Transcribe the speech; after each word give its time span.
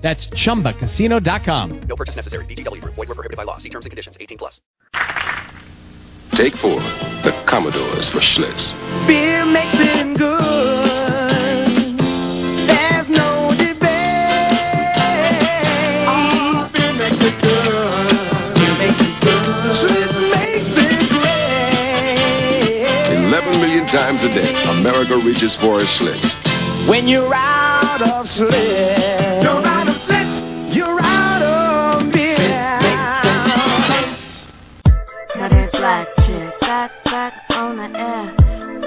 That's 0.00 0.26
chumbacasino.com. 0.28 1.80
No 1.86 1.94
purchase 1.96 2.16
necessary. 2.16 2.46
VGW 2.46 2.80
Group. 2.80 2.94
Void 2.94 3.08
were 3.08 3.14
prohibited 3.14 3.36
by 3.36 3.42
law. 3.44 3.58
See 3.58 3.68
terms 3.68 3.84
and 3.84 3.90
conditions. 3.90 4.16
18 4.18 4.38
plus. 4.38 4.60
Take 6.32 6.56
four. 6.56 6.80
The 7.22 7.32
Commodores 7.46 8.08
for 8.08 8.20
Schlitz. 8.20 8.74
Beer 9.06 9.44
makes 9.44 9.74
it 9.74 10.16
good. 10.16 11.98
There's 12.66 13.08
no 13.10 13.50
debate. 13.58 13.78
Beer 16.72 16.92
makes 16.94 17.22
it 17.24 17.38
good. 17.42 18.54
Beer 18.54 18.74
makes 18.78 19.00
it 19.00 19.20
good. 19.20 19.74
Schlitz 19.76 20.30
makes 20.30 20.78
it 20.78 21.10
great. 21.10 23.18
11 23.26 23.60
million 23.60 23.86
times 23.88 24.24
a 24.24 24.28
day, 24.28 24.54
America 24.70 25.16
reaches 25.18 25.54
for 25.56 25.80
a 25.80 25.84
Schlitz. 25.84 26.36
When 26.88 27.06
you're 27.06 27.34
out 27.34 28.00
of 28.00 28.26
Schlitz, 28.28 29.09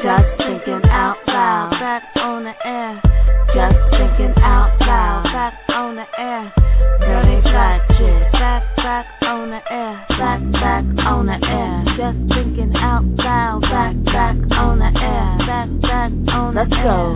just 0.03 0.27
thinking 0.37 0.83
out 0.91 1.15
loud. 1.27 1.71
Back 1.79 2.03
on 2.17 2.43
the 2.43 2.51
air, 2.67 2.99
just 3.55 3.79
thinking 3.95 4.35
out 4.43 4.75
loud. 4.81 5.23
Back 5.31 5.53
on 5.69 5.95
the 5.95 6.03
air, 6.19 6.62
now 7.13 7.21
there's 7.21 7.45
black 7.45 7.81
chick 7.93 8.31
back 8.33 8.63
back 8.77 9.05
on 9.21 9.49
the 9.53 9.61
air, 9.69 9.93
back 10.17 10.41
back 10.57 10.83
on 11.05 11.29
the 11.29 11.37
air, 11.37 11.85
just 11.93 12.17
thinking 12.33 12.73
out 12.75 13.05
loud. 13.21 13.61
Back 13.61 13.93
back 14.09 14.37
on 14.57 14.81
the 14.81 14.89
air, 14.89 15.29
back 15.45 15.69
back 15.81 16.11
on 16.33 16.57
Let's 16.57 16.73
go. 16.81 17.13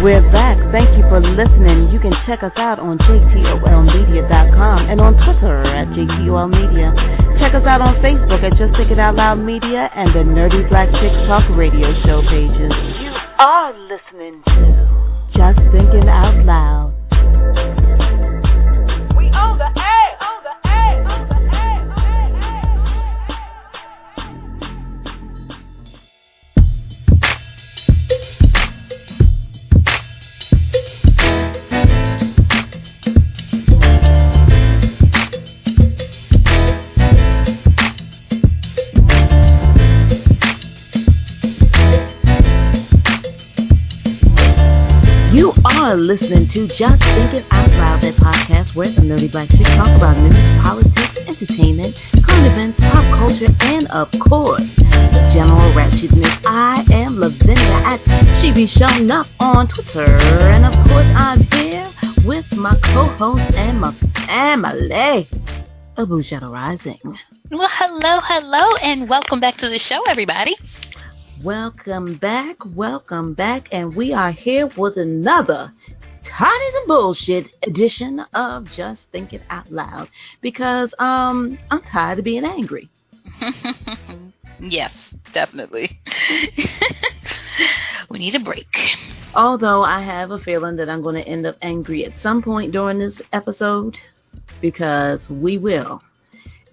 We're 0.00 0.24
back. 0.32 0.56
Thank 0.72 0.88
you 0.96 1.04
for 1.08 1.20
listening. 1.20 1.92
You 1.92 2.00
can 2.00 2.12
check 2.26 2.42
us 2.42 2.52
out 2.56 2.78
on 2.78 2.98
jtolmedia.com 2.98 4.78
and 4.88 5.00
on 5.00 5.12
Twitter 5.12 5.60
at 5.64 5.88
jtolmedia. 5.92 6.92
Check 7.40 7.54
us 7.54 7.64
out 7.66 7.80
on 7.80 7.96
Facebook 8.00 8.44
at 8.44 8.56
Just 8.56 8.76
Think 8.76 8.92
It 8.92 8.98
Out 8.98 9.16
Loud 9.16 9.40
Media 9.40 9.88
and 9.94 10.08
the 10.12 10.24
Nerdy 10.24 10.68
Black 10.68 10.88
Chick 11.00 11.12
Talk 11.28 11.44
Radio 11.56 11.92
Show 12.04 12.20
pages. 12.28 12.72
You 13.00 13.12
are 13.38 13.72
listening 13.88 14.42
to 14.46 15.32
Just 15.36 15.60
Thinking 15.72 16.08
Out 16.08 16.44
Loud. 16.44 17.93
On 19.44 19.83
listening 46.04 46.46
to 46.46 46.68
Just 46.68 47.02
Thinking 47.02 47.44
Out 47.50 47.70
Loud, 47.70 48.02
that 48.02 48.14
podcast 48.16 48.74
where 48.74 48.90
the 48.90 49.00
nerdy 49.00 49.32
black 49.32 49.48
chicks 49.48 49.64
talk 49.70 49.88
about 49.96 50.18
news, 50.18 50.50
politics, 50.60 51.16
entertainment, 51.26 51.96
current 52.22 52.46
events, 52.46 52.78
pop 52.78 53.04
culture, 53.16 53.48
and 53.60 53.86
of 53.88 54.10
course, 54.20 54.76
the 54.76 55.30
general 55.32 55.72
ratchetness. 55.72 56.44
I 56.44 56.84
am 56.92 57.18
Lavinia 57.18 57.80
at 57.86 58.00
Shebe 58.36 58.68
Shonuff 58.68 59.28
on 59.40 59.66
Twitter, 59.68 60.04
and 60.04 60.66
of 60.66 60.74
course, 60.88 61.08
I'm 61.16 61.40
here 61.40 61.90
with 62.26 62.52
my 62.52 62.76
co-host 62.82 63.54
and 63.54 63.80
my 63.80 63.94
family, 64.26 65.26
Boughetto 65.96 66.52
Rising. 66.52 67.00
Well, 67.50 67.68
hello, 67.70 68.20
hello, 68.22 68.76
and 68.82 69.08
welcome 69.08 69.40
back 69.40 69.56
to 69.58 69.70
the 69.70 69.78
show, 69.78 70.02
everybody. 70.06 70.54
Welcome 71.42 72.14
back, 72.14 72.56
welcome 72.74 73.34
back, 73.34 73.68
and 73.70 73.94
we 73.94 74.14
are 74.14 74.30
here 74.30 74.66
with 74.78 74.96
another 74.96 75.72
Tiny 76.24 76.66
and 76.78 76.86
Bullshit 76.88 77.54
edition 77.62 78.20
of 78.34 78.68
Just 78.70 79.08
Thinking 79.10 79.40
Out 79.50 79.70
Loud 79.70 80.08
because 80.40 80.92
um 80.98 81.58
I'm 81.70 81.82
tired 81.82 82.18
of 82.18 82.24
being 82.24 82.44
angry. 82.44 82.88
yes, 84.60 84.92
definitely. 85.32 85.98
we 88.10 88.18
need 88.18 88.34
a 88.34 88.40
break. 88.40 88.66
Although 89.34 89.82
I 89.82 90.00
have 90.02 90.30
a 90.30 90.38
feeling 90.38 90.76
that 90.76 90.88
I'm 90.88 91.02
going 91.02 91.16
to 91.16 91.26
end 91.28 91.44
up 91.46 91.56
angry 91.62 92.04
at 92.04 92.16
some 92.16 92.40
point 92.42 92.72
during 92.72 92.98
this 92.98 93.20
episode 93.32 93.98
because 94.60 95.28
we 95.28 95.58
will 95.58 96.02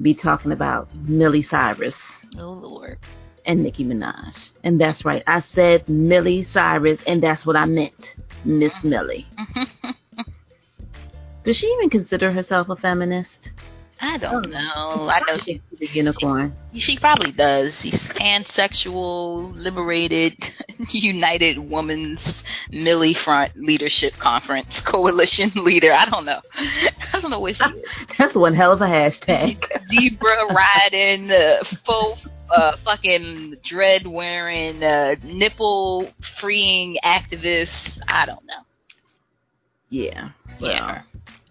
be 0.02 0.14
talking 0.14 0.52
about 0.52 0.94
Millie 0.96 1.42
Cyrus 1.42 1.96
Oh, 2.38 2.52
Lord. 2.54 2.98
and 3.46 3.64
Nicki 3.64 3.84
Minaj. 3.84 4.52
And 4.64 4.80
that's 4.80 5.04
right, 5.04 5.24
I 5.28 5.40
said 5.40 5.88
Millie 5.90 6.44
Cyrus, 6.44 7.02
and 7.08 7.22
that's 7.24 7.46
what 7.46 7.56
I 7.56 7.66
meant, 7.66 8.16
Miss 8.44 8.84
Millie. 8.84 9.28
Does 11.44 11.58
she 11.58 11.68
even 11.68 11.90
consider 11.90 12.32
herself 12.32 12.70
a 12.70 12.76
feminist? 12.76 13.52
I 14.04 14.18
don't 14.18 14.50
know. 14.50 15.10
I 15.10 15.22
know 15.28 15.38
she 15.38 15.62
She's 15.80 15.90
a 15.92 15.94
unicorn. 15.94 16.56
she 16.74 16.98
probably 16.98 17.32
does. 17.32 17.80
She's 17.80 18.04
pansexual, 18.06 19.56
liberated, 19.56 20.34
United 20.90 21.60
Women's 21.60 22.44
Millie 22.72 23.14
Front 23.14 23.56
Leadership 23.58 24.14
Conference 24.18 24.82
Coalition 24.82 25.52
leader. 25.56 25.94
I 25.94 26.06
don't 26.06 26.26
know. 26.26 26.42
I 26.56 27.20
don't 27.22 27.30
know 27.30 27.40
what 27.40 27.56
she 27.56 27.64
is. 27.64 27.86
That's 28.18 28.36
one 28.36 28.56
hell 28.56 28.72
of 28.72 28.82
a 28.82 28.86
hashtag. 28.88 29.64
zebra 29.90 30.48
riding, 30.52 31.32
uh, 31.32 31.64
full 31.86 32.18
uh, 32.50 32.78
fucking 32.84 33.58
dread 33.64 34.08
wearing, 34.08 34.84
uh, 34.84 35.16
nipple 35.24 36.10
freeing 36.40 36.98
activist. 37.04 38.00
I 38.08 38.26
don't 38.26 38.46
know. 38.48 38.64
yeah. 39.90 40.30
Well, 40.60 40.72
Yeah. 40.72 41.02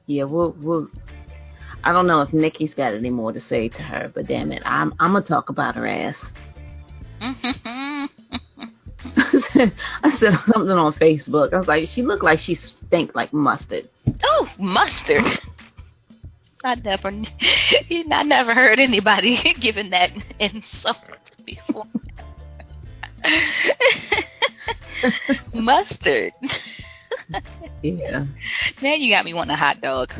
yeah, 0.06 0.24
we'll 0.24 0.54
we'll 0.58 0.88
I 1.84 1.92
don't 1.92 2.06
know 2.06 2.20
if 2.22 2.32
Nikki's 2.32 2.74
got 2.74 2.94
any 2.94 3.10
more 3.10 3.32
to 3.32 3.40
say 3.40 3.68
to 3.68 3.82
her, 3.82 4.10
but 4.14 4.26
damn 4.26 4.52
it, 4.52 4.62
I'm 4.64 4.94
I'm 5.00 5.12
gonna 5.12 5.24
talk 5.24 5.48
about 5.48 5.74
her 5.76 5.86
ass. 5.86 6.16
I 10.02 10.10
said 10.10 10.34
something 10.52 10.70
on 10.70 10.92
Facebook. 10.94 11.54
I 11.54 11.58
was 11.58 11.68
like, 11.68 11.88
she 11.88 12.02
looked 12.02 12.22
like 12.22 12.38
she 12.38 12.54
stink 12.54 13.14
like 13.14 13.32
mustard. 13.32 13.88
oh, 14.24 14.48
mustard. 14.58 15.24
I 16.64 16.74
never, 16.74 17.08
I 17.08 18.22
never 18.22 18.54
heard 18.54 18.78
anybody 18.78 19.54
giving 19.60 19.90
that 19.90 20.10
insult 20.38 20.98
before. 21.46 21.86
mustard. 25.54 26.32
Yeah. 27.82 28.26
Now 28.82 28.94
you 28.94 29.10
got 29.10 29.24
me 29.24 29.32
wanting 29.32 29.54
a 29.54 29.56
hot 29.56 29.80
dog, 29.80 30.12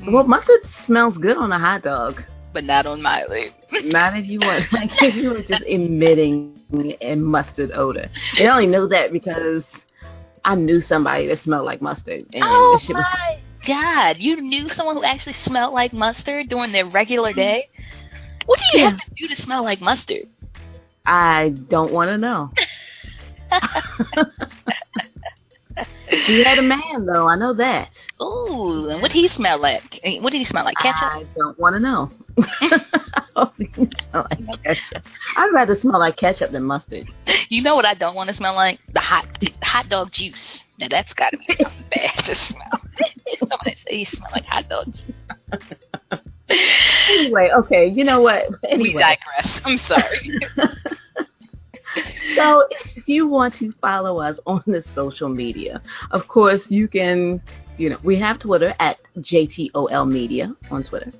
Mm-hmm. 0.00 0.12
Well, 0.12 0.24
mustard 0.24 0.64
smells 0.64 1.16
good 1.16 1.36
on 1.36 1.52
a 1.52 1.58
hot 1.58 1.82
dog. 1.82 2.22
but 2.52 2.64
not 2.64 2.86
on 2.86 3.02
Miley. 3.02 3.50
Not 3.84 4.16
if 4.16 4.26
you 4.26 4.40
want, 4.40 4.72
like 4.72 4.90
if 5.02 5.14
you 5.14 5.30
were 5.30 5.42
just 5.42 5.64
emitting 5.64 6.58
a 7.00 7.14
mustard 7.16 7.72
odor. 7.74 8.08
And 8.38 8.48
I 8.48 8.52
only 8.52 8.66
know 8.66 8.86
that 8.86 9.12
because 9.12 9.66
I 10.44 10.54
knew 10.54 10.80
somebody 10.80 11.26
that 11.26 11.40
smelled 11.40 11.66
like 11.66 11.82
mustard, 11.82 12.26
and 12.32 12.42
Oh 12.42 12.78
shit 12.80 12.96
was 12.96 13.04
my 13.12 13.40
god! 13.66 14.18
You 14.18 14.40
knew 14.40 14.68
someone 14.70 14.96
who 14.96 15.04
actually 15.04 15.34
smelled 15.34 15.74
like 15.74 15.92
mustard 15.92 16.48
during 16.48 16.72
their 16.72 16.86
regular 16.86 17.30
mm-hmm. 17.30 17.40
day. 17.40 17.68
What 18.46 18.60
do 18.60 18.78
you 18.78 18.84
have 18.86 18.98
to 18.98 19.10
do 19.16 19.28
to 19.28 19.42
smell 19.42 19.64
like 19.64 19.80
mustard? 19.80 20.28
I 21.04 21.50
don't 21.68 21.92
want 21.92 22.08
to 22.10 22.18
know. 22.18 22.52
she 26.10 26.44
had 26.44 26.58
a 26.58 26.62
man 26.62 27.06
though. 27.06 27.28
I 27.28 27.36
know 27.36 27.52
that. 27.54 27.90
Ooh, 28.22 28.88
and 28.88 29.02
what 29.02 29.12
did 29.12 29.18
he 29.18 29.28
smell 29.28 29.58
like? 29.58 30.00
What 30.20 30.32
did 30.32 30.38
he 30.38 30.44
smell 30.44 30.64
like? 30.64 30.76
Ketchup? 30.76 31.02
I 31.02 31.26
don't 31.36 31.58
want 31.58 31.74
to 31.74 31.80
know. 31.80 32.10
I 32.38 33.24
don't 33.34 33.56
think 33.56 33.74
he 33.76 33.88
smell 34.00 34.26
like 34.30 34.62
ketchup. 34.62 35.04
I'd 35.36 35.52
rather 35.52 35.74
smell 35.74 35.98
like 35.98 36.16
ketchup 36.16 36.52
than 36.52 36.64
mustard. 36.64 37.12
You 37.48 37.62
know 37.62 37.74
what 37.74 37.86
I 37.86 37.94
don't 37.94 38.14
want 38.14 38.28
to 38.28 38.34
smell 38.34 38.54
like? 38.54 38.80
The 38.92 39.00
hot 39.00 39.26
hot 39.62 39.88
dog 39.88 40.12
juice. 40.12 40.62
Now 40.78 40.88
that's 40.90 41.12
got 41.14 41.30
to 41.30 41.38
be 41.38 41.54
something 41.54 41.84
bad 41.94 42.24
to 42.24 42.34
smell. 42.34 42.80
Somebody 43.38 43.76
say 43.88 43.96
he 43.98 44.04
smell 44.04 44.30
like 44.32 44.44
hot 44.44 44.68
dog 44.68 44.94
juice. 44.94 46.20
anyway, 47.08 47.50
okay, 47.56 47.88
you 47.88 48.04
know 48.04 48.20
what? 48.20 48.48
Anyway. 48.68 48.94
We 48.94 48.98
digress. 48.98 49.60
I'm 49.64 49.78
sorry. 49.78 50.38
So 52.34 52.66
if 52.96 53.08
you 53.08 53.26
want 53.26 53.54
to 53.56 53.72
follow 53.80 54.18
us 54.20 54.38
on 54.46 54.62
the 54.66 54.82
social 54.82 55.28
media, 55.28 55.82
of 56.10 56.28
course 56.28 56.70
you 56.70 56.88
can 56.88 57.40
you 57.78 57.90
know, 57.90 57.98
we 58.02 58.18
have 58.18 58.38
Twitter 58.38 58.74
at 58.80 58.98
JTOL 59.18 60.10
Media 60.10 60.54
on 60.70 60.82
Twitter. 60.82 61.12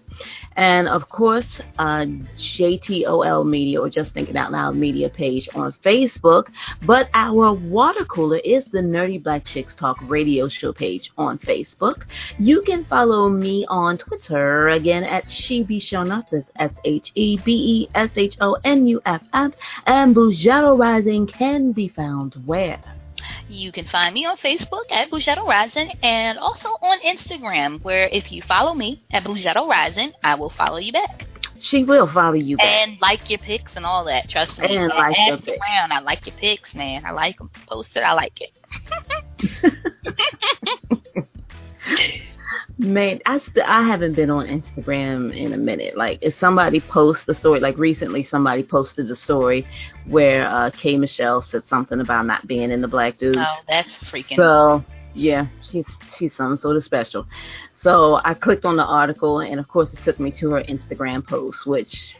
And 0.56 0.88
of 0.88 1.08
course, 1.08 1.60
uh, 1.78 2.06
JTOL 2.36 3.46
Media 3.46 3.80
or 3.80 3.90
Just 3.90 4.14
Thinking 4.14 4.36
Out 4.36 4.52
Loud 4.52 4.74
Media 4.74 5.10
page 5.10 5.48
on 5.54 5.72
Facebook. 5.72 6.48
But 6.82 7.10
our 7.12 7.52
water 7.52 8.04
cooler 8.06 8.38
is 8.38 8.64
the 8.66 8.78
Nerdy 8.78 9.22
Black 9.22 9.44
Chicks 9.44 9.74
Talk 9.74 9.98
radio 10.08 10.48
show 10.48 10.72
page 10.72 11.10
on 11.18 11.38
Facebook. 11.38 12.04
You 12.38 12.62
can 12.62 12.84
follow 12.86 13.28
me 13.28 13.66
on 13.68 13.98
Twitter 13.98 14.68
again 14.68 15.04
at 15.04 15.26
Shebe 15.26 15.78
Shonuff. 15.78 16.30
That's 16.30 16.50
S 16.56 16.78
H 16.84 17.12
E 17.14 17.38
B 17.44 17.52
E 17.52 17.90
S 17.94 18.16
H 18.16 18.36
O 18.40 18.56
N 18.64 18.86
U 18.86 19.02
F 19.04 19.22
F. 19.34 19.52
And 19.86 20.16
Boughetto 20.16 20.78
Rising 20.78 21.26
can 21.26 21.72
be 21.72 21.88
found 21.88 22.34
where? 22.46 22.80
You 23.48 23.72
can 23.72 23.86
find 23.86 24.14
me 24.14 24.26
on 24.26 24.36
Facebook 24.36 24.90
at 24.90 25.10
Boughetto 25.10 25.46
Rising 25.46 25.92
and 26.02 26.38
also 26.38 26.68
on 26.68 27.00
Instagram, 27.00 27.82
where 27.82 28.08
if 28.12 28.32
you 28.32 28.42
follow 28.42 28.74
me 28.74 29.02
at 29.10 29.24
Boughetto 29.24 29.68
Rising, 29.68 30.12
I 30.22 30.34
will 30.34 30.50
follow 30.50 30.78
you 30.78 30.92
back. 30.92 31.26
She 31.60 31.84
will 31.84 32.06
follow 32.06 32.34
you 32.34 32.56
back. 32.56 32.66
And 32.66 33.00
like 33.00 33.30
your 33.30 33.38
pics 33.38 33.76
and 33.76 33.86
all 33.86 34.04
that. 34.04 34.28
Trust 34.28 34.58
me. 34.58 34.76
And 34.76 34.88
like 34.88 35.16
your 35.26 35.38
pics. 35.38 35.58
around. 35.58 35.92
I 35.92 36.00
like 36.00 36.26
your 36.26 36.36
pics, 36.36 36.74
man. 36.74 37.04
I 37.04 37.12
like 37.12 37.38
them. 37.38 37.50
Post 37.66 37.96
it. 37.96 38.00
I 38.00 38.12
like 38.12 38.40
it. 38.40 38.52
Man, 42.78 43.20
I 43.24 43.38
st- 43.38 43.66
I 43.66 43.82
haven't 43.82 44.14
been 44.14 44.28
on 44.28 44.46
Instagram 44.46 45.34
in 45.34 45.54
a 45.54 45.56
minute. 45.56 45.96
Like, 45.96 46.18
if 46.22 46.38
somebody 46.38 46.80
posts 46.80 47.24
the 47.24 47.34
story, 47.34 47.58
like 47.58 47.78
recently, 47.78 48.22
somebody 48.22 48.62
posted 48.62 49.10
a 49.10 49.16
story 49.16 49.66
where 50.06 50.46
uh, 50.46 50.70
K 50.76 50.98
Michelle 50.98 51.40
said 51.40 51.66
something 51.66 52.00
about 52.00 52.26
not 52.26 52.46
being 52.46 52.70
in 52.70 52.82
the 52.82 52.88
black 52.88 53.16
dudes. 53.16 53.38
Oh, 53.40 53.60
that's 53.66 53.88
freaking. 54.04 54.36
So 54.36 54.84
yeah, 55.14 55.46
she's 55.62 55.86
she's 56.14 56.34
some 56.34 56.56
sort 56.58 56.76
of 56.76 56.84
special. 56.84 57.26
So 57.72 58.20
I 58.22 58.34
clicked 58.34 58.66
on 58.66 58.76
the 58.76 58.84
article, 58.84 59.40
and 59.40 59.58
of 59.58 59.68
course, 59.68 59.94
it 59.94 60.02
took 60.02 60.20
me 60.20 60.30
to 60.32 60.50
her 60.50 60.62
Instagram 60.62 61.26
post, 61.26 61.66
which 61.66 62.16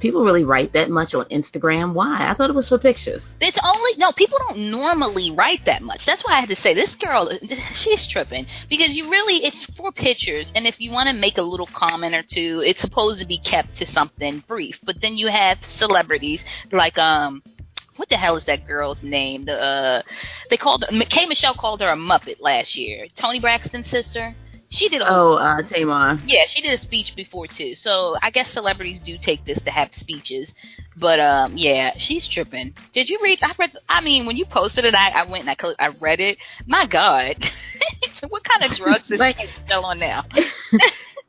people 0.00 0.24
really 0.24 0.44
write 0.44 0.72
that 0.72 0.90
much 0.90 1.14
on 1.14 1.24
Instagram. 1.26 1.92
Why? 1.92 2.28
I 2.28 2.34
thought 2.34 2.50
it 2.50 2.56
was 2.56 2.68
for 2.68 2.78
pictures. 2.78 3.34
It's 3.40 3.58
only 3.66 3.90
no 3.96 4.12
people 4.12 4.38
don't 4.48 4.70
normally 4.70 5.30
write 5.30 5.64
that 5.66 5.82
much. 5.82 6.06
That's 6.06 6.24
why 6.24 6.34
I 6.34 6.40
had 6.40 6.48
to 6.50 6.56
say 6.56 6.74
this 6.74 6.94
girl. 6.94 7.30
She's 7.74 8.06
tripping 8.06 8.46
because 8.68 8.90
you 8.90 9.10
really 9.10 9.44
it's 9.44 9.64
for 9.76 9.92
pictures, 9.92 10.52
and 10.54 10.66
if 10.66 10.80
you 10.80 10.90
want 10.90 11.08
to 11.08 11.14
make 11.14 11.38
a 11.38 11.42
little 11.42 11.66
comment 11.66 12.14
or 12.14 12.22
two, 12.22 12.62
it's 12.64 12.80
supposed 12.80 13.20
to 13.20 13.26
be 13.26 13.38
kept 13.38 13.76
to 13.76 13.86
something 13.86 14.42
brief. 14.46 14.80
But 14.84 15.00
then 15.00 15.16
you 15.16 15.28
have 15.28 15.58
celebrities 15.64 16.44
like 16.72 16.98
um. 16.98 17.42
What 17.96 18.10
the 18.10 18.18
hell 18.18 18.36
is 18.36 18.44
that 18.44 18.66
girl's 18.66 19.02
name? 19.02 19.46
The 19.46 19.58
uh, 19.58 20.02
they 20.50 20.58
called 20.58 20.84
K 21.08 21.24
Michelle 21.24 21.54
called 21.54 21.80
her 21.80 21.88
a 21.88 21.96
muppet 21.96 22.40
last 22.40 22.76
year. 22.76 23.06
Toni 23.16 23.40
Braxton's 23.40 23.88
sister. 23.88 24.34
She 24.68 24.88
did. 24.88 25.00
a- 25.02 25.06
Oh, 25.08 25.34
uh, 25.34 25.62
Tamar. 25.62 26.20
yeah, 26.26 26.44
she 26.46 26.60
did 26.60 26.78
a 26.78 26.82
speech 26.82 27.14
before 27.14 27.46
too. 27.46 27.74
So 27.74 28.16
I 28.22 28.30
guess 28.30 28.50
celebrities 28.50 29.00
do 29.00 29.16
take 29.16 29.44
this 29.44 29.60
to 29.62 29.70
have 29.70 29.94
speeches. 29.94 30.52
But 30.96 31.20
um, 31.20 31.52
yeah, 31.56 31.96
she's 31.98 32.26
tripping. 32.26 32.74
Did 32.92 33.08
you 33.08 33.18
read? 33.22 33.38
I 33.42 33.52
read. 33.58 33.72
I 33.88 34.00
mean, 34.00 34.26
when 34.26 34.36
you 34.36 34.44
posted 34.46 34.84
it, 34.84 34.94
I, 34.94 35.10
I 35.10 35.24
went 35.24 35.46
and 35.48 35.50
I, 35.50 35.84
I 35.84 35.88
read 35.88 36.20
it. 36.20 36.38
My 36.66 36.86
God, 36.86 37.36
what 38.28 38.42
kind 38.44 38.64
of 38.70 38.76
drugs 38.76 39.10
is 39.10 39.20
Like- 39.20 39.38
she 39.38 39.48
still 39.66 39.84
on 39.84 39.98
now? 39.98 40.24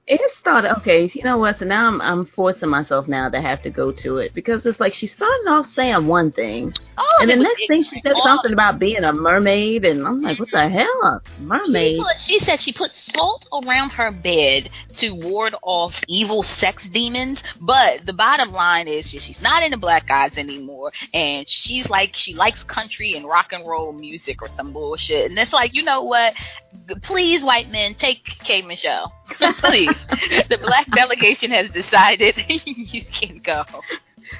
It 0.07 0.21
started 0.31 0.71
okay. 0.77 1.11
You 1.13 1.23
know 1.23 1.37
what? 1.37 1.59
So 1.59 1.65
now 1.65 1.85
I'm 1.87 2.01
I'm 2.01 2.25
forcing 2.25 2.69
myself 2.69 3.09
now 3.09 3.29
to 3.29 3.41
have 3.41 3.61
to 3.63 3.69
go 3.69 3.91
to 3.91 4.17
it 4.17 4.33
because 4.33 4.65
it's 4.65 4.79
like 4.79 4.93
she 4.93 5.05
started 5.05 5.45
off 5.49 5.65
saying 5.65 6.07
one 6.07 6.31
thing, 6.31 6.73
All 6.97 7.05
and 7.19 7.29
the 7.29 7.35
next 7.35 7.67
thing 7.67 7.83
she 7.83 7.99
said 7.99 8.13
All 8.13 8.23
something 8.23 8.53
about 8.53 8.79
being 8.79 9.03
a 9.03 9.11
mermaid, 9.11 9.83
and 9.83 10.07
I'm 10.07 10.21
like, 10.21 10.39
what 10.39 10.49
the 10.49 10.59
mm-hmm. 10.59 10.77
hell, 10.77 11.21
She, 11.25 11.43
mermaid? 11.43 11.99
put, 11.99 12.21
she 12.21 12.39
said 12.39 12.61
she 12.61 12.71
put 12.71 12.91
salt 12.91 13.47
around 13.51 13.89
her 13.89 14.11
bed 14.11 14.69
to 14.93 15.11
ward 15.11 15.55
off 15.61 16.01
evil 16.07 16.41
sex 16.41 16.87
demons. 16.87 17.43
But 17.59 18.05
the 18.05 18.13
bottom 18.13 18.53
line 18.53 18.87
is 18.87 19.09
she- 19.09 19.19
she's 19.19 19.41
not 19.41 19.61
into 19.61 19.77
black 19.77 20.07
guys 20.07 20.37
anymore, 20.37 20.93
and 21.13 21.49
she's 21.49 21.89
like 21.89 22.15
she 22.15 22.33
likes 22.33 22.63
country 22.63 23.11
and 23.17 23.25
rock 23.25 23.51
and 23.51 23.67
roll 23.67 23.91
music 23.91 24.41
or 24.41 24.47
some 24.47 24.71
bullshit. 24.71 25.29
And 25.29 25.37
it's 25.37 25.51
like, 25.51 25.73
you 25.75 25.83
know 25.83 26.03
what? 26.03 26.33
Please, 27.01 27.43
white 27.43 27.69
men, 27.71 27.95
take 27.95 28.23
K 28.23 28.61
Michelle. 28.61 29.11
Please, 29.59 29.96
the 30.49 30.57
black 30.57 30.87
delegation 30.91 31.51
has 31.51 31.69
decided 31.69 32.35
you 32.65 33.03
can 33.05 33.39
go. 33.39 33.63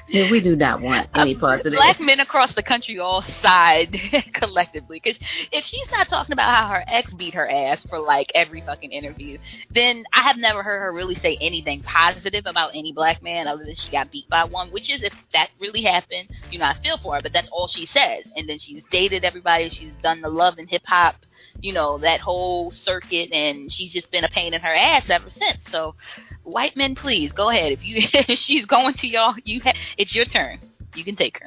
Yeah, 0.08 0.30
we 0.30 0.40
do 0.40 0.56
not 0.56 0.80
want 0.80 1.08
uh, 1.14 1.20
any 1.20 1.34
part 1.34 1.60
of 1.60 1.66
it. 1.66 1.76
Black 1.76 2.00
men 2.00 2.20
across 2.20 2.54
the 2.54 2.62
country 2.62 2.98
all 2.98 3.22
side 3.22 3.98
collectively. 4.32 5.00
Because 5.02 5.18
if 5.52 5.64
she's 5.64 5.90
not 5.90 6.08
talking 6.08 6.32
about 6.32 6.54
how 6.54 6.68
her 6.68 6.84
ex 6.88 7.12
beat 7.14 7.34
her 7.34 7.48
ass 7.48 7.86
for 7.86 7.98
like 7.98 8.32
every 8.34 8.60
fucking 8.60 8.90
interview, 8.92 9.38
then 9.70 10.04
I 10.12 10.22
have 10.22 10.36
never 10.36 10.62
heard 10.62 10.80
her 10.80 10.92
really 10.92 11.14
say 11.14 11.36
anything 11.40 11.82
positive 11.82 12.46
about 12.46 12.70
any 12.74 12.92
black 12.92 13.22
man 13.22 13.46
other 13.46 13.64
than 13.64 13.76
she 13.76 13.90
got 13.90 14.10
beat 14.10 14.28
by 14.28 14.44
one. 14.44 14.70
Which 14.70 14.90
is, 14.90 15.02
if 15.02 15.12
that 15.32 15.50
really 15.60 15.82
happened, 15.82 16.28
you 16.50 16.58
know, 16.58 16.66
I 16.66 16.74
feel 16.82 16.98
for 16.98 17.14
her. 17.16 17.22
But 17.22 17.32
that's 17.32 17.48
all 17.50 17.68
she 17.68 17.86
says. 17.86 18.28
And 18.36 18.48
then 18.48 18.58
she's 18.58 18.84
dated 18.90 19.24
everybody. 19.24 19.68
She's 19.70 19.92
done 20.02 20.20
the 20.20 20.30
love 20.30 20.58
and 20.58 20.68
hip 20.68 20.86
hop, 20.86 21.16
you 21.60 21.72
know, 21.72 21.98
that 21.98 22.20
whole 22.20 22.70
circuit, 22.70 23.32
and 23.32 23.72
she's 23.72 23.92
just 23.92 24.10
been 24.10 24.24
a 24.24 24.28
pain 24.28 24.54
in 24.54 24.60
her 24.60 24.74
ass 24.74 25.10
ever 25.10 25.30
since. 25.30 25.64
So, 25.70 25.94
white 26.42 26.76
men, 26.76 26.94
please 26.94 27.32
go 27.32 27.50
ahead. 27.50 27.72
If 27.72 27.84
you 27.84 27.96
if 28.12 28.38
she's 28.38 28.66
going 28.66 28.94
to 28.94 29.08
y'all, 29.08 29.34
you 29.44 29.60
ha- 29.60 29.76
it's 29.96 30.14
your 30.14 30.24
turn. 30.24 30.60
You 30.94 31.04
can 31.04 31.16
take 31.16 31.40
her. 31.40 31.46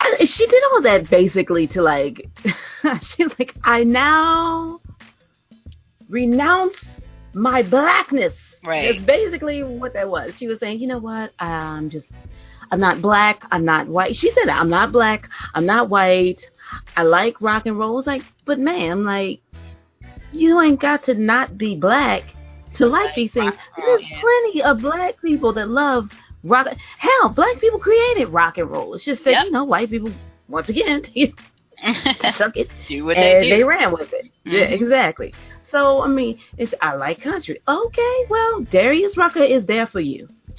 I, 0.00 0.24
she 0.24 0.46
did 0.46 0.62
all 0.72 0.82
that 0.82 1.08
basically 1.08 1.66
to 1.68 1.82
like, 1.82 2.28
she's 3.02 3.28
like, 3.38 3.54
I 3.64 3.84
now 3.84 4.80
renounce 6.08 7.00
my 7.32 7.62
blackness. 7.62 8.34
Right. 8.64 8.92
That's 8.92 9.04
basically 9.04 9.62
what 9.62 9.94
that 9.94 10.08
was. 10.08 10.36
She 10.36 10.46
was 10.46 10.60
saying, 10.60 10.80
you 10.80 10.86
know 10.86 10.98
what? 10.98 11.32
I'm 11.38 11.90
just, 11.90 12.12
I'm 12.70 12.80
not 12.80 13.00
black. 13.00 13.44
I'm 13.50 13.64
not 13.64 13.88
white. 13.88 14.16
She 14.16 14.30
said, 14.32 14.48
I'm 14.48 14.68
not 14.68 14.92
black. 14.92 15.28
I'm 15.54 15.66
not 15.66 15.88
white. 15.88 16.50
I 16.96 17.02
like 17.02 17.40
rock 17.40 17.66
and 17.66 17.78
roll. 17.78 17.98
It's 17.98 18.06
like, 18.06 18.22
but 18.44 18.58
ma'am, 18.58 19.04
like, 19.04 19.40
you 20.32 20.60
ain't 20.60 20.80
got 20.80 21.04
to 21.04 21.14
not 21.14 21.56
be 21.58 21.76
black 21.76 22.22
to 22.74 22.86
like 22.86 23.06
Like 23.06 23.14
these 23.14 23.32
things. 23.32 23.46
rock 23.54 23.58
and 23.76 23.84
roll, 23.84 23.96
There's 23.98 24.10
yeah. 24.10 24.20
plenty 24.20 24.62
of 24.62 24.80
black 24.80 25.20
people 25.22 25.52
that 25.54 25.68
love 25.68 26.10
rock. 26.42 26.66
Hell, 26.98 27.28
black 27.30 27.60
people 27.60 27.78
created 27.78 28.28
rock 28.28 28.58
and 28.58 28.70
roll. 28.70 28.94
It's 28.94 29.04
just 29.04 29.24
that 29.24 29.30
Yep. 29.32 29.44
you 29.46 29.50
know, 29.52 29.64
white 29.64 29.90
people 29.90 30.12
once 30.48 30.68
again 30.68 31.02
took 31.02 31.14
it 32.56 32.68
do 32.88 33.04
what 33.04 33.16
and 33.16 33.44
they 33.44 33.50
they 33.50 33.64
ran 33.64 33.92
with 33.92 34.12
it. 34.12 34.26
Yeah, 34.44 34.66
Mhm. 34.66 34.72
exactly. 34.72 35.32
So 35.70 36.02
I 36.02 36.08
mean, 36.08 36.38
it's 36.58 36.74
I 36.82 36.94
like 36.94 37.20
country. 37.20 37.60
Okay, 37.66 38.26
well, 38.28 38.60
Darius 38.62 39.16
Rucker 39.16 39.42
is 39.42 39.66
there 39.66 39.86
for 39.86 40.00
you. 40.00 40.28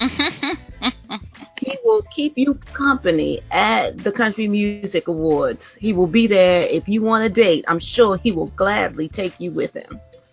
Keep 2.16 2.38
you 2.38 2.54
company 2.72 3.42
at 3.50 4.02
the 4.02 4.10
Country 4.10 4.48
Music 4.48 5.06
Awards. 5.06 5.76
He 5.78 5.92
will 5.92 6.06
be 6.06 6.26
there 6.26 6.62
if 6.62 6.88
you 6.88 7.02
want 7.02 7.24
a 7.24 7.28
date. 7.28 7.66
I'm 7.68 7.78
sure 7.78 8.16
he 8.16 8.32
will 8.32 8.46
gladly 8.56 9.06
take 9.06 9.38
you 9.38 9.50
with 9.50 9.74
him. 9.74 10.00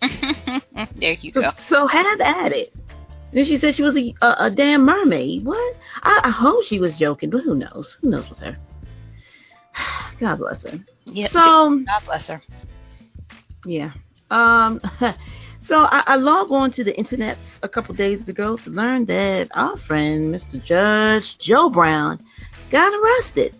there 0.96 1.12
you 1.20 1.30
So, 1.34 1.42
go. 1.42 1.50
so 1.58 1.86
have 1.86 2.22
at 2.22 2.52
it. 2.52 2.72
Then 3.34 3.44
she 3.44 3.58
said 3.58 3.74
she 3.74 3.82
was 3.82 3.98
a, 3.98 4.14
a, 4.22 4.36
a 4.46 4.50
damn 4.50 4.86
mermaid. 4.86 5.44
What? 5.44 5.76
I, 6.02 6.22
I 6.24 6.30
hope 6.30 6.64
she 6.64 6.80
was 6.80 6.98
joking, 6.98 7.28
but 7.28 7.42
who 7.42 7.54
knows? 7.54 7.98
Who 8.00 8.08
knows 8.08 8.30
with 8.30 8.38
her? 8.38 8.56
God 10.18 10.36
bless 10.36 10.62
her. 10.62 10.78
Yeah. 11.04 11.28
So 11.28 11.84
God 11.84 12.02
bless 12.06 12.28
her. 12.28 12.40
yeah. 13.66 13.92
Um. 14.30 14.80
So 15.64 15.78
I, 15.84 16.02
I 16.06 16.16
logged 16.16 16.52
on 16.52 16.70
to 16.72 16.84
the 16.84 16.94
internet 16.94 17.38
a 17.62 17.68
couple 17.68 17.94
days 17.94 18.28
ago 18.28 18.58
to 18.58 18.70
learn 18.70 19.06
that 19.06 19.48
our 19.54 19.78
friend 19.78 20.34
Mr. 20.34 20.62
Judge 20.62 21.38
Joe 21.38 21.70
Brown 21.70 22.22
got 22.70 22.92
arrested. 22.92 23.54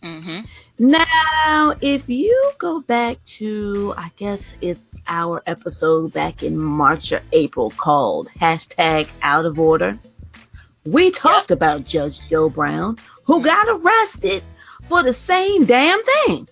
hmm 0.00 0.40
Now, 0.78 1.74
if 1.80 2.08
you 2.08 2.52
go 2.60 2.80
back 2.80 3.16
to, 3.38 3.92
I 3.96 4.12
guess 4.16 4.40
it's 4.60 4.80
our 5.08 5.42
episode 5.48 6.12
back 6.12 6.44
in 6.44 6.56
March 6.56 7.10
or 7.10 7.22
April 7.32 7.72
called 7.76 8.30
hashtag 8.40 9.08
Out 9.22 9.44
of 9.44 9.58
Order, 9.58 9.98
we 10.86 11.10
talked 11.10 11.50
about 11.50 11.84
Judge 11.84 12.20
Joe 12.30 12.48
Brown, 12.48 12.98
who 13.24 13.42
got 13.42 13.66
arrested 13.68 14.44
for 14.88 15.02
the 15.02 15.12
same 15.12 15.64
damn 15.64 16.00
thing. 16.04 16.48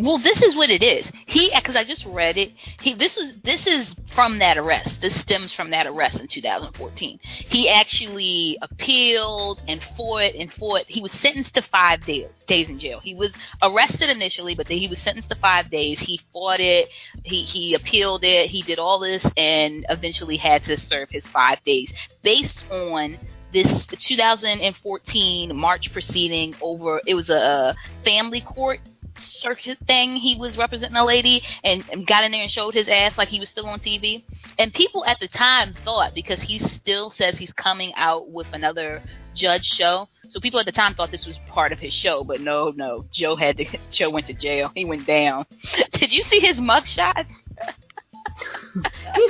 Well, 0.00 0.18
this 0.18 0.40
is 0.42 0.54
what 0.54 0.70
it 0.70 0.84
is. 0.84 1.10
He, 1.26 1.50
because 1.52 1.74
I 1.74 1.82
just 1.82 2.06
read 2.06 2.38
it. 2.38 2.52
He, 2.80 2.94
this 2.94 3.16
is 3.16 3.32
this 3.42 3.66
is 3.66 3.96
from 4.14 4.38
that 4.38 4.56
arrest. 4.56 5.00
This 5.00 5.20
stems 5.20 5.52
from 5.52 5.70
that 5.70 5.88
arrest 5.88 6.20
in 6.20 6.28
2014. 6.28 7.18
He 7.22 7.68
actually 7.68 8.58
appealed 8.62 9.60
and 9.66 9.82
fought 9.96 10.34
and 10.38 10.52
fought. 10.52 10.84
He 10.86 11.02
was 11.02 11.10
sentenced 11.10 11.54
to 11.54 11.62
five 11.62 12.06
day, 12.06 12.28
days 12.46 12.70
in 12.70 12.78
jail. 12.78 13.00
He 13.00 13.16
was 13.16 13.34
arrested 13.60 14.08
initially, 14.08 14.54
but 14.54 14.68
then 14.68 14.78
he 14.78 14.86
was 14.86 15.00
sentenced 15.00 15.30
to 15.30 15.34
five 15.34 15.68
days. 15.68 15.98
He 15.98 16.20
fought 16.32 16.60
it. 16.60 16.90
He 17.24 17.42
he 17.42 17.74
appealed 17.74 18.22
it. 18.22 18.50
He 18.50 18.62
did 18.62 18.78
all 18.78 19.00
this 19.00 19.26
and 19.36 19.84
eventually 19.88 20.36
had 20.36 20.62
to 20.64 20.78
serve 20.78 21.10
his 21.10 21.28
five 21.28 21.58
days 21.64 21.92
based 22.22 22.70
on 22.70 23.18
this 23.52 23.86
2014 23.86 25.56
March 25.56 25.92
proceeding 25.92 26.54
over. 26.60 27.00
It 27.04 27.14
was 27.14 27.30
a 27.30 27.74
family 28.04 28.42
court 28.42 28.78
circuit 29.18 29.78
thing. 29.86 30.16
He 30.16 30.36
was 30.36 30.56
representing 30.56 30.96
a 30.96 31.04
lady 31.04 31.42
and, 31.64 31.84
and 31.92 32.06
got 32.06 32.24
in 32.24 32.32
there 32.32 32.42
and 32.42 32.50
showed 32.50 32.74
his 32.74 32.88
ass 32.88 33.16
like 33.18 33.28
he 33.28 33.40
was 33.40 33.48
still 33.48 33.66
on 33.66 33.80
TV. 33.80 34.22
And 34.58 34.72
people 34.72 35.04
at 35.04 35.20
the 35.20 35.28
time 35.28 35.74
thought 35.84 36.14
because 36.14 36.40
he 36.40 36.58
still 36.58 37.10
says 37.10 37.38
he's 37.38 37.52
coming 37.52 37.92
out 37.96 38.30
with 38.30 38.52
another 38.52 39.02
judge 39.34 39.64
show. 39.64 40.08
So 40.28 40.40
people 40.40 40.60
at 40.60 40.66
the 40.66 40.72
time 40.72 40.94
thought 40.94 41.10
this 41.10 41.26
was 41.26 41.38
part 41.48 41.72
of 41.72 41.78
his 41.78 41.94
show, 41.94 42.24
but 42.24 42.40
no, 42.40 42.72
no. 42.76 43.06
Joe 43.10 43.36
had 43.36 43.56
to, 43.58 43.78
Joe 43.90 44.10
went 44.10 44.26
to 44.26 44.34
jail. 44.34 44.70
He 44.74 44.84
went 44.84 45.06
down. 45.06 45.46
Did 45.92 46.12
you 46.12 46.22
see 46.24 46.40
his 46.40 46.60
mugshot? 46.60 47.26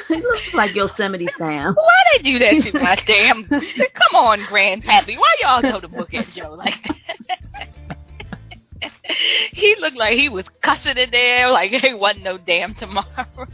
he 0.08 0.16
looks 0.16 0.54
like 0.54 0.74
Yosemite 0.74 1.28
Sam. 1.38 1.74
Why 1.74 2.02
they 2.12 2.22
do 2.22 2.38
that 2.38 2.62
to 2.62 2.78
my 2.78 2.96
damn? 3.06 3.46
Come 3.48 4.14
on, 4.14 4.40
Grandpappy. 4.40 5.16
Why 5.16 5.34
y'all 5.40 5.62
go 5.62 5.80
to 5.80 5.88
book 5.88 6.12
at 6.14 6.28
Joe 6.28 6.54
like 6.54 6.82
that? 6.84 7.68
he 9.52 9.74
looked 9.80 9.96
like 9.96 10.14
he 10.18 10.28
was 10.28 10.48
cussing 10.62 10.96
in 10.96 11.10
there, 11.10 11.50
like 11.50 11.72
it 11.72 11.98
wasn't 11.98 12.24
no 12.24 12.38
damn 12.38 12.74
tomorrow. 12.74 13.06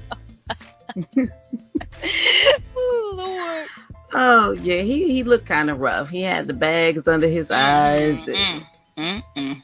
oh 2.77 3.13
Lord. 3.17 3.67
Oh 4.13 4.53
yeah, 4.53 4.83
he 4.83 5.13
he 5.13 5.23
looked 5.25 5.47
kind 5.47 5.71
of 5.71 5.81
rough. 5.81 6.09
He 6.09 6.23
had 6.23 6.47
the 6.47 6.53
bags 6.55 7.07
under 7.09 7.29
his 7.29 7.51
eyes. 7.51 8.27
and- 8.29 8.65
Mm, 8.97 9.23
mm, 9.37 9.37
mm. 9.37 9.63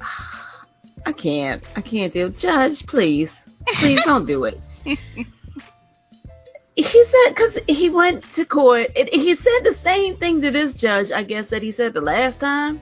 I 1.06 1.12
can't. 1.12 1.62
I 1.76 1.80
can't 1.80 2.12
do. 2.12 2.30
Judge, 2.30 2.84
please, 2.86 3.30
please 3.74 4.02
don't 4.04 4.26
do 4.26 4.44
it. 4.44 4.58
He 6.76 7.04
said 7.04 7.34
because 7.34 7.58
he 7.68 7.90
went 7.90 8.24
to 8.34 8.44
court. 8.46 8.96
He 8.96 9.34
said 9.34 9.64
the 9.64 9.76
same 9.82 10.16
thing 10.16 10.40
to 10.40 10.50
this 10.50 10.72
judge. 10.72 11.12
I 11.12 11.24
guess 11.24 11.50
that 11.50 11.62
he 11.62 11.72
said 11.72 11.92
the 11.92 12.00
last 12.00 12.40
time. 12.40 12.80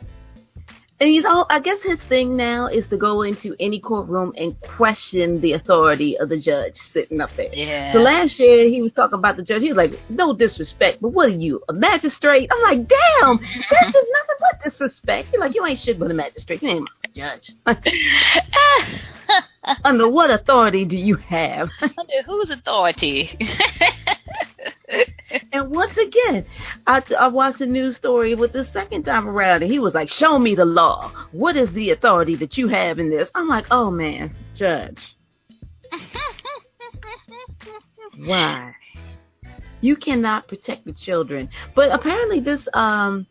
And 1.00 1.08
he's 1.08 1.24
all. 1.24 1.46
I 1.48 1.60
guess 1.60 1.80
his 1.82 2.02
thing 2.02 2.36
now 2.36 2.66
is 2.66 2.88
to 2.88 2.96
go 2.96 3.22
into 3.22 3.54
any 3.60 3.78
courtroom 3.78 4.32
and 4.36 4.60
question 4.60 5.40
the 5.40 5.52
authority 5.52 6.18
of 6.18 6.28
the 6.28 6.40
judge 6.40 6.74
sitting 6.74 7.20
up 7.20 7.30
there. 7.36 7.50
Yeah. 7.52 7.92
So 7.92 8.00
last 8.00 8.40
year 8.40 8.68
he 8.68 8.82
was 8.82 8.92
talking 8.92 9.16
about 9.18 9.36
the 9.36 9.44
judge. 9.44 9.62
He 9.62 9.72
was 9.72 9.76
like, 9.76 10.00
"No 10.08 10.32
disrespect, 10.32 10.98
but 11.00 11.10
what 11.10 11.28
are 11.28 11.32
you, 11.32 11.62
a 11.68 11.72
magistrate?" 11.72 12.50
I'm 12.52 12.60
like, 12.62 12.88
"Damn, 12.88 13.38
that's 13.70 13.92
just 13.92 14.08
nothing 14.12 14.36
but 14.40 14.60
disrespect." 14.64 15.28
He's 15.30 15.38
like, 15.38 15.54
"You 15.54 15.64
ain't 15.66 15.78
shit 15.78 16.00
but 16.00 16.10
a 16.10 16.14
magistrate. 16.14 16.60
You 16.62 16.70
ain't 16.70 16.88
a 17.04 17.08
judge." 17.08 17.52
Under 19.84 20.08
what 20.08 20.30
authority 20.30 20.84
do 20.84 20.96
you 20.96 21.14
have? 21.16 21.68
Under 21.80 22.22
whose 22.26 22.50
authority? 22.50 23.38
and 25.52 25.70
once 25.70 25.96
again, 25.96 26.44
I, 26.86 27.02
I 27.18 27.28
watched 27.28 27.60
a 27.60 27.66
news 27.66 27.96
story 27.96 28.34
with 28.34 28.52
the 28.52 28.64
second 28.64 29.04
time 29.04 29.28
around, 29.28 29.62
and 29.62 29.70
he 29.70 29.78
was 29.78 29.94
like, 29.94 30.08
"Show 30.08 30.38
me 30.38 30.54
the 30.54 30.64
law. 30.64 31.12
What 31.32 31.56
is 31.56 31.72
the 31.72 31.90
authority 31.90 32.36
that 32.36 32.56
you 32.56 32.68
have 32.68 32.98
in 32.98 33.10
this?" 33.10 33.30
I'm 33.34 33.48
like, 33.48 33.66
"Oh 33.70 33.90
man, 33.90 34.34
judge, 34.54 35.16
why? 38.16 38.74
You 39.80 39.96
cannot 39.96 40.48
protect 40.48 40.84
the 40.84 40.92
children." 40.92 41.48
But 41.74 41.92
apparently, 41.92 42.40
this 42.40 42.66
um 42.74 43.26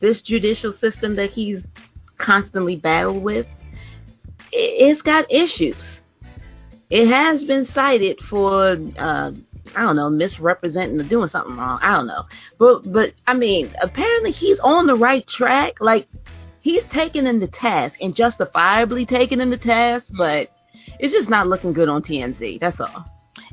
this 0.00 0.22
judicial 0.22 0.72
system 0.72 1.16
that 1.16 1.30
he's 1.30 1.64
constantly 2.18 2.76
battled 2.76 3.22
with, 3.22 3.46
it's 4.52 5.02
got 5.02 5.30
issues. 5.32 6.00
It 6.90 7.08
has 7.08 7.44
been 7.44 7.64
cited 7.64 8.20
for 8.20 8.76
uh, 8.98 9.32
I 9.76 9.82
don't 9.82 9.96
know, 9.96 10.10
misrepresenting 10.10 11.00
or 11.00 11.04
doing 11.04 11.28
something 11.28 11.56
wrong. 11.56 11.78
I 11.82 11.96
don't 11.96 12.06
know. 12.06 12.24
But 12.58 12.90
but 12.92 13.14
I 13.26 13.34
mean, 13.34 13.74
apparently 13.80 14.30
he's 14.30 14.58
on 14.60 14.86
the 14.86 14.94
right 14.94 15.26
track. 15.26 15.80
Like 15.80 16.08
he's 16.60 16.84
taking 16.84 17.26
him 17.26 17.40
the 17.40 17.48
task 17.48 18.00
and 18.00 18.14
justifiably 18.14 19.06
taking 19.06 19.40
him 19.40 19.50
the 19.50 19.58
task, 19.58 20.12
but 20.16 20.50
it's 20.98 21.12
just 21.12 21.28
not 21.28 21.48
looking 21.48 21.72
good 21.72 21.88
on 21.88 22.02
TMZ. 22.02 22.60
That's 22.60 22.80
all. 22.80 23.06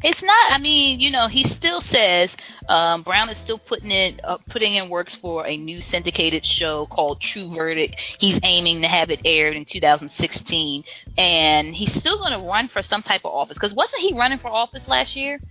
It's 0.03 0.21
not. 0.21 0.51
I 0.51 0.59
mean, 0.59 0.99
you 0.99 1.11
know, 1.11 1.27
he 1.27 1.43
still 1.43 1.81
says 1.81 2.29
um, 2.69 3.03
Brown 3.03 3.29
is 3.29 3.37
still 3.37 3.57
putting 3.57 3.91
it, 3.91 4.19
uh, 4.23 4.37
putting 4.49 4.75
in 4.75 4.89
works 4.89 5.15
for 5.15 5.45
a 5.45 5.57
new 5.57 5.81
syndicated 5.81 6.45
show 6.45 6.85
called 6.85 7.19
True 7.19 7.53
Verdict. 7.53 7.99
He's 8.17 8.39
aiming 8.43 8.81
to 8.81 8.87
have 8.87 9.09
it 9.09 9.21
aired 9.25 9.57
in 9.57 9.65
2016, 9.65 10.83
and 11.17 11.75
he's 11.75 11.93
still 11.93 12.17
going 12.17 12.31
to 12.31 12.47
run 12.47 12.69
for 12.69 12.81
some 12.81 13.01
type 13.01 13.21
of 13.25 13.33
office. 13.33 13.57
Because 13.57 13.73
wasn't 13.73 14.01
he 14.01 14.13
running 14.13 14.39
for 14.39 14.47
office 14.47 14.87
last 14.87 15.15
year? 15.17 15.41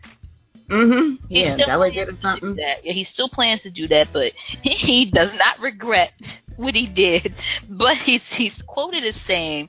Mm-hmm. 0.71 1.27
He 1.29 1.43
Yeah, 1.43 1.53
still 1.53 1.67
delegated 1.67 2.09
or 2.09 2.17
plans 2.21 2.21
to 2.23 2.41
do 2.41 2.47
something. 2.47 2.57
That. 2.57 2.85
Yeah, 2.85 2.93
he 2.93 3.05
still 3.05 3.29
plans 3.29 3.63
to 3.63 3.71
do 3.71 3.87
that, 3.89 4.09
but 4.13 4.33
he, 4.63 4.71
he 4.71 5.05
does 5.11 5.33
not 5.35 5.59
regret 5.61 6.13
what 6.57 6.75
he 6.75 6.87
did. 6.87 7.35
But 7.69 7.97
he's 7.97 8.23
he's 8.25 8.63
quoted 8.63 9.05
as 9.05 9.17
saying, 9.17 9.69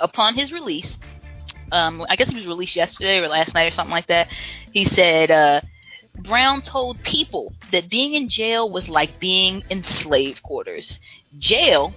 upon 0.00 0.34
his 0.34 0.52
release, 0.52 0.98
um, 1.72 2.04
I 2.08 2.16
guess 2.16 2.30
he 2.30 2.36
was 2.36 2.46
released 2.46 2.76
yesterday 2.76 3.18
or 3.20 3.28
last 3.28 3.54
night 3.54 3.68
or 3.68 3.70
something 3.70 3.92
like 3.92 4.06
that. 4.08 4.28
He 4.72 4.84
said, 4.84 5.30
uh, 5.30 5.60
Brown 6.18 6.62
told 6.62 7.02
people 7.02 7.52
that 7.72 7.88
being 7.88 8.14
in 8.14 8.28
jail 8.28 8.70
was 8.70 8.88
like 8.88 9.18
being 9.20 9.62
in 9.70 9.82
slave 9.84 10.42
quarters. 10.42 10.98
Jail, 11.38 11.94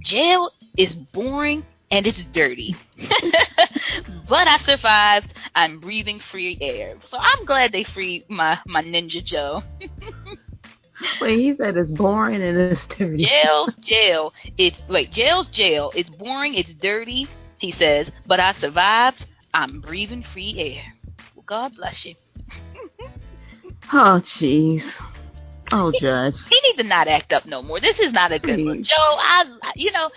jail 0.00 0.50
is 0.76 0.94
boring 0.94 1.64
and 1.90 2.06
it's 2.06 2.24
dirty. 2.26 2.76
but 4.28 4.46
I 4.46 4.58
survived. 4.58 5.34
I'm 5.54 5.80
breathing 5.80 6.20
free 6.20 6.56
air. 6.60 6.96
So 7.06 7.18
I'm 7.18 7.44
glad 7.44 7.72
they 7.72 7.84
freed 7.84 8.24
my, 8.28 8.58
my 8.66 8.82
Ninja 8.82 9.22
Joe. 9.24 9.62
Wait, 11.20 11.38
he 11.38 11.56
said 11.56 11.76
it's 11.76 11.92
boring 11.92 12.42
and 12.42 12.58
it's 12.58 12.86
dirty. 12.86 13.24
Jail's 13.24 13.74
jail. 13.76 14.34
It's 14.58 14.82
wait, 14.86 15.10
jail's 15.10 15.46
jail. 15.46 15.90
It's 15.94 16.10
boring, 16.10 16.54
it's 16.54 16.74
dirty, 16.74 17.26
he 17.56 17.72
says, 17.72 18.12
but 18.26 18.38
I 18.38 18.52
survived. 18.52 19.24
I'm 19.54 19.80
breathing 19.80 20.22
free 20.22 20.54
air. 20.58 20.82
Well, 21.34 21.44
God 21.46 21.74
bless 21.74 22.04
you. 22.04 22.14
Oh, 23.92 24.20
jeez. 24.22 24.84
Oh, 25.72 25.92
Judge. 25.92 26.36
He 26.48 26.60
need 26.68 26.82
to 26.82 26.88
not 26.88 27.08
act 27.08 27.32
up 27.32 27.46
no 27.46 27.62
more. 27.62 27.80
This 27.80 27.98
is 27.98 28.12
not 28.12 28.32
a 28.32 28.38
good 28.38 28.60
look. 28.60 28.80
Joe, 28.82 28.94
I, 28.96 29.44
you 29.74 29.90
know, 29.92 30.10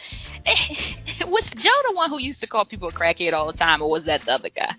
was 1.28 1.46
Joe 1.56 1.70
the 1.90 1.94
one 1.96 2.10
who 2.10 2.20
used 2.20 2.42
to 2.42 2.48
call 2.48 2.66
people 2.66 2.90
a 2.90 2.92
crackhead 2.92 3.34
all 3.34 3.48
the 3.48 3.58
time, 3.58 3.82
or 3.82 3.90
was 3.90 4.06
that 4.06 4.26
the 4.26 4.34
other 4.34 4.50
guy? 4.50 4.76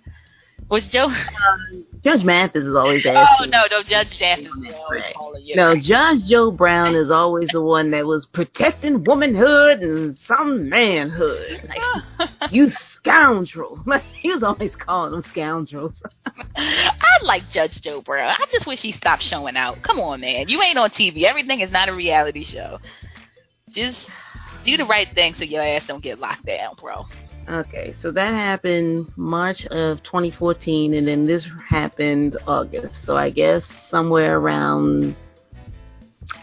Was 0.70 0.88
Joe? 0.88 1.04
Um, 1.04 1.84
judge 2.02 2.24
Mathis 2.24 2.64
is 2.64 2.74
always 2.74 3.04
Oh 3.06 3.10
asking. 3.10 3.50
no, 3.50 3.64
no, 3.70 3.82
Judge 3.82 4.16
Davis 4.18 4.52
is 4.52 4.74
always 4.74 5.02
calling 5.14 5.44
you. 5.44 5.56
No, 5.56 5.76
Judge 5.76 6.26
Joe 6.26 6.50
Brown 6.50 6.94
is 6.94 7.10
always 7.10 7.48
the 7.50 7.60
one 7.60 7.90
that 7.90 8.06
was 8.06 8.24
protecting 8.24 9.04
womanhood 9.04 9.80
and 9.82 10.16
some 10.16 10.68
manhood. 10.70 11.68
Like, 11.68 12.30
you 12.50 12.70
scoundrel. 12.70 13.82
Like, 13.84 14.04
he 14.22 14.30
was 14.30 14.42
always 14.42 14.74
calling 14.74 15.12
them 15.12 15.22
scoundrels. 15.22 16.02
I 16.56 17.18
like 17.22 17.50
Judge 17.50 17.82
Joe 17.82 18.00
Brown. 18.00 18.34
I 18.38 18.46
just 18.50 18.66
wish 18.66 18.80
he 18.80 18.92
stopped 18.92 19.22
showing 19.22 19.56
out. 19.56 19.82
Come 19.82 20.00
on, 20.00 20.20
man. 20.20 20.48
You 20.48 20.62
ain't 20.62 20.78
on 20.78 20.90
TV. 20.90 21.24
Everything 21.24 21.60
is 21.60 21.70
not 21.70 21.90
a 21.90 21.94
reality 21.94 22.44
show. 22.44 22.78
Just 23.70 24.08
do 24.64 24.76
the 24.76 24.86
right 24.86 25.08
thing 25.14 25.34
so 25.34 25.44
your 25.44 25.62
ass 25.62 25.86
don't 25.86 26.02
get 26.02 26.18
locked 26.18 26.46
down, 26.46 26.74
bro. 26.80 27.06
Okay, 27.48 27.94
so 28.00 28.10
that 28.10 28.32
happened 28.32 29.12
March 29.16 29.66
of 29.66 30.02
2014, 30.02 30.94
and 30.94 31.06
then 31.06 31.26
this 31.26 31.46
happened 31.68 32.38
August. 32.46 33.04
So 33.04 33.16
I 33.16 33.28
guess 33.28 33.66
somewhere 33.66 34.38
around 34.38 35.14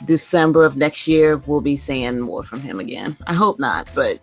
December 0.05 0.63
of 0.63 0.75
next 0.77 1.07
year, 1.07 1.37
we'll 1.47 1.61
be 1.61 1.77
seeing 1.77 2.19
more 2.19 2.43
from 2.43 2.61
him 2.61 2.79
again. 2.79 3.17
I 3.25 3.33
hope 3.33 3.57
not, 3.59 3.87
but 3.95 4.19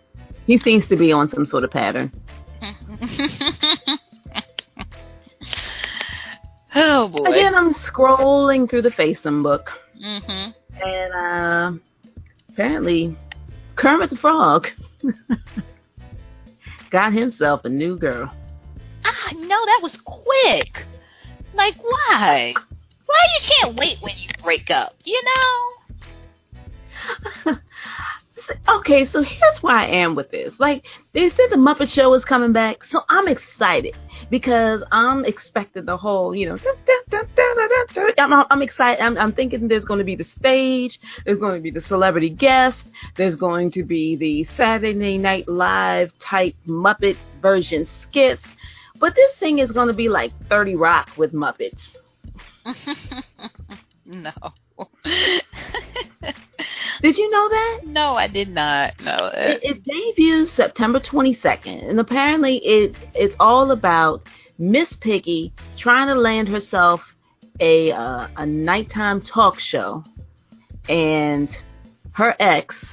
he 0.47 0.57
seems 0.57 0.87
to 0.87 0.95
be 0.95 1.11
on 1.11 1.27
some 1.27 1.45
sort 1.45 1.65
of 1.65 1.71
pattern. 1.71 2.13
oh 6.75 7.07
boy. 7.09 7.25
Again, 7.25 7.55
I'm 7.55 7.73
scrolling 7.73 8.69
through 8.69 8.83
the 8.83 8.91
Facebook 8.91 9.43
book, 9.43 9.71
Mhm. 10.01 10.53
and 10.81 11.13
uh, 11.13 11.71
apparently 12.49 13.17
Kermit 13.79 14.09
the 14.09 14.17
Frog 14.17 14.69
got 16.89 17.13
himself 17.13 17.63
a 17.63 17.69
new 17.69 17.97
girl. 17.97 18.29
Ah, 19.05 19.31
no, 19.37 19.47
that 19.47 19.79
was 19.81 19.95
quick. 20.03 20.85
Like 21.53 21.81
why? 21.81 22.53
Why 23.05 23.23
you 23.35 23.49
can't 23.49 23.77
wait 23.77 23.95
when 24.01 24.15
you 24.17 24.27
break 24.43 24.69
up? 24.69 24.95
You 25.05 25.21
know? 27.45 27.55
okay, 28.67 29.05
so 29.05 29.21
here's 29.21 29.61
where 29.61 29.75
I 29.75 29.85
am 29.85 30.15
with 30.15 30.31
this. 30.31 30.59
Like 30.59 30.85
they 31.13 31.29
said, 31.29 31.47
the 31.49 31.57
Muppet 31.57 31.91
Show 31.91 32.13
is 32.13 32.25
coming 32.25 32.53
back, 32.53 32.83
so 32.83 33.01
I'm 33.09 33.27
excited 33.27 33.95
because 34.29 34.83
I'm 34.91 35.25
expecting 35.25 35.85
the 35.85 35.97
whole, 35.97 36.35
you 36.35 36.47
know, 36.47 36.57
dun, 36.57 36.75
dun, 37.09 37.27
dun, 37.35 38.33
I'm, 38.33 38.45
I'm 38.49 38.61
excited. 38.61 39.01
I'm, 39.03 39.17
I'm 39.17 39.31
thinking 39.31 39.67
there's 39.67 39.85
going 39.85 39.99
to 39.99 40.03
be 40.03 40.15
the 40.15 40.23
stage, 40.23 40.99
there's 41.25 41.39
going 41.39 41.55
to 41.55 41.61
be 41.61 41.71
the 41.71 41.81
celebrity 41.81 42.29
guest, 42.29 42.91
there's 43.17 43.35
going 43.35 43.71
to 43.71 43.83
be 43.83 44.15
the 44.15 44.43
Saturday 44.43 45.17
Night 45.17 45.47
Live 45.47 46.17
type 46.19 46.55
Muppet 46.67 47.17
version 47.41 47.85
skits, 47.85 48.51
but 48.99 49.15
this 49.15 49.35
thing 49.37 49.59
is 49.59 49.71
going 49.71 49.87
to 49.87 49.93
be 49.93 50.09
like 50.09 50.31
30 50.49 50.75
Rock 50.75 51.09
with 51.17 51.33
Muppets. 51.33 51.95
no. 54.05 54.31
Did 57.01 57.17
you 57.17 57.29
know 57.29 57.49
that? 57.49 57.79
No, 57.85 58.15
I 58.15 58.27
did 58.27 58.49
not. 58.49 58.93
No. 59.01 59.31
It, 59.33 59.59
it 59.63 59.83
debuts 59.83 60.51
September 60.51 60.99
22nd, 60.99 61.89
and 61.89 61.99
apparently 61.99 62.57
it 62.57 62.95
it's 63.15 63.35
all 63.39 63.71
about 63.71 64.23
Miss 64.57 64.93
Piggy 64.93 65.53
trying 65.77 66.07
to 66.07 66.15
land 66.15 66.49
herself 66.49 67.01
a 67.61 67.91
uh, 67.91 68.27
a 68.35 68.45
nighttime 68.45 69.21
talk 69.21 69.59
show, 69.59 70.03
and 70.89 71.49
her 72.11 72.35
ex 72.39 72.85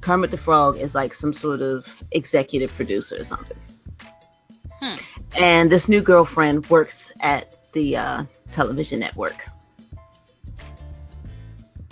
Kermit 0.00 0.30
the 0.30 0.38
Frog 0.38 0.76
is 0.76 0.94
like 0.94 1.14
some 1.14 1.32
sort 1.32 1.62
of 1.62 1.84
executive 2.10 2.70
producer 2.76 3.16
or 3.20 3.24
something. 3.24 3.56
Hmm. 4.80 4.96
And 5.36 5.72
this 5.72 5.88
new 5.88 6.02
girlfriend 6.02 6.68
works 6.68 7.06
at 7.20 7.56
the 7.72 7.96
uh, 7.96 8.24
television 8.52 8.98
network. 9.00 9.36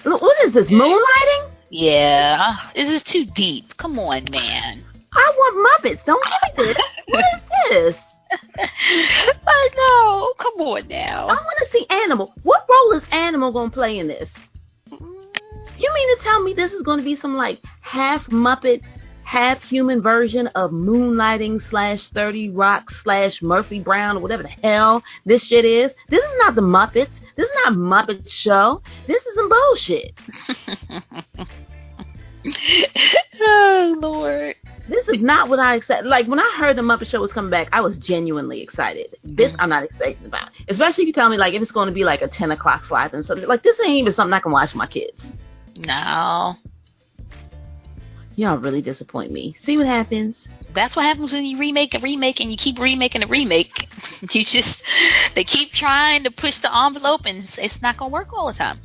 What 0.05 0.45
is 0.45 0.53
this 0.53 0.71
moonlighting? 0.71 1.51
Yeah. 1.71 2.57
This 2.75 2.89
is 2.89 3.03
too 3.03 3.25
deep. 3.25 3.77
Come 3.77 3.99
on, 3.99 4.25
man. 4.31 4.85
I 5.15 5.33
want 5.37 5.85
Muppets. 5.85 6.05
Don't 6.05 6.23
me 6.25 6.65
this. 6.65 6.79
What 7.09 7.25
is 7.35 7.43
this? 7.69 7.97
I 9.47 9.69
know. 9.77 10.33
Come 10.39 10.67
on 10.67 10.89
now. 10.89 11.27
I 11.27 11.35
want 11.35 11.59
to 11.59 11.71
see 11.71 11.87
Animal. 11.91 12.33
What 12.43 12.67
role 12.69 12.93
is 12.93 13.05
Animal 13.13 13.53
going 13.53 13.71
to 13.71 13.75
play 13.75 13.99
in 13.99 14.09
this? 14.09 14.31
Mm. 14.91 15.01
You 15.79 15.95
mean 15.95 16.17
to 16.17 16.23
tell 16.23 16.43
me 16.43 16.55
this 16.55 16.73
is 16.73 16.83
going 16.83 16.99
to 16.99 17.05
be 17.05 17.17
some 17.17 17.37
like 17.37 17.61
half 17.81 18.27
Muppet, 18.27 18.83
half 19.25 19.63
human 19.63 20.03
version 20.03 20.47
of 20.49 20.71
Moonlighting 20.71 21.63
slash 21.63 22.09
30 22.09 22.51
Rock 22.51 22.91
slash 22.91 23.43
Murphy 23.43 23.81
Brown 23.81 24.17
or 24.17 24.21
whatever 24.21 24.43
the 24.43 24.49
hell 24.49 25.03
this 25.25 25.45
shit 25.45 25.65
is? 25.65 25.95
This 26.09 26.23
is 26.23 26.39
not 26.39 26.55
the 26.55 26.63
Muppets. 26.63 27.21
This 27.37 27.49
is 27.49 27.55
not 27.65 27.75
Muppet 27.75 28.29
Show. 28.31 28.83
This 29.07 29.25
is 29.25 29.35
some 29.35 29.49
bullshit. 29.49 30.13
oh 33.41 33.97
Lord. 33.99 34.57
This 34.89 35.09
is 35.09 35.21
not 35.21 35.49
what 35.49 35.59
I 35.59 35.77
expected. 35.77 36.09
Like 36.09 36.27
when 36.27 36.41
I 36.41 36.55
heard 36.59 36.77
the 36.77 36.83
Muppet 36.83 37.07
Show 37.07 37.21
was 37.21 37.33
coming 37.33 37.51
back, 37.51 37.69
I 37.73 37.81
was 37.81 37.99
genuinely 37.99 38.61
excited. 38.61 39.17
This 39.23 39.55
I'm 39.59 39.69
not 39.69 39.85
excited 39.85 40.25
about, 40.27 40.51
especially 40.69 41.05
if 41.05 41.07
you 41.07 41.13
tell 41.13 41.29
me 41.29 41.37
like 41.37 41.55
if 41.55 41.63
it's 41.63 41.71
going 41.71 41.87
to 41.87 41.95
be 41.95 42.05
like 42.05 42.23
a 42.23 42.29
10 42.29 42.51
o'clock 42.51 42.85
slot 42.85 43.13
and 43.13 43.25
something 43.25 43.47
like 43.47 43.63
this 43.63 43.79
ain't 43.81 43.99
even 43.99 44.13
something 44.13 44.33
I 44.33 44.41
can 44.41 44.53
watch 44.53 44.71
with 44.71 44.77
my 44.77 44.87
kids. 44.87 45.33
No. 45.79 46.57
Y'all 48.35 48.57
really 48.59 48.81
disappoint 48.83 49.31
me. 49.31 49.55
See 49.61 49.77
what 49.77 49.87
happens? 49.87 50.49
That's 50.75 50.97
what 50.97 51.05
happens 51.05 51.33
when 51.33 51.45
you 51.45 51.59
remake 51.59 51.95
a 51.95 51.99
remake 51.99 52.41
and 52.41 52.51
you 52.51 52.57
keep 52.57 52.79
remaking 52.79 53.23
a 53.23 53.27
remake. 53.27 53.89
You 54.31 54.45
just 54.45 54.81
they 55.35 55.43
keep 55.43 55.73
trying 55.73 56.23
to 56.25 56.31
push 56.31 56.59
the 56.59 56.71
envelope 56.75 57.23
and 57.27 57.39
it's- 57.59 57.83
not 57.83 57.97
gonna 57.97 58.13
work 58.13 58.33
all 58.33 58.47
the 58.47 58.57
time. 58.57 58.79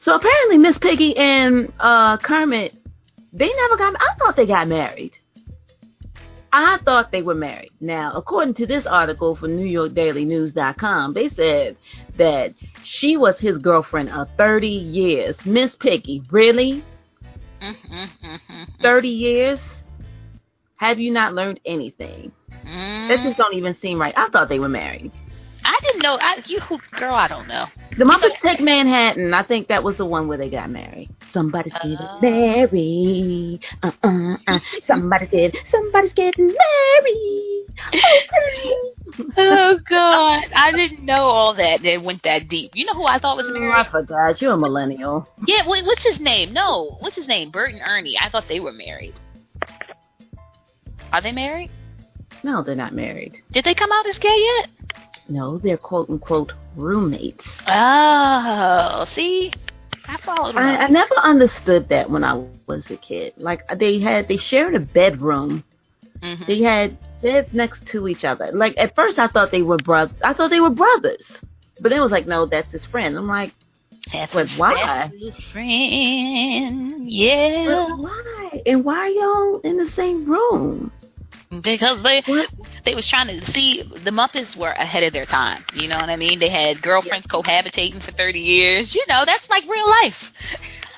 So 0.00 0.14
apparently, 0.14 0.58
Miss 0.58 0.76
Piggy 0.78 1.16
and 1.16 1.72
uh, 1.80 2.18
Kermit, 2.18 2.74
they 3.32 3.48
never 3.54 3.76
got. 3.78 3.94
I 3.98 4.14
thought 4.18 4.36
they 4.36 4.46
got 4.46 4.68
married. 4.68 5.16
I 6.52 6.78
thought 6.84 7.10
they 7.12 7.22
were 7.22 7.34
married. 7.34 7.70
Now, 7.80 8.12
according 8.14 8.54
to 8.54 8.66
this 8.66 8.84
article 8.84 9.36
from 9.36 9.56
NewYorkDailyNews.com, 9.56 11.14
they 11.14 11.28
said 11.28 11.76
that 12.18 12.54
she 12.82 13.16
was 13.16 13.38
his 13.38 13.56
girlfriend 13.56 14.10
of 14.10 14.28
30 14.36 14.66
years. 14.68 15.38
Miss 15.46 15.76
Piggy, 15.76 16.22
really? 16.30 16.84
Mm-hmm, 17.60 18.64
30 18.82 19.08
years? 19.08 19.84
Have 20.76 20.98
you 20.98 21.10
not 21.10 21.34
learned 21.34 21.60
anything? 21.64 22.32
Mm. 22.64 23.08
That 23.08 23.20
just 23.22 23.36
don't 23.36 23.54
even 23.54 23.74
seem 23.74 24.00
right. 24.00 24.14
I 24.16 24.28
thought 24.30 24.48
they 24.48 24.58
were 24.58 24.68
married. 24.68 25.12
I 25.64 25.78
didn't 25.82 26.02
know. 26.02 26.16
I, 26.20 26.42
you 26.46 26.60
girl, 26.96 27.14
I 27.14 27.28
don't 27.28 27.48
know. 27.48 27.66
The 27.98 28.04
Muppets 28.04 28.40
Take 28.40 28.60
Manhattan. 28.60 29.34
I 29.34 29.42
think 29.42 29.68
that 29.68 29.82
was 29.82 29.96
the 29.96 30.06
one 30.06 30.28
where 30.28 30.38
they 30.38 30.48
got 30.48 30.70
married. 30.70 31.10
Somebody's 31.32 31.72
getting 31.74 31.96
Oh. 32.00 32.18
married. 32.22 33.60
Uh 33.82 33.90
uh 34.02 34.36
uh. 34.46 34.58
Somebody 34.84 35.26
did. 35.26 35.56
Somebody's 35.68 36.12
getting 36.14 36.46
married. 36.46 37.66
Okay. 37.88 38.74
Oh 39.36 39.78
God, 39.88 40.44
I 40.54 40.72
didn't 40.72 41.04
know 41.04 41.24
all 41.24 41.54
that. 41.54 41.82
That 41.82 42.02
went 42.02 42.22
that 42.22 42.48
deep. 42.48 42.70
You 42.74 42.84
know 42.86 42.94
who 42.94 43.04
I 43.06 43.18
thought 43.18 43.36
was 43.36 43.46
Oh, 43.48 43.54
I 43.56 43.58
married? 43.58 43.86
forgot. 43.90 44.40
You're 44.40 44.52
a 44.54 44.56
millennial. 44.58 45.28
Yeah, 45.46 45.62
wait, 45.66 45.84
what's 45.84 46.02
his 46.04 46.20
name? 46.20 46.52
No, 46.52 46.96
what's 47.00 47.16
his 47.16 47.26
name? 47.28 47.50
Bert 47.50 47.70
and 47.72 47.82
Ernie. 47.84 48.14
I 48.20 48.30
thought 48.30 48.44
they 48.48 48.60
were 48.60 48.72
married. 48.72 49.14
Are 51.12 51.20
they 51.20 51.32
married? 51.32 51.70
No, 52.42 52.62
they're 52.62 52.74
not 52.76 52.94
married. 52.94 53.38
Did 53.50 53.64
they 53.64 53.74
come 53.74 53.90
out 53.92 54.06
as 54.06 54.18
gay 54.18 54.28
yet? 54.58 54.70
No, 55.30 55.58
they're 55.58 55.78
quote 55.78 56.10
unquote 56.10 56.52
roommates. 56.74 57.48
Oh, 57.68 59.06
see, 59.14 59.52
I 60.06 60.16
followed. 60.18 60.56
I, 60.56 60.76
I 60.76 60.88
never 60.88 61.14
understood 61.18 61.88
that 61.90 62.10
when 62.10 62.24
I 62.24 62.44
was 62.66 62.90
a 62.90 62.96
kid. 62.96 63.34
Like 63.36 63.62
they 63.78 64.00
had, 64.00 64.26
they 64.26 64.36
shared 64.36 64.74
a 64.74 64.80
bedroom. 64.80 65.62
Mhm. 66.20 66.46
They 66.46 66.62
had 66.62 66.98
beds 67.22 67.52
next 67.52 67.86
to 67.86 68.08
each 68.08 68.24
other. 68.24 68.50
Like 68.52 68.74
at 68.76 68.96
first, 68.96 69.20
I 69.20 69.28
thought 69.28 69.52
they 69.52 69.62
were 69.62 69.76
brothers. 69.76 70.16
I 70.22 70.32
thought 70.32 70.50
they 70.50 70.60
were 70.60 70.70
brothers. 70.70 71.40
But 71.80 71.90
then 71.90 71.98
it 71.98 72.02
was 72.02 72.12
like, 72.12 72.26
no, 72.26 72.46
that's 72.46 72.72
his 72.72 72.84
friend. 72.84 73.16
I'm 73.16 73.28
like, 73.28 73.54
That's 74.12 74.32
but 74.32 74.48
why? 74.50 75.12
friend. 75.52 77.08
Yeah, 77.08 77.66
but 77.66 77.98
why? 78.00 78.62
And 78.66 78.84
why 78.84 78.96
are 78.96 79.08
y'all 79.08 79.60
in 79.60 79.76
the 79.76 79.88
same 79.88 80.26
room? 80.28 80.92
Because 81.60 82.02
they 82.02 82.22
What? 82.26 82.48
they 82.84 82.94
was 82.94 83.06
trying 83.08 83.26
to 83.28 83.44
see 83.44 83.82
the 83.82 84.10
Muppets 84.10 84.56
were 84.56 84.70
ahead 84.70 85.02
of 85.02 85.12
their 85.12 85.26
time. 85.26 85.64
You 85.74 85.88
know 85.88 85.98
what 85.98 86.08
I 86.10 86.16
mean? 86.16 86.38
They 86.38 86.48
had 86.48 86.80
girlfriends 86.82 87.26
cohabitating 87.26 88.02
for 88.02 88.12
thirty 88.12 88.38
years. 88.40 88.94
You 88.94 89.04
know, 89.08 89.24
that's 89.26 89.48
like 89.50 89.64
real 89.68 89.88
life. 90.02 90.32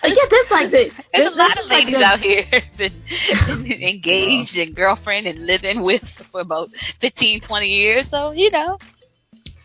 Uh, 0.04 0.08
yeah, 0.08 0.24
that's 0.30 0.50
like 0.50 0.70
the. 0.70 0.90
There's 1.14 1.26
a 1.26 1.30
lot 1.36 1.58
of 1.58 1.66
ladies 1.66 1.94
the- 1.98 2.04
out 2.04 2.20
here 2.20 2.44
been 2.76 3.82
engaged 3.82 4.56
and 4.58 4.74
girlfriend 4.74 5.26
and 5.26 5.46
living 5.46 5.82
with 5.82 6.02
for 6.30 6.40
about 6.40 6.70
15, 7.00 7.40
20 7.40 7.66
years. 7.68 8.08
So, 8.08 8.32
you 8.32 8.50
know. 8.50 8.78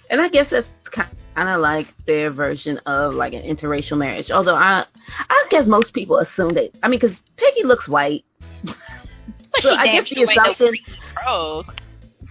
And 0.09 0.21
I 0.21 0.29
guess 0.29 0.49
that's 0.49 0.69
kind 0.89 1.09
of 1.37 1.59
like 1.61 1.87
their 2.05 2.31
version 2.31 2.77
of 2.85 3.13
like 3.13 3.33
an 3.33 3.41
interracial 3.43 3.97
marriage. 3.97 4.31
Although 4.31 4.55
I, 4.55 4.85
I 5.29 5.45
guess 5.49 5.67
most 5.67 5.93
people 5.93 6.17
assume 6.17 6.53
that. 6.53 6.71
I 6.83 6.87
mean, 6.87 6.99
because 6.99 7.19
Piggy 7.35 7.63
looks 7.63 7.87
white. 7.87 8.23
But 9.57 9.63
So 9.63 9.69
she 9.71 9.77
I 9.77 9.85
guess 9.85 10.09
the 10.09 10.15
sure 10.15 10.29
ain't 10.29 10.37
no 10.43 10.51
assumption- 10.51 10.85
frog. 11.13 11.81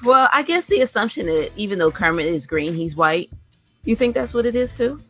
Well, 0.05 0.29
I 0.33 0.43
guess 0.43 0.67
the 0.67 0.81
assumption 0.83 1.27
that 1.27 1.51
even 1.57 1.79
though 1.79 1.91
Kermit 1.91 2.27
is 2.27 2.47
green, 2.47 2.75
he's 2.75 2.95
white. 2.97 3.31
You 3.85 3.97
think 3.97 4.15
that's 4.15 4.35
what 4.35 4.45
it 4.47 4.55
is 4.57 4.73
too? 4.73 5.01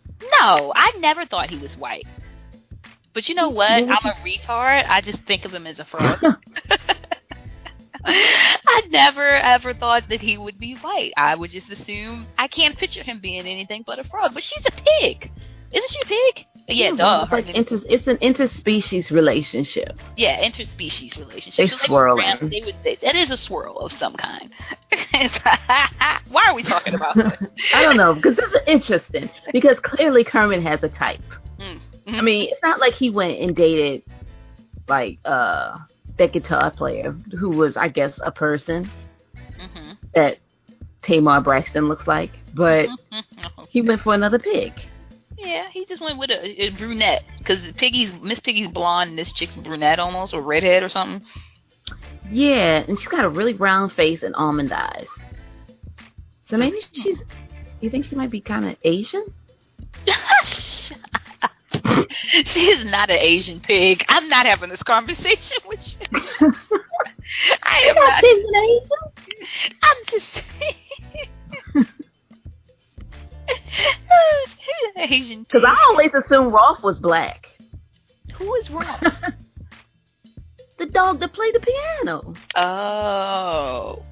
No, 0.41 0.73
I 0.75 0.93
never 0.99 1.25
thought 1.27 1.51
he 1.51 1.59
was 1.59 1.77
white. 1.77 2.07
But 3.13 3.29
you 3.29 3.35
know 3.35 3.49
what? 3.49 3.87
What 3.87 3.99
I'm 4.05 4.11
a 4.13 4.15
retard. 4.25 4.85
I 4.89 5.01
just 5.01 5.23
think 5.25 5.45
of 5.45 5.53
him 5.53 5.67
as 5.67 5.79
a 5.79 5.85
frog. 5.87 6.19
I 8.05 8.83
never 8.91 9.31
ever 9.33 9.75
thought 9.75 10.09
that 10.11 10.21
he 10.21 10.39
would 10.39 10.59
be 10.59 10.75
white. 10.75 11.13
I 11.17 11.35
would 11.35 11.51
just 11.51 11.71
assume 11.71 12.27
I 12.39 12.47
can't 12.47 12.77
picture 12.77 13.03
him 13.03 13.19
being 13.21 13.47
anything 13.47 13.83
but 13.87 13.99
a 13.99 14.05
frog. 14.05 14.33
But 14.35 14.45
she's 14.45 14.65
a 14.65 14.71
pig, 14.71 15.31
isn't 15.73 15.91
she 15.91 15.99
a 16.03 16.07
pig? 16.07 16.47
Yeah, 16.69 16.93
duh. 16.97 17.27
Her 17.27 17.37
like 17.37 17.49
inter, 17.55 17.79
it's 17.89 18.07
an 18.09 18.17
interspecies 18.19 19.11
relationship. 19.13 19.99
yeah, 20.17 20.45
interspecies 20.45 21.17
relationship. 21.19 21.57
They 21.57 21.69
So 21.69 21.77
swirling. 21.77 22.49
They 22.51 22.63
would. 22.65 22.75
They, 22.83 22.97
that 22.97 23.15
is 23.15 23.31
a 23.31 23.37
swirl 23.37 23.79
of 23.79 23.93
some 23.93 24.15
kind. 24.15 24.53
Why 26.29 26.45
are 26.47 26.55
we 26.55 26.63
talking 26.63 26.95
about 26.95 27.15
that? 27.17 27.39
I 27.73 27.83
don't 27.83 27.97
know 27.97 28.15
because 28.15 28.37
this 28.37 28.53
is 28.53 28.61
interesting 28.67 29.31
because 29.53 29.79
clearly 29.81 30.25
Kermit 30.25 30.63
has 30.63 30.83
a 30.83 30.89
type. 30.89 31.21
Mm. 31.61 31.81
I 32.09 32.21
mean, 32.21 32.49
it's 32.51 32.63
not 32.63 32.81
like 32.81 32.95
he 32.95 33.11
went 33.11 33.39
and 33.41 33.55
dated 33.55 34.03
like 34.89 35.19
uh 35.25 35.79
that 36.19 36.33
guitar 36.33 36.71
player 36.71 37.13
who 37.39 37.51
was, 37.51 37.77
I 37.77 37.89
guess, 37.89 38.19
a 38.25 38.31
person 38.33 38.91
hmm 39.59 39.93
that 40.15 40.39
Tamar 41.03 41.41
Braxton 41.41 41.87
looks 41.89 42.07
like, 42.09 42.39
but 42.55 42.89
Mm-hmm. 43.13 43.65
he 43.69 43.83
went 43.83 44.01
for 44.01 44.15
another 44.15 44.39
pig. 44.39 44.73
Yeah, 45.39 45.69
he 45.71 45.85
just 45.85 46.01
went 46.01 46.19
with 46.19 46.31
a, 46.31 46.63
a 46.65 46.71
brunette 46.71 47.25
because 47.39 47.61
Piggy's 47.73 48.13
Miss 48.23 48.41
Piggy's 48.41 48.69
blonde 48.69 49.11
and 49.11 49.19
this 49.19 49.33
chick's 49.33 49.55
brunette 49.55 49.99
almost 49.99 50.35
or 50.35 50.41
redhead 50.41 50.83
or 50.83 50.89
something. 50.89 51.27
Yeah, 52.31 52.85
and 52.87 52.99
she's 52.99 53.09
got 53.09 53.25
a 53.25 53.29
really 53.29 53.53
brown 53.53 53.91
face 53.91 54.23
and 54.23 54.35
almond 54.35 54.73
eyes. 54.73 55.09
So 56.49 56.57
maybe 56.57 56.79
mm-hmm. 56.79 57.03
she's. 57.03 57.23
You 57.81 57.91
think 57.91 58.07
she 58.07 58.17
might 58.17 58.31
be 58.31 58.41
kind 58.41 58.67
of 58.67 58.77
Asian? 58.83 59.27
She 62.45 62.71
is 62.71 62.91
not 62.91 63.11
an 63.11 63.19
Asian 63.19 63.61
pig. 63.61 64.05
I'm 64.09 64.29
not 64.29 64.47
having 64.47 64.71
this 64.71 64.83
conversation 64.83 65.59
with 65.67 65.81
you. 66.01 66.07
I 67.63 67.79
am 67.89 67.95
not. 67.95 68.25
in 68.25 68.45
I'm 69.83 69.97
just 70.09 70.27
saying. 70.33 70.75
She's 71.15 71.27
an 71.27 71.36
Asian. 74.97 75.43
Because 75.43 75.65
I 75.65 75.77
always 75.91 76.11
assumed 76.15 76.53
Rowlf 76.53 76.83
was 76.83 77.01
black. 77.01 77.49
Who 78.35 78.55
is 78.55 78.71
wrong? 78.71 78.99
The 80.79 80.85
dog 80.85 81.21
that 81.21 81.33
played 81.33 81.55
the 81.55 81.61
piano. 81.61 82.35
oh. 82.55 84.03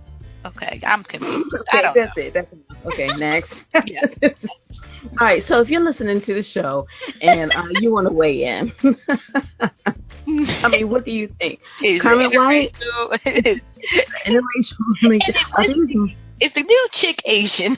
Okay, 0.47 0.81
I'm 0.83 1.05
confused. 1.05 1.55
I 1.73 1.77
Okay, 1.79 1.83
don't 1.83 1.95
that's 1.95 2.17
it. 2.17 2.33
That's 2.33 2.51
enough. 2.53 2.87
Okay, 2.87 3.09
next. 3.09 3.65
All 3.75 5.27
right, 5.27 5.43
so 5.43 5.61
if 5.61 5.69
you're 5.69 5.83
listening 5.83 6.23
to 6.23 6.33
the 6.33 6.43
show 6.43 6.87
and 7.21 7.55
uh, 7.55 7.67
you 7.81 7.93
want 7.93 8.07
to 8.09 8.15
weigh 8.15 8.45
in, 8.45 8.73
I 10.63 10.69
mean, 10.69 10.89
what 10.89 11.05
do 11.05 11.11
you 11.11 11.29
think? 11.39 11.61
Is 11.83 12.01
it 12.03 12.35
White? 12.35 12.73
interracial? 14.25 14.79
Are 15.59 15.65
Is 16.41 16.53
the 16.55 16.63
new 16.63 16.89
chick 16.93 17.21
Asian? 17.27 17.77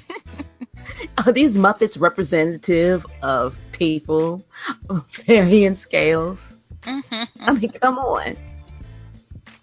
are 1.19 1.33
these 1.33 1.57
Muppets 1.57 2.01
representative 2.01 3.05
of 3.23 3.57
people 3.73 4.45
of 4.89 5.05
varying 5.27 5.77
scales? 5.77 6.39
I 6.85 7.53
mean, 7.53 7.71
come 7.81 7.99
on. 7.99 8.37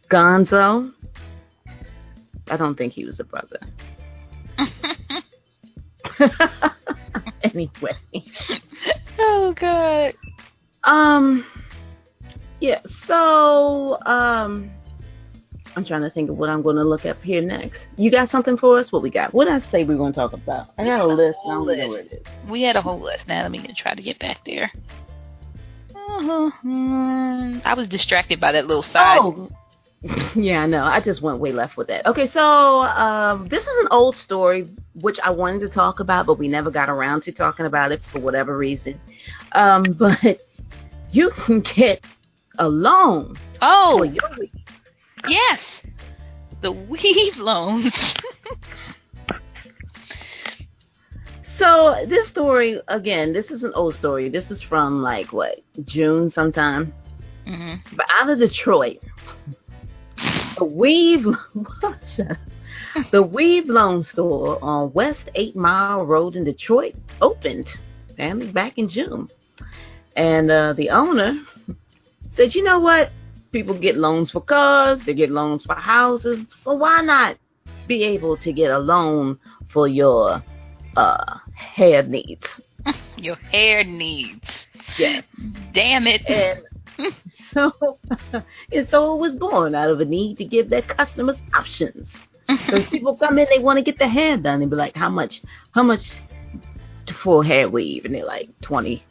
Gonzo? 0.10 0.94
I 2.48 2.58
don't 2.58 2.76
think 2.76 2.94
he 2.94 3.06
was 3.06 3.20
a 3.20 3.24
brother. 3.24 3.60
anyway. 7.44 7.98
oh 9.20 9.54
god. 9.56 10.14
Um 10.84 11.46
yeah, 12.60 12.82
so 13.08 13.98
um 14.06 14.72
I'm 15.76 15.86
trying 15.86 16.02
to 16.02 16.10
think 16.10 16.30
of 16.30 16.38
what 16.38 16.50
I'm 16.50 16.62
going 16.62 16.76
to 16.76 16.84
look 16.84 17.06
up 17.06 17.22
here 17.24 17.42
next. 17.42 17.88
You 17.98 18.12
got 18.12 18.30
something 18.30 18.58
for 18.58 18.78
us? 18.78 18.92
What 18.92 19.02
we 19.02 19.10
got? 19.10 19.34
What 19.34 19.46
did 19.46 19.54
I 19.54 19.60
say 19.60 19.84
we 19.84 19.96
are 19.96 19.98
going 19.98 20.14
to 20.14 20.16
talk 20.16 20.34
about? 20.34 20.70
I 20.78 20.86
got 20.86 21.02
a 21.02 21.08
list. 21.08 21.40
I 21.46 21.50
don't 21.50 21.68
know 21.68 21.88
where 21.90 22.00
it 22.00 22.12
is. 22.12 22.28
We 22.48 22.62
had 22.62 22.76
a 22.76 22.82
whole 22.82 23.00
list. 23.00 23.28
Now 23.28 23.42
let 23.42 23.52
me 23.52 23.74
try 23.76 23.96
to 23.96 24.02
get 24.02 24.20
back 24.20 24.40
there. 24.46 24.72
Uh-huh. 25.96 26.52
I 27.66 27.74
was 27.76 27.88
distracted 27.88 28.40
by 28.40 28.52
that 28.52 28.68
little 28.68 28.84
side. 28.84 29.20
Oh, 29.22 29.50
yeah, 30.36 30.62
I 30.62 30.68
know. 30.68 30.84
I 30.84 31.00
just 31.00 31.22
went 31.22 31.40
way 31.40 31.52
left 31.52 31.78
with 31.78 31.88
that. 31.88 32.06
Okay, 32.06 32.28
so 32.28 32.82
um, 32.82 33.48
this 33.48 33.64
is 33.64 33.76
an 33.82 33.88
old 33.90 34.18
story 34.18 34.70
which 34.96 35.18
I 35.24 35.32
wanted 35.32 35.60
to 35.62 35.70
talk 35.70 36.00
about, 36.00 36.28
but 36.28 36.38
we 36.38 36.48
never 36.48 36.70
got 36.70 36.90
around 36.90 37.24
to 37.24 37.32
talking 37.32 37.66
about 37.66 37.92
it 37.92 38.02
for 38.12 38.20
whatever 38.20 38.56
reason. 38.58 39.00
Um, 39.54 39.84
but 39.98 40.42
you 41.10 41.32
can 41.32 41.62
get 41.62 42.04
a 42.60 42.68
loan 42.68 43.38
Oh, 43.66 44.04
your 44.04 44.30
yes. 45.28 45.60
The 46.62 46.72
weave 46.72 47.38
loans. 47.38 47.94
So 51.58 52.04
this 52.08 52.28
story 52.30 52.82
again, 52.88 53.32
this 53.32 53.52
is 53.52 53.64
an 53.64 53.74
old 53.76 53.96
story. 53.96 54.28
This 54.28 54.50
is 54.50 54.62
from 54.62 55.02
like 55.02 55.32
what 55.32 55.60
June 55.86 56.30
sometime, 56.30 56.94
hmm 57.46 57.76
but 57.96 58.06
out 58.10 58.30
of 58.30 58.40
Detroit. 58.40 58.98
The 60.58 60.66
Weave, 60.66 61.26
the 63.12 63.24
Weave 63.24 63.70
Loan 63.70 64.04
Store 64.04 64.58
on 64.64 64.94
West 64.94 65.30
Eight 65.36 65.56
Mile 65.56 66.06
Road 66.06 66.36
in 66.36 66.44
Detroit 66.44 66.96
opened, 67.22 67.68
apparently 68.10 68.52
back 68.52 68.78
in 68.78 68.88
June, 68.88 69.30
and 70.16 70.50
uh, 70.52 70.74
the 70.74 70.90
owner 70.90 71.40
said, 72.32 72.56
"You 72.56 72.64
know 72.64 72.80
what? 72.80 73.12
People 73.54 73.78
get 73.78 73.96
loans 73.96 74.32
for 74.32 74.42
cars, 74.42 75.06
they 75.06 75.14
get 75.14 75.30
loans 75.30 75.64
for 75.64 75.76
houses, 75.76 76.44
so 76.50 76.74
why 76.74 77.02
not 77.02 77.38
be 77.88 78.04
able 78.04 78.36
to 78.38 78.52
get 78.52 78.72
a 78.72 78.80
loan 78.80 79.40
for 79.72 79.88
your 79.88 80.44
uh, 80.98 81.38
hair 81.54 82.04
needs?" 82.04 82.60
Your 83.18 83.36
hair 83.36 83.86
needs. 83.86 84.68
Yes. 84.98 85.24
Damn 85.72 86.08
it. 86.08 86.28
And 86.28 86.60
so, 87.52 87.72
and 88.72 88.90
so 88.90 89.16
it 89.16 89.20
was 89.20 89.36
born 89.36 89.76
out 89.76 89.90
of 89.90 90.02
a 90.02 90.06
need 90.06 90.38
to 90.40 90.46
give 90.46 90.70
their 90.70 90.82
customers 90.82 91.42
options. 91.54 92.12
Because 92.48 92.86
people 92.88 93.16
come 93.16 93.40
in, 93.40 93.48
they 93.50 93.60
want 93.60 93.78
to 93.78 93.84
get 93.84 94.00
their 94.00 94.10
hair 94.10 94.36
done, 94.36 94.62
and 94.62 94.70
be 94.70 94.76
like, 94.76 94.96
"How 94.96 95.10
much? 95.10 95.42
How 95.72 95.84
much 95.84 96.20
for 97.24 97.44
hair 97.44 97.70
weave?" 97.70 98.04
And 98.04 98.14
they're 98.14 98.26
like, 98.26 98.50
20 98.62 99.02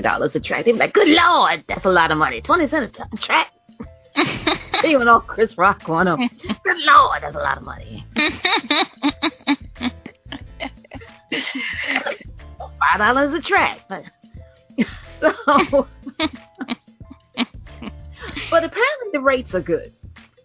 dollars 0.00 0.34
a 0.34 0.40
track. 0.40 0.64
They 0.64 0.72
be 0.72 0.78
like, 0.78 0.94
"Good 0.94 1.08
lord, 1.08 1.64
that's 1.68 1.84
a 1.84 1.90
lot 1.90 2.10
of 2.10 2.18
money. 2.18 2.40
Twenty 2.40 2.66
cents 2.66 2.98
a 2.98 3.16
track." 3.16 3.52
went 4.96 5.08
all 5.08 5.20
Chris 5.20 5.56
Rock 5.56 5.88
on 5.88 6.06
them. 6.06 6.18
Good 6.64 6.76
lord, 6.78 7.22
that's 7.22 7.34
a 7.34 7.38
lot 7.38 7.58
of 7.58 7.64
money. 7.64 8.04
That's 8.14 8.34
five 12.78 12.98
dollars 12.98 13.34
a 13.34 13.40
track. 13.40 13.80
So, 15.20 15.86
but 18.50 18.64
apparently 18.64 19.08
the 19.12 19.20
rates 19.20 19.54
are 19.54 19.60
good. 19.60 19.92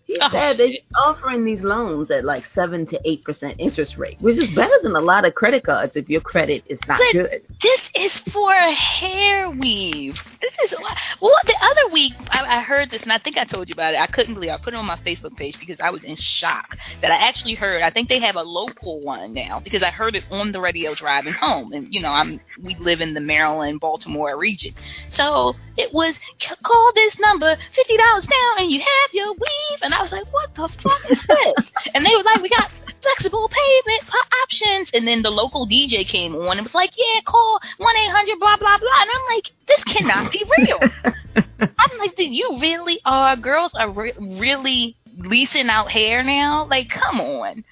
He 0.05 0.17
Oh, 0.21 0.29
said 0.29 0.57
they're 0.57 0.69
offering 1.03 1.43
these 1.45 1.61
loans 1.61 2.11
at 2.11 2.23
like 2.23 2.45
seven 2.53 2.85
to 2.87 3.01
eight 3.05 3.23
percent 3.23 3.55
interest 3.57 3.97
rate, 3.97 4.17
which 4.19 4.37
is 4.37 4.51
better 4.53 4.75
than 4.83 4.95
a 4.95 5.01
lot 5.01 5.25
of 5.25 5.33
credit 5.33 5.63
cards 5.63 5.95
if 5.95 6.09
your 6.09 6.21
credit 6.21 6.63
is 6.67 6.79
not 6.87 6.99
But- 6.99 7.11
good. 7.13 7.41
This 7.61 7.89
is 7.99 8.19
for 8.31 8.53
a 8.53 8.71
hair 8.71 9.49
weave. 9.49 10.19
This 10.41 10.71
is 10.71 10.79
well. 11.21 11.31
The 11.45 11.55
other 11.59 11.91
week, 11.91 12.13
I, 12.29 12.57
I 12.57 12.61
heard 12.61 12.91
this, 12.91 13.01
and 13.01 13.11
I 13.11 13.17
think 13.17 13.37
I 13.39 13.45
told 13.45 13.67
you 13.67 13.73
about 13.73 13.95
it. 13.95 13.99
I 13.99 14.05
couldn't 14.07 14.35
believe. 14.35 14.51
It. 14.51 14.53
I 14.53 14.57
put 14.57 14.73
it 14.73 14.77
on 14.77 14.85
my 14.85 14.97
Facebook 14.97 15.35
page 15.35 15.59
because 15.59 15.79
I 15.79 15.89
was 15.89 16.03
in 16.03 16.15
shock 16.15 16.77
that 17.01 17.11
I 17.11 17.15
actually 17.27 17.55
heard. 17.55 17.81
I 17.81 17.89
think 17.89 18.07
they 18.07 18.19
have 18.19 18.35
a 18.35 18.43
local 18.43 18.99
one 19.01 19.33
now 19.33 19.59
because 19.59 19.81
I 19.81 19.89
heard 19.89 20.15
it 20.15 20.23
on 20.31 20.51
the 20.51 20.61
radio 20.61 20.93
driving 20.93 21.33
home, 21.33 21.73
and 21.73 21.91
you 21.91 22.01
know, 22.01 22.11
I'm 22.11 22.39
we 22.61 22.75
live 22.75 23.01
in 23.01 23.15
the 23.15 23.21
Maryland, 23.21 23.79
Baltimore 23.79 24.37
region, 24.37 24.73
so 25.09 25.55
it 25.77 25.91
was 25.93 26.17
call 26.61 26.91
this 26.93 27.17
number, 27.19 27.57
fifty 27.73 27.97
dollars 27.97 28.27
down, 28.27 28.63
and 28.63 28.71
you 28.71 28.79
have 28.81 29.09
your 29.13 29.31
weave. 29.33 29.79
And 29.81 29.94
I 29.97 30.01
was 30.01 30.11
like, 30.11 30.31
what 30.33 30.53
the 30.55 30.67
fuck 30.81 31.11
is 31.11 31.23
this? 31.25 31.71
and 31.93 32.05
they 32.05 32.15
were 32.15 32.23
like, 32.23 32.41
we 32.41 32.49
got 32.49 32.69
flexible 33.01 33.49
payment 33.49 34.03
options. 34.43 34.89
And 34.93 35.07
then 35.07 35.21
the 35.21 35.31
local 35.31 35.67
DJ 35.67 36.05
came 36.05 36.35
on 36.35 36.57
and 36.57 36.65
was 36.65 36.73
like, 36.73 36.91
yeah, 36.97 37.21
call 37.23 37.59
1 37.77 37.95
800 37.95 38.39
blah, 38.39 38.57
blah, 38.57 38.77
blah. 38.77 39.01
And 39.01 39.09
I'm 39.13 39.35
like, 39.35 39.51
this 39.67 39.83
cannot 39.83 40.31
be 40.31 40.43
real. 40.57 40.79
I'm 41.59 41.97
like, 41.99 42.15
"Dude, 42.15 42.29
you 42.29 42.59
really 42.59 42.99
are, 43.05 43.35
girls 43.35 43.73
are 43.75 43.89
re- 43.89 44.13
really 44.19 44.95
leasing 45.17 45.69
out 45.69 45.91
hair 45.91 46.23
now? 46.23 46.65
Like, 46.65 46.89
come 46.89 47.21
on. 47.21 47.63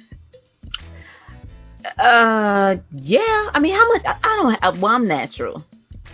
Uh, 1.98 2.78
yeah. 2.92 3.50
I 3.54 3.60
mean, 3.60 3.76
how 3.76 3.88
much? 3.94 4.04
I, 4.06 4.16
I 4.24 4.42
don't. 4.42 4.64
Have, 4.64 4.80
well, 4.80 4.94
I'm 4.94 5.08
natural. 5.08 5.66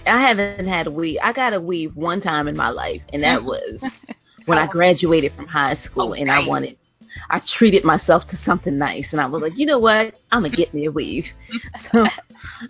I 0.07 0.19
haven't 0.19 0.67
had 0.67 0.87
a 0.87 0.91
weave. 0.91 1.19
I 1.21 1.33
got 1.33 1.53
a 1.53 1.61
weave 1.61 1.95
one 1.95 2.21
time 2.21 2.47
in 2.47 2.55
my 2.55 2.69
life, 2.69 3.03
and 3.13 3.23
that 3.23 3.43
was 3.43 3.83
when 4.49 4.57
I 4.57 4.65
oh. 4.65 4.67
graduated 4.67 5.33
from 5.33 5.47
high 5.47 5.75
school, 5.75 6.09
Oh, 6.09 6.13
and 6.13 6.29
I 6.31 6.45
wanted. 6.47 6.77
I 7.29 7.39
treated 7.39 7.83
myself 7.83 8.27
to 8.29 8.37
something 8.37 8.77
nice, 8.77 9.11
and 9.11 9.21
I 9.21 9.25
was 9.25 9.41
like, 9.41 9.57
you 9.57 9.65
know 9.65 9.79
what? 9.79 10.15
I'm 10.31 10.43
gonna 10.43 10.55
get 10.55 10.73
me 10.73 10.85
a 10.85 10.91
weave. 10.91 11.27
So 11.91 12.05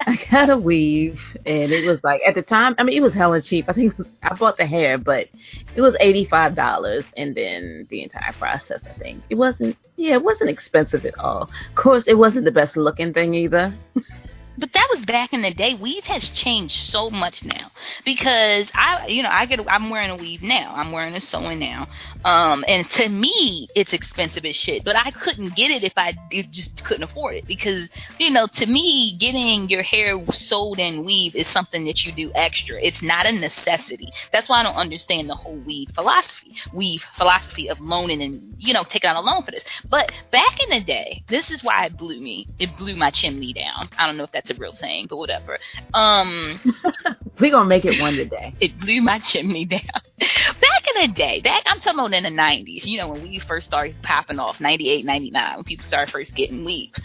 I 0.07 0.17
got 0.31 0.49
a 0.49 0.57
weave, 0.57 1.19
and 1.45 1.71
it 1.71 1.85
was 1.85 1.99
like 2.03 2.21
at 2.27 2.33
the 2.33 2.41
time. 2.41 2.73
I 2.79 2.83
mean, 2.83 2.97
it 2.97 3.01
was 3.01 3.13
hella 3.13 3.41
cheap. 3.41 3.65
I 3.69 3.73
think 3.73 3.93
it 3.93 3.97
was. 3.99 4.11
I 4.23 4.33
bought 4.33 4.57
the 4.57 4.65
hair, 4.65 4.97
but 4.97 5.27
it 5.75 5.81
was 5.81 5.95
eighty 5.99 6.25
five 6.25 6.55
dollars, 6.55 7.05
and 7.17 7.35
then 7.35 7.85
the 7.89 8.01
entire 8.01 8.33
process. 8.33 8.83
I 8.87 8.97
think 8.97 9.21
it 9.29 9.35
wasn't. 9.35 9.77
Yeah, 9.95 10.15
it 10.15 10.23
wasn't 10.23 10.49
expensive 10.49 11.05
at 11.05 11.19
all. 11.19 11.43
Of 11.43 11.75
course, 11.75 12.05
it 12.07 12.17
wasn't 12.17 12.45
the 12.45 12.51
best 12.51 12.77
looking 12.77 13.13
thing 13.13 13.35
either. 13.35 13.75
But 14.59 14.73
that 14.73 14.87
was 14.93 15.05
back 15.05 15.31
in 15.31 15.41
the 15.41 15.53
day. 15.53 15.73
Weave 15.73 16.03
has 16.03 16.27
changed 16.27 16.75
so 16.91 17.09
much 17.09 17.45
now 17.45 17.71
because 18.03 18.69
I, 18.75 19.07
you 19.07 19.23
know, 19.23 19.29
I 19.31 19.45
get, 19.45 19.61
I'm 19.69 19.89
wearing 19.89 20.09
a 20.09 20.17
weave 20.17 20.41
now. 20.41 20.73
I'm 20.75 20.91
wearing 20.91 21.15
a 21.15 21.21
sewing 21.21 21.59
now. 21.59 21.87
Um, 22.25 22.65
and 22.67 22.87
to 22.91 23.07
me, 23.07 23.69
it's 23.73 23.93
expensive 23.93 24.43
as 24.43 24.57
shit. 24.57 24.83
But 24.83 24.97
I 24.97 25.11
couldn't 25.11 25.55
get 25.55 25.71
it 25.71 25.85
if 25.85 25.93
I 25.95 26.13
did, 26.29 26.51
just 26.51 26.83
couldn't 26.83 27.03
afford 27.03 27.35
it 27.35 27.47
because, 27.47 27.87
you 28.19 28.31
know, 28.31 28.47
to 28.47 28.65
me, 28.65 29.15
getting 29.17 29.69
your 29.69 29.81
hair 29.81 30.19
sewed 30.33 30.79
and 30.81 31.05
weave 31.05 31.35
is 31.37 31.47
something 31.47 31.85
that 31.85 32.05
you 32.05 32.11
do 32.11 32.29
extra. 32.35 32.81
It's 32.81 33.01
not 33.01 33.27
a 33.27 33.31
necessity. 33.31 34.09
That's 34.33 34.49
why 34.49 34.59
I 34.59 34.63
don't 34.63 34.75
understand 34.75 35.29
the 35.29 35.35
whole 35.35 35.59
weave 35.59 35.91
philosophy, 35.95 36.55
weave 36.73 37.05
philosophy 37.15 37.69
of 37.69 37.79
loaning 37.79 38.21
and, 38.21 38.55
you 38.57 38.73
know, 38.73 38.83
taking 38.83 39.09
out 39.09 39.15
a 39.15 39.21
loan 39.21 39.43
for 39.43 39.51
this. 39.51 39.63
But 39.89 40.11
back 40.31 40.61
in 40.61 40.69
the 40.69 40.83
day, 40.83 41.23
this 41.29 41.49
is 41.49 41.63
why 41.63 41.85
it 41.85 41.95
blew 41.95 42.19
me. 42.19 42.45
It 42.59 42.75
blew 42.75 42.97
my 42.97 43.09
chimney 43.09 43.53
down. 43.53 43.89
I 43.97 44.05
don't 44.05 44.17
know 44.17 44.25
if 44.25 44.31
that's 44.33 44.48
a 44.49 44.53
real 44.55 44.71
saying, 44.73 45.07
but 45.09 45.17
whatever. 45.17 45.57
Um, 45.93 46.59
We're 47.39 47.51
gonna 47.51 47.69
make 47.69 47.85
it 47.85 48.01
one 48.01 48.15
today. 48.15 48.53
it 48.59 48.79
blew 48.79 49.01
my 49.01 49.19
chimney 49.19 49.65
down. 49.65 49.81
Back 50.19 50.87
in 50.95 51.09
the 51.09 51.13
day, 51.15 51.39
back 51.41 51.63
I'm 51.65 51.79
talking 51.79 51.99
about 51.99 52.13
in 52.13 52.23
the 52.23 52.41
90s, 52.41 52.83
you 52.85 52.97
know, 52.97 53.07
when 53.09 53.21
we 53.21 53.39
first 53.39 53.67
started 53.67 53.95
popping 54.01 54.39
off, 54.39 54.59
98, 54.59 55.05
99, 55.05 55.55
when 55.55 55.63
people 55.63 55.85
started 55.85 56.11
first 56.11 56.35
getting 56.35 56.65
weaves. 56.65 56.99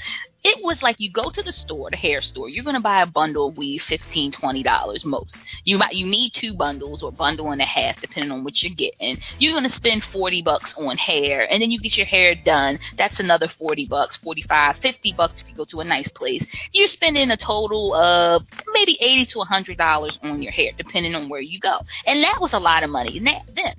It 0.44 0.62
was 0.62 0.82
like 0.82 1.00
you 1.00 1.10
go 1.10 1.30
to 1.30 1.42
the 1.42 1.52
store, 1.52 1.88
the 1.90 1.96
hair 1.96 2.20
store, 2.20 2.50
you're 2.50 2.64
gonna 2.64 2.80
buy 2.80 3.00
a 3.00 3.06
bundle 3.06 3.48
of 3.48 3.56
weave, 3.56 3.82
fifteen, 3.82 4.30
twenty 4.30 4.62
dollars 4.62 5.04
most. 5.04 5.38
You 5.64 5.78
might 5.78 5.94
you 5.94 6.06
need 6.06 6.30
two 6.34 6.54
bundles 6.54 7.02
or 7.02 7.10
bundle 7.10 7.50
and 7.50 7.62
a 7.62 7.64
half, 7.64 8.00
depending 8.00 8.30
on 8.30 8.44
what 8.44 8.62
you're 8.62 8.74
getting. 8.74 9.18
You're 9.38 9.54
gonna 9.54 9.70
spend 9.70 10.04
forty 10.04 10.42
bucks 10.42 10.74
on 10.76 10.98
hair, 10.98 11.50
and 11.50 11.62
then 11.62 11.70
you 11.70 11.80
get 11.80 11.96
your 11.96 12.06
hair 12.06 12.34
done. 12.34 12.78
That's 12.98 13.20
another 13.20 13.48
forty 13.48 13.86
bucks, 13.86 14.16
45, 14.16 14.76
50 14.76 15.12
bucks 15.14 15.40
if 15.40 15.48
you 15.48 15.56
go 15.56 15.64
to 15.64 15.80
a 15.80 15.84
nice 15.84 16.08
place. 16.08 16.44
You're 16.72 16.88
spending 16.88 17.30
a 17.30 17.36
total 17.38 17.94
of 17.94 18.42
maybe 18.74 18.98
eighty 19.00 19.24
to 19.26 19.40
hundred 19.40 19.78
dollars 19.78 20.18
on 20.22 20.42
your 20.42 20.52
hair, 20.52 20.72
depending 20.76 21.14
on 21.14 21.30
where 21.30 21.40
you 21.40 21.58
go. 21.58 21.78
And 22.06 22.22
that 22.22 22.38
was 22.40 22.52
a 22.52 22.58
lot 22.58 22.82
of 22.82 22.90
money 22.90 23.18
then. 23.18 23.74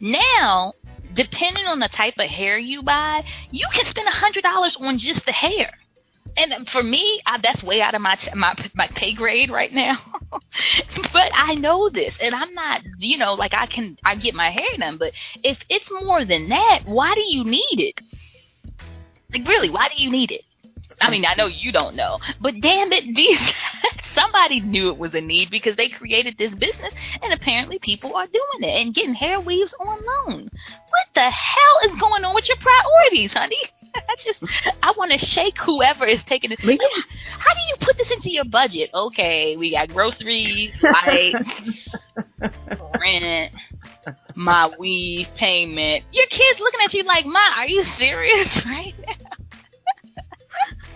Now, 0.00 0.74
depending 1.16 1.66
on 1.66 1.80
the 1.80 1.88
type 1.88 2.14
of 2.18 2.26
hair 2.26 2.58
you 2.58 2.82
buy, 2.82 3.24
you 3.50 3.66
can 3.72 3.84
spend 3.84 4.06
a 4.06 4.12
hundred 4.12 4.42
dollars 4.42 4.76
on 4.80 4.98
just 4.98 5.26
the 5.26 5.32
hair. 5.32 5.70
And 6.38 6.68
for 6.68 6.82
me, 6.82 7.20
I, 7.26 7.38
that's 7.38 7.62
way 7.62 7.80
out 7.80 7.94
of 7.94 8.02
my 8.02 8.18
my 8.34 8.54
my 8.74 8.88
pay 8.88 9.14
grade 9.14 9.50
right 9.50 9.72
now. 9.72 9.96
but 10.30 11.30
I 11.34 11.54
know 11.54 11.88
this, 11.88 12.18
and 12.22 12.34
I'm 12.34 12.52
not, 12.52 12.82
you 12.98 13.16
know, 13.16 13.34
like 13.34 13.54
I 13.54 13.66
can 13.66 13.96
I 14.04 14.16
get 14.16 14.34
my 14.34 14.50
hair 14.50 14.68
done. 14.78 14.98
But 14.98 15.12
if 15.42 15.58
it's 15.70 15.90
more 15.90 16.24
than 16.24 16.50
that, 16.50 16.82
why 16.84 17.14
do 17.14 17.22
you 17.24 17.44
need 17.44 17.80
it? 17.80 18.00
Like 19.32 19.48
really, 19.48 19.70
why 19.70 19.88
do 19.88 20.02
you 20.02 20.10
need 20.10 20.30
it? 20.30 20.42
I 21.00 21.10
mean, 21.10 21.24
I 21.26 21.34
know 21.34 21.46
you 21.46 21.72
don't 21.72 21.94
know, 21.94 22.18
but 22.40 22.60
damn 22.60 22.92
it, 22.92 23.14
these 23.14 23.52
somebody 24.12 24.60
knew 24.60 24.88
it 24.88 24.98
was 24.98 25.14
a 25.14 25.20
need 25.20 25.50
because 25.50 25.76
they 25.76 25.88
created 25.88 26.38
this 26.38 26.54
business, 26.54 26.94
and 27.22 27.32
apparently 27.32 27.78
people 27.78 28.16
are 28.16 28.26
doing 28.26 28.70
it 28.70 28.82
and 28.82 28.94
getting 28.94 29.14
hair 29.14 29.40
weaves 29.40 29.74
on 29.78 29.86
loan. 29.88 30.48
What 30.50 31.06
the 31.14 31.30
hell 31.30 31.78
is 31.84 31.96
going 31.96 32.24
on 32.24 32.34
with 32.34 32.48
your 32.48 32.56
priorities, 32.56 33.32
honey? 33.32 33.56
I 33.94 34.14
just, 34.18 34.42
I 34.82 34.92
want 34.96 35.12
to 35.12 35.18
shake 35.18 35.58
whoever 35.58 36.04
is 36.04 36.24
taking 36.24 36.52
it. 36.52 36.62
Like, 36.64 36.80
how 37.38 37.54
do 37.54 37.60
you 37.68 37.76
put 37.80 37.96
this 37.96 38.10
into 38.10 38.30
your 38.30 38.44
budget? 38.44 38.90
Okay, 38.94 39.56
we 39.56 39.70
got 39.70 39.88
groceries, 39.88 40.70
lights, 40.82 41.88
rent, 43.00 43.52
my 44.34 44.70
weave 44.78 45.28
payment. 45.36 46.04
Your 46.12 46.26
kids 46.26 46.60
looking 46.60 46.80
at 46.84 46.94
you 46.94 47.04
like, 47.04 47.26
"Ma, 47.26 47.40
are 47.56 47.66
you 47.68 47.84
serious 47.84 48.64
right 48.66 48.94
now?" 49.06 49.35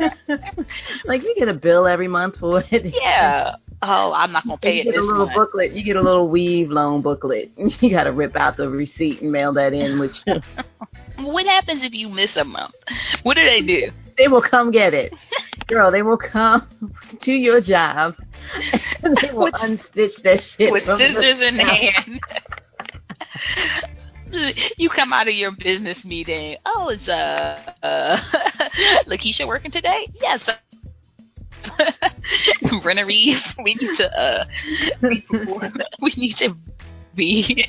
like 1.05 1.23
you 1.23 1.35
get 1.37 1.49
a 1.49 1.55
bill 1.55 1.87
every 1.87 2.09
month 2.09 2.39
for 2.39 2.63
it. 2.71 2.95
Yeah. 2.95 3.57
Oh, 3.83 4.13
I'm 4.15 4.33
not 4.33 4.45
gonna 4.47 4.59
pay 4.59 4.75
you 4.77 4.81
it 4.83 4.85
get 4.85 4.91
this 4.93 4.99
a 5.01 5.03
little 5.03 5.27
month. 5.27 5.37
booklet. 5.37 5.73
You 5.73 5.83
get 5.85 5.97
a 5.97 6.01
little 6.03 6.29
weave 6.29 6.71
loan 6.71 7.01
booklet. 7.03 7.51
You 7.81 7.91
got 7.91 8.05
to 8.05 8.13
rip 8.13 8.37
out 8.37 8.57
the 8.57 8.69
receipt 8.69 9.23
and 9.23 9.33
mail 9.33 9.53
that 9.55 9.73
in, 9.73 9.99
which 9.99 10.23
What 11.17 11.47
happens 11.47 11.83
if 11.83 11.95
you 11.95 12.09
miss 12.09 12.37
a 12.37 12.45
month? 12.45 12.75
What 13.23 13.37
do 13.37 13.45
they 13.45 13.63
do? 13.63 13.91
they 14.19 14.29
will 14.29 14.43
come 14.43 14.71
get 14.71 14.93
it, 14.93 15.15
girl. 15.67 15.91
They 15.91 16.03
will 16.03 16.19
come 16.19 16.69
to 17.21 17.33
your 17.33 17.61
job. 17.63 18.17
And 19.03 19.17
they 19.17 19.31
will 19.33 19.45
With- 19.45 19.55
unstitch 19.55 20.23
that 20.25 20.43
shit 20.43 20.71
With 20.73 20.85
scissors 20.85 21.41
in 21.41 21.57
hand. 21.59 22.21
You 24.77 24.89
come 24.89 25.13
out 25.13 25.29
of 25.29 25.35
your 25.35 25.51
business 25.53 26.05
meeting. 26.05 26.57
Oh, 26.67 26.89
is 26.89 27.09
uh, 27.09 27.73
uh 27.83 28.17
Lakeisha 29.07 29.47
working 29.47 29.71
today? 29.71 30.09
Yes. 30.15 30.49
Brenna 32.63 33.07
Reeve, 33.07 33.43
we 33.63 33.75
need 33.75 33.97
to 33.97 34.21
uh, 34.21 34.45
we, 35.03 35.27
we 36.01 36.13
need 36.17 36.37
to 36.37 36.57
be. 37.15 37.67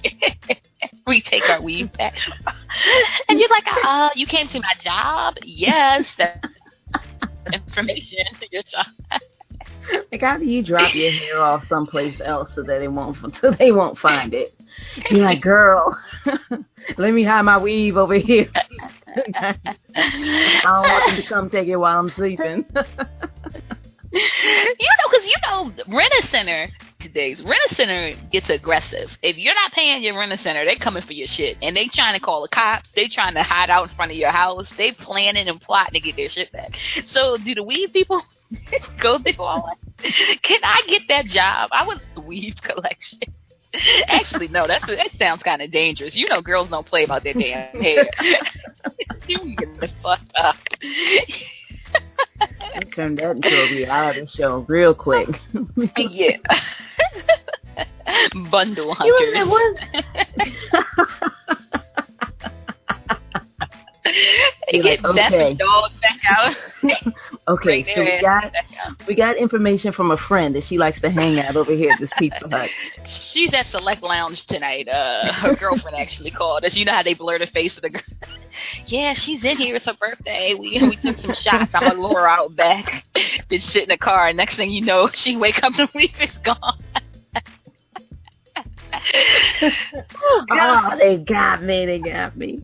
we 1.08 1.22
take 1.22 1.50
our 1.50 1.62
weave 1.62 1.92
back. 1.94 2.16
And 3.28 3.40
you're 3.40 3.50
like, 3.50 3.68
uh, 3.84 4.10
you 4.16 4.26
came 4.26 4.48
to 4.48 4.60
my 4.60 4.74
job? 4.80 5.36
Yes. 5.44 6.14
That 6.18 6.46
information. 7.54 8.26
Your 8.52 8.64
job. 8.64 8.88
Like 10.12 10.22
how 10.22 10.38
do 10.38 10.46
you 10.46 10.64
drop 10.64 10.94
your 10.94 11.12
hair 11.12 11.40
off 11.40 11.64
someplace 11.64 12.22
else 12.22 12.54
so 12.54 12.64
that 12.64 12.80
they 12.80 12.88
won't 12.88 13.18
so 13.36 13.52
they 13.52 13.72
won't 13.72 13.98
find 13.98 14.34
it? 14.34 14.54
You're 15.10 15.22
like, 15.22 15.42
girl, 15.42 15.98
let 16.98 17.14
me 17.14 17.24
hide 17.24 17.44
my 17.44 17.58
weave 17.58 17.98
over 17.98 18.16
here. 18.16 18.50
I 18.56 19.56
don't 20.64 20.82
want 20.82 21.08
them 21.08 21.16
to 21.18 21.24
come 21.28 21.50
take 21.50 21.68
it 21.68 21.76
while 21.76 22.00
I'm 22.00 22.10
sleeping. 22.10 22.66
you 22.76 22.80
know, 24.14 25.10
because 25.10 25.26
you 25.26 25.36
know, 25.48 25.72
rent 25.88 26.14
a 26.22 26.28
center 26.28 26.68
today's 27.02 27.42
rent 27.44 27.60
a 27.70 27.76
center 27.76 28.16
gets 28.32 28.50
aggressive. 28.50 29.18
If 29.22 29.38
you're 29.38 29.56
not 29.56 29.72
paying 29.72 30.04
your 30.04 30.18
rent 30.18 30.32
a 30.32 30.38
center, 30.38 30.64
they 30.66 30.76
coming 30.76 31.04
for 31.04 31.14
your 31.14 31.28
shit, 31.28 31.58
and 31.62 31.76
they 31.76 31.88
trying 31.88 32.14
to 32.14 32.20
call 32.20 32.42
the 32.44 32.48
cops. 32.48 32.92
They 32.92 33.08
trying 33.08 33.34
to 33.34 33.44
hide 33.44 33.70
out 33.70 33.90
in 33.90 33.96
front 33.96 34.12
of 34.12 34.18
your 34.18 34.30
house. 34.30 34.72
They 34.78 34.92
planning 34.92 35.50
and 35.50 35.60
plotting 35.60 35.96
to 35.96 36.00
get 36.00 36.16
their 36.16 36.30
shit 36.30 36.52
back. 36.52 36.78
So, 37.06 37.38
do 37.38 37.56
the 37.56 37.64
weed 37.64 37.92
people 37.92 38.22
go 39.00 39.18
through 39.20 39.44
all 39.44 39.68
that? 39.68 40.14
Can 40.42 40.60
I 40.64 40.82
get 40.88 41.08
that 41.10 41.26
job? 41.26 41.70
I 41.72 41.86
want 41.86 42.02
the 42.16 42.22
weave 42.22 42.62
collection. 42.62 43.20
Actually, 44.08 44.48
no. 44.48 44.68
That's 44.68 44.86
that 44.86 45.12
sounds 45.18 45.44
kind 45.44 45.62
of 45.62 45.72
dangerous. 45.72 46.16
You 46.16 46.28
know, 46.28 46.42
girls 46.42 46.70
don't 46.70 46.86
play 46.86 47.04
about 47.04 47.24
their 47.24 47.34
damn 47.34 47.82
hair. 47.82 48.10
you 49.28 49.56
get 49.56 49.80
the 49.80 49.90
fuck 50.02 50.22
up. 50.36 50.58
I 52.42 52.80
turned 52.96 53.20
that 53.20 53.36
into 53.36 53.50
a 53.50 53.72
reality 53.72 54.26
show 54.26 54.66
real 54.68 54.94
quick. 54.94 55.40
yeah. 55.98 56.38
Bundle 58.50 58.94
hunters. 58.94 59.34
know 59.34 59.48
what? 59.48 59.78
They 60.38 60.54
You're 64.72 64.84
get 64.84 65.04
like, 65.04 65.32
okay. 65.32 65.54
dog 65.54 65.92
back 66.02 66.20
out. 66.30 67.14
Okay, 67.48 67.84
so 67.84 68.04
we 68.04 68.22
got 68.22 68.54
we 69.08 69.16
got 69.16 69.36
information 69.36 69.92
from 69.92 70.12
a 70.12 70.18
friend 70.18 70.56
that 70.56 70.64
she 70.64 70.78
likes 70.78 71.02
to 71.02 71.10
hang 71.10 71.40
out 71.40 71.56
over 71.56 71.74
here 71.74 71.92
at 71.92 72.00
this 72.00 72.12
Pizza 72.18 72.48
Hut. 72.52 72.70
She's 73.06 73.54
at 73.54 73.66
Select 73.66 74.04
Lounge 74.04 74.46
tonight. 74.46 74.88
Uh, 74.88 75.34
her 75.34 75.56
girlfriend 75.56 75.98
actually 75.98 76.32
called 76.32 76.64
us. 76.64 76.76
You 76.76 76.86
know 76.86 76.94
how 76.94 77.04
they 77.04 77.14
blur 77.14 77.40
the 77.40 77.48
face 77.48 77.76
of 77.78 77.82
the 77.82 77.90
girl. 77.90 78.02
yeah, 78.86 79.14
she's 79.14 79.44
in 79.44 79.58
here. 79.58 79.76
It's 79.76 79.86
her 79.86 79.96
birthday. 80.00 80.54
We 80.58 80.80
we 80.82 80.96
took 80.96 81.18
some 81.18 81.34
shots. 81.34 81.74
I'm 81.74 81.90
gonna 81.90 82.00
lure 82.00 82.22
her 82.22 82.30
out 82.30 82.56
back. 82.56 83.06
Bitch 83.50 83.64
sit 83.64 83.84
in 83.84 83.90
the 83.90 83.98
car. 83.98 84.28
And 84.28 84.38
next 84.38 84.56
thing 84.56 84.70
you 84.70 84.82
know, 84.82 85.10
she 85.14 85.36
wake 85.36 85.64
up 85.64 85.78
and 85.78 85.90
week 85.96 86.16
is 86.22 86.38
gone. 86.38 86.80
oh. 89.62 90.46
Oh, 90.52 90.98
they 90.98 91.18
got 91.18 91.64
me. 91.64 91.86
They 91.86 92.00
got 92.00 92.38
me. 92.38 92.62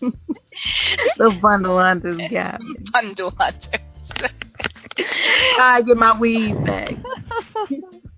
the 0.00 1.38
bundle 1.40 1.78
hunters 1.78 2.20
got 2.30 2.60
me. 2.60 2.76
Bundle 2.92 3.32
hunters. 3.38 3.80
I 5.58 5.82
get 5.86 5.96
my 5.96 6.18
weave 6.18 6.62
back. 6.64 6.94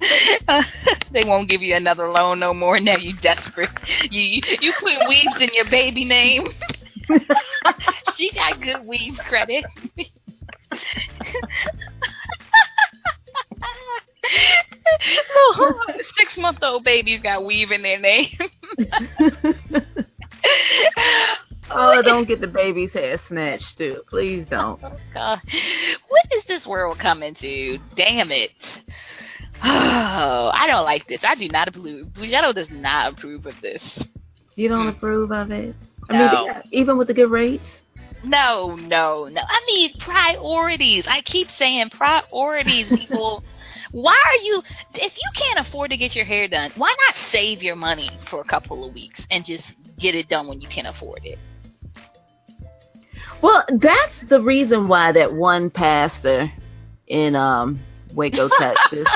they 1.13 1.25
won't 1.25 1.49
give 1.49 1.63
you 1.63 1.75
another 1.75 2.09
loan 2.09 2.41
no 2.41 2.55
more. 2.55 2.79
Now 2.81 2.97
you 2.97 3.15
desperate. 3.15 3.71
You 4.11 4.21
you, 4.21 4.43
you 4.61 4.73
put 4.79 5.09
weaves 5.09 5.37
in 5.41 5.51
your 5.53 5.69
baby 5.71 6.05
name. 6.05 6.49
she 8.15 8.31
got 8.33 8.61
good 8.61 8.87
weave 8.87 9.19
credit. 9.19 9.65
Six 16.19 16.39
month 16.39 16.59
old 16.63 16.85
babies 16.85 17.21
got 17.21 17.45
weave 17.45 17.71
in 17.71 17.83
their 17.83 17.99
name. 17.99 18.39
Oh, 21.71 22.03
don't 22.03 22.27
get 22.27 22.41
the 22.41 22.47
baby's 22.47 22.93
hair 22.93 23.19
snatched 23.19 23.79
too. 23.79 24.03
Please 24.09 24.45
don't. 24.47 24.81
Oh, 24.83 24.97
God. 25.13 25.41
What 26.09 26.25
is 26.33 26.45
this 26.45 26.67
world 26.67 26.99
coming 26.99 27.35
to? 27.35 27.79
Damn 27.95 28.31
it. 28.31 28.53
Oh, 29.63 30.51
I 30.55 30.67
don't 30.67 30.85
like 30.85 31.07
this. 31.09 31.25
I 31.25 31.35
do 31.35 31.49
not 31.49 31.69
approve. 31.69 32.09
Boughetto 32.09 32.55
does 32.55 32.71
not 32.71 33.13
approve 33.13 33.47
of 33.47 33.61
this. 33.61 34.03
You 34.55 34.69
don't 34.69 34.89
approve 34.89 35.33
of 35.33 35.51
it? 35.51 35.75
I 36.09 36.17
No. 36.17 36.47
mean, 36.47 36.63
even 36.73 36.97
with 36.97 37.09
the 37.09 37.15
good 37.15 37.31
rates? 37.31 37.83
No, 38.25 38.75
no, 38.75 39.29
no. 39.29 39.41
I 39.47 39.61
mean 39.67 39.93
priorities. 40.01 41.07
I 41.07 41.21
keep 41.21 41.51
saying 41.51 41.91
priorities, 41.91 42.87
people. 42.87 43.45
why 43.93 44.21
are 44.27 44.43
you 44.43 44.63
if 44.95 45.17
you 45.17 45.31
can't 45.35 45.61
afford 45.61 45.91
to 45.91 45.97
get 45.97 46.17
your 46.17 46.25
hair 46.25 46.49
done, 46.49 46.73
why 46.77 46.95
not 47.07 47.17
save 47.31 47.63
your 47.63 47.77
money 47.77 48.11
for 48.29 48.41
a 48.41 48.45
couple 48.45 48.85
of 48.85 48.95
weeks 48.95 49.25
and 49.31 49.45
just 49.45 49.75
get 49.99 50.15
it 50.15 50.29
done 50.29 50.49
when 50.49 50.61
you 50.61 50.69
can 50.69 50.87
afford 50.87 51.21
it? 51.25 51.39
Well, 53.43 53.65
that's 53.69 54.23
the 54.23 54.41
reason 54.41 54.89
why 54.89 55.13
that 55.13 55.33
one 55.33 55.71
pastor 55.71 56.53
in 57.07 57.37
um 57.37 57.81
Waco, 58.15 58.49
Texas. 58.59 59.07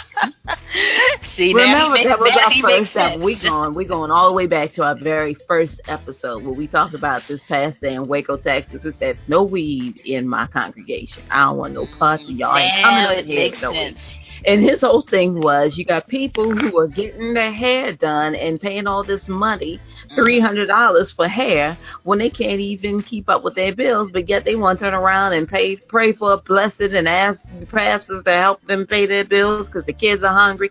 See, 1.35 1.53
Remember 1.55 1.97
that 2.05 2.19
was 2.21 2.37
our 2.37 2.53
first 2.61 2.93
sense. 2.93 3.23
We 3.23 3.37
going 3.37 3.75
we 3.75 3.85
going 3.85 4.11
all 4.11 4.29
the 4.29 4.35
way 4.35 4.47
back 4.47 4.73
to 4.73 4.83
our 4.85 4.95
very 4.95 5.35
first 5.49 5.81
episode 5.89 6.45
where 6.45 6.55
we 6.55 6.67
talked 6.69 6.95
about 6.95 7.27
this 7.27 7.45
pastor 7.45 7.87
in 7.87 8.07
Waco, 8.07 8.37
Texas, 8.37 8.83
who 8.83 8.93
said 8.93 9.19
no 9.29 9.43
weed 9.43 10.01
in 10.05 10.29
my 10.29 10.47
congregation. 10.47 11.25
I 11.31 11.45
don't 11.47 11.59
want 11.59 11.75
no 11.75 11.87
pus. 11.99 12.23
Y'all 12.29 12.57
ain't 12.57 12.73
coming 12.83 13.05
Now 13.05 13.11
it 13.13 13.27
here 13.27 13.37
makes 13.37 13.61
no 13.63 13.73
sense. 13.73 13.99
weed. 13.99 14.22
And 14.45 14.63
his 14.63 14.81
whole 14.81 15.03
thing 15.03 15.41
was 15.41 15.77
you 15.77 15.85
got 15.85 16.09
people 16.09 16.53
who 16.53 16.77
are 16.79 16.89
getting 16.89 17.35
their 17.35 17.53
hair 17.53 17.93
done 17.93 18.35
and 18.35 18.61
paying 18.61 18.87
all 18.87 19.05
this 19.05 19.29
money, 19.29 19.81
three 20.17 20.41
hundred 20.41 20.67
dollars 20.67 21.13
for 21.13 21.29
hair, 21.29 21.79
when 22.03 22.19
they 22.19 22.31
can't 22.31 22.61
even 22.61 23.03
keep 23.03 23.29
up 23.29 23.45
with 23.45 23.55
their 23.55 23.75
bills, 23.75 24.11
but 24.11 24.29
yet 24.29 24.45
they 24.45 24.57
want 24.57 24.79
to 24.81 24.87
turn 24.87 24.95
around 24.95 25.35
and 25.35 25.49
pay 25.49 25.77
pray 25.77 26.13
for 26.13 26.33
a 26.33 26.39
blessing 26.39 26.95
and 26.95 27.09
ask 27.09 27.49
the 27.61 27.67
pastors 27.67 28.25
to 28.25 28.33
help 28.33 28.65
them 28.67 28.87
pay 28.87 29.07
their 29.07 29.25
bills 29.25 29.69
because 29.69 29.85
the 29.85 29.93
kids 29.93 30.23
are 30.23 30.35
hungry. 30.35 30.71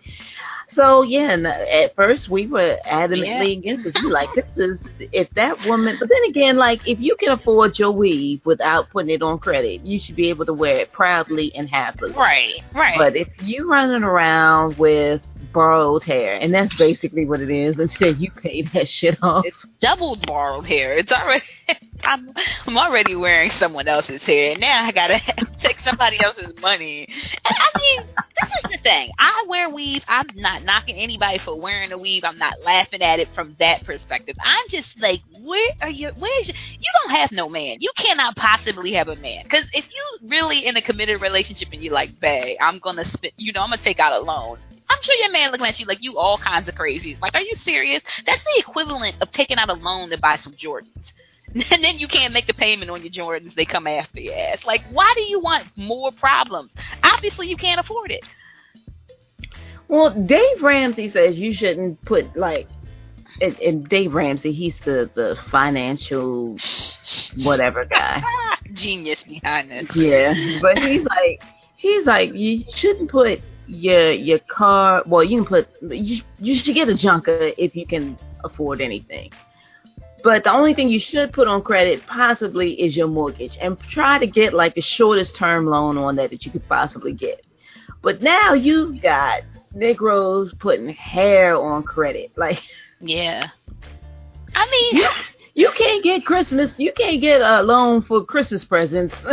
So 0.74 1.02
yeah, 1.02 1.32
and 1.32 1.46
uh, 1.46 1.50
at 1.50 1.94
first 1.94 2.28
we 2.28 2.46
were 2.46 2.78
adamantly 2.86 3.58
against 3.58 3.86
it. 3.86 3.94
We 4.02 4.10
like 4.10 4.28
this 4.34 4.56
is 4.56 4.88
if 4.98 5.30
that 5.34 5.64
woman, 5.66 5.96
but 6.00 6.08
then 6.08 6.24
again, 6.28 6.56
like 6.56 6.86
if 6.88 6.98
you 7.00 7.16
can 7.16 7.30
afford 7.30 7.78
your 7.78 7.90
weave 7.90 8.44
without 8.44 8.88
putting 8.90 9.10
it 9.10 9.22
on 9.22 9.38
credit, 9.38 9.84
you 9.84 9.98
should 9.98 10.16
be 10.16 10.28
able 10.30 10.46
to 10.46 10.54
wear 10.54 10.78
it 10.78 10.92
proudly 10.92 11.54
and 11.54 11.68
happily. 11.68 12.12
Right, 12.12 12.60
right. 12.74 12.96
But 12.96 13.16
if 13.16 13.28
you're 13.42 13.66
running 13.66 14.02
around 14.02 14.78
with 14.78 15.22
borrowed 15.52 16.04
hair, 16.04 16.38
and 16.40 16.54
that's 16.54 16.76
basically 16.78 17.26
what 17.26 17.40
it 17.40 17.50
is, 17.50 17.78
instead 17.78 18.18
you 18.18 18.30
pay 18.30 18.62
that 18.74 18.88
shit 18.88 19.18
off. 19.22 19.44
it's 19.44 19.56
double 19.80 20.16
borrowed 20.16 20.66
hair. 20.66 20.94
It's 20.94 21.12
already 21.12 21.44
I'm 22.04 22.32
I'm 22.66 22.78
already 22.78 23.14
wearing 23.14 23.50
someone 23.50 23.88
else's 23.88 24.22
hair. 24.22 24.56
Now 24.58 24.84
I 24.84 24.92
gotta 24.92 25.20
take 25.58 25.80
somebody 25.80 26.22
else's 26.22 26.58
money. 26.60 27.06
And 27.44 27.56
I 27.58 27.78
mean, 27.78 28.08
this 28.40 28.50
is 28.50 28.70
the 28.70 28.78
thing. 28.82 29.10
I 29.18 29.44
wear 29.48 29.68
weave. 29.70 30.04
I'm 30.08 30.26
not 30.34 30.64
knocking 30.64 30.96
anybody 30.96 31.38
for 31.38 31.60
wearing 31.60 31.92
a 31.92 31.98
weave. 31.98 32.24
I'm 32.24 32.38
not 32.38 32.60
laughing 32.62 33.02
at 33.02 33.20
it 33.20 33.28
from 33.34 33.56
that 33.58 33.84
perspective. 33.84 34.36
I'm 34.42 34.64
just 34.68 35.00
like, 35.00 35.20
where 35.42 35.70
are 35.80 35.90
you? 35.90 36.10
Where's 36.18 36.48
your? 36.48 36.56
You 36.78 36.90
don't 37.02 37.16
have 37.16 37.32
no 37.32 37.48
man. 37.48 37.76
You 37.80 37.90
cannot 37.96 38.36
possibly 38.36 38.92
have 38.92 39.08
a 39.08 39.16
man. 39.16 39.44
Because 39.44 39.64
if 39.72 39.86
you 39.92 40.28
really 40.28 40.66
in 40.66 40.76
a 40.76 40.82
committed 40.82 41.20
relationship 41.20 41.68
and 41.72 41.82
you're 41.82 41.94
like, 41.94 42.18
bae, 42.20 42.56
I'm 42.60 42.78
gonna 42.78 43.04
spend. 43.04 43.32
You 43.36 43.52
know, 43.52 43.60
I'm 43.62 43.70
gonna 43.70 43.82
take 43.82 44.00
out 44.00 44.14
a 44.14 44.20
loan. 44.20 44.58
I'm 44.88 45.02
sure 45.02 45.14
your 45.14 45.32
man 45.32 45.50
looking 45.52 45.66
at 45.66 45.80
you 45.80 45.86
like 45.86 46.02
you 46.02 46.18
all 46.18 46.36
kinds 46.38 46.68
of 46.68 46.74
crazies. 46.74 47.20
Like, 47.20 47.34
are 47.34 47.40
you 47.40 47.54
serious? 47.56 48.02
That's 48.26 48.42
the 48.44 48.58
equivalent 48.58 49.16
of 49.22 49.30
taking 49.30 49.58
out 49.58 49.70
a 49.70 49.74
loan 49.74 50.10
to 50.10 50.18
buy 50.18 50.36
some 50.36 50.52
Jordans. 50.52 51.12
And 51.70 51.84
then 51.84 51.98
you 51.98 52.08
can't 52.08 52.32
make 52.32 52.46
the 52.46 52.54
payment 52.54 52.90
on 52.90 53.02
your 53.02 53.10
Jordans. 53.10 53.54
They 53.54 53.64
come 53.64 53.86
after 53.86 54.20
your 54.20 54.34
ass. 54.34 54.64
Like, 54.64 54.82
why 54.90 55.12
do 55.16 55.22
you 55.22 55.40
want 55.40 55.64
more 55.76 56.10
problems? 56.12 56.74
Obviously, 57.02 57.48
you 57.48 57.56
can't 57.56 57.78
afford 57.78 58.10
it. 58.10 58.26
Well, 59.88 60.10
Dave 60.10 60.62
Ramsey 60.62 61.10
says 61.10 61.38
you 61.38 61.52
shouldn't 61.52 62.02
put 62.06 62.34
like, 62.34 62.68
and, 63.42 63.58
and 63.60 63.88
Dave 63.88 64.14
Ramsey, 64.14 64.52
he's 64.52 64.78
the 64.84 65.10
the 65.14 65.36
financial 65.50 66.56
whatever 67.42 67.84
guy. 67.84 68.22
Genius 68.72 69.24
behind 69.24 69.70
this. 69.70 69.94
Yeah, 69.94 70.32
but 70.62 70.78
he's 70.78 71.04
like, 71.04 71.42
he's 71.76 72.06
like, 72.06 72.32
you 72.32 72.64
shouldn't 72.74 73.10
put 73.10 73.40
your 73.66 74.12
your 74.12 74.38
car. 74.38 75.02
Well, 75.06 75.24
you 75.24 75.44
can 75.44 75.46
put 75.46 75.68
you 75.82 76.22
you 76.38 76.56
should 76.56 76.74
get 76.74 76.88
a 76.88 76.94
junker 76.94 77.52
if 77.58 77.76
you 77.76 77.86
can 77.86 78.18
afford 78.44 78.80
anything. 78.80 79.30
But 80.22 80.44
the 80.44 80.52
only 80.52 80.74
thing 80.74 80.88
you 80.88 81.00
should 81.00 81.32
put 81.32 81.48
on 81.48 81.62
credit 81.62 82.06
possibly 82.06 82.80
is 82.80 82.96
your 82.96 83.08
mortgage, 83.08 83.56
and 83.60 83.78
try 83.80 84.18
to 84.18 84.26
get 84.26 84.54
like 84.54 84.74
the 84.74 84.80
shortest 84.80 85.36
term 85.36 85.66
loan 85.66 85.98
on 85.98 86.16
that 86.16 86.30
that 86.30 86.46
you 86.46 86.52
could 86.52 86.66
possibly 86.68 87.12
get. 87.12 87.44
But 88.02 88.22
now 88.22 88.52
you've 88.52 89.00
got 89.00 89.42
Negroes 89.74 90.54
putting 90.54 90.90
hair 90.90 91.56
on 91.56 91.82
credit, 91.82 92.32
like. 92.36 92.60
Yeah. 93.00 93.48
I 94.54 94.66
mean, 94.70 95.02
you, 95.02 95.08
you 95.54 95.70
can't 95.72 96.04
get 96.04 96.24
Christmas. 96.24 96.78
You 96.78 96.92
can't 96.92 97.20
get 97.20 97.40
a 97.40 97.62
loan 97.62 98.02
for 98.02 98.24
Christmas 98.24 98.64
presents. 98.64 99.14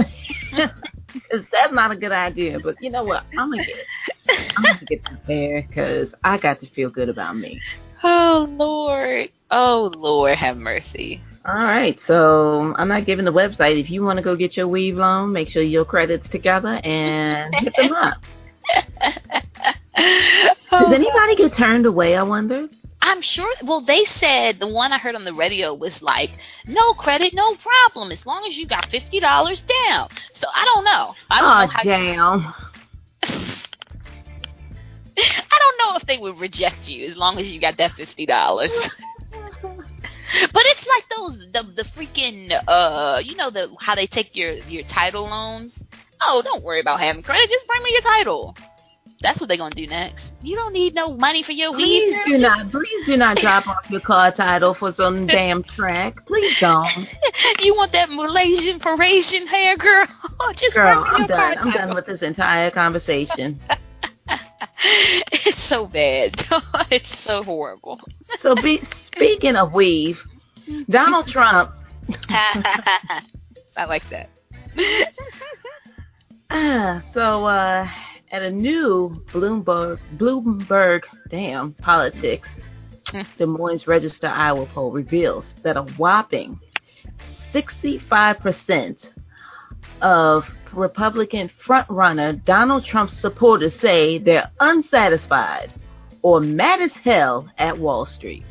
Cause 1.31 1.45
that's 1.51 1.73
not 1.73 1.91
a 1.91 1.95
good 1.95 2.11
idea. 2.11 2.59
But 2.59 2.75
you 2.81 2.89
know 2.89 3.03
what? 3.03 3.23
I'm 3.37 3.51
gonna 3.51 3.65
get. 3.65 3.77
It. 3.77 4.53
I'm 4.57 4.63
gonna 4.63 4.85
get 4.85 5.01
some 5.03 5.17
hair 5.27 5.65
because 5.67 6.13
I 6.23 6.37
got 6.37 6.59
to 6.61 6.67
feel 6.67 6.89
good 6.89 7.09
about 7.09 7.35
me. 7.35 7.59
Oh 8.03 8.47
Lord, 8.49 9.29
oh 9.51 9.91
Lord, 9.95 10.35
have 10.35 10.57
mercy. 10.57 11.21
All 11.45 11.55
right, 11.55 11.99
so 11.99 12.75
I'm 12.77 12.87
not 12.89 13.05
giving 13.05 13.25
the 13.25 13.31
website. 13.33 13.79
If 13.79 13.89
you 13.89 14.03
want 14.03 14.17
to 14.17 14.23
go 14.23 14.35
get 14.35 14.55
your 14.57 14.67
weave 14.67 14.97
loan, 14.97 15.31
make 15.31 15.47
sure 15.49 15.61
your 15.63 15.85
credits 15.85 16.27
together 16.27 16.79
and 16.83 17.53
hit 17.55 17.75
them 17.75 17.93
up. 17.93 18.17
Does 20.71 20.91
anybody 20.91 21.35
get 21.35 21.53
turned 21.53 21.85
away? 21.85 22.15
I 22.15 22.23
wonder. 22.23 22.67
I'm 23.01 23.21
sure. 23.21 23.51
Well, 23.63 23.81
they 23.81 24.03
said 24.05 24.59
the 24.59 24.67
one 24.67 24.91
I 24.91 24.97
heard 24.97 25.15
on 25.15 25.23
the 25.23 25.33
radio 25.33 25.73
was 25.73 26.01
like, 26.01 26.31
no 26.67 26.93
credit, 26.93 27.33
no 27.33 27.55
problem, 27.55 28.11
as 28.11 28.25
long 28.25 28.45
as 28.47 28.57
you 28.57 28.67
got 28.67 28.89
fifty 28.89 29.19
dollars 29.19 29.61
down. 29.87 30.09
So 30.33 30.47
I 30.53 30.65
don't 30.65 30.83
know. 30.83 31.15
I 31.29 31.41
don't 31.41 31.57
Oh 31.57 31.65
know 31.65 31.67
how. 31.67 31.83
damn! 31.83 32.53
I 35.51 35.59
don't 35.59 35.77
know 35.77 35.97
if 35.97 36.05
they 36.05 36.17
would 36.17 36.39
reject 36.39 36.87
you 36.87 37.07
as 37.07 37.17
long 37.17 37.37
as 37.37 37.47
you 37.51 37.59
got 37.59 37.77
that 37.77 37.93
fifty 37.93 38.25
dollars. 38.25 38.71
but 39.31 40.63
it's 40.65 40.87
like 40.87 41.09
those 41.09 41.47
the 41.51 41.63
the 41.75 41.83
freaking 41.95 42.51
uh 42.67 43.21
you 43.23 43.35
know 43.35 43.49
the 43.49 43.75
how 43.79 43.95
they 43.95 44.05
take 44.05 44.35
your 44.35 44.53
your 44.53 44.83
title 44.83 45.23
loans. 45.23 45.73
Oh, 46.21 46.41
don't 46.43 46.63
worry 46.63 46.79
about 46.79 46.99
having 46.99 47.23
credit. 47.23 47.49
Just 47.49 47.65
bring 47.67 47.81
me 47.83 47.91
your 47.91 48.01
title. 48.01 48.55
That's 49.21 49.39
what 49.41 49.49
they're 49.49 49.57
gonna 49.57 49.75
do 49.75 49.85
next. 49.85 50.31
You 50.41 50.55
don't 50.55 50.71
need 50.71 50.95
no 50.95 51.13
money 51.13 51.43
for 51.43 51.51
your 51.51 51.73
Please 51.73 52.13
weave. 52.13 52.25
do 52.25 52.37
not, 52.37 52.71
please 52.71 53.05
do 53.05 53.17
not 53.17 53.35
drop 53.37 53.67
off 53.67 53.89
your 53.89 53.99
car 53.99 54.31
title 54.31 54.73
for 54.73 54.93
some 54.93 55.27
damn 55.27 55.61
track. 55.61 56.25
Please 56.25 56.57
don't, 56.59 56.87
you 57.59 57.75
want 57.75 57.91
that 57.91 58.09
Malaysian 58.09 58.79
Parisian 58.79 59.45
hair, 59.47 59.75
girl? 59.75 60.07
Just 60.55 60.73
girl. 60.73 61.03
I'm 61.05 61.27
done. 61.27 61.57
I'm 61.57 61.71
done 61.71 61.93
with 61.95 62.05
this 62.05 62.21
entire 62.21 62.71
conversation. 62.71 63.59
it's 65.31 65.63
so 65.63 65.85
bad. 65.87 66.43
it's 66.91 67.19
so 67.19 67.43
horrible. 67.43 67.99
So, 68.39 68.55
be, 68.55 68.81
speaking 69.05 69.55
of 69.55 69.73
weave, 69.73 70.21
Donald 70.89 71.27
Trump. 71.27 71.71
I 72.29 73.85
like 73.87 74.03
that. 74.09 74.29
Ah, 76.49 77.03
so, 77.13 77.45
uh, 77.45 77.87
at 78.31 78.41
a 78.41 78.49
new 78.49 79.23
Bloomberg, 79.31 79.99
Bloomberg, 80.17 81.03
damn, 81.29 81.73
politics, 81.73 82.49
Des 83.37 83.45
Moines 83.45 83.87
Register 83.87 84.27
Iowa 84.27 84.65
poll 84.67 84.91
reveals 84.91 85.53
that 85.63 85.77
a 85.77 85.83
whopping 85.97 86.59
65% 87.53 89.09
of 90.01 90.49
Republican 90.73 91.49
frontrunner 91.65 92.43
Donald 92.45 92.85
Trump's 92.85 93.13
supporters 93.13 93.75
say 93.75 94.17
they're 94.17 94.49
unsatisfied 94.59 95.73
or 96.21 96.39
mad 96.39 96.81
as 96.81 96.95
hell 96.97 97.49
at 97.57 97.77
Wall 97.77 98.05
Street. 98.05 98.43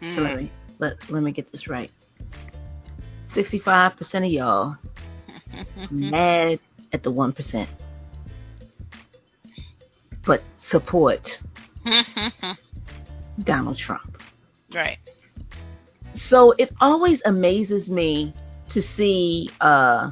Hmm. 0.00 0.14
So 0.14 0.20
let 0.22 0.36
me 0.36 0.52
let, 0.78 1.10
let 1.10 1.22
me 1.22 1.32
get 1.32 1.52
this 1.52 1.68
right. 1.68 1.90
65% 3.34 4.14
of 4.14 4.24
y'all 4.24 4.76
mad 5.90 6.58
at 6.92 7.02
the 7.02 7.12
1%. 7.12 7.68
But 10.24 10.42
support 10.56 11.40
Donald 13.42 13.76
Trump. 13.76 14.22
right. 14.74 14.98
So 16.12 16.52
it 16.58 16.74
always 16.80 17.22
amazes 17.24 17.88
me 17.88 18.34
to 18.70 18.82
see 18.82 19.50
uh 19.60 20.10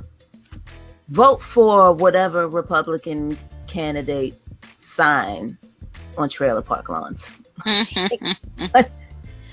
vote 1.08 1.40
for 1.54 1.92
whatever 1.92 2.48
Republican 2.48 3.38
candidate 3.66 4.40
sign 4.94 5.58
on 6.16 6.28
trailer 6.28 6.62
park 6.62 6.88
lawns. 6.88 7.22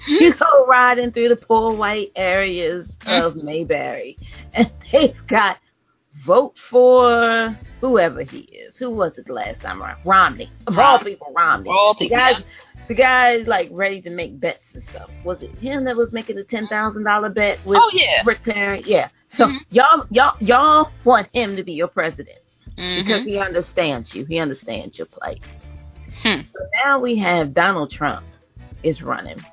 you 0.08 0.34
go 0.34 0.66
riding 0.68 1.12
through 1.12 1.30
the 1.30 1.36
poor 1.36 1.76
white 1.76 2.12
areas 2.16 2.96
of 3.06 3.36
Mayberry, 3.44 4.18
and 4.54 4.72
they've 4.92 5.16
got 5.28 5.58
vote 6.26 6.58
for 6.70 7.58
whoever 7.82 8.24
he 8.24 8.40
is. 8.40 8.78
Who 8.78 8.90
was 8.90 9.18
it 9.18 9.28
the 9.28 9.34
last 9.34 9.62
time 9.62 9.82
around? 9.82 10.00
Romney. 10.06 10.50
Of 10.68 10.78
all 10.78 11.00
people, 11.04 11.34
Romney. 11.36 11.70
All 11.70 11.96
people, 11.96 12.18
guys. 12.18 12.42
The 12.88 12.94
guys 12.94 13.48
like 13.48 13.70
ready 13.72 14.02
to 14.02 14.10
make 14.10 14.40
bets 14.40 14.74
and 14.74 14.84
stuff. 14.84 15.10
Was 15.24 15.42
it 15.42 15.52
him 15.58 15.86
that 15.86 15.96
was 15.96 16.14
making 16.14 16.36
the 16.36 16.44
ten 16.44 16.68
thousand 16.68 17.04
dollar 17.04 17.30
bet 17.30 17.60
with 17.66 17.80
Oh, 17.82 17.90
yeah. 17.94 18.22
Rick 18.26 18.44
Perry? 18.44 18.84
Yeah. 18.86 19.10
So 19.30 19.48
Mhm. 19.48 19.58
y'all, 19.72 20.06
y'all, 20.12 20.36
y'all 20.40 20.92
want 21.04 21.28
him 21.34 21.56
to 21.56 21.64
be 21.64 21.74
your 21.74 21.88
president 21.88 22.38
because 22.76 23.22
Mhm. 23.22 23.26
he 23.26 23.38
understands 23.40 24.14
you. 24.14 24.26
He 24.26 24.38
understands 24.40 24.98
your 24.98 25.08
plight. 25.08 25.42
Hmm. 26.24 26.42
So 26.44 26.60
now 26.84 27.00
we 27.00 27.16
have 27.18 27.54
Donald 27.54 27.90
Trump 27.92 28.24
is 28.84 29.02
running. 29.02 29.44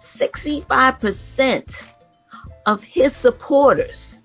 65% 0.00 1.84
of 2.66 2.82
his 2.82 3.14
supporters 3.16 4.18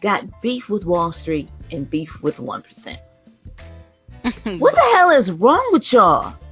got 0.00 0.24
beef 0.40 0.68
with 0.68 0.84
Wall 0.84 1.12
Street 1.12 1.48
and 1.70 1.88
beef 1.88 2.10
with 2.22 2.38
1%. 2.38 2.98
What 4.58 4.74
the 4.74 4.80
hell 4.94 5.10
is 5.10 5.30
wrong 5.32 5.68
with 5.72 5.92
y'all? 5.92 6.34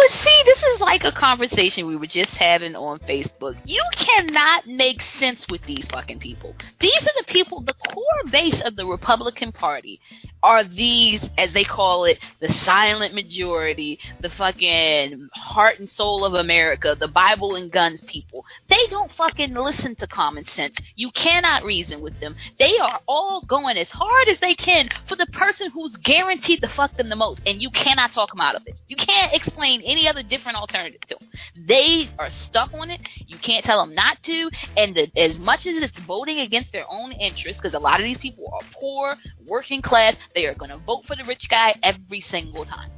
but 0.00 0.10
see, 0.10 0.42
this 0.44 0.62
is 0.62 0.80
like 0.80 1.04
a 1.04 1.12
conversation 1.12 1.86
we 1.86 1.96
were 1.96 2.06
just 2.06 2.34
having 2.34 2.76
on 2.76 3.00
Facebook. 3.00 3.56
You 3.64 3.82
cannot 3.92 4.66
make 4.66 5.02
sense 5.02 5.46
with 5.48 5.62
these 5.64 5.86
fucking 5.86 6.20
people. 6.20 6.54
These 6.80 7.02
are 7.02 7.16
the 7.18 7.24
people, 7.26 7.60
the 7.62 7.74
core 7.74 8.30
base 8.30 8.60
of 8.64 8.76
the 8.76 8.86
Republican 8.86 9.52
Party 9.52 10.00
are 10.42 10.62
these, 10.64 11.28
as 11.36 11.52
they 11.52 11.64
call 11.64 12.04
it, 12.04 12.18
the 12.40 12.52
silent 12.52 13.14
majority, 13.14 13.98
the 14.20 14.30
fucking 14.30 15.28
heart 15.34 15.78
and 15.78 15.88
soul 15.88 16.24
of 16.24 16.34
America, 16.34 16.96
the 16.98 17.08
Bible 17.08 17.56
and 17.56 17.72
guns 17.72 18.00
people. 18.02 18.44
They 18.68 18.86
don't 18.88 19.12
fucking 19.12 19.54
listen 19.54 19.96
to 19.96 20.06
common 20.06 20.44
sense. 20.46 20.78
You 20.94 21.10
cannot 21.10 21.64
reason 21.64 22.00
with 22.00 22.20
them. 22.20 22.36
They 22.58 22.78
are 22.78 23.00
all 23.08 23.42
going 23.42 23.76
as 23.78 23.90
hard 23.90 24.28
as 24.28 24.38
they 24.38 24.54
can 24.54 24.88
for 25.06 25.16
the 25.16 25.26
person 25.26 25.70
who's 25.70 25.96
guaranteed 25.96 26.62
to 26.62 26.68
fuck 26.68 26.96
them 26.96 27.08
the 27.08 27.16
most, 27.16 27.40
and 27.46 27.60
you 27.60 27.70
cannot 27.70 28.12
talk 28.12 28.30
them 28.30 28.40
out 28.40 28.54
of 28.54 28.66
it. 28.66 28.76
You 28.86 28.96
can't 28.96 29.34
explain 29.34 29.82
any 29.88 30.06
other 30.06 30.22
different 30.22 30.58
alternative 30.58 31.00
to 31.08 31.16
them. 31.18 31.28
They 31.56 32.08
are 32.18 32.30
stuck 32.30 32.72
on 32.74 32.90
it. 32.90 33.00
You 33.26 33.38
can't 33.38 33.64
tell 33.64 33.84
them 33.84 33.94
not 33.94 34.22
to, 34.24 34.50
and 34.76 34.94
the, 34.94 35.10
as 35.16 35.38
much 35.38 35.66
as 35.66 35.82
it's 35.82 35.98
voting 36.00 36.38
against 36.40 36.72
their 36.72 36.84
own 36.88 37.12
interests, 37.12 37.60
because 37.60 37.74
a 37.74 37.80
lot 37.80 37.98
of 37.98 38.04
these 38.04 38.18
people 38.18 38.50
are 38.52 38.68
poor, 38.72 39.16
working 39.46 39.82
class, 39.82 40.14
they 40.34 40.46
are 40.46 40.54
going 40.54 40.70
to 40.70 40.78
vote 40.78 41.04
for 41.06 41.16
the 41.16 41.24
rich 41.24 41.48
guy 41.48 41.74
every 41.82 42.20
single 42.20 42.64
time. 42.64 42.90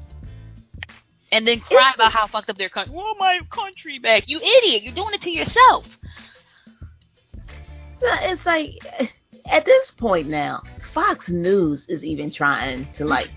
And 1.33 1.47
then 1.47 1.61
cry 1.61 1.93
about 1.95 2.13
how 2.13 2.27
fucked 2.27 2.51
up 2.51 2.59
their 2.59 2.69
country. 2.69 2.93
Want 2.93 3.19
my 3.19 3.39
country 3.51 4.01
back? 4.01 4.25
You 4.27 4.39
idiot! 4.39 4.83
You're 4.83 4.95
doing 4.95 5.15
it 5.15 5.23
to 5.23 5.31
yourself. 5.31 5.87
It's 8.03 8.45
like 8.45 8.79
at 9.47 9.65
this 9.65 9.91
point 9.93 10.29
now, 10.29 10.63
Fox 10.93 11.29
News 11.29 11.87
is 11.89 12.05
even 12.05 12.31
trying 12.31 12.91
to 12.95 13.05
like 13.05 13.29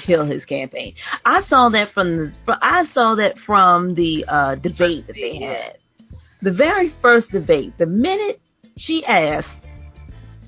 kill 0.00 0.24
his 0.24 0.44
campaign. 0.44 0.94
I 1.24 1.40
saw 1.40 1.68
that 1.70 1.90
from 1.90 2.16
the 2.16 2.58
I 2.62 2.86
saw 2.86 3.14
that 3.16 3.38
from 3.38 3.94
the 3.94 4.24
uh, 4.28 4.54
debate 4.56 5.06
that 5.06 5.14
they 5.14 5.36
had. 5.36 5.78
The 6.40 6.50
very 6.50 6.92
first 7.00 7.30
debate, 7.30 7.78
the 7.78 7.86
minute 7.86 8.40
she 8.76 9.04
asked 9.04 9.56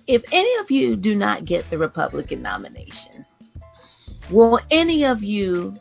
if 0.06 0.22
any 0.32 0.54
of 0.56 0.70
you 0.70 0.96
do 0.96 1.14
not 1.14 1.44
get 1.44 1.68
the 1.70 1.78
Republican 1.78 2.42
nomination, 2.42 3.24
will 4.30 4.60
any 4.70 5.04
of 5.04 5.22
you 5.22 5.74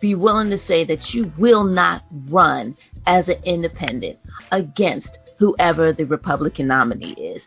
be 0.00 0.14
willing 0.14 0.50
to 0.50 0.58
say 0.58 0.84
that 0.84 1.14
you 1.14 1.32
will 1.38 1.64
not 1.64 2.02
run 2.28 2.76
as 3.06 3.28
an 3.28 3.40
independent 3.44 4.18
against 4.50 5.18
whoever 5.38 5.92
the 5.92 6.04
Republican 6.04 6.66
nominee 6.66 7.12
is? 7.12 7.46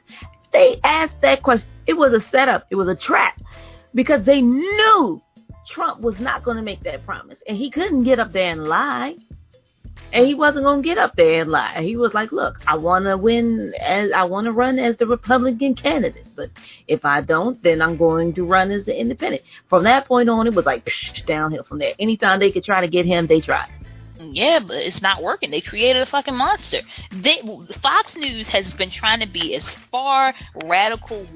They 0.53 0.79
asked 0.83 1.19
that 1.21 1.43
question. 1.43 1.67
It 1.85 1.97
was 1.97 2.13
a 2.13 2.21
setup, 2.21 2.65
it 2.69 2.75
was 2.75 2.87
a 2.87 2.95
trap 2.95 3.41
because 3.93 4.23
they 4.25 4.41
knew 4.41 5.21
Trump 5.65 6.01
was 6.01 6.19
not 6.19 6.43
going 6.43 6.57
to 6.57 6.63
make 6.63 6.83
that 6.83 7.05
promise. 7.05 7.41
And 7.47 7.57
he 7.57 7.69
couldn't 7.69 8.03
get 8.03 8.19
up 8.19 8.31
there 8.31 8.51
and 8.51 8.65
lie. 8.65 9.15
And 10.13 10.25
he 10.25 10.33
wasn't 10.33 10.65
going 10.65 10.81
to 10.81 10.87
get 10.87 10.97
up 10.97 11.15
there 11.15 11.41
and 11.41 11.51
lie. 11.51 11.81
He 11.81 11.97
was 11.97 12.13
like, 12.13 12.31
look, 12.31 12.59
I 12.67 12.77
want 12.77 13.05
to 13.05 13.17
win 13.17 13.73
as 13.81 14.11
I 14.11 14.23
want 14.23 14.45
to 14.45 14.51
run 14.51 14.77
as 14.79 14.97
the 14.97 15.07
Republican 15.07 15.75
candidate. 15.75 16.27
But 16.35 16.51
if 16.87 17.03
I 17.03 17.21
don't, 17.21 17.61
then 17.63 17.81
I'm 17.81 17.97
going 17.97 18.33
to 18.33 18.45
run 18.45 18.71
as 18.71 18.85
the 18.85 18.97
independent. 18.97 19.43
From 19.67 19.83
that 19.83 20.05
point 20.05 20.29
on, 20.29 20.47
it 20.47 20.53
was 20.53 20.65
like 20.65 20.85
psh, 20.85 21.25
downhill 21.25 21.63
from 21.63 21.79
there. 21.79 21.93
Anytime 21.99 22.39
they 22.39 22.51
could 22.51 22.63
try 22.63 22.81
to 22.81 22.87
get 22.87 23.05
him, 23.05 23.27
they 23.27 23.41
tried. 23.41 23.69
Yeah, 24.17 24.59
but 24.59 24.77
it's 24.77 25.01
not 25.01 25.21
working. 25.21 25.51
They 25.51 25.61
created 25.61 26.01
a 26.01 26.05
fucking 26.05 26.35
monster. 26.35 26.77
They, 27.11 27.41
Fox 27.81 28.15
News 28.15 28.47
has 28.47 28.71
been 28.71 28.89
trying 28.89 29.19
to 29.19 29.27
be 29.27 29.55
as 29.55 29.69
far 29.91 30.33
radical 30.63 31.27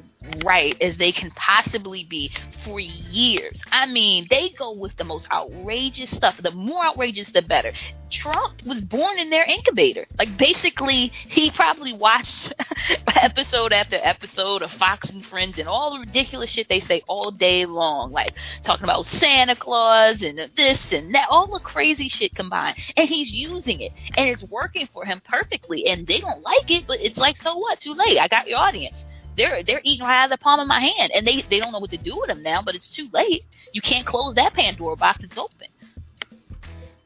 right 0.43 0.81
as 0.81 0.97
they 0.97 1.11
can 1.11 1.31
possibly 1.31 2.03
be 2.03 2.31
for 2.63 2.79
years. 2.79 3.61
I 3.71 3.85
mean, 3.87 4.27
they 4.29 4.49
go 4.49 4.73
with 4.73 4.95
the 4.97 5.03
most 5.03 5.27
outrageous 5.31 6.15
stuff. 6.15 6.35
The 6.41 6.51
more 6.51 6.85
outrageous, 6.85 7.31
the 7.31 7.41
better. 7.41 7.71
Trump 8.09 8.63
was 8.65 8.81
born 8.81 9.19
in 9.19 9.29
their 9.29 9.43
incubator. 9.43 10.05
Like, 10.17 10.37
basically, 10.37 11.11
he 11.27 11.51
probably 11.51 11.93
watched 11.93 12.53
episode 13.15 13.71
after 13.71 13.97
episode 14.01 14.61
of 14.61 14.71
Fox 14.71 15.09
and 15.09 15.25
Friends 15.25 15.59
and 15.59 15.67
all 15.67 15.93
the 15.93 15.99
ridiculous 15.99 16.49
shit 16.49 16.69
they 16.69 16.79
say 16.79 17.01
all 17.07 17.31
day 17.31 17.65
long. 17.65 18.11
Like, 18.11 18.33
talking 18.63 18.83
about 18.83 19.05
Santa 19.05 19.55
Claus 19.55 20.21
and 20.21 20.39
this 20.55 20.91
and 20.91 21.13
that, 21.13 21.27
all 21.29 21.47
the 21.47 21.59
crazy 21.59 22.09
shit 22.09 22.33
combined. 22.35 22.77
And 22.97 23.07
he's 23.07 23.31
using 23.31 23.81
it. 23.81 23.91
And 24.17 24.27
it's 24.27 24.43
working 24.43 24.87
for 24.91 25.05
him 25.05 25.21
perfectly. 25.23 25.87
And 25.87 26.07
they 26.07 26.19
don't 26.19 26.41
like 26.41 26.69
it, 26.71 26.85
but 26.87 26.99
it's 26.99 27.17
like, 27.17 27.37
so 27.37 27.57
what? 27.57 27.79
Too 27.79 27.93
late. 27.93 28.17
I 28.17 28.27
got 28.27 28.47
your 28.47 28.59
audience 28.59 29.05
they're 29.37 29.63
they're 29.63 29.81
eating 29.83 30.05
right 30.05 30.23
out 30.23 30.31
of 30.31 30.39
the 30.39 30.43
palm 30.43 30.59
of 30.59 30.67
my 30.67 30.79
hand, 30.79 31.11
and 31.15 31.25
they 31.25 31.41
they 31.49 31.59
don't 31.59 31.71
know 31.71 31.79
what 31.79 31.91
to 31.91 31.97
do 31.97 32.17
with 32.19 32.27
them 32.27 32.43
now. 32.43 32.61
But 32.61 32.75
it's 32.75 32.87
too 32.87 33.09
late. 33.13 33.43
You 33.73 33.81
can't 33.81 34.05
close 34.05 34.35
that 34.35 34.53
Pandora 34.53 34.95
box. 34.95 35.23
It's 35.23 35.37
open. 35.37 35.67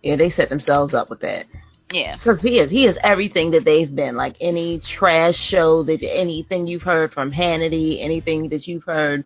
Yeah, 0.01 0.17
they 0.17 0.29
set 0.29 0.49
themselves 0.49 0.93
up 0.93 1.09
with 1.09 1.21
that. 1.21 1.45
Yeah. 1.93 2.15
Because 2.15 2.41
he 2.41 2.59
is, 2.59 2.71
he 2.71 2.85
is 2.85 2.97
everything 3.03 3.51
that 3.51 3.65
they've 3.65 3.93
been. 3.93 4.15
Like 4.15 4.35
any 4.41 4.79
trash 4.79 5.35
show 5.35 5.83
that 5.83 6.03
anything 6.03 6.67
you've 6.67 6.81
heard 6.81 7.13
from 7.13 7.31
Hannity, 7.31 8.01
anything 8.01 8.49
that 8.49 8.67
you've 8.67 8.83
heard 8.83 9.25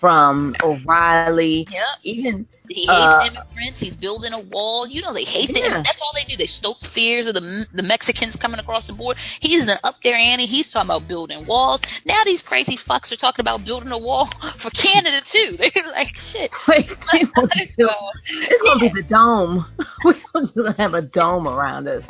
from 0.00 0.54
O'Reilly, 0.62 1.66
Yeah. 1.70 1.82
even 2.02 2.46
He 2.68 2.80
hates 2.80 2.90
Uh, 2.90 3.20
immigrants. 3.28 3.78
He's 3.80 3.94
building 3.94 4.32
a 4.32 4.40
wall. 4.40 4.88
You 4.88 5.00
know 5.00 5.12
they 5.12 5.22
hate 5.24 5.56
Yeah. 5.56 5.68
them. 5.68 5.82
That's 5.84 6.00
all 6.02 6.10
they 6.14 6.24
do. 6.24 6.36
They 6.36 6.46
stoke 6.48 6.78
fears 6.86 7.28
of 7.28 7.34
the 7.34 7.64
the 7.72 7.82
Mexicans 7.84 8.34
coming 8.36 8.58
across 8.58 8.88
the 8.88 8.92
board. 8.92 9.16
He's 9.40 9.62
an 9.68 9.78
up 9.84 9.94
there 10.02 10.16
Annie. 10.16 10.46
He's 10.46 10.70
talking 10.72 10.86
about 10.90 11.06
building 11.06 11.46
walls. 11.46 11.80
Now 12.04 12.22
these 12.24 12.42
crazy 12.42 12.76
fucks 12.76 13.12
are 13.12 13.16
talking 13.16 13.42
about 13.42 13.64
building 13.64 13.92
a 13.92 13.98
wall 13.98 14.26
for 14.58 14.70
Canada 14.70 15.20
too. 15.24 15.56
They're 15.58 15.90
like 15.92 16.16
shit. 16.16 16.50
wait, 16.68 16.90
it's 16.90 18.62
gonna 18.62 18.80
be 18.80 18.88
the 18.88 19.02
dome. 19.08 19.66
We're 20.04 20.14
gonna 20.34 20.74
have 20.78 20.94
a 20.94 21.02
dome 21.02 21.46
around 21.46 21.86
us. 21.88 22.02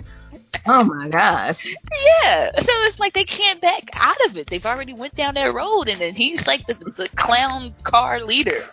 Oh 0.66 0.84
my 0.84 1.08
gosh! 1.08 1.64
Yeah, 2.24 2.50
so 2.58 2.66
it's 2.66 2.98
like 2.98 3.14
they 3.14 3.24
can't 3.24 3.60
back 3.60 3.88
out 3.92 4.16
of 4.26 4.36
it. 4.36 4.48
They've 4.50 4.64
already 4.64 4.92
went 4.92 5.14
down 5.14 5.34
that 5.34 5.54
road, 5.54 5.88
and 5.88 6.00
then 6.00 6.14
he's 6.14 6.46
like 6.46 6.66
the, 6.66 6.74
the 6.74 7.08
clown 7.16 7.74
car 7.84 8.24
leader. 8.24 8.64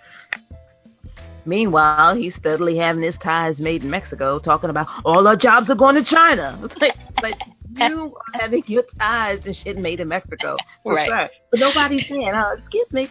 Meanwhile, 1.45 2.15
he's 2.15 2.35
steadily 2.35 2.77
having 2.77 3.03
his 3.03 3.17
ties 3.17 3.59
made 3.59 3.83
in 3.83 3.89
Mexico, 3.89 4.39
talking 4.39 4.69
about 4.69 4.87
all 5.03 5.27
our 5.27 5.35
jobs 5.35 5.69
are 5.69 5.75
going 5.75 5.95
to 5.95 6.03
China. 6.03 6.57
It's 6.63 6.81
like, 6.81 6.95
like 7.21 7.35
you 7.75 8.15
are 8.33 8.39
having 8.39 8.63
your 8.67 8.83
ties 8.97 9.45
and 9.45 9.55
shit 9.55 9.77
made 9.77 9.99
in 9.99 10.07
Mexico, 10.07 10.57
Right. 10.85 11.29
But 11.51 11.59
nobody's 11.59 12.07
saying, 12.07 12.29
uh, 12.29 12.55
"Excuse 12.57 12.93
me, 12.93 13.09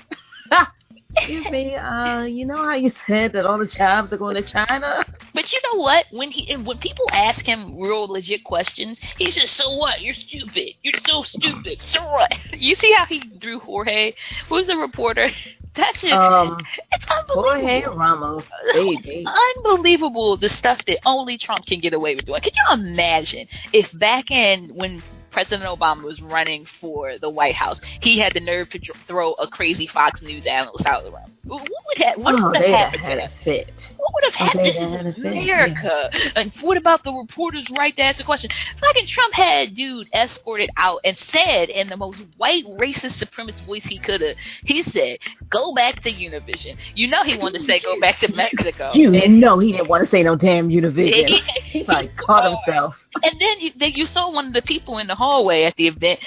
excuse 1.16 1.50
me, 1.50 1.74
uh, 1.74 2.22
you 2.22 2.46
know 2.46 2.56
how 2.56 2.74
you 2.74 2.90
said 3.06 3.32
that 3.32 3.46
all 3.46 3.58
the 3.58 3.66
jobs 3.66 4.12
are 4.12 4.16
going 4.16 4.34
to 4.34 4.42
China?" 4.42 5.04
But 5.34 5.52
you 5.52 5.60
know 5.64 5.80
what? 5.80 6.06
When 6.10 6.30
he 6.30 6.54
when 6.56 6.78
people 6.78 7.06
ask 7.12 7.44
him 7.44 7.78
real 7.78 8.06
legit 8.06 8.44
questions, 8.44 8.98
he 9.18 9.30
says, 9.30 9.50
"So 9.50 9.76
what? 9.76 10.00
You're 10.00 10.14
stupid. 10.14 10.74
You're 10.82 11.00
so 11.06 11.22
stupid. 11.22 11.82
So 11.82 12.04
what?" 12.04 12.38
You 12.52 12.76
see 12.76 12.92
how 12.92 13.06
he 13.06 13.20
threw 13.40 13.58
Jorge? 13.58 14.12
Who's 14.48 14.66
the 14.66 14.76
reporter? 14.76 15.28
That 15.74 15.96
shit. 15.96 16.12
Um, 16.12 16.58
it's 16.92 17.06
unbelievable. 17.06 17.42
Jorge 17.44 17.84
Ramos, 17.86 18.44
baby. 18.74 19.24
unbelievable 19.56 20.36
the 20.36 20.50
stuff 20.50 20.84
that 20.84 20.98
only 21.06 21.38
Trump 21.38 21.64
can 21.64 21.80
get 21.80 21.94
away 21.94 22.14
with 22.14 22.26
doing. 22.26 22.42
Could 22.42 22.54
you 22.54 22.74
imagine 22.74 23.48
if 23.72 23.90
back 23.98 24.30
in 24.30 24.68
when 24.74 25.02
President 25.32 25.68
Obama 25.68 26.02
was 26.02 26.20
running 26.20 26.66
for 26.80 27.18
the 27.18 27.30
White 27.30 27.54
House, 27.54 27.80
he 28.00 28.18
had 28.18 28.34
the 28.34 28.40
nerve 28.40 28.68
to 28.70 28.78
dr- 28.78 28.98
throw 29.08 29.32
a 29.34 29.46
crazy 29.46 29.86
Fox 29.86 30.22
News 30.22 30.46
analyst 30.46 30.86
out 30.86 31.00
of 31.00 31.06
the 31.06 31.12
room? 31.12 31.32
What 31.44 31.62
would 31.62 31.98
have, 31.98 32.18
what 32.18 32.34
Oh, 32.36 32.48
would 32.50 32.56
have 32.56 32.66
happened 32.66 33.02
had 33.02 33.10
to 33.14 33.16
that? 33.16 33.32
fit. 33.42 33.88
What 33.96 34.21
would 34.40 34.48
have 34.48 34.48
happened? 34.48 34.66
This 34.66 34.76
they 34.76 34.90
had 34.90 35.06
a 35.06 35.08
is 35.10 35.18
America. 35.18 36.10
And 36.36 36.52
what 36.60 36.76
about 36.76 37.04
the 37.04 37.12
reporter's 37.12 37.66
right 37.70 37.96
to 37.96 38.02
ask 38.02 38.20
a 38.20 38.24
question? 38.24 38.50
Fucking 38.80 39.06
Trump 39.06 39.34
had 39.34 39.74
dude 39.74 40.08
escorted 40.14 40.70
out 40.76 41.00
and 41.04 41.16
said 41.16 41.68
in 41.68 41.88
the 41.88 41.96
most 41.96 42.22
white 42.36 42.64
racist 42.66 43.22
supremacist 43.22 43.64
voice 43.66 43.84
he 43.84 43.98
could 43.98 44.20
have, 44.20 44.36
he 44.64 44.82
said, 44.82 45.18
"Go 45.48 45.74
back 45.74 46.00
to 46.02 46.10
Univision." 46.10 46.76
You 46.94 47.08
know 47.08 47.22
he 47.24 47.36
wanted 47.36 47.58
to 47.60 47.64
say, 47.64 47.80
"Go 47.80 47.98
back 48.00 48.18
to 48.20 48.32
Mexico." 48.36 48.90
You 48.94 49.12
And- 49.14 49.40
know 49.40 49.58
he 49.58 49.72
didn't 49.72 49.88
want 49.88 50.04
to 50.04 50.08
say 50.08 50.22
no 50.22 50.36
damn 50.36 50.68
Univision. 50.68 51.28
Yeah. 51.28 51.38
He 51.72 51.84
like 51.84 52.16
caught 52.16 52.44
himself. 52.44 52.98
And 53.24 53.38
then 53.40 53.60
you, 53.60 53.70
then 53.76 53.92
you 53.92 54.06
saw 54.06 54.30
one 54.32 54.46
of 54.46 54.52
the 54.54 54.62
people 54.62 54.96
in 54.96 55.06
the 55.06 55.14
hallway 55.14 55.64
at 55.64 55.76
the 55.76 55.86
event. 55.88 56.18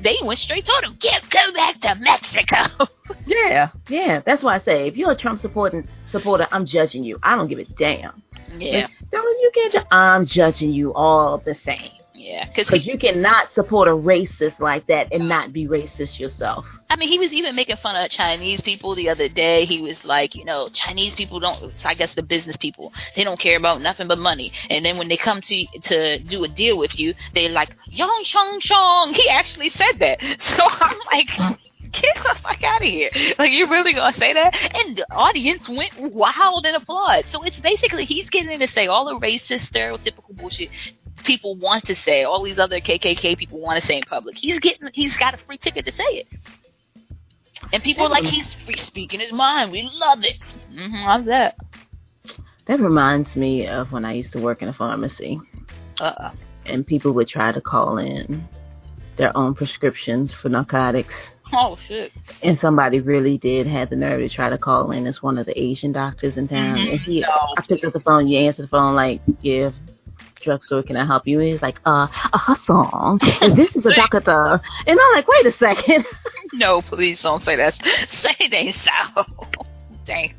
They 0.00 0.16
went 0.22 0.38
straight 0.38 0.64
to 0.64 0.72
him. 0.82 0.96
Get 0.98 1.28
go 1.28 1.52
back 1.52 1.80
to 1.80 1.94
Mexico. 1.96 2.86
Yeah, 3.26 3.70
yeah. 3.88 4.20
That's 4.24 4.42
why 4.42 4.54
I 4.56 4.58
say 4.58 4.86
if 4.88 4.96
you're 4.96 5.12
a 5.12 5.16
Trump 5.16 5.38
supporting 5.38 5.86
supporter, 6.08 6.46
I'm 6.50 6.64
judging 6.66 7.04
you. 7.04 7.18
I 7.22 7.36
don't 7.36 7.48
give 7.48 7.58
a 7.58 7.64
damn. 7.64 8.22
yeah, 8.58 8.88
Don't 9.10 9.40
you 9.40 9.50
get 9.54 9.72
ju- 9.72 9.86
I'm 9.90 10.26
judging 10.26 10.72
you 10.72 10.92
all 10.94 11.38
the 11.38 11.54
same. 11.54 11.90
yeah. 12.14 12.46
Because 12.54 12.86
you 12.86 12.98
cannot 12.98 13.52
support 13.52 13.88
a 13.88 13.92
racist 13.92 14.58
like 14.58 14.86
that 14.88 15.12
and 15.12 15.28
not 15.28 15.52
be 15.52 15.66
racist 15.66 16.18
yourself. 16.18 16.66
I 16.90 16.96
mean, 16.96 17.08
he 17.08 17.18
was 17.20 17.32
even 17.32 17.54
making 17.54 17.76
fun 17.76 17.94
of 17.94 18.10
Chinese 18.10 18.60
people 18.60 18.96
the 18.96 19.10
other 19.10 19.28
day. 19.28 19.64
He 19.64 19.80
was 19.80 20.04
like, 20.04 20.34
you 20.34 20.44
know, 20.44 20.68
Chinese 20.72 21.14
people 21.14 21.38
don't. 21.38 21.76
So 21.78 21.88
I 21.88 21.94
guess 21.94 22.14
the 22.14 22.22
business 22.24 22.56
people 22.56 22.92
they 23.14 23.22
don't 23.22 23.38
care 23.38 23.56
about 23.56 23.80
nothing 23.80 24.08
but 24.08 24.18
money. 24.18 24.52
And 24.68 24.84
then 24.84 24.98
when 24.98 25.06
they 25.08 25.16
come 25.16 25.40
to 25.40 25.66
to 25.82 26.18
do 26.18 26.42
a 26.44 26.48
deal 26.48 26.76
with 26.76 26.98
you, 26.98 27.14
they 27.32 27.48
like 27.48 27.70
Yang 27.86 28.24
Shang 28.24 28.58
Shang. 28.60 29.14
He 29.14 29.28
actually 29.30 29.70
said 29.70 29.92
that. 30.00 30.18
So 30.40 30.64
I'm 30.66 30.98
like, 31.12 31.28
Get 32.00 32.14
the 32.16 32.36
fuck 32.40 32.62
out 32.62 32.82
of 32.82 32.86
here! 32.86 33.10
Like 33.38 33.52
you 33.52 33.68
really 33.68 33.92
gonna 33.92 34.14
say 34.16 34.32
that? 34.32 34.54
And 34.84 34.96
the 34.96 35.06
audience 35.10 35.68
went 35.68 35.98
wild 35.98 36.66
and 36.66 36.76
applaud. 36.76 37.24
So 37.28 37.42
it's 37.42 37.58
basically 37.60 38.04
he's 38.04 38.30
getting 38.30 38.50
in 38.52 38.60
to 38.60 38.68
say 38.68 38.86
all 38.86 39.06
the 39.06 39.26
racist, 39.26 39.70
stereotypical 39.70 40.36
bullshit 40.36 40.70
people 41.24 41.56
want 41.56 41.84
to 41.86 41.96
say. 41.96 42.24
All 42.24 42.42
these 42.42 42.58
other 42.58 42.80
KKK 42.80 43.36
people 43.36 43.60
want 43.60 43.80
to 43.80 43.86
say 43.86 43.96
in 43.96 44.02
public. 44.02 44.36
He's 44.36 44.58
getting. 44.58 44.88
He's 44.92 45.16
got 45.16 45.34
a 45.34 45.38
free 45.38 45.58
ticket 45.58 45.86
to 45.86 45.92
say 45.92 46.04
it. 46.04 46.28
And 47.72 47.82
people 47.82 48.06
are 48.06 48.08
like 48.08 48.24
he's 48.24 48.54
free 48.54 48.76
speaking 48.76 49.20
his 49.20 49.32
mind. 49.32 49.70
We 49.70 49.88
love 49.92 50.24
it. 50.24 50.40
Mm-hmm, 50.72 50.94
how's 50.94 51.26
that? 51.26 51.56
That 52.66 52.80
reminds 52.80 53.36
me 53.36 53.66
of 53.66 53.92
when 53.92 54.04
I 54.04 54.12
used 54.12 54.32
to 54.32 54.40
work 54.40 54.62
in 54.62 54.68
a 54.68 54.72
pharmacy, 54.72 55.40
Uh, 56.00 56.30
and 56.66 56.86
people 56.86 57.12
would 57.12 57.28
try 57.28 57.52
to 57.52 57.60
call 57.60 57.98
in 57.98 58.48
their 59.16 59.36
own 59.36 59.54
prescriptions 59.54 60.32
for 60.32 60.48
narcotics. 60.48 61.34
Oh 61.52 61.76
shit. 61.76 62.12
And 62.42 62.58
somebody 62.58 63.00
really 63.00 63.38
did 63.38 63.66
have 63.66 63.90
the 63.90 63.96
nerve 63.96 64.20
to 64.20 64.28
try 64.28 64.48
to 64.50 64.58
call 64.58 64.90
in 64.90 65.06
as 65.06 65.22
one 65.22 65.38
of 65.38 65.46
the 65.46 65.58
Asian 65.60 65.92
doctors 65.92 66.36
in 66.36 66.46
town. 66.48 66.76
Mhm. 66.78 66.90
And 66.92 67.00
he. 67.00 67.24
I 67.24 67.62
picked 67.66 67.84
up 67.84 67.92
the 67.92 68.00
phone. 68.00 68.28
You 68.28 68.38
answer 68.38 68.62
the 68.62 68.68
phone 68.68 68.94
like, 68.94 69.20
"Yeah, 69.42 69.70
drugstore, 70.42 70.82
can 70.82 70.96
I 70.96 71.04
help 71.04 71.26
you?" 71.26 71.38
He's 71.38 71.62
like, 71.62 71.80
"Uh, 71.86 72.06
a 72.32 72.38
Hassan, 72.38 73.18
and 73.40 73.56
this 73.56 73.74
is 73.76 73.84
a 73.86 73.94
doctor." 73.94 74.60
And 74.86 74.98
I'm 75.00 75.14
like, 75.14 75.28
"Wait 75.28 75.46
a 75.46 75.52
second. 75.52 76.04
No, 76.52 76.82
please 76.82 77.22
don't 77.22 77.44
say 77.44 77.54
that. 77.54 77.74
Say 78.10 78.34
ain't 78.50 78.74
so. 78.74 78.90
Dang. 80.04 80.34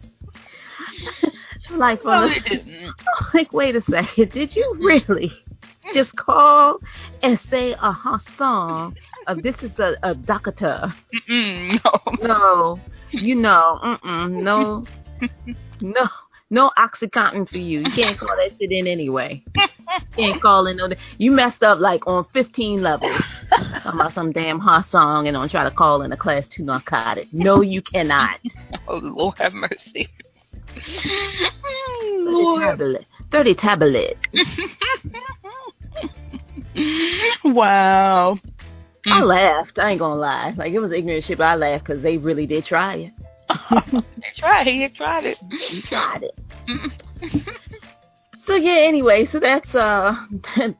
like, 1.70 2.04
No, 2.04 2.28
from 2.30 2.30
the, 2.44 2.94
like, 3.34 3.54
wait 3.54 3.78
a 3.78 3.82
second. 3.82 4.32
Did 4.32 4.54
you 4.54 4.76
really 4.78 5.32
just 5.94 6.14
call 6.18 6.80
and 7.24 7.40
say 7.40 7.72
a 7.72 7.94
Hassan? 7.94 8.96
Uh, 9.32 9.36
this 9.42 9.56
is 9.64 9.80
a, 9.80 9.96
a 10.04 10.14
doctor. 10.14 10.94
Mm-mm, 11.30 11.80
no. 12.20 12.28
No, 12.28 12.80
you 13.12 13.34
know, 13.36 13.80
mm-mm, 13.82 14.30
no, 14.44 14.86
no, 15.80 16.10
no 16.50 16.70
OxyContin 16.78 17.48
for 17.48 17.58
you. 17.58 17.80
You 17.80 17.92
can't 17.92 18.18
call 18.18 18.28
that 18.28 18.52
shit 18.60 18.74
in 18.74 18.88
anyway. 18.88 19.42
You 19.56 20.02
can't 20.18 20.42
call 20.42 20.68
in 20.68 20.76
no. 20.76 20.90
You 21.18 21.32
messed 21.32 21.64
up 21.64 21.80
like 21.80 22.06
on 22.08 22.26
15 22.34 22.82
levels. 22.82 23.22
Talking 23.50 23.92
about 24.02 24.12
some 24.12 24.34
damn 24.34 24.60
hot 24.60 24.86
song 24.88 25.28
and 25.28 25.36
don't 25.36 25.50
try 25.50 25.64
to 25.64 25.72
call 25.72 26.02
in 26.02 26.12
a 26.12 26.18
class 26.18 26.50
two 26.50 26.66
narcotic. 26.66 27.30
No, 27.32 27.62
you 27.62 27.82
cannot. 27.82 28.38
Oh, 28.90 28.98
Lord 28.98 29.38
have 29.38 29.54
mercy. 29.54 30.10
Thirty 30.76 32.26
Lord. 32.26 32.62
tablet. 32.64 33.06
Thirty 33.32 33.56
tablet. 33.56 34.18
wow. 37.46 38.38
I 39.08 39.22
laughed. 39.22 39.80
I 39.80 39.92
ain't 39.92 40.00
gonna 40.00 40.16
lie. 40.16 40.54
Like 40.58 40.74
it 40.74 40.80
was 40.80 40.92
ignorant 40.92 41.24
shit, 41.24 41.38
but 41.38 41.46
I 41.46 41.56
laughed 41.56 41.86
because 41.86 42.04
they 42.04 42.18
really 42.18 42.46
did 42.46 42.66
try 42.66 42.96
it. 42.96 43.14
they 44.18 44.28
tried 44.36 44.68
it. 44.68 44.74
You 44.76 44.90
tried 44.90 45.26
it. 45.26 45.38
You 45.72 45.82
tried 45.82 46.24
it. 46.24 46.40
So 48.44 48.56
yeah. 48.56 48.88
Anyway, 48.88 49.28
so 49.28 49.40
that's 49.40 49.74
uh, 49.76 50.16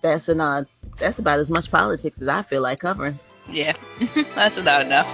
that's 0.02 0.28
an 0.28 0.42
uh, 0.42 0.64
that's 1.00 1.20
about 1.20 1.40
as 1.40 1.52
much 1.52 1.70
politics 1.70 2.20
as 2.20 2.28
I 2.28 2.42
feel 2.42 2.62
like 2.62 2.80
covering. 2.80 3.20
Yeah. 3.48 3.74
That's 4.36 4.58
about 4.58 4.82
enough. 4.82 5.06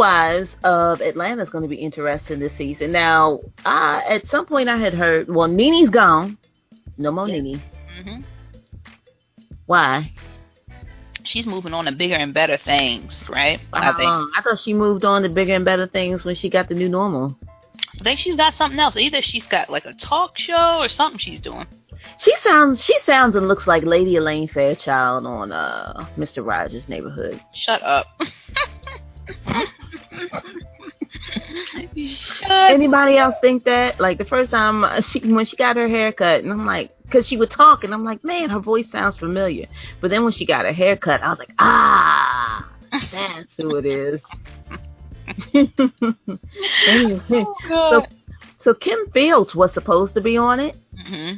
Housewives 0.00 0.56
of 0.64 1.00
Atlanta 1.02 1.42
is 1.42 1.50
going 1.50 1.62
to 1.62 1.68
be 1.68 1.76
interesting 1.76 2.40
this 2.40 2.54
season. 2.54 2.92
Now, 2.92 3.40
I, 3.66 4.02
at 4.08 4.26
some 4.26 4.46
point 4.46 4.68
I 4.68 4.78
had 4.78 4.94
heard, 4.94 5.28
well, 5.28 5.46
NeNe's 5.46 5.90
gone. 5.90 6.38
No 6.96 7.10
more 7.12 7.26
Nini. 7.26 7.62
hmm 8.02 8.20
Why? 9.66 10.12
She's 11.24 11.46
moving 11.46 11.74
on 11.74 11.84
to 11.84 11.92
bigger 11.92 12.14
and 12.14 12.32
better 12.32 12.56
things, 12.56 13.28
right? 13.28 13.60
I 13.74 13.92
think. 13.92 14.04
long? 14.04 14.30
I 14.36 14.42
thought 14.42 14.58
she 14.58 14.72
moved 14.72 15.04
on 15.04 15.22
to 15.22 15.28
bigger 15.28 15.54
and 15.54 15.64
better 15.66 15.86
things 15.86 16.24
when 16.24 16.34
she 16.34 16.48
got 16.48 16.68
the 16.68 16.74
new 16.74 16.88
normal. 16.88 17.36
I 18.00 18.02
think 18.02 18.18
she's 18.18 18.36
got 18.36 18.54
something 18.54 18.80
else. 18.80 18.96
Either 18.96 19.20
she's 19.20 19.46
got 19.46 19.68
like 19.68 19.84
a 19.84 19.92
talk 19.92 20.38
show 20.38 20.78
or 20.78 20.88
something 20.88 21.18
she's 21.18 21.40
doing. 21.40 21.66
She 22.18 22.34
sounds, 22.36 22.82
she 22.82 22.98
sounds 23.00 23.36
and 23.36 23.46
looks 23.48 23.66
like 23.66 23.82
Lady 23.82 24.16
Elaine 24.16 24.48
Fairchild 24.48 25.26
on 25.26 25.52
uh, 25.52 26.06
Mr. 26.16 26.44
Rogers' 26.44 26.88
Neighborhood. 26.88 27.42
Shut 27.52 27.82
up. 27.82 28.06
Anybody 32.68 33.16
else 33.16 33.36
think 33.40 33.64
that? 33.64 34.00
Like 34.00 34.18
the 34.18 34.24
first 34.24 34.50
time 34.50 35.02
she 35.02 35.20
when 35.20 35.44
she 35.44 35.56
got 35.56 35.76
her 35.76 35.88
hair 35.88 36.12
cut, 36.12 36.42
and 36.42 36.52
I'm 36.52 36.66
like, 36.66 36.90
because 37.04 37.26
she 37.26 37.36
would 37.36 37.50
talk, 37.50 37.84
and 37.84 37.92
I'm 37.92 38.04
like, 38.04 38.24
man, 38.24 38.50
her 38.50 38.60
voice 38.60 38.90
sounds 38.90 39.16
familiar. 39.16 39.66
But 40.00 40.10
then 40.10 40.24
when 40.24 40.32
she 40.32 40.44
got 40.46 40.64
her 40.64 40.72
hair 40.72 40.96
cut, 40.96 41.22
I 41.22 41.30
was 41.30 41.38
like, 41.38 41.54
ah, 41.58 42.68
that's 43.12 43.56
who 43.56 43.76
it 43.76 43.86
is. 43.86 44.22
Anyway, 46.86 47.20
Oh, 47.30 47.54
so, 47.68 48.02
so 48.58 48.74
Kim 48.74 49.10
Fields 49.12 49.54
was 49.54 49.72
supposed 49.72 50.14
to 50.14 50.20
be 50.20 50.36
on 50.36 50.60
it, 50.60 50.76
hmm 50.96 51.34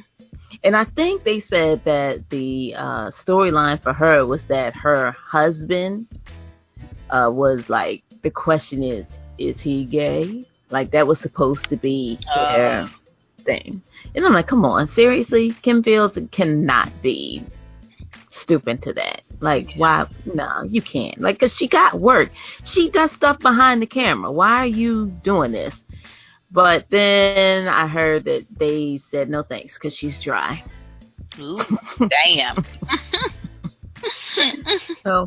and 0.64 0.76
I 0.76 0.84
think 0.84 1.24
they 1.24 1.40
said 1.40 1.82
that 1.84 2.28
the 2.30 2.74
uh, 2.76 3.10
storyline 3.10 3.82
for 3.82 3.92
her 3.92 4.24
was 4.26 4.44
that 4.46 4.74
her 4.74 5.10
husband 5.12 6.06
uh, 7.10 7.30
was 7.32 7.68
like, 7.68 8.04
the 8.22 8.30
question 8.30 8.82
is, 8.82 9.06
is 9.38 9.60
he 9.60 9.84
gay? 9.84 10.46
Like 10.70 10.90
that 10.92 11.06
was 11.06 11.20
supposed 11.20 11.68
to 11.68 11.76
be 11.76 12.18
oh. 12.34 12.56
their 12.56 12.90
thing. 13.44 13.82
And 14.14 14.24
I'm 14.24 14.32
like, 14.32 14.46
come 14.46 14.64
on, 14.64 14.88
seriously? 14.88 15.54
Kim 15.62 15.82
Fields 15.82 16.18
cannot 16.30 17.02
be 17.02 17.44
stooping 18.30 18.78
to 18.78 18.92
that. 18.94 19.22
Like, 19.40 19.74
why? 19.76 20.06
No, 20.34 20.62
you 20.62 20.80
can't. 20.80 21.20
Like, 21.20 21.40
cause 21.40 21.54
she 21.54 21.68
got 21.68 22.00
work. 22.00 22.30
She 22.64 22.90
got 22.90 23.10
stuff 23.10 23.38
behind 23.40 23.82
the 23.82 23.86
camera. 23.86 24.30
Why 24.30 24.58
are 24.58 24.66
you 24.66 25.06
doing 25.22 25.52
this? 25.52 25.82
But 26.50 26.86
then 26.90 27.66
I 27.66 27.86
heard 27.86 28.24
that 28.26 28.46
they 28.56 29.00
said 29.10 29.28
no 29.28 29.42
thanks 29.42 29.74
because 29.74 29.94
she's 29.94 30.18
dry. 30.18 30.62
Ooh, 31.38 31.60
damn. 31.98 32.64
So 35.04 35.26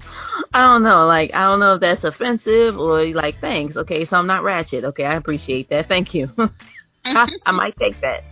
I 0.53 0.61
don't 0.61 0.83
know. 0.83 1.05
Like 1.05 1.31
I 1.33 1.43
don't 1.43 1.59
know 1.59 1.75
if 1.75 1.81
that's 1.81 2.05
offensive 2.05 2.79
or 2.79 3.05
like 3.07 3.39
thanks. 3.41 3.75
Okay, 3.75 4.05
so 4.05 4.15
I'm 4.15 4.27
not 4.27 4.43
ratchet. 4.43 4.85
Okay, 4.85 5.03
I 5.03 5.15
appreciate 5.15 5.69
that. 5.69 5.89
Thank 5.89 6.13
you. 6.13 6.31
I, 7.05 7.29
I 7.45 7.51
might 7.51 7.75
take 7.75 7.99
that. 8.01 8.23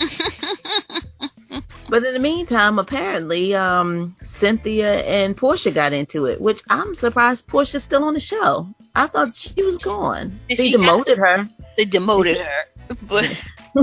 But 1.90 2.04
in 2.04 2.14
the 2.14 2.20
meantime, 2.20 2.78
apparently, 2.78 3.52
um, 3.56 4.14
Cynthia 4.38 5.00
and 5.02 5.36
Porsha 5.36 5.74
got 5.74 5.92
into 5.92 6.26
it, 6.26 6.40
which 6.40 6.62
I'm 6.70 6.94
surprised 6.94 7.48
Porsha's 7.48 7.82
still 7.82 8.04
on 8.04 8.14
the 8.14 8.20
show. 8.20 8.68
I 8.94 9.08
thought 9.08 9.34
she 9.34 9.60
was 9.64 9.82
gone. 9.82 10.38
Did 10.48 10.58
they 10.58 10.70
demoted 10.70 11.18
her. 11.18 11.48
they 11.76 11.84
demoted 11.84 12.38
her. 12.38 12.94
But 13.08 13.24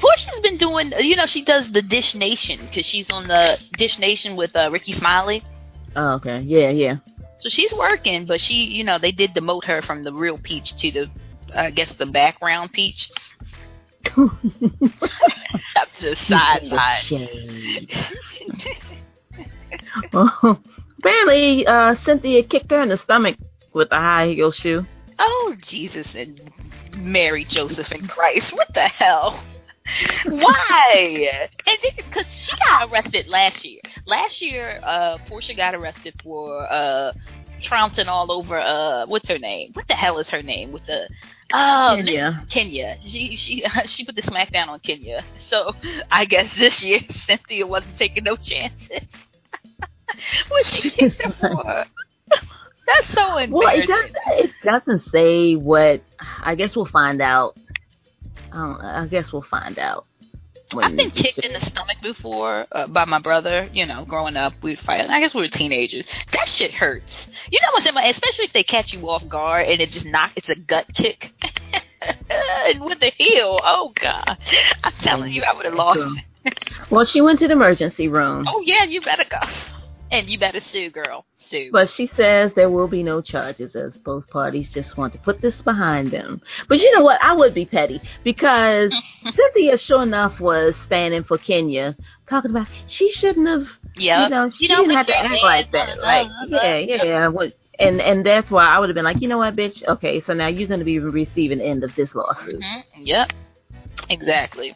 Porsha's 0.00 0.40
been 0.42 0.56
doing, 0.58 0.92
you 0.98 1.16
know, 1.16 1.26
she 1.26 1.44
does 1.44 1.70
the 1.72 1.82
Dish 1.82 2.14
Nation 2.14 2.60
because 2.66 2.86
she's 2.86 3.10
on 3.10 3.28
the 3.28 3.58
Dish 3.76 3.98
Nation 3.98 4.36
with 4.36 4.54
uh, 4.54 4.70
Rickey 4.72 4.92
Smiley. 4.92 5.42
Oh, 5.94 6.14
okay. 6.14 6.40
Yeah, 6.40 6.70
yeah. 6.70 6.96
So 7.38 7.48
she's 7.48 7.72
working, 7.72 8.26
but 8.26 8.40
she, 8.40 8.64
you 8.64 8.84
know, 8.84 8.98
they 8.98 9.12
did 9.12 9.34
demote 9.34 9.64
her 9.64 9.82
from 9.82 10.04
the 10.04 10.12
real 10.12 10.38
Peach 10.38 10.76
to 10.76 10.90
the, 10.90 11.10
I 11.54 11.70
guess, 11.70 11.92
the 11.94 12.06
background 12.06 12.72
Peach. 12.72 13.10
Up 14.06 15.88
to 15.98 16.10
the 16.10 16.16
side 16.16 16.62
side. 17.02 17.88
Apparently, 20.98 21.66
uh, 21.66 21.94
Cynthia 21.94 22.42
kicked 22.42 22.70
her 22.70 22.82
in 22.82 22.88
the 22.88 22.96
stomach 22.96 23.36
with 23.72 23.88
a 23.92 23.96
high 23.96 24.28
heel 24.28 24.52
shoe. 24.52 24.86
Oh 25.18 25.54
Jesus 25.60 26.14
and 26.14 26.52
Mary, 26.98 27.44
Joseph, 27.44 27.90
and 27.90 28.08
Christ! 28.08 28.54
What 28.54 28.72
the 28.74 28.88
hell? 28.88 29.42
Why? 30.24 31.48
And 31.66 31.78
because 31.96 32.26
she 32.32 32.52
got 32.66 32.90
arrested 32.90 33.28
last 33.28 33.64
year. 33.64 33.80
Last 34.06 34.42
year, 34.42 34.80
uh, 34.82 35.18
Porsha 35.28 35.56
got 35.56 35.74
arrested 35.74 36.14
for 36.22 36.66
uh 36.70 37.12
trouncing 37.62 38.06
all 38.06 38.30
over 38.30 38.58
uh 38.58 39.06
what's 39.06 39.28
her 39.28 39.38
name? 39.38 39.70
What 39.72 39.88
the 39.88 39.94
hell 39.94 40.18
is 40.18 40.28
her 40.30 40.42
name? 40.42 40.72
With 40.72 40.84
the 40.86 41.08
Miss 41.52 42.06
Kenya. 42.06 42.46
Kenya. 42.50 42.98
She 43.06 43.36
she 43.36 43.64
she 43.86 44.04
put 44.04 44.16
the 44.16 44.22
smackdown 44.22 44.68
on 44.68 44.80
Kenya. 44.80 45.24
So 45.38 45.74
I 46.10 46.24
guess 46.24 46.54
this 46.56 46.82
year 46.82 47.00
Cynthia 47.10 47.66
wasn't 47.66 47.96
taking 47.96 48.24
no 48.24 48.36
chances. 48.36 49.06
what 50.48 50.66
she 50.66 50.90
kicked 50.90 51.22
for? 51.40 51.84
That's 52.86 53.08
so 53.12 53.34
Well, 53.50 53.68
it, 53.68 53.80
embarrassing. 53.80 54.14
does, 54.26 54.40
it 54.44 54.50
doesn't 54.62 54.98
say 55.00 55.54
what. 55.54 56.02
I 56.42 56.54
guess 56.54 56.76
we'll 56.76 56.86
find 56.86 57.20
out. 57.20 57.56
I, 58.52 59.06
guess 59.10 59.32
we'll 59.32 59.42
find 59.42 59.78
out. 59.78 60.06
I've 60.76 60.96
been 60.96 61.10
kicked 61.10 61.38
in 61.38 61.52
the 61.52 61.60
stomach 61.60 61.98
before 62.02 62.66
uh, 62.72 62.86
by 62.86 63.04
my 63.04 63.18
brother. 63.20 63.68
You 63.72 63.86
know, 63.86 64.04
growing 64.04 64.36
up, 64.36 64.54
we'd 64.62 64.78
fight. 64.78 65.08
I 65.08 65.20
guess 65.20 65.34
we 65.34 65.42
were 65.42 65.48
teenagers. 65.48 66.06
That 66.32 66.48
shit 66.48 66.72
hurts. 66.72 67.28
You 67.50 67.58
know 67.62 67.68
what's 67.72 67.86
in 67.86 67.94
my, 67.94 68.04
especially 68.04 68.46
if 68.46 68.52
they 68.52 68.62
catch 68.62 68.92
you 68.92 69.08
off 69.08 69.28
guard 69.28 69.66
and 69.66 69.80
it 69.80 69.90
just 69.90 70.06
knock. 70.06 70.32
It's 70.36 70.48
a 70.48 70.58
gut 70.58 70.86
kick. 70.94 71.32
and 72.30 72.84
with 72.84 73.00
the 73.00 73.10
heel, 73.16 73.60
oh 73.62 73.92
god! 74.00 74.38
I'm 74.82 74.92
telling 75.00 75.32
you, 75.32 75.42
I 75.42 75.54
would 75.54 75.66
have 75.66 75.74
lost. 75.74 76.22
Well, 76.90 77.04
she 77.04 77.20
went 77.20 77.40
to 77.40 77.48
the 77.48 77.54
emergency 77.54 78.08
room, 78.08 78.44
Oh 78.48 78.60
yeah, 78.64 78.84
you 78.84 79.00
better 79.00 79.24
go. 79.28 79.38
And 80.12 80.28
you 80.30 80.38
better 80.38 80.60
sue, 80.60 80.90
girl. 80.90 81.26
But 81.72 81.88
she 81.90 82.06
says 82.06 82.54
there 82.54 82.70
will 82.70 82.88
be 82.88 83.02
no 83.02 83.20
charges 83.20 83.74
as 83.76 83.98
both 83.98 84.28
parties 84.28 84.70
just 84.72 84.96
want 84.96 85.12
to 85.14 85.18
put 85.18 85.40
this 85.40 85.62
behind 85.62 86.10
them. 86.10 86.40
But 86.68 86.78
you 86.78 86.92
know 86.94 87.02
what? 87.02 87.22
I 87.22 87.32
would 87.32 87.54
be 87.54 87.64
petty 87.64 88.00
because 88.24 88.94
Cynthia, 89.32 89.76
sure 89.78 90.02
enough, 90.02 90.40
was 90.40 90.76
standing 90.76 91.22
for 91.24 91.38
Kenya, 91.38 91.96
talking 92.28 92.50
about 92.50 92.66
she 92.86 93.10
shouldn't 93.10 93.46
have. 93.48 93.66
yeah. 93.96 94.24
You 94.24 94.28
know, 94.30 94.48
she 94.50 94.64
You 94.64 94.68
know, 94.70 94.82
didn't 94.82 94.96
have 94.96 95.06
to 95.06 95.16
act 95.18 95.42
like 95.42 95.72
that. 95.72 96.00
Like, 96.00 96.26
uh, 96.26 96.46
yeah, 96.48 96.76
yeah, 96.76 97.04
yeah. 97.04 97.28
What- 97.28 97.52
And 97.78 98.00
and 98.00 98.24
that's 98.24 98.50
why 98.50 98.64
I 98.66 98.78
would 98.78 98.88
have 98.88 98.94
been 98.94 99.04
like, 99.04 99.20
you 99.20 99.28
know 99.28 99.36
what, 99.38 99.54
bitch? 99.54 99.86
Okay, 99.86 100.20
so 100.20 100.32
now 100.32 100.46
you're 100.46 100.66
going 100.68 100.80
to 100.80 100.84
be 100.86 100.98
receiving 100.98 101.58
the 101.58 101.66
end 101.66 101.84
of 101.84 101.94
this 101.94 102.14
lawsuit. 102.14 102.60
Mhm, 102.62 102.82
Yep. 103.00 103.32
Exactly. 104.08 104.74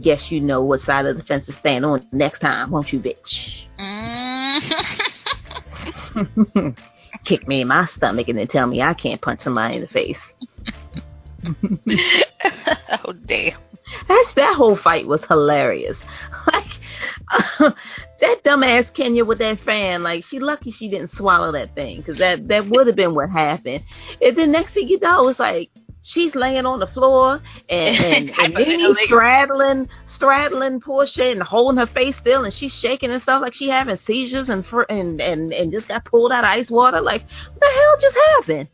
Guess 0.00 0.30
you 0.32 0.40
know 0.40 0.62
what 0.62 0.80
side 0.80 1.06
of 1.06 1.16
the 1.16 1.22
fence 1.24 1.46
to 1.46 1.52
stand 1.52 1.84
on 1.84 2.06
next 2.12 2.40
time, 2.40 2.70
won't 2.70 2.92
you, 2.92 2.98
bitch? 3.00 3.66
Mm. 3.78 4.60
Kick 7.24 7.46
me 7.48 7.62
in 7.62 7.68
my 7.68 7.86
stomach 7.86 8.28
and 8.28 8.38
then 8.38 8.46
tell 8.46 8.66
me 8.66 8.82
I 8.82 8.94
can't 8.94 9.20
punch 9.20 9.40
somebody 9.40 9.76
in 9.76 9.82
the 9.82 9.88
face. 9.88 10.18
oh 13.04 13.12
damn. 13.26 13.58
That's 14.08 14.34
that 14.34 14.54
whole 14.56 14.76
fight 14.76 15.06
was 15.06 15.24
hilarious. 15.24 15.98
Like 16.46 16.80
that 18.20 18.42
dumbass 18.44 18.92
Kenya 18.92 19.24
with 19.24 19.38
that 19.38 19.60
fan, 19.60 20.02
like 20.02 20.24
she 20.24 20.40
lucky 20.40 20.70
she 20.70 20.88
didn't 20.88 21.10
swallow 21.10 21.52
that 21.52 21.74
thing 21.74 21.98
because 21.98 22.18
that 22.18 22.48
that 22.48 22.66
would 22.66 22.86
have 22.86 22.96
been 22.96 23.14
what 23.14 23.28
happened. 23.28 23.84
And 24.22 24.36
then 24.36 24.50
next 24.50 24.72
thing 24.72 24.88
you 24.88 24.98
know, 25.00 25.28
it's 25.28 25.38
like 25.38 25.70
she's 26.02 26.34
laying 26.34 26.66
on 26.66 26.80
the 26.80 26.86
floor 26.86 27.40
and 27.68 28.30
and, 28.38 28.56
and 28.56 28.96
straddling 28.98 29.88
straddling 30.04 30.80
Porsha 30.80 31.32
and 31.32 31.42
holding 31.42 31.78
her 31.78 31.86
face 31.86 32.16
still, 32.16 32.44
and 32.44 32.52
she's 32.54 32.72
shaking 32.72 33.10
and 33.10 33.22
stuff 33.22 33.40
like 33.42 33.54
she 33.54 33.68
having 33.68 33.96
seizures 33.96 34.48
and 34.48 34.64
fr- 34.64 34.82
and 34.88 35.20
and 35.20 35.52
and 35.52 35.70
just 35.72 35.88
got 35.88 36.04
pulled 36.04 36.32
out 36.32 36.44
of 36.44 36.50
ice 36.50 36.70
water. 36.70 37.00
Like 37.00 37.24
what 37.52 37.60
the 37.60 37.68
hell 37.68 37.96
just 38.00 38.16
happened? 38.36 38.68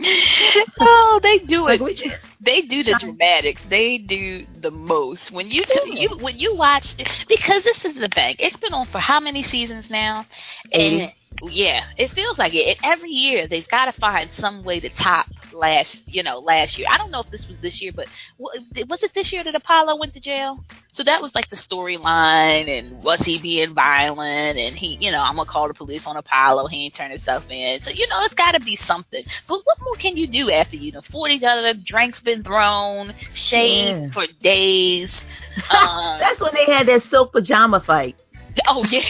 oh, 0.80 1.20
they 1.22 1.38
do 1.40 1.64
Like 1.64 1.80
it. 1.80 2.00
you- 2.04 2.12
They 2.44 2.62
do 2.62 2.82
the 2.82 2.96
dramatics. 2.98 3.62
They 3.68 3.98
do 3.98 4.46
the 4.60 4.70
most. 4.70 5.30
When 5.30 5.50
you 5.50 5.64
t- 5.64 6.00
you 6.00 6.16
when 6.18 6.38
you 6.38 6.56
watch 6.56 6.96
because 7.28 7.64
this 7.64 7.84
is 7.84 7.94
the 7.94 8.08
thing. 8.08 8.36
It's 8.38 8.56
been 8.56 8.74
on 8.74 8.86
for 8.86 8.98
how 8.98 9.20
many 9.20 9.42
seasons 9.42 9.90
now? 9.90 10.26
And 10.72 11.00
mm-hmm. 11.02 11.48
yeah, 11.50 11.84
it 11.96 12.10
feels 12.12 12.38
like 12.38 12.54
it. 12.54 12.78
Every 12.82 13.10
year 13.10 13.46
they've 13.48 13.68
got 13.68 13.86
to 13.86 13.92
find 13.92 14.30
some 14.30 14.64
way 14.64 14.80
to 14.80 14.88
top 14.90 15.26
last. 15.54 16.02
You 16.06 16.22
know, 16.22 16.38
last 16.40 16.78
year. 16.78 16.86
I 16.90 16.98
don't 16.98 17.10
know 17.10 17.20
if 17.20 17.30
this 17.30 17.46
was 17.48 17.58
this 17.58 17.80
year, 17.80 17.92
but 17.94 18.06
was 18.38 19.02
it 19.02 19.14
this 19.14 19.32
year 19.32 19.44
that 19.44 19.54
Apollo 19.54 19.96
went 19.96 20.14
to 20.14 20.20
jail? 20.20 20.60
So 20.90 21.02
that 21.04 21.20
was 21.22 21.34
like 21.34 21.48
the 21.50 21.56
storyline, 21.56 22.68
and 22.68 23.02
was 23.02 23.20
he 23.20 23.38
being 23.38 23.74
violent? 23.74 24.58
And 24.58 24.74
he, 24.76 24.96
you 25.00 25.10
know, 25.12 25.22
I'm 25.22 25.36
gonna 25.36 25.48
call 25.48 25.68
the 25.68 25.74
police 25.74 26.06
on 26.06 26.16
Apollo. 26.16 26.66
He 26.68 26.84
ain't 26.86 26.94
turned 26.94 27.12
himself 27.12 27.44
in. 27.50 27.80
So 27.82 27.90
you 27.90 28.06
know, 28.08 28.16
it's 28.22 28.34
got 28.34 28.52
to 28.54 28.60
be 28.60 28.76
something. 28.76 29.24
But 29.48 29.60
what 29.64 29.78
more 29.82 29.96
can 29.96 30.16
you 30.16 30.26
do 30.26 30.50
after 30.50 30.76
you 30.76 30.92
know 30.92 31.02
forty 31.02 31.44
other 31.44 31.74
drinks 31.74 32.20
been 32.20 32.42
thrown, 32.44 33.12
shade 33.34 33.96
Yeah. 33.96 34.10
for 34.12 34.26
days? 34.42 35.24
Um, 35.70 36.16
That's 36.20 36.40
when 36.40 36.52
they 36.54 36.72
had 36.72 36.86
that 36.86 37.02
silk 37.02 37.32
pajama 37.32 37.80
fight. 37.80 38.16
oh 38.68 38.84
yeah, 38.90 39.08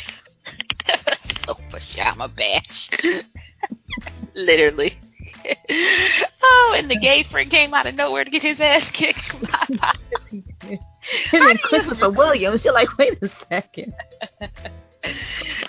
so 1.46 1.54
pajama 1.70 2.28
bash, 2.28 2.90
literally. 4.34 4.98
oh, 6.42 6.74
and 6.76 6.90
the 6.90 6.96
gay 6.96 7.22
friend 7.24 7.50
came 7.50 7.74
out 7.74 7.86
of 7.86 7.94
nowhere 7.94 8.24
to 8.24 8.30
get 8.30 8.42
his 8.42 8.60
ass 8.60 8.90
kicked. 8.90 9.22
And 11.32 11.46
then 11.46 11.58
Christopher 11.58 12.10
Williams, 12.10 12.64
you're 12.64 12.72
like, 12.72 12.96
wait 12.96 13.22
a 13.22 13.28
second. 13.48 13.92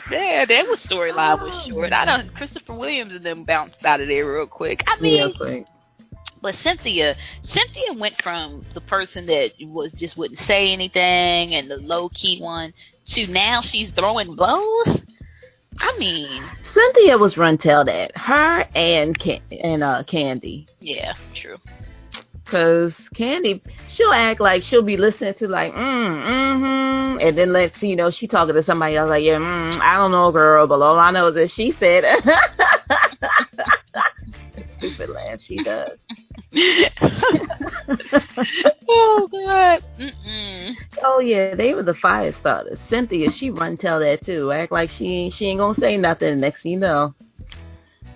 Yeah, 0.09 0.45
that 0.45 0.67
was 0.67 0.79
storyline 0.79 1.41
was 1.41 1.65
oh. 1.65 1.69
short. 1.69 1.91
I 1.91 2.05
don't. 2.05 2.33
Christopher 2.35 2.73
Williams 2.73 3.13
and 3.13 3.25
them 3.25 3.43
bounced 3.43 3.83
out 3.83 3.99
of 3.99 4.07
there 4.07 4.31
real 4.31 4.47
quick. 4.47 4.83
I 4.87 4.99
mean, 5.01 5.33
quick. 5.33 5.65
but 6.41 6.55
Cynthia, 6.55 7.15
Cynthia 7.41 7.93
went 7.93 8.21
from 8.21 8.65
the 8.73 8.81
person 8.81 9.25
that 9.25 9.51
was 9.61 9.91
just 9.91 10.15
wouldn't 10.15 10.39
say 10.39 10.71
anything 10.71 11.55
and 11.55 11.69
the 11.69 11.77
low 11.77 12.09
key 12.09 12.39
one 12.39 12.73
to 13.07 13.27
now 13.27 13.61
she's 13.61 13.89
throwing 13.91 14.35
blows. 14.35 15.01
I 15.79 15.97
mean, 15.97 16.43
Cynthia 16.63 17.17
was 17.17 17.37
run 17.37 17.57
tell 17.57 17.83
that 17.85 18.15
her 18.17 18.65
and 18.75 19.17
Can- 19.17 19.41
and 19.51 19.83
uh 19.83 20.03
Kandi. 20.03 20.67
yeah, 20.79 21.13
true. 21.33 21.57
Cause 22.45 23.09
Kandi, 23.15 23.59
she'll 23.87 24.11
act 24.11 24.39
like 24.39 24.61
she'll 24.61 24.83
be 24.83 24.97
listening 24.97 25.33
to 25.35 25.47
like, 25.47 25.73
mm, 25.73 25.77
mm-hmm, 25.77 27.19
and 27.19 27.37
then 27.37 27.51
let's 27.51 27.81
you 27.81 27.95
know 27.95 28.11
she 28.11 28.27
talking 28.27 28.53
to 28.53 28.61
somebody 28.63 28.95
else 28.95 29.09
like, 29.09 29.23
yeah, 29.23 29.37
mm, 29.37 29.79
I 29.81 29.95
don't 29.95 30.11
know, 30.11 30.31
girl, 30.31 30.67
but 30.67 30.81
all 30.81 30.99
I 30.99 31.11
know 31.11 31.27
is 31.27 31.33
that 31.35 31.51
she 31.51 31.71
said. 31.71 32.03
Stupid 34.63 35.09
laugh 35.09 35.41
she 35.41 35.59
does. 35.61 35.97
oh 38.87 39.29
god. 39.31 39.83
Mm-mm. 39.99 40.75
Oh 41.03 41.19
yeah, 41.19 41.55
they 41.55 41.73
were 41.73 41.83
the 41.83 41.93
fire 41.93 42.31
starters. 42.31 42.79
Cynthia, 42.79 43.29
she 43.31 43.49
run 43.49 43.77
tell 43.77 43.99
that 43.99 44.21
too. 44.21 44.51
Act 44.51 44.71
like 44.71 44.89
she 44.89 45.05
ain't 45.07 45.33
she 45.33 45.45
ain't 45.47 45.59
gonna 45.59 45.75
say 45.75 45.97
nothing. 45.97 46.39
Next 46.39 46.63
thing 46.63 46.73
you 46.73 46.79
know, 46.79 47.13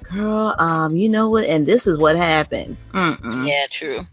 girl, 0.04 0.56
um, 0.60 0.96
you 0.96 1.10
know 1.10 1.30
what? 1.30 1.46
And 1.46 1.66
this 1.66 1.88
is 1.88 1.98
what 1.98 2.16
happened. 2.16 2.78
Mm-mm. 2.94 3.48
Yeah, 3.48 3.66
true. 3.70 4.06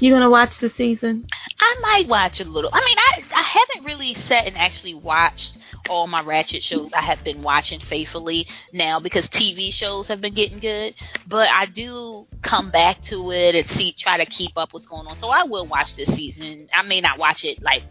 You 0.00 0.12
gonna 0.12 0.30
watch 0.30 0.58
the 0.58 0.68
season? 0.70 1.26
I 1.60 1.76
might 1.80 2.08
watch 2.08 2.40
a 2.40 2.44
little. 2.44 2.70
I 2.72 2.80
mean, 2.80 2.96
I 2.98 3.38
I 3.38 3.42
haven't 3.42 3.84
really 3.86 4.14
sat 4.14 4.46
and 4.46 4.56
actually 4.56 4.94
watched 4.94 5.56
all 5.88 6.06
my 6.06 6.20
Ratchet 6.22 6.62
shows 6.62 6.90
I 6.92 7.02
have 7.02 7.22
been 7.24 7.42
watching 7.42 7.80
faithfully 7.80 8.46
now 8.72 9.00
because 9.00 9.28
TV 9.28 9.72
shows 9.72 10.06
have 10.08 10.20
been 10.20 10.34
getting 10.34 10.58
good. 10.58 10.94
But 11.26 11.48
I 11.48 11.66
do 11.66 12.26
come 12.42 12.70
back 12.70 13.00
to 13.04 13.30
it 13.32 13.54
and 13.54 13.68
see 13.70 13.92
try 13.92 14.18
to 14.18 14.26
keep 14.26 14.52
up 14.56 14.72
what's 14.72 14.86
going 14.86 15.06
on. 15.06 15.16
So 15.18 15.28
I 15.28 15.44
will 15.44 15.66
watch 15.66 15.96
this 15.96 16.08
season. 16.14 16.68
I 16.74 16.82
may 16.82 17.00
not 17.00 17.18
watch 17.18 17.44
it 17.44 17.62
like 17.62 17.82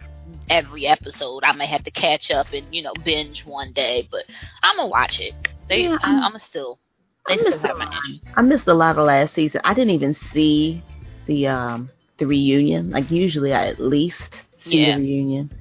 every 0.49 0.85
episode. 0.87 1.43
I 1.43 1.53
may 1.53 1.65
have 1.65 1.83
to 1.85 1.91
catch 1.91 2.31
up 2.31 2.47
and 2.53 2.65
you 2.75 2.81
know 2.81 2.93
binge 3.03 3.45
one 3.45 3.71
day, 3.73 4.07
but 4.11 4.23
I'm 4.63 4.77
gonna 4.77 4.89
watch 4.89 5.19
it. 5.19 5.33
They, 5.69 5.83
Yeah, 5.83 5.97
I, 6.03 6.11
I'm- 6.11 6.23
I'm 6.23 6.37
still. 6.39 6.79
They 7.27 7.35
I 7.35 7.37
missed, 7.37 7.63
a 7.63 7.67
have 7.67 7.77
my 7.77 7.85
interest. 7.85 8.23
I 8.35 8.41
missed 8.41 8.67
a 8.67 8.73
lot 8.73 8.97
of 8.97 9.05
last 9.05 9.35
season. 9.35 9.61
I 9.63 9.75
didn't 9.75 9.91
even 9.91 10.15
see 10.15 10.81
the 11.25 11.47
um 11.47 11.89
the 12.17 12.25
reunion. 12.27 12.91
Like 12.91 13.11
usually, 13.11 13.53
I 13.53 13.67
at 13.67 13.79
least 13.79 14.21
see 14.57 14.85
Yeah. 14.87 14.95
the 14.97 15.01
reunion. 15.03 15.51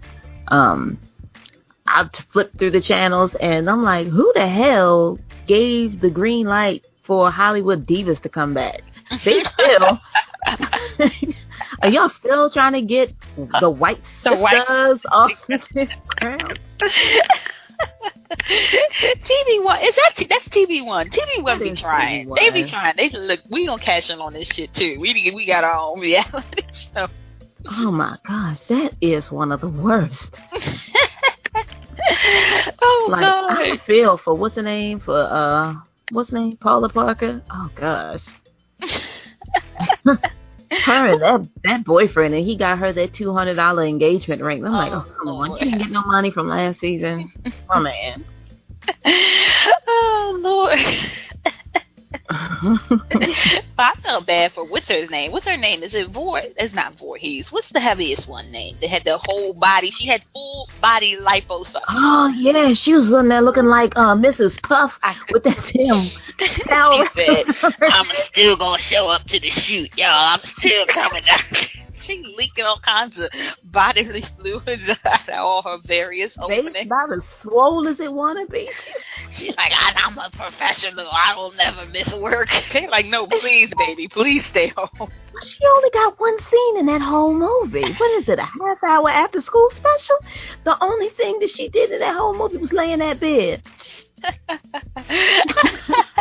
Um, 0.48 0.98
I've 1.86 2.10
flipped 2.32 2.58
through 2.58 2.70
the 2.70 2.80
channels 2.80 3.34
and 3.36 3.68
I'm 3.68 3.82
like, 3.82 4.06
who 4.08 4.32
the 4.34 4.46
hell 4.46 5.18
gave 5.46 6.00
the 6.00 6.10
green 6.10 6.46
light 6.46 6.84
for 7.02 7.30
Hollywood 7.30 7.86
Divas 7.86 8.20
to 8.22 8.28
come 8.28 8.54
back? 8.54 8.82
They 9.24 9.40
still. 9.44 10.00
Are 11.82 11.88
y'all 11.88 12.08
still 12.10 12.50
trying 12.50 12.74
to 12.74 12.82
get 12.82 13.12
the 13.60 13.70
white 13.70 14.02
The 14.24 14.36
white- 14.36 14.68
off 15.10 15.46
the 15.48 15.88
ground? 16.20 16.58
TV 18.30 19.64
One 19.64 19.80
is 19.80 19.94
that 19.94 20.26
that's 20.28 20.48
TV 20.48 20.84
One. 20.84 21.10
TV 21.10 21.42
One 21.42 21.58
be 21.58 21.72
trying. 21.74 22.28
TV1. 22.28 22.36
They 22.36 22.50
be 22.50 22.64
trying. 22.68 22.94
They 22.96 23.10
look. 23.10 23.40
We 23.50 23.66
gonna 23.66 23.82
cash 23.82 24.10
in 24.10 24.20
on 24.20 24.32
this 24.32 24.48
shit 24.48 24.72
too. 24.74 24.98
We 25.00 25.32
we 25.34 25.46
got 25.46 25.64
our 25.64 25.76
own 25.76 26.00
reality 26.00 26.62
show. 26.72 27.08
Oh 27.68 27.90
my 27.90 28.16
gosh, 28.26 28.64
that 28.66 28.94
is 29.00 29.30
one 29.30 29.52
of 29.52 29.60
the 29.60 29.68
worst. 29.68 30.38
oh 32.82 33.08
Like 33.10 33.20
god. 33.20 33.50
I 33.52 33.76
feel 33.78 34.16
for 34.16 34.34
what's 34.34 34.54
her 34.56 34.62
name 34.62 35.00
for 35.00 35.16
uh 35.16 35.74
what's 36.10 36.30
her 36.30 36.38
name 36.38 36.56
Paula 36.56 36.88
Parker. 36.88 37.42
Oh 37.50 37.70
gosh, 37.74 38.26
her 40.70 41.06
and 41.06 41.22
that 41.22 41.48
that 41.64 41.84
boyfriend, 41.84 42.34
and 42.34 42.44
he 42.44 42.56
got 42.56 42.78
her 42.78 42.92
that 42.92 43.12
two 43.12 43.32
hundred 43.32 43.56
dollar 43.56 43.82
engagement 43.82 44.42
ring. 44.42 44.64
I'm 44.64 44.72
like, 44.72 44.92
Oh, 44.92 45.04
oh 45.06 45.14
come 45.18 45.28
on, 45.28 45.50
you 45.52 45.58
didn't 45.58 45.78
get 45.78 45.90
no 45.90 46.02
money 46.02 46.30
from 46.30 46.48
last 46.48 46.80
season. 46.80 47.30
Oh 47.70 47.80
man. 47.82 48.24
oh 49.86 50.38
lord. 50.40 50.78
I 52.30 53.94
felt 54.02 54.26
bad 54.26 54.52
for 54.52 54.64
what's 54.64 54.88
her 54.88 55.06
name? 55.06 55.32
What's 55.32 55.46
her 55.46 55.56
name? 55.56 55.82
Is 55.82 55.94
it 55.94 56.10
Vor? 56.10 56.40
It's 56.42 56.74
not 56.74 56.98
Voorhees. 56.98 57.52
What's 57.52 57.70
the 57.70 57.80
heaviest 57.80 58.28
one 58.28 58.50
name? 58.50 58.76
That 58.80 58.90
had 58.90 59.04
the 59.04 59.18
whole 59.18 59.54
body. 59.54 59.90
She 59.90 60.08
had 60.08 60.24
full 60.32 60.68
body 60.80 61.16
liposuction. 61.16 61.82
oh 61.88 62.28
yeah, 62.36 62.72
she 62.72 62.94
was 62.94 63.12
in 63.12 63.28
there 63.28 63.40
looking 63.42 63.66
like 63.66 63.96
uh 63.96 64.14
Mrs. 64.14 64.60
Puff 64.62 64.98
with 65.32 65.44
that 65.44 65.72
damn 65.72 66.10
towel. 66.68 67.06
she 67.14 67.24
said, 67.24 67.46
I'm 67.80 68.06
still 68.22 68.56
gonna 68.56 68.78
show 68.78 69.08
up 69.08 69.24
to 69.28 69.38
the 69.38 69.50
shoot, 69.50 69.90
y'all. 69.96 70.08
I'm 70.34 70.42
still 70.42 70.86
coming 70.86 71.24
out. 71.28 71.42
She 72.00 72.22
leaking 72.36 72.64
all 72.64 72.80
kinds 72.80 73.18
of 73.18 73.30
bodily 73.64 74.22
fluids 74.38 74.88
out 75.04 75.28
of 75.28 75.34
all 75.34 75.62
her 75.62 75.78
various 75.84 76.34
Face 76.34 76.44
openings. 76.60 76.86
about 76.86 77.12
as 77.12 77.24
swole 77.40 77.86
as 77.88 78.00
it 78.00 78.12
wanna 78.12 78.46
be. 78.46 78.68
She's 79.30 79.56
like, 79.56 79.72
I, 79.72 79.92
I'm 79.96 80.18
a 80.18 80.30
professional. 80.30 81.06
I 81.10 81.34
will 81.36 81.52
never 81.52 81.86
miss 81.86 82.12
work. 82.14 82.48
They're 82.72 82.88
like, 82.88 83.06
no, 83.06 83.26
please, 83.26 83.72
baby, 83.78 84.08
please 84.08 84.44
stay 84.46 84.68
home. 84.76 85.10
She 85.42 85.58
only 85.64 85.90
got 85.90 86.18
one 86.20 86.38
scene 86.40 86.76
in 86.78 86.86
that 86.86 87.00
whole 87.00 87.32
movie. 87.32 87.92
What 87.94 88.20
is 88.20 88.28
it, 88.28 88.38
a 88.38 88.42
half 88.42 88.82
hour 88.84 89.08
after 89.08 89.40
school 89.40 89.68
special? 89.70 90.16
The 90.64 90.76
only 90.82 91.08
thing 91.10 91.38
that 91.40 91.50
she 91.50 91.68
did 91.68 91.90
in 91.90 92.00
that 92.00 92.14
whole 92.16 92.34
movie 92.36 92.58
was 92.58 92.72
lay 92.72 92.92
in 92.92 92.98
that 92.98 93.20
bed. 93.20 93.62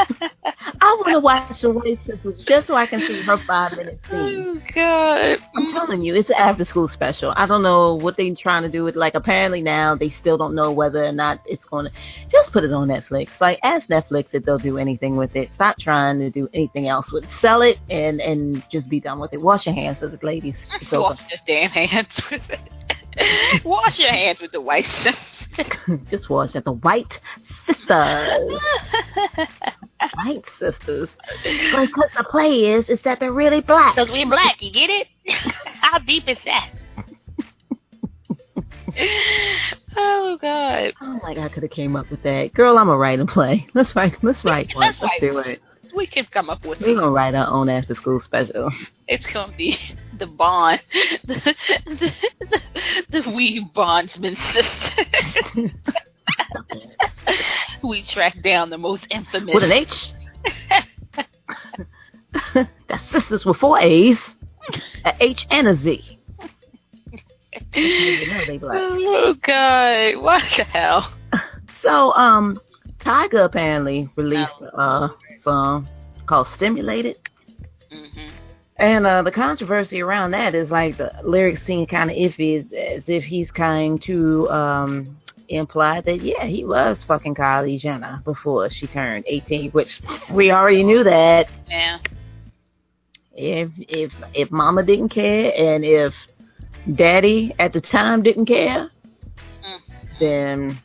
I 0.81 0.95
want 0.99 1.07
to 1.07 1.19
watch 1.19 1.61
the 1.61 1.71
White 1.71 2.03
Sisters 2.03 2.43
just 2.43 2.67
so 2.67 2.75
I 2.75 2.85
can 2.85 3.01
see 3.01 3.21
her 3.21 3.37
five 3.45 3.73
minute 3.73 3.99
scene. 4.09 4.45
oh 4.47 4.61
God. 4.73 5.37
I'm 5.55 5.71
telling 5.71 6.01
you, 6.01 6.15
it's 6.15 6.29
an 6.29 6.35
after 6.37 6.63
school 6.65 6.87
special. 6.87 7.33
I 7.35 7.45
don't 7.45 7.63
know 7.63 7.95
what 7.95 8.17
they're 8.17 8.33
trying 8.35 8.63
to 8.63 8.69
do 8.69 8.83
with. 8.83 8.95
Like, 8.95 9.15
apparently 9.15 9.61
now 9.61 9.95
they 9.95 10.09
still 10.09 10.37
don't 10.37 10.55
know 10.55 10.71
whether 10.71 11.03
or 11.03 11.11
not 11.11 11.41
it's 11.45 11.65
going 11.65 11.85
to. 11.85 11.91
Just 12.29 12.51
put 12.51 12.63
it 12.63 12.71
on 12.71 12.87
Netflix. 12.87 13.41
Like, 13.41 13.59
ask 13.63 13.87
Netflix 13.87 14.27
if 14.33 14.45
they'll 14.45 14.57
do 14.57 14.77
anything 14.77 15.15
with 15.17 15.35
it. 15.35 15.53
Stop 15.53 15.77
trying 15.77 16.19
to 16.19 16.29
do 16.29 16.47
anything 16.53 16.87
else 16.87 17.11
with 17.11 17.25
it. 17.25 17.31
Sell 17.31 17.61
it 17.61 17.77
and 17.89 18.21
and 18.21 18.63
just 18.69 18.89
be 18.89 18.99
done 18.99 19.19
with 19.19 19.33
it. 19.33 19.41
Wash 19.41 19.65
your 19.65 19.75
hands 19.75 20.01
with 20.01 20.13
it, 20.13 20.23
ladies. 20.23 20.57
Wash 20.91 21.21
your 21.29 21.39
damn 21.45 21.71
hands 21.71 22.21
with 22.31 22.49
it. 22.49 22.59
Wash 23.63 23.99
your 23.99 24.09
hands 24.09 24.41
with 24.41 24.51
the 24.51 24.61
white 24.61 24.85
sisters. 24.85 25.39
just 26.09 26.29
wash 26.29 26.55
it. 26.55 26.65
The 26.65 26.73
White 26.73 27.19
Sisters. 27.65 27.87
White 30.15 30.45
Sisters. 30.57 31.09
Because 31.43 32.09
the 32.17 32.25
play 32.29 32.65
is 32.65 32.89
is 32.89 33.01
that 33.01 33.19
they're 33.19 33.33
really 33.33 33.61
black. 33.61 33.95
Because 33.95 34.11
we're 34.11 34.25
black, 34.25 34.61
you 34.61 34.71
get 34.71 34.89
it? 34.89 35.07
How 35.65 35.99
deep 35.99 36.27
is 36.27 36.39
that? 36.45 36.71
oh 39.95 40.37
God. 40.41 40.93
Oh 41.01 41.19
my 41.23 41.35
god, 41.35 41.45
I 41.45 41.49
could 41.49 41.63
have 41.63 41.71
came 41.71 41.95
up 41.95 42.09
with 42.09 42.23
that. 42.23 42.53
Girl, 42.53 42.77
I'm 42.77 42.87
gonna 42.87 42.97
write 42.97 43.19
a 43.19 43.25
play. 43.25 43.67
Let's 43.73 43.95
write 43.95 44.23
let's 44.23 44.43
write 44.45 44.73
one. 44.75 44.87
Let's 44.87 45.01
Let's, 45.01 45.19
do 45.19 45.39
it. 45.39 45.61
We 45.95 46.07
can 46.07 46.25
come 46.25 46.49
up 46.49 46.65
with 46.65 46.81
We're 46.81 46.95
gonna 46.95 47.09
write 47.09 47.35
our 47.35 47.47
own 47.47 47.69
after 47.69 47.95
school 47.95 48.19
special. 48.19 48.71
It's 49.07 49.25
gonna 49.27 49.53
be 49.55 49.77
the 50.17 50.27
bond, 50.27 50.81
the, 51.25 51.55
the, 51.85 52.13
the, 53.09 53.21
the 53.21 53.31
wee 53.31 53.67
bondsman 53.73 54.35
sisters. 54.35 55.35
we 57.81 58.03
track 58.03 58.41
down 58.41 58.69
the 58.69 58.77
most 58.77 59.07
infamous. 59.13 59.55
With 59.55 59.63
an 59.63 59.71
H. 59.71 60.11
That's 62.87 63.09
sisters 63.09 63.45
with 63.45 63.57
four 63.57 63.79
A's. 63.79 64.35
A 65.05 65.15
H 65.19 65.47
and 65.49 65.67
a 65.67 65.75
Z. 65.75 66.19
Oh 67.75 69.35
God! 69.41 70.17
What 70.17 70.43
the 70.55 70.63
hell? 70.63 71.11
So, 71.81 72.13
um, 72.13 72.59
Tyga 72.99 73.45
apparently 73.45 74.09
released 74.15 74.61
uh 74.73 75.09
song 75.39 75.87
called 76.25 76.47
"Stimulated," 76.47 77.17
hmm 77.91 78.29
and 78.77 79.05
uh, 79.05 79.21
the 79.21 79.31
controversy 79.31 80.01
around 80.01 80.31
that 80.31 80.55
is 80.55 80.71
like 80.71 80.97
the 80.97 81.11
lyrics 81.23 81.63
seem 81.63 81.85
kind 81.85 82.09
of 82.09 82.15
iffy, 82.15 82.57
as, 82.59 82.71
as 82.71 83.09
if 83.09 83.23
he's 83.25 83.51
kind 83.51 84.01
to 84.03 84.49
um 84.49 85.17
imply 85.49 85.99
that 86.01 86.21
yeah 86.21 86.45
he 86.45 86.63
was 86.63 87.03
fucking 87.03 87.35
Kylie 87.35 87.79
Jenner 87.79 88.21
before 88.23 88.69
she 88.69 88.87
turned 88.87 89.25
18, 89.27 89.71
which 89.71 90.01
we 90.31 90.51
already 90.51 90.83
knew 90.83 91.03
that. 91.03 91.47
Yeah. 91.67 91.97
If 93.33 93.71
if 93.77 94.13
if 94.33 94.51
Mama 94.51 94.83
didn't 94.83 95.09
care 95.09 95.51
and 95.57 95.83
if 95.83 96.13
Daddy 96.95 97.53
at 97.59 97.73
the 97.73 97.81
time 97.81 98.23
didn't 98.23 98.45
care, 98.45 98.89
Mm. 99.61 99.79
then 100.19 100.79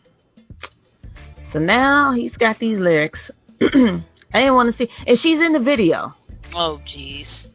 so 1.52 1.58
now 1.60 2.12
he's 2.12 2.36
got 2.36 2.58
these 2.58 2.78
lyrics. 2.78 3.30
I 4.34 4.40
didn't 4.40 4.54
want 4.54 4.72
to 4.72 4.76
see, 4.76 4.90
and 5.06 5.18
she's 5.18 5.40
in 5.40 5.52
the 5.52 5.60
video, 5.60 6.12
Oh 6.54 6.80
jeez. 6.84 7.46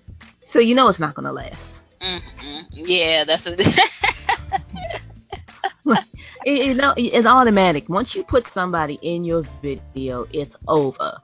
so 0.52 0.60
you 0.60 0.74
know 0.76 0.88
it's 0.88 1.00
not 1.00 1.14
gonna 1.14 1.32
last. 1.34 1.56
Mm-hmm. 2.02 2.60
Yeah, 2.72 3.26
that's 3.26 3.46
a. 3.46 3.56
It, 6.46 6.66
you 6.68 6.74
know, 6.76 6.94
it's 6.96 7.28
automatic. 7.28 7.90
Once 7.90 8.16
you 8.16 8.24
put 8.24 8.46
somebody 8.54 8.98
in 9.02 9.24
your 9.26 9.44
video, 9.62 10.26
it's 10.32 10.56
over. 10.68 11.20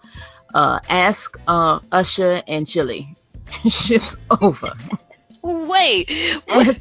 Uh, 0.53 0.79
ask 0.89 1.37
uh, 1.47 1.79
Usher 1.91 2.41
and 2.47 2.67
Chili. 2.67 3.15
it's 3.63 4.15
over. 4.41 4.73
Wait. 5.41 6.11
What? 6.47 6.77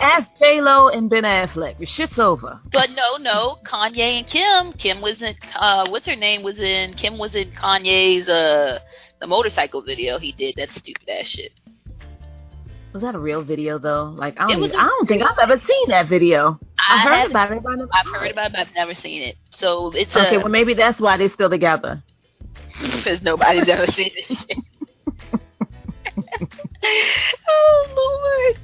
Ask 0.00 0.38
J 0.38 0.60
Lo 0.60 0.88
and 0.88 1.08
Ben 1.08 1.22
Affleck. 1.24 1.78
The 1.78 1.86
shit's 1.86 2.18
over. 2.18 2.60
But 2.72 2.90
no, 2.90 3.16
no, 3.18 3.56
Kanye 3.64 4.18
and 4.18 4.26
Kim. 4.26 4.72
Kim 4.74 5.00
was 5.00 5.22
in. 5.22 5.34
Uh, 5.54 5.86
what's 5.88 6.06
her 6.06 6.16
name 6.16 6.42
was 6.42 6.58
in. 6.58 6.94
Kim 6.94 7.18
was 7.18 7.34
in 7.34 7.50
Kanye's 7.52 8.28
uh 8.28 8.78
the 9.20 9.26
motorcycle 9.26 9.82
video 9.82 10.18
he 10.18 10.32
did. 10.32 10.56
That 10.56 10.72
stupid 10.72 11.08
ass 11.08 11.26
shit. 11.26 11.52
Was 12.92 13.02
that 13.02 13.14
a 13.14 13.18
real 13.18 13.42
video 13.42 13.78
though? 13.78 14.04
Like 14.16 14.40
I 14.40 14.46
don't, 14.46 14.64
even- 14.64 14.78
a 14.78 14.82
I 14.82 14.86
don't 14.86 15.06
think 15.08 15.22
I've 15.22 15.38
ever 15.38 15.58
seen 15.58 15.88
that 15.88 16.08
video. 16.08 16.58
I, 16.78 16.98
heard 16.98 17.12
haven't- 17.14 17.30
about 17.32 17.50
it. 17.52 17.62
I 17.92 18.00
I've 18.00 18.06
heard 18.06 18.30
about 18.32 18.46
it, 18.46 18.52
but 18.52 18.60
I've 18.60 18.74
never 18.74 18.94
seen 18.94 19.22
it. 19.22 19.36
So 19.50 19.90
it's 19.94 20.16
Okay, 20.16 20.36
a 20.36 20.38
well 20.38 20.48
maybe 20.48 20.74
that's 20.74 20.98
why 21.00 21.16
they're 21.16 21.28
still 21.28 21.50
together. 21.50 22.02
because 22.80 23.22
nobody's 23.22 23.68
ever 23.68 23.86
seen 23.90 24.10
this 24.28 24.38
shit. 24.40 24.58
oh 27.48 28.52
lord. 28.54 28.60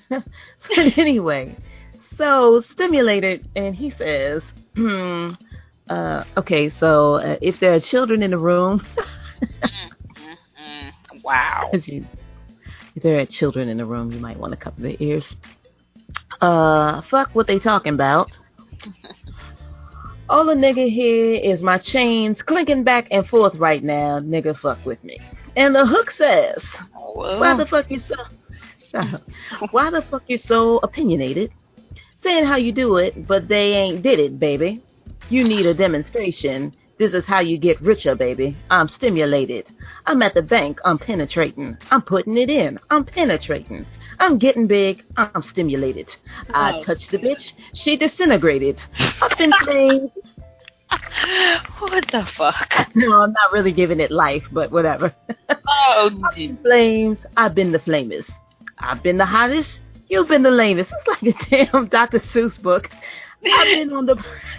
but 0.08 0.98
anyway, 0.98 1.56
so 2.16 2.60
stimulated, 2.60 3.48
and 3.56 3.74
he 3.74 3.90
says, 3.90 4.42
hmm, 4.76 5.30
uh, 5.88 6.24
okay, 6.36 6.68
so 6.68 7.14
uh, 7.14 7.36
if 7.42 7.58
there 7.60 7.72
are 7.72 7.80
children 7.80 8.22
in 8.22 8.30
the 8.30 8.38
room, 8.38 8.86
Mm, 10.62 10.92
wow. 11.22 11.70
you, 11.72 12.04
if 12.94 13.02
there 13.02 13.18
are 13.18 13.26
children 13.26 13.68
in 13.68 13.78
the 13.78 13.84
room, 13.84 14.12
you 14.12 14.20
might 14.20 14.38
want 14.38 14.52
to 14.52 14.56
cover 14.56 14.80
their 14.80 14.96
ears. 15.00 15.34
Uh, 16.40 17.02
fuck 17.02 17.30
what 17.34 17.46
they 17.46 17.58
talking 17.58 17.94
about. 17.94 18.30
All 20.28 20.48
a 20.48 20.54
nigga 20.54 20.88
here 20.88 21.34
is 21.34 21.62
my 21.62 21.78
chains 21.78 22.42
clinking 22.42 22.84
back 22.84 23.08
and 23.10 23.26
forth 23.26 23.54
right 23.56 23.82
now. 23.82 24.18
Nigga, 24.20 24.56
fuck 24.56 24.84
with 24.86 25.02
me. 25.04 25.20
And 25.56 25.74
the 25.74 25.84
hook 25.84 26.10
says, 26.10 26.64
Whoa. 26.94 27.38
Why 27.38 27.54
the 27.54 27.66
fuck 27.66 27.90
you 27.90 27.98
so? 27.98 28.14
Shut 28.92 29.14
up. 29.14 29.22
Why 29.70 29.90
the 29.90 30.02
fuck 30.02 30.24
you 30.26 30.38
so 30.38 30.78
opinionated? 30.82 31.50
Saying 32.22 32.44
how 32.44 32.56
you 32.56 32.72
do 32.72 32.98
it, 32.98 33.26
but 33.26 33.48
they 33.48 33.72
ain't 33.72 34.02
did 34.02 34.20
it, 34.20 34.38
baby. 34.38 34.82
You 35.30 35.44
need 35.44 35.66
a 35.66 35.74
demonstration. 35.74 36.74
This 36.98 37.14
is 37.14 37.24
how 37.26 37.40
you 37.40 37.56
get 37.58 37.80
richer, 37.80 38.14
baby. 38.14 38.56
I'm 38.70 38.88
stimulated. 38.88 39.66
I'm 40.06 40.20
at 40.22 40.34
the 40.34 40.42
bank. 40.42 40.78
I'm 40.84 40.98
penetrating. 40.98 41.76
I'm 41.90 42.02
putting 42.02 42.36
it 42.36 42.50
in. 42.50 42.78
I'm 42.90 43.04
penetrating. 43.04 43.86
I'm 44.20 44.38
getting 44.38 44.66
big. 44.66 45.02
I'm 45.16 45.42
stimulated. 45.42 46.14
I 46.52 46.74
Oh. 46.74 46.84
touched 46.84 47.10
the 47.10 47.18
bitch. 47.18 47.52
She 47.72 47.96
disintegrated. 47.96 48.84
Up 49.22 49.40
in 49.40 49.52
flames. 49.64 50.18
what 51.80 52.06
the 52.12 52.24
fuck? 52.26 52.70
No, 52.94 53.20
I'm 53.22 53.32
not 53.32 53.52
really 53.52 53.72
giving 53.72 53.98
it 54.00 54.10
life, 54.10 54.46
but 54.52 54.70
whatever. 54.70 55.14
Oh, 55.66 56.10
flames. 56.62 57.24
I've 57.36 57.54
been 57.54 57.72
the 57.72 57.78
flamest. 57.78 58.30
I've 58.82 59.02
been 59.02 59.16
the 59.16 59.24
hottest. 59.24 59.80
You've 60.08 60.28
been 60.28 60.42
the 60.42 60.50
lamest. 60.50 60.92
It's 60.92 61.22
like 61.22 61.34
a 61.34 61.66
damn 61.72 61.86
Dr. 61.88 62.18
Seuss 62.18 62.60
book. 62.60 62.90
I've 63.44 63.66
been 63.66 63.92
on 63.92 64.06
the. 64.06 64.16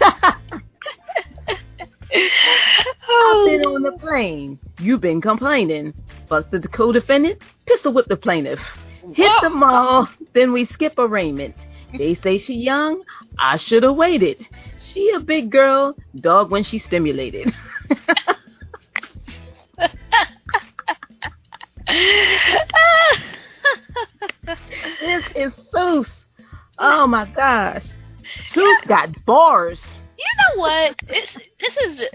I've 3.10 3.46
been 3.46 3.64
on 3.64 3.82
the 3.82 3.92
plane. 4.00 4.58
You've 4.78 5.00
been 5.00 5.20
complaining. 5.20 5.94
Fuck 6.28 6.50
the 6.50 6.60
co-defendant. 6.60 7.40
Pistol 7.66 7.92
whip 7.92 8.06
the 8.08 8.16
plaintiff. 8.16 8.60
Hit 9.14 9.30
Whoa. 9.30 9.40
the 9.42 9.50
mall. 9.50 10.08
Then 10.32 10.52
we 10.52 10.64
skip 10.64 10.94
arraignment. 10.98 11.54
They 11.96 12.14
say 12.14 12.38
she 12.38 12.54
young. 12.54 13.02
I 13.38 13.56
should 13.56 13.82
have 13.82 13.96
waited. 13.96 14.48
She 14.80 15.10
a 15.10 15.20
big 15.20 15.50
girl. 15.50 15.96
Dog 16.18 16.50
when 16.50 16.62
she 16.62 16.78
stimulated. 16.78 17.54
Oh 26.86 27.06
my 27.06 27.24
gosh. 27.24 27.86
Seuss 28.50 28.86
got 28.86 29.24
bars. 29.24 29.96
You 30.18 30.24
know 30.36 30.60
what? 30.60 30.94
It's, 31.08 31.34
this 31.58 31.76
is, 31.78 32.06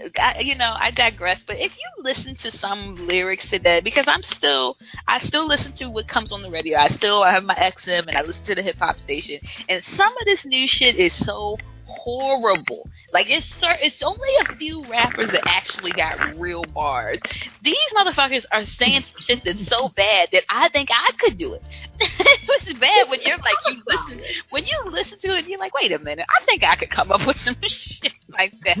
you 0.46 0.54
know, 0.54 0.76
I 0.78 0.92
digress. 0.92 1.42
But 1.44 1.58
if 1.58 1.76
you 1.76 2.04
listen 2.04 2.36
to 2.36 2.56
some 2.56 2.94
lyrics 3.08 3.50
today, 3.50 3.80
because 3.80 4.06
I'm 4.06 4.22
still, 4.22 4.76
I 5.08 5.18
still 5.18 5.48
listen 5.48 5.72
to 5.72 5.90
what 5.90 6.06
comes 6.06 6.30
on 6.30 6.42
the 6.42 6.50
radio. 6.52 6.78
I 6.78 6.86
still 6.86 7.24
I 7.24 7.32
have 7.32 7.42
my 7.42 7.56
XM 7.56 8.06
and 8.06 8.16
I 8.16 8.22
listen 8.22 8.44
to 8.44 8.54
the 8.54 8.62
hip 8.62 8.76
hop 8.78 9.00
station. 9.00 9.40
And 9.68 9.82
some 9.82 10.16
of 10.16 10.24
this 10.24 10.44
new 10.44 10.68
shit 10.68 10.94
is 10.94 11.14
so 11.14 11.58
horrible. 11.90 12.88
Like 13.12 13.26
it's, 13.28 13.52
it's 13.60 14.02
only 14.02 14.28
a 14.48 14.54
few 14.56 14.84
rappers 14.84 15.30
that 15.30 15.42
actually 15.46 15.92
got 15.92 16.36
real 16.38 16.64
bars. 16.64 17.18
These 17.62 17.76
motherfuckers 17.94 18.44
are 18.52 18.64
saying 18.64 19.02
some 19.02 19.20
shit 19.20 19.44
that's 19.44 19.66
so 19.66 19.88
bad 19.88 20.28
that 20.32 20.44
I 20.48 20.68
think 20.68 20.90
I 20.92 21.10
could 21.18 21.36
do 21.36 21.54
it. 21.54 21.62
it 22.00 22.40
was 22.48 22.74
bad 22.74 23.10
when 23.10 23.20
you're 23.22 23.36
like 23.38 23.56
you 23.66 23.82
listen 23.86 24.20
when 24.50 24.64
you 24.64 24.82
listen 24.90 25.18
to 25.18 25.36
it, 25.36 25.46
you're 25.48 25.58
like, 25.58 25.74
wait 25.74 25.92
a 25.92 25.98
minute, 25.98 26.26
I 26.28 26.44
think 26.44 26.64
I 26.64 26.76
could 26.76 26.90
come 26.90 27.10
up 27.10 27.26
with 27.26 27.38
some 27.38 27.56
shit 27.66 28.12
like 28.28 28.54
that. 28.64 28.78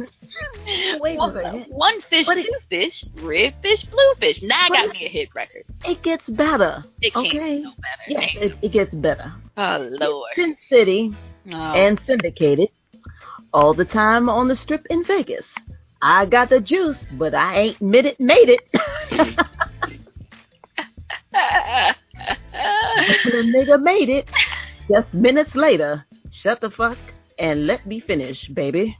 Wait 1.00 1.16
a 1.16 1.18
one, 1.18 1.34
minute. 1.34 1.68
one 1.70 2.00
fish, 2.02 2.28
it- 2.28 2.44
two 2.46 2.52
fish, 2.68 3.04
red 3.22 3.54
fish, 3.62 3.82
blue 3.84 4.14
fish. 4.18 4.40
Now 4.42 4.66
I 4.66 4.68
got 4.68 4.92
me 4.92 5.06
a 5.06 5.08
hit 5.08 5.30
record. 5.34 5.64
It 5.84 6.02
gets 6.02 6.28
better. 6.28 6.84
It 7.00 7.12
can't 7.12 7.26
okay. 7.26 7.58
no 7.62 7.70
better. 7.72 8.02
Yes, 8.08 8.36
it, 8.36 8.56
it 8.62 8.72
gets 8.72 8.94
better. 8.94 9.32
Oh 9.56 9.88
Lord. 9.90 10.30
Sin 10.36 10.56
City 10.70 11.14
Oh. 11.52 11.56
and 11.56 11.98
syndicated 12.06 12.68
all 13.52 13.74
the 13.74 13.84
time 13.84 14.28
on 14.28 14.48
the 14.48 14.56
strip 14.56 14.86
in 14.90 15.04
Vegas. 15.04 15.46
I 16.02 16.26
got 16.26 16.50
the 16.50 16.60
juice, 16.60 17.04
but 17.12 17.34
I 17.34 17.58
ain't 17.58 17.82
made 17.82 18.06
it. 18.06 18.18
Made 18.18 18.48
it. 18.48 18.60
the 23.24 23.52
nigga 23.54 23.82
made 23.82 24.08
it. 24.08 24.28
Just 24.88 25.14
minutes 25.14 25.54
later, 25.54 26.04
shut 26.30 26.60
the 26.60 26.70
fuck 26.70 26.98
and 27.38 27.66
let 27.66 27.86
me 27.86 28.00
finish, 28.00 28.48
baby. 28.48 28.96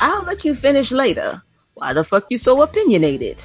I'll 0.00 0.24
let 0.24 0.44
you 0.44 0.54
finish 0.54 0.90
later. 0.90 1.42
Why 1.74 1.92
the 1.92 2.04
fuck 2.04 2.26
you 2.30 2.38
so 2.38 2.62
opinionated? 2.62 3.38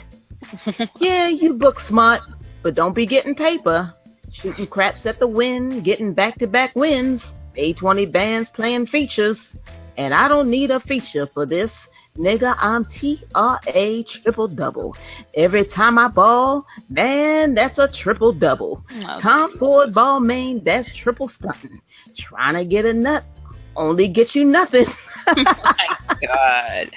yeah, 1.00 1.28
you 1.28 1.54
book 1.54 1.80
smart, 1.80 2.22
but 2.62 2.76
don't 2.76 2.96
be 2.96 3.06
getting 3.06 3.36
paper. 3.36 3.94
Shooting 4.32 4.68
craps 4.68 5.06
at 5.06 5.20
the 5.20 5.28
Wynn, 5.28 5.82
getting 5.82 6.14
back 6.14 6.40
to 6.40 6.48
back 6.48 6.76
wins. 6.76 7.36
A20 7.56 8.12
bands 8.12 8.50
playing 8.50 8.88
features. 8.88 9.56
And 9.98 10.14
I 10.14 10.28
don't 10.28 10.50
need 10.50 10.72
a 10.72 10.80
feature 10.80 11.28
for 11.28 11.46
this. 11.46 11.78
Nigga, 12.18 12.56
I'm 12.60 12.86
TRA 12.86 14.04
triple 14.04 14.48
double. 14.48 14.96
Every 15.34 15.66
time 15.66 15.98
I 15.98 16.08
ball, 16.08 16.66
man, 16.90 17.56
that's 17.56 17.80
a 17.80 17.88
triple 17.88 18.32
double. 18.34 18.86
Oh, 18.92 19.20
Tom 19.20 19.58
Ford 19.58 19.94
Balmain, 19.94 20.64
that's 20.64 20.94
triple 20.96 21.28
stunting. 21.28 21.82
Trying 22.16 22.54
to 22.54 22.66
get 22.66 22.86
a 22.86 22.94
nut, 22.94 23.24
only 23.76 24.08
get 24.08 24.36
you 24.36 24.46
nothing. 24.46 24.86
Oh 25.26 25.36
my 25.38 25.88
God. 26.28 26.92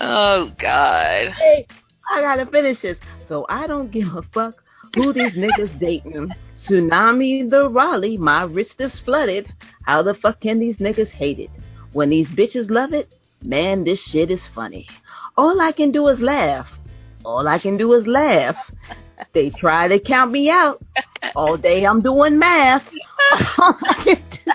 Oh 0.00 0.52
God. 0.58 1.28
hey, 1.30 1.66
I 2.10 2.20
gotta 2.20 2.44
finish 2.44 2.82
this. 2.82 2.98
So 3.24 3.46
I 3.48 3.66
don't 3.66 3.90
give 3.90 4.14
a 4.14 4.22
fuck 4.22 4.62
who 4.94 5.14
these 5.14 5.32
niggas 5.36 5.78
dating. 5.78 6.34
Tsunami 6.54 7.48
the 7.48 7.70
Rollie, 7.70 8.18
my 8.18 8.42
wrist 8.42 8.82
is 8.82 8.98
flooded. 8.98 9.50
How 9.82 10.02
the 10.02 10.12
fuck 10.12 10.40
can 10.40 10.58
these 10.58 10.76
niggas 10.76 11.08
hate 11.08 11.38
it? 11.38 11.50
When 11.92 12.10
these 12.10 12.28
bitches 12.28 12.70
love 12.70 12.92
it, 12.92 13.08
man, 13.42 13.84
this 13.84 14.00
shit 14.00 14.30
is 14.30 14.46
funny. 14.48 14.86
All 15.36 15.60
I 15.60 15.72
can 15.72 15.90
do 15.90 16.08
is 16.08 16.20
laugh. 16.20 16.68
All 17.24 17.46
I 17.48 17.58
can 17.58 17.76
do 17.76 17.92
is 17.94 18.06
laugh. 18.06 18.56
They 19.34 19.50
try 19.50 19.88
to 19.88 19.98
count 19.98 20.30
me 20.30 20.48
out. 20.48 20.82
All 21.36 21.56
day 21.56 21.84
I'm 21.84 22.00
doing 22.00 22.38
math. 22.38 22.88
All 23.58 23.76
I 23.82 23.94
can 24.04 24.22
do, 24.30 24.52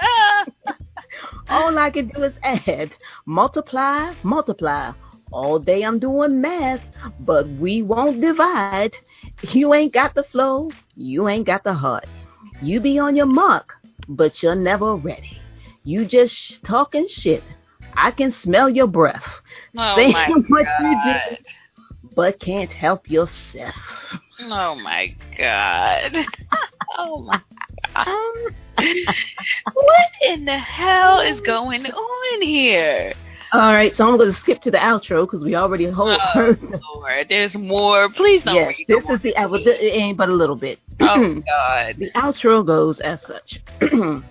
all 1.48 1.78
I 1.78 1.90
can 1.90 2.06
do 2.08 2.22
is 2.22 2.38
add, 2.42 2.92
multiply, 3.26 4.14
multiply. 4.22 4.92
All 5.32 5.58
day 5.58 5.82
I'm 5.82 5.98
doing 5.98 6.40
math, 6.40 6.82
but 7.20 7.48
we 7.48 7.82
won't 7.82 8.20
divide. 8.20 8.96
You 9.42 9.74
ain't 9.74 9.92
got 9.92 10.14
the 10.14 10.22
flow, 10.22 10.70
you 10.96 11.28
ain't 11.28 11.46
got 11.46 11.64
the 11.64 11.74
heart. 11.74 12.06
You 12.62 12.80
be 12.80 12.98
on 12.98 13.16
your 13.16 13.26
mark, 13.26 13.74
but 14.08 14.42
you're 14.42 14.54
never 14.54 14.94
ready. 14.94 15.40
You 15.84 16.04
just 16.04 16.34
sh- 16.34 16.58
talking 16.64 17.06
shit. 17.08 17.42
I 17.96 18.10
can 18.10 18.30
smell 18.30 18.68
your 18.68 18.86
breath. 18.86 19.24
Oh 19.76 19.96
Say 19.96 20.12
my 20.12 20.28
what 20.48 20.66
you 20.80 20.94
God. 20.94 21.28
do, 21.30 21.36
but 22.14 22.40
can't 22.40 22.70
help 22.72 23.10
yourself. 23.10 23.74
Oh 24.40 24.74
my 24.74 25.14
God. 25.36 26.16
Oh 26.98 27.22
my 27.22 27.40
God. 27.94 28.08
Um, 28.08 28.86
what 29.72 30.06
in 30.28 30.44
the 30.44 30.58
hell 30.58 31.20
is 31.20 31.40
going 31.40 31.86
on 31.86 32.42
here? 32.42 33.14
All 33.52 33.72
right, 33.72 33.94
so 33.94 34.08
I'm 34.08 34.16
going 34.16 34.30
to 34.30 34.36
skip 34.36 34.60
to 34.62 34.70
the 34.70 34.78
outro 34.78 35.22
because 35.24 35.42
we 35.44 35.54
already 35.54 35.86
ho- 35.86 36.10
Oh 36.10 36.18
heard. 36.34 36.60
Lord, 36.60 37.28
there's 37.28 37.56
more. 37.56 38.08
Please 38.10 38.42
don't 38.44 38.54
Yes, 38.54 38.76
this 38.86 39.08
is 39.08 39.20
the 39.22 39.34
outro. 39.38 39.66
It 39.66 39.80
ain't 39.82 40.18
but 40.18 40.28
a 40.28 40.32
little 40.32 40.56
bit. 40.56 40.78
Oh 41.00 41.40
God. 41.46 41.96
The 41.98 42.10
outro 42.16 42.66
goes 42.66 43.00
as 43.00 43.22
such. 43.22 43.60
As 43.80 44.22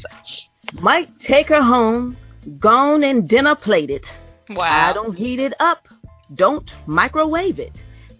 such. 0.00 0.50
Might 0.82 1.20
take 1.20 1.48
her 1.50 1.62
home, 1.62 2.16
gone 2.58 3.04
and 3.04 3.28
dinner 3.28 3.54
plated. 3.54 4.04
Wow. 4.50 4.90
I 4.90 4.92
don't 4.92 5.14
heat 5.14 5.38
it 5.38 5.54
up. 5.60 5.86
Don't 6.34 6.68
microwave 6.86 7.60
it. 7.60 7.72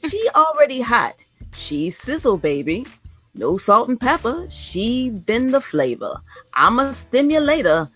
She 0.08 0.28
already 0.34 0.80
hot. 0.80 1.14
She 1.54 1.90
sizzle, 1.90 2.36
baby. 2.36 2.86
No 3.34 3.56
salt 3.56 3.88
and 3.88 3.98
pepper, 3.98 4.46
she 4.48 5.10
been 5.10 5.50
the 5.50 5.60
flavor. 5.60 6.14
I'm 6.54 6.78
a 6.78 6.94
stimulator. 6.94 7.88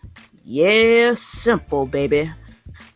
Yeah, 0.45 1.15
simple, 1.15 1.87
baby. 1.87 2.33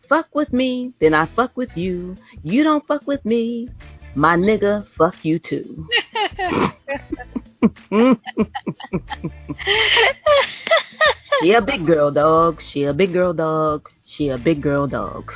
Fuck 0.09 0.33
with 0.33 0.51
me, 0.51 0.93
then 0.99 1.13
I 1.13 1.25
fuck 1.25 1.55
with 1.55 1.75
you. 1.77 2.17
You 2.43 2.63
don't 2.63 2.85
fuck 2.85 3.07
with 3.07 3.23
me, 3.23 3.69
my 4.15 4.35
nigga, 4.35 4.87
fuck 4.97 5.23
you 5.23 5.39
too. 5.39 5.87
she 11.41 11.53
a 11.53 11.61
big 11.61 11.85
girl 11.85 12.11
dog. 12.11 12.61
She 12.61 12.83
a 12.83 12.93
big 12.93 13.13
girl 13.13 13.33
dog. 13.33 13.89
She 14.05 14.29
a 14.29 14.37
big 14.37 14.61
girl 14.61 14.87
dog. 14.87 15.31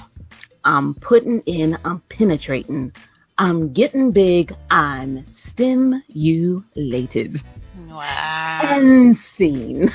I'm 0.63 0.93
putting 0.95 1.41
in, 1.41 1.77
I'm 1.85 2.01
penetrating. 2.09 2.91
I'm 3.37 3.73
getting 3.73 4.11
big. 4.11 4.55
I'm 4.71 5.25
stimulated. 5.31 7.41
Wow. 7.87 8.59
And 8.63 9.17
scene. 9.17 9.91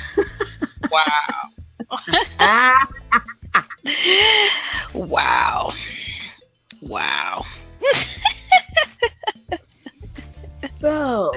Wow. 0.89 1.51
wow. 4.93 5.73
Wow. 6.81 7.45
so, 10.79 11.31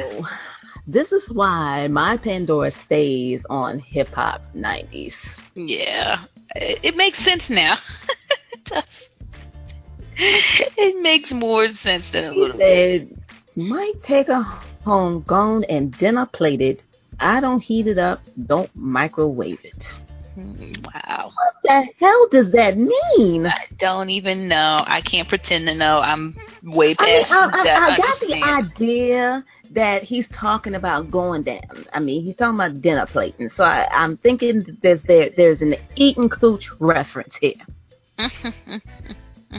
this 0.87 1.13
is 1.13 1.29
why 1.31 1.89
my 1.89 2.17
Pandora 2.17 2.71
stays 2.71 3.45
on 3.49 3.79
hip 3.79 4.09
hop 4.09 4.43
90s. 4.55 5.15
Yeah. 5.55 6.25
It, 6.55 6.97
makes 6.97 7.19
sense 7.19 7.49
now. 7.49 7.79
it 8.53 8.65
does. 8.65 8.85
It 10.17 11.03
makes 11.03 11.33
more 11.33 11.73
sense 11.73 12.11
than 12.11 12.25
a 12.25 12.33
She 12.33 12.39
little 12.39 12.59
bit. 12.59 13.09
said, 13.09 13.19
might 13.57 14.03
take 14.03 14.29
a 14.29 14.43
home 14.85 15.25
gone 15.27 15.65
and 15.65 15.97
dinner 15.97 16.27
plated. 16.27 16.83
I 17.19 17.41
don't 17.41 17.61
heat 17.61 17.87
it 17.87 17.99
up, 17.99 18.21
don't 18.47 18.71
microwave 18.75 19.61
it. 19.65 20.01
Wow. 20.37 21.31
What 21.33 21.55
the 21.63 21.89
hell 22.01 22.29
does 22.31 22.51
that 22.53 22.77
mean? 22.77 23.47
I 23.47 23.67
don't 23.79 24.11
even 24.11 24.49
know. 24.49 24.83
I 24.87 25.01
can't 25.01 25.29
pretend 25.29 25.67
to 25.69 25.75
know. 25.75 26.01
I'm 26.01 26.37
way 26.63 26.97
I 26.99 27.05
mean, 27.05 27.25
I, 27.31 27.51
I, 27.53 27.65
that 27.65 27.83
I 27.83 27.97
got 27.97 28.21
the 28.21 28.43
idea 28.43 29.45
that 29.71 30.03
he's 30.03 30.27
talking 30.29 30.75
about 30.75 31.11
going 31.11 31.43
down. 31.43 31.87
I 31.93 32.01
mean, 32.01 32.25
he's 32.25 32.37
talking 32.37 32.57
about 32.57 32.81
dinner 32.81 33.07
plating. 33.07 33.49
So 33.49 33.65
I, 33.65 33.89
I'm 33.93 34.17
thinking 34.17 34.61
that 34.65 34.83
there's 34.83 35.03
there 35.03 35.31
there's 35.37 35.63
an 35.63 35.77
eating 35.95 36.29
cooch 36.29 36.71
reference 36.81 37.37
here. 37.37 37.55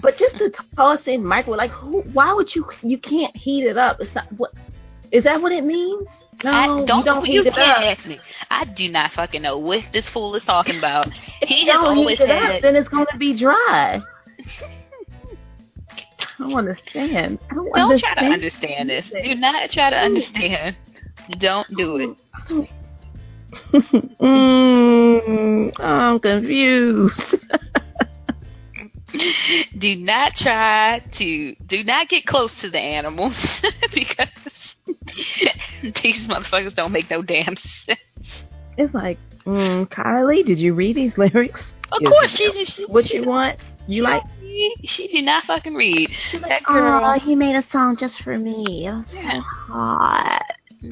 But 0.02 0.18
just 0.18 0.38
to 0.40 0.52
toss 0.76 1.08
in 1.08 1.26
microwave, 1.26 1.58
like, 1.58 1.72
who, 1.72 2.02
why 2.02 2.34
would 2.34 2.54
you? 2.54 2.66
You 2.82 2.98
can't 2.98 3.36
heat 3.36 3.66
it 3.66 3.78
up. 3.78 4.02
It's 4.02 4.14
not 4.14 4.32
what. 4.34 4.54
Is 5.12 5.24
that 5.24 5.42
what 5.42 5.52
it 5.52 5.64
means? 5.64 6.10
No, 6.46 6.52
I 6.52 6.68
don't, 6.68 6.88
you 7.00 7.04
don't 7.04 7.28
you 7.28 7.44
can't 7.44 7.98
ask 7.98 8.06
me. 8.06 8.20
I 8.52 8.66
do 8.66 8.88
not 8.88 9.12
fucking 9.14 9.42
know 9.42 9.58
what 9.58 9.84
this 9.92 10.08
fool 10.08 10.36
is 10.36 10.44
talking 10.44 10.78
about. 10.78 11.12
He 11.42 11.66
has 11.66 11.78
always 11.78 12.20
heat 12.20 12.26
it 12.26 12.30
up, 12.30 12.52
had 12.52 12.62
then 12.62 12.76
it's 12.76 12.88
going 12.88 13.08
to 13.12 13.18
be 13.18 13.36
dry. 13.36 14.00
I 16.20 16.26
don't 16.38 16.54
understand. 16.54 17.40
I 17.50 17.56
don't, 17.56 17.74
Don't 17.74 18.00
try 18.00 18.14
to 18.14 18.26
understand. 18.26 18.92
understand 18.92 18.92
this. 18.92 19.10
Do 19.10 19.34
not 19.34 19.72
try 19.72 19.90
to 19.90 19.98
understand. 19.98 20.76
Don't 21.40 21.68
do 21.76 21.98
it. 21.98 22.16
mm, 24.20 25.80
I'm 25.80 26.20
confused. 26.20 27.38
Do 29.78 29.96
not 29.96 30.36
try 30.36 31.00
to 31.14 31.56
do 31.56 31.84
not 31.86 32.10
get 32.10 32.26
close 32.26 32.54
to 32.56 32.70
the 32.70 32.80
animals 32.80 33.62
because 33.94 34.28
these 35.82 36.28
motherfuckers 36.28 36.76
don't 36.76 36.92
make 36.92 37.10
no 37.10 37.22
damn 37.22 37.56
sense. 37.56 38.00
It's 38.78 38.94
like, 38.94 39.18
mm, 39.46 39.88
Kylie, 39.90 40.46
did 40.46 40.60
you 40.60 40.74
read 40.74 40.96
these 40.96 41.18
lyrics? 41.18 41.72
Of 41.92 42.02
Is 42.02 42.10
course 42.10 42.32
she, 42.32 42.66
she 42.66 42.84
What 42.86 43.06
she, 43.06 43.16
you 43.18 43.24
want? 43.26 43.60
You 43.88 44.04
like? 44.04 44.24
she, 44.42 44.76
she 44.84 45.08
did 45.08 45.26
not 45.26 45.46
fucking 45.46 45.76
read. 45.76 46.12
That 46.48 46.64
girl 46.66 47.02
Oh, 47.06 47.20
he 47.20 47.36
made 47.36 47.56
a 47.56 47.64
song 47.70 47.96
just 47.98 48.22
for 48.22 48.38
me. 48.38 48.86
It 48.88 48.92
was 48.92 49.06
so 49.12 49.18
Yeah. 49.18 49.42
hot. 49.42 50.44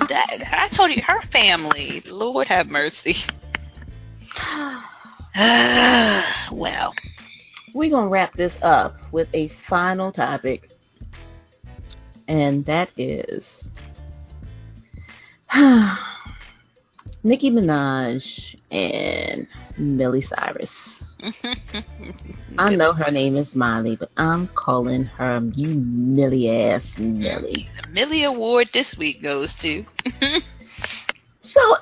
that 0.10 0.48
I 0.52 0.68
told 0.70 0.92
you 0.92 1.02
her 1.06 1.22
family. 1.32 2.02
Lord 2.06 2.48
have 2.48 2.68
mercy. 2.68 3.16
well, 6.52 6.94
We're 7.74 7.90
going 7.90 8.06
to 8.06 8.10
wrap 8.10 8.36
this 8.36 8.56
up 8.62 8.96
with 9.12 9.28
a 9.34 9.50
final 9.68 10.12
topic. 10.12 10.70
And 12.28 12.66
that 12.66 12.90
is 12.98 13.68
Nicki 17.24 17.52
Minaj 17.52 18.56
and 18.72 19.48
Millie 19.78 20.22
Cyrus. 20.22 21.16
I 22.58 22.76
know 22.76 22.92
her 22.94 23.12
name 23.12 23.38
is 23.38 23.56
Miley, 23.56 23.96
but 23.96 24.10
I'm 24.18 24.48
calling 24.50 25.06
her 25.06 25.42
you 25.54 25.70
Millie 25.70 26.50
ass 26.50 26.98
Millie. 26.98 27.70
the 27.82 27.88
Millie 27.90 28.24
Award 28.24 28.70
this 28.74 28.98
week 28.98 29.24
goes 29.24 29.54
to 29.56 29.86
So, 31.44 31.78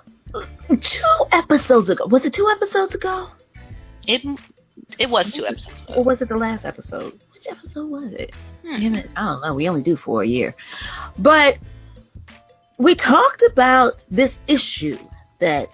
two 0.69 1.25
episodes 1.31 1.89
ago, 1.89 2.07
was 2.07 2.25
it 2.25 2.33
two 2.33 2.47
episodes 2.49 2.95
ago? 2.95 3.29
it. 4.07 4.21
It 4.97 5.09
was 5.09 5.33
two 5.33 5.45
episodes. 5.45 5.81
ago. 5.81 5.93
Or 5.95 6.03
was 6.03 6.21
it 6.21 6.29
the 6.29 6.37
last 6.37 6.65
episode? 6.65 7.19
Which 7.33 7.47
episode 7.47 7.89
was 7.89 8.11
it? 8.13 8.31
Hmm. 8.65 8.95
I 9.15 9.25
don't 9.25 9.41
know. 9.41 9.53
We 9.55 9.67
only 9.69 9.83
do 9.83 9.95
four 9.95 10.23
a 10.23 10.27
year. 10.27 10.55
But 11.17 11.57
we 12.77 12.95
talked 12.95 13.43
about 13.51 13.93
this 14.09 14.37
issue 14.47 14.97
that 15.39 15.69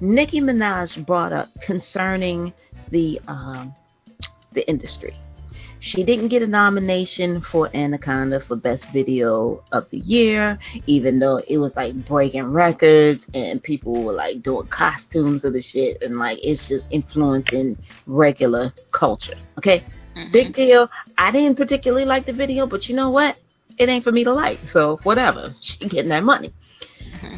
Nicki 0.00 0.40
Minaj 0.40 1.04
brought 1.06 1.32
up 1.32 1.48
concerning 1.60 2.52
the 2.90 3.20
um, 3.28 3.74
the 4.52 4.68
industry. 4.68 5.16
She 5.78 6.04
didn't 6.04 6.28
get 6.28 6.42
a 6.42 6.46
nomination 6.46 7.42
for 7.42 7.70
Anaconda 7.76 8.40
for 8.40 8.56
Best 8.56 8.86
Video 8.92 9.62
of 9.72 9.88
the 9.90 9.98
Year, 9.98 10.58
even 10.86 11.18
though 11.18 11.36
it 11.46 11.58
was 11.58 11.76
like 11.76 11.94
breaking 12.06 12.44
records 12.44 13.26
and 13.34 13.62
people 13.62 14.02
were 14.02 14.12
like 14.12 14.42
doing 14.42 14.66
costumes 14.68 15.44
of 15.44 15.52
the 15.52 15.62
shit 15.62 16.02
and 16.02 16.18
like 16.18 16.38
it's 16.42 16.66
just 16.66 16.88
influencing 16.90 17.76
regular 18.06 18.72
culture. 18.90 19.36
Okay? 19.58 19.84
Mhm. 20.16 20.32
Big 20.32 20.54
deal. 20.54 20.88
I 21.18 21.30
didn't 21.30 21.56
particularly 21.56 22.04
like 22.06 22.26
the 22.26 22.32
video, 22.32 22.66
but 22.66 22.88
you 22.88 22.96
know 22.96 23.10
what? 23.10 23.36
It 23.78 23.88
ain't 23.88 24.04
for 24.04 24.12
me 24.12 24.24
to 24.24 24.32
like. 24.32 24.68
So 24.68 25.00
whatever. 25.02 25.52
She 25.60 25.86
getting 25.88 26.10
that 26.10 26.24
money. 26.24 26.52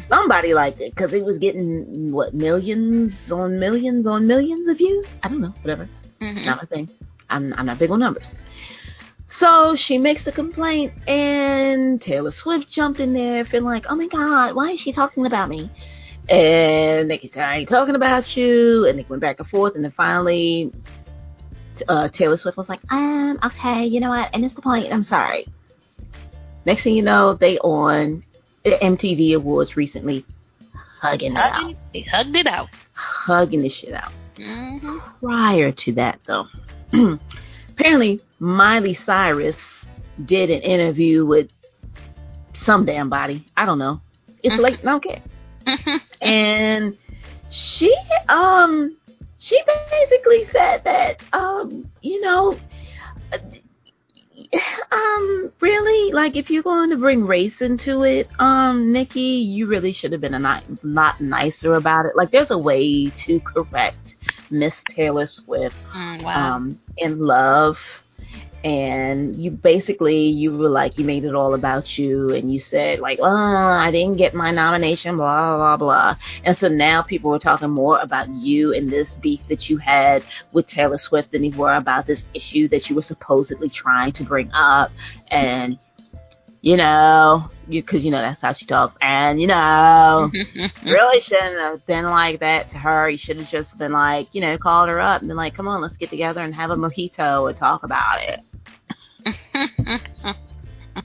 Somebody 0.07 0.53
liked 0.53 0.79
it 0.81 0.95
because 0.95 1.13
it 1.13 1.23
was 1.23 1.37
getting 1.37 2.11
what 2.11 2.33
millions 2.33 3.31
on 3.31 3.59
millions 3.59 4.07
on 4.07 4.27
millions 4.27 4.67
of 4.67 4.77
views. 4.77 5.13
I 5.23 5.29
don't 5.29 5.41
know. 5.41 5.53
Whatever. 5.61 5.89
Mhm. 6.21 6.45
Not 6.45 6.57
my 6.57 6.65
thing. 6.65 6.89
I'm 7.29 7.53
I'm 7.57 7.65
not 7.65 7.77
big 7.79 7.91
on 7.91 7.99
numbers. 7.99 8.35
So 9.27 9.75
she 9.75 9.97
makes 9.97 10.23
the 10.23 10.31
complaint, 10.31 10.93
and 11.07 12.01
Taylor 12.01 12.31
Swift 12.31 12.67
jumped 12.69 12.99
in 12.99 13.13
there, 13.13 13.45
feeling 13.45 13.65
like, 13.65 13.85
"Oh 13.89 13.95
my 13.95 14.07
God, 14.07 14.55
why 14.55 14.71
is 14.71 14.79
she 14.79 14.91
talking 14.91 15.25
about 15.25 15.49
me?" 15.49 15.71
And 16.29 17.07
Nicki 17.07 17.27
said, 17.27 17.43
"I 17.43 17.57
ain't 17.57 17.69
talking 17.69 17.95
about 17.95 18.35
you." 18.35 18.85
And 18.87 18.97
they 18.97 19.05
went 19.07 19.21
back 19.21 19.39
and 19.39 19.47
forth, 19.47 19.75
and 19.75 19.83
then 19.83 19.91
finally, 19.91 20.73
uh, 21.87 22.09
Taylor 22.09 22.37
Swift 22.37 22.57
was 22.57 22.69
like, 22.69 22.79
"Um, 22.91 23.39
okay, 23.43 23.85
you 23.85 23.99
know 23.99 24.09
what? 24.09 24.29
And 24.33 24.43
it's 24.45 24.53
the 24.53 24.61
point. 24.61 24.91
I'm 24.91 25.03
sorry." 25.03 25.47
Next 26.65 26.83
thing 26.83 26.95
you 26.95 27.01
know, 27.03 27.33
they 27.33 27.57
on 27.59 28.23
the 28.63 28.71
MTV 28.81 29.35
Awards 29.35 29.75
recently, 29.77 30.25
hugging 30.99 31.33
it 31.33 31.37
out, 31.37 31.73
They 31.93 32.01
hugged 32.01 32.35
it 32.35 32.47
out. 32.47 32.67
hugging 32.93 33.61
the 33.61 33.69
shit 33.69 33.93
out 33.93 34.11
hmm 34.35 34.97
prior 35.21 35.71
to 35.71 35.93
that 35.93 36.19
though 36.25 36.47
apparently 37.69 38.21
miley 38.39 38.93
cyrus 38.93 39.55
did 40.25 40.49
an 40.49 40.61
interview 40.61 41.25
with 41.25 41.49
some 42.63 42.85
damn 42.85 43.09
body 43.09 43.45
i 43.57 43.65
don't 43.65 43.79
know 43.79 43.99
it's 44.43 44.55
Mhm. 44.55 44.59
late 44.59 44.79
i 44.81 44.85
don't 44.85 45.03
care 45.03 45.21
and 46.21 46.97
she 47.49 47.93
um 48.27 48.95
she 49.39 49.59
basically 49.67 50.29
said 50.31 50.83
that 50.85 51.03
um 51.33 51.73
you 52.01 52.21
know 52.21 52.61
um 54.91 55.51
really 55.61 56.11
like 56.13 56.35
if 56.35 56.49
you're 56.49 56.63
going 56.63 56.89
to 56.89 56.97
bring 56.97 57.25
race 57.25 57.61
into 57.61 58.03
it 58.03 58.29
um 58.39 58.91
nikki 58.91 59.19
you 59.19 59.67
really 59.67 59.91
should 59.91 60.11
have 60.11 60.21
been 60.21 60.33
a 60.35 60.61
lot 60.83 61.19
nicer 61.21 61.75
about 61.75 62.05
it 62.05 62.15
like 62.15 62.31
there's 62.31 62.51
a 62.51 62.57
way 62.57 63.11
to 63.11 63.41
correct 63.41 64.15
miss 64.49 64.83
taylor 64.89 65.27
swift 65.27 65.77
Mm, 65.93 66.23
wow. 66.23 66.55
um 66.55 66.79
in 66.97 67.19
love 67.19 67.77
and 68.63 69.41
you 69.41 69.51
basically 69.51 70.27
you 70.27 70.51
were 70.51 70.69
like 70.69 70.97
you 70.97 71.05
made 71.05 71.23
it 71.23 71.35
all 71.35 71.53
about 71.53 71.97
you 71.97 72.29
and 72.33 72.51
you 72.51 72.59
said 72.59 72.99
like 72.99 73.19
oh 73.21 73.25
i 73.25 73.89
didn't 73.91 74.17
get 74.17 74.33
my 74.33 74.51
nomination 74.51 75.17
blah 75.17 75.55
blah 75.55 75.77
blah 75.77 76.15
and 76.43 76.57
so 76.57 76.67
now 76.67 77.01
people 77.01 77.33
are 77.33 77.39
talking 77.39 77.69
more 77.69 77.99
about 77.99 78.27
you 78.29 78.73
and 78.73 78.91
this 78.91 79.15
beef 79.15 79.41
that 79.47 79.69
you 79.69 79.77
had 79.77 80.23
with 80.51 80.67
taylor 80.67 80.97
swift 80.97 81.31
than 81.31 81.41
they 81.41 81.49
were 81.49 81.75
about 81.75 82.05
this 82.05 82.23
issue 82.33 82.67
that 82.67 82.89
you 82.89 82.95
were 82.95 83.01
supposedly 83.01 83.69
trying 83.69 84.11
to 84.11 84.23
bring 84.23 84.49
up. 84.53 84.91
And 85.29 85.79
you 86.61 86.77
know, 86.77 87.49
because 87.69 88.03
you 88.03 88.11
know 88.11 88.19
that's 88.19 88.41
how 88.41 88.53
she 88.53 88.65
talks, 88.65 88.95
and 89.01 89.39
you 89.39 89.47
know, 89.47 90.31
really 90.85 91.21
shouldn't 91.21 91.59
have 91.59 91.85
been 91.85 92.05
like 92.05 92.39
that 92.41 92.67
to 92.69 92.77
her. 92.77 93.09
You 93.09 93.17
should 93.17 93.37
have 93.37 93.49
just 93.49 93.77
been 93.77 93.91
like, 93.91 94.33
you 94.33 94.41
know, 94.41 94.57
called 94.57 94.89
her 94.89 94.99
up 94.99 95.21
and 95.21 95.27
been 95.27 95.37
like, 95.37 95.55
come 95.55 95.67
on, 95.67 95.81
let's 95.81 95.97
get 95.97 96.09
together 96.09 96.41
and 96.41 96.53
have 96.53 96.71
a 96.71 96.75
mojito 96.75 97.49
and 97.49 97.57
talk 97.57 97.83
about 97.83 98.19
it. 98.21 98.41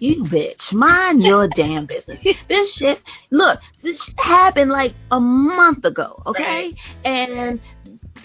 You 0.01 0.25
bitch, 0.25 0.73
mind 0.73 1.23
your 1.23 1.49
damn 1.49 1.87
business. 1.87 2.19
This 2.49 2.73
shit, 2.73 3.01
look, 3.31 3.61
this 3.83 4.11
happened 4.19 4.71
like 4.71 4.95
a 5.11 5.21
month 5.21 5.85
ago, 5.85 6.23
okay? 6.27 6.75
And 7.05 7.61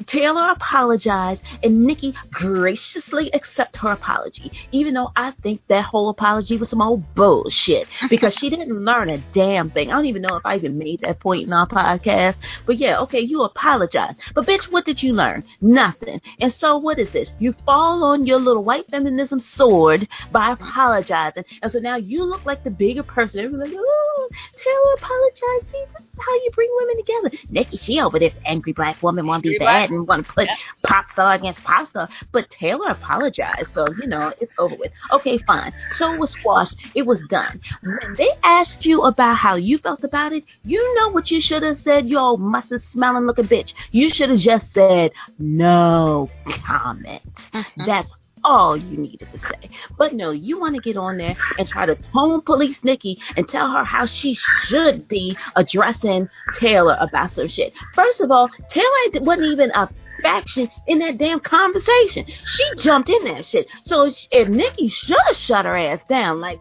Taylor 0.06 0.50
apologized, 0.52 1.44
and 1.64 1.86
Nikki 1.86 2.14
graciously 2.32 3.32
accept 3.34 3.78
her 3.78 3.92
apology, 3.92 4.52
even 4.72 4.94
though 4.94 5.12
I 5.16 5.32
think 5.44 5.62
that 5.68 5.86
whole 5.86 6.10
apology 6.10 6.58
was 6.58 6.70
some 6.70 6.82
old 6.82 7.04
bullshit 7.16 7.88
because 8.10 8.36
she 8.36 8.50
didn't 8.50 8.84
learn 8.84 9.10
a 9.10 9.18
damn 9.32 9.70
thing. 9.70 9.90
I 9.90 9.96
don't 9.96 10.06
even 10.06 10.22
know 10.22 10.36
if 10.36 10.46
I 10.46 10.56
even 10.56 10.78
made 10.78 11.02
that 11.02 11.20
point 11.20 11.44
in 11.44 11.54
our 11.54 11.68
podcast, 11.68 12.38
but 12.66 12.78
yeah, 12.78 13.00
okay, 13.02 13.20
you 13.20 13.44
apologize, 13.44 14.16
but 14.34 14.46
bitch, 14.46 14.72
what 14.72 14.86
did 14.86 15.02
you 15.02 15.14
learn? 15.14 15.44
Nothing. 15.62 16.22
And 16.40 16.54
so 16.54 16.78
what 16.78 17.00
is 17.00 17.12
this? 17.12 17.34
You 17.40 17.54
fall 17.66 18.04
on 18.04 18.26
your 18.26 18.40
little 18.40 18.64
white 18.64 18.90
feminism 18.90 19.40
sword 19.40 20.08
by 20.32 20.52
apologizing, 20.52 21.44
and 21.62 21.72
so 21.72 21.80
now 21.80 21.96
you 21.98 22.24
look 22.24 22.46
like 22.46 22.64
the 22.64 22.72
bigger 22.72 23.04
person. 23.04 23.40
Everyone's 23.40 23.70
like, 23.70 23.80
oh, 23.80 24.30
Taylor 24.56 24.94
apologized. 24.98 25.72
See, 25.72 25.84
this 25.98 26.08
is 26.08 26.20
how 26.20 26.34
you 26.34 26.52
bring 26.54 26.70
women 26.78 26.98
together. 26.98 27.32
Nikki, 27.50 27.78
she 27.78 28.00
over 28.00 28.20
there, 28.20 28.32
angry 28.46 28.74
black 28.74 29.02
woman, 29.02 29.28
want 29.28 29.44
to 29.44 29.50
be 29.50 29.58
bad 29.58 29.89
want 29.98 30.26
to 30.26 30.34
put 30.34 30.50
pop 30.84 31.08
star 31.08 31.34
against 31.34 31.64
pop 31.64 31.88
star. 31.88 32.10
But 32.32 32.50
Taylor 32.50 32.90
apologized, 32.90 33.72
so 33.74 33.88
you 34.00 34.08
know 34.08 34.34
it's 34.40 34.54
over 34.58 34.76
with. 34.76 34.92
Okay, 35.12 35.38
fine. 35.40 35.74
So 35.94 36.14
it 36.14 36.20
was 36.20 36.32
squashed. 36.32 36.76
It 36.96 37.06
was 37.06 37.22
done. 37.30 37.60
When 37.82 38.16
they 38.16 38.30
asked 38.44 38.86
you 38.86 39.04
about 39.04 39.36
how 39.36 39.56
you 39.56 39.78
felt 39.78 40.04
about 40.04 40.34
it, 40.34 40.44
you 40.64 40.96
know 40.96 41.10
what 41.10 41.32
you 41.32 41.42
should 41.42 41.64
have 41.64 41.80
said. 41.80 42.08
You 42.08 42.18
old 42.18 42.42
mustard 42.42 42.82
smelling 42.82 43.26
looking 43.26 43.48
bitch. 43.48 43.74
You 43.92 44.10
should 44.10 44.30
have 44.30 44.40
just 44.40 44.74
said 44.74 45.12
no 45.38 46.30
comment. 46.66 47.22
Mm-hmm. 47.54 47.86
That's 47.86 48.12
all 48.44 48.78
you 48.78 48.98
needed 48.98 49.28
to 49.32 49.40
say. 49.40 49.70
But 49.98 50.14
no, 50.14 50.32
you 50.32 50.60
want 50.60 50.76
to 50.76 50.82
get 50.82 50.98
on 50.98 51.18
there 51.18 51.36
and 51.58 51.68
try 51.68 51.86
to 51.86 51.96
tone 51.96 52.42
police 52.42 52.84
Nikki 52.84 53.20
and 53.36 53.48
tell 53.48 53.72
her 53.72 53.84
how 53.84 54.06
she 54.06 54.34
should 54.34 55.08
be 55.08 55.38
addressing 55.56 56.30
Taylor 56.54 56.98
about 57.00 57.32
some 57.32 57.48
shit. 57.48 57.74
First 57.94 58.22
of 58.22 58.32
all, 58.32 58.50
Taylor 58.70 59.24
wasn't 59.26 59.48
even 59.48 59.72
a 59.72 59.90
faction 60.22 60.70
in 60.88 61.00
that 61.00 61.18
damn 61.18 61.40
conversation. 61.40 62.26
She 62.46 62.64
jumped 62.78 63.10
in 63.10 63.24
that 63.26 63.46
shit. 63.46 63.68
So 63.84 64.12
if 64.32 64.48
Nikki 64.48 64.90
should 64.90 65.18
have 65.28 65.36
shut 65.36 65.66
her 65.66 65.78
ass 65.78 66.04
down, 66.06 66.40
like 66.40 66.60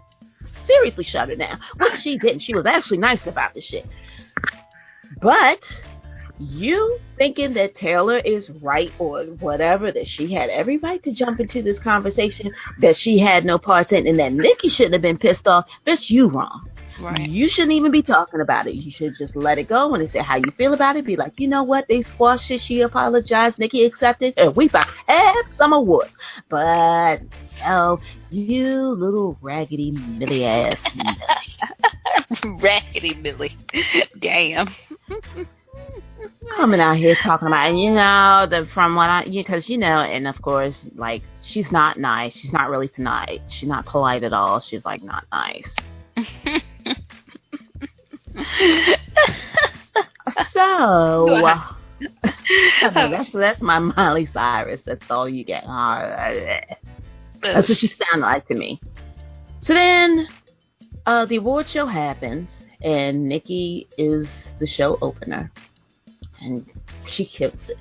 seriously 0.67 1.05
shut 1.05 1.29
her 1.29 1.37
down, 1.37 1.59
which 1.79 1.95
she 1.95 2.19
didn't. 2.19 2.41
She 2.41 2.55
was 2.55 2.67
actually 2.67 2.99
nice 2.99 3.27
about 3.27 3.55
the 3.55 3.61
shit. 3.61 3.87
But 5.21 5.61
you 6.39 6.99
thinking 7.17 7.55
that 7.55 7.75
Taylor 7.75 8.19
is 8.19 8.51
right 8.51 8.93
or 8.99 9.25
whatever, 9.25 9.91
that 9.93 10.07
she 10.07 10.33
had 10.33 10.51
every 10.51 10.79
right 10.79 11.03
to 11.03 11.13
jump 11.13 11.41
into 11.41 11.63
this 11.63 11.79
conversation 11.79 12.53
that 12.81 12.97
she 12.97 13.19
had 13.19 13.45
no 13.45 13.59
part 13.59 13.93
in, 13.93 14.07
and 14.07 14.19
that 14.19 14.33
Nikki 14.33 14.69
shouldn't 14.69 14.95
have 14.95 15.03
been 15.03 15.19
pissed 15.19 15.49
off, 15.49 15.69
that's 15.85 16.11
you 16.11 16.29
wrong. 16.29 16.69
Right. 17.01 17.29
You 17.29 17.49
shouldn't 17.49 17.75
even 17.75 17.93
be 17.93 18.03
talking 18.03 18.41
about 18.41 18.67
it. 18.67 18.75
You 18.75 18.91
should 18.91 19.15
just 19.15 19.37
let 19.37 19.59
it 19.59 19.69
go. 19.69 19.95
and 19.95 20.03
they 20.03 20.09
say 20.09 20.19
how 20.19 20.37
you 20.37 20.51
feel 20.57 20.75
about 20.75 20.97
it, 20.97 21.05
be 21.05 21.17
like, 21.17 21.35
you 21.37 21.47
know 21.47 21.63
what? 21.63 21.87
They 21.89 22.03
squashed 22.03 22.51
it. 22.51 22.61
She 22.61 22.81
apologized. 22.81 23.59
Nikki 23.59 23.85
accepted. 23.85 24.35
And 24.37 24.57
we 24.57 24.67
about 24.67 24.89
have 25.07 25.49
some 25.49 25.73
awards. 25.73 26.17
But, 26.49 27.21
no, 27.61 28.01
you 28.31 28.89
little 28.89 29.39
raggedy 29.41 29.93
Millie 29.93 30.45
ass. 30.45 30.77
Raggedy 32.45 33.15
Millie. 33.15 33.57
Damn. 34.19 34.75
coming 36.57 36.81
out 36.81 36.97
here 36.97 37.17
talking 37.17 37.49
about, 37.49 37.69
and 37.69 37.79
you 37.79 37.91
know, 37.91 38.47
the 38.49 38.67
from 38.73 38.95
what 38.95 39.11
I, 39.11 39.29
because 39.29 39.69
you 39.69 39.79
know, 39.79 40.01
and 40.01 40.27
of 40.27 40.41
course, 40.43 40.87
like 40.95 41.23
she's 41.43 41.71
not 41.71 41.99
nice. 41.99 42.35
She's 42.35 42.53
not 42.53 42.71
really 42.71 42.89
polite. 42.89 43.43
She's 43.49 43.69
not 43.69 43.87
polite 43.87 44.25
at 44.25 44.33
all. 44.33 44.61
She's 44.61 44.85
like 44.85 45.03
not 45.03 45.25
nice. 45.33 45.77
so. 50.51 51.45
uh, 51.45 51.73
that's 52.83 53.33
that's 53.33 53.63
my 53.63 53.79
Miley 53.79 54.27
Cyrus. 54.27 54.83
That's 54.85 55.09
all 55.11 55.29
you 55.29 55.45
get. 55.45 55.65
That's 55.67 57.69
what 57.69 57.79
she 57.79 57.87
sounded 57.87 58.27
like 58.27 58.47
to 58.49 58.55
me. 58.55 58.81
So 59.61 59.75
then, 59.75 60.29
uh, 61.07 61.27
the 61.27 61.37
award 61.37 61.69
show 61.69 61.87
happens, 61.87 62.51
and 62.81 63.29
Nikki 63.29 63.89
is 63.99 64.29
the 64.61 64.67
show 64.67 64.99
opener, 65.03 65.51
and 66.41 66.67
she 67.07 67.25
kills 67.25 67.69
it. 67.69 67.79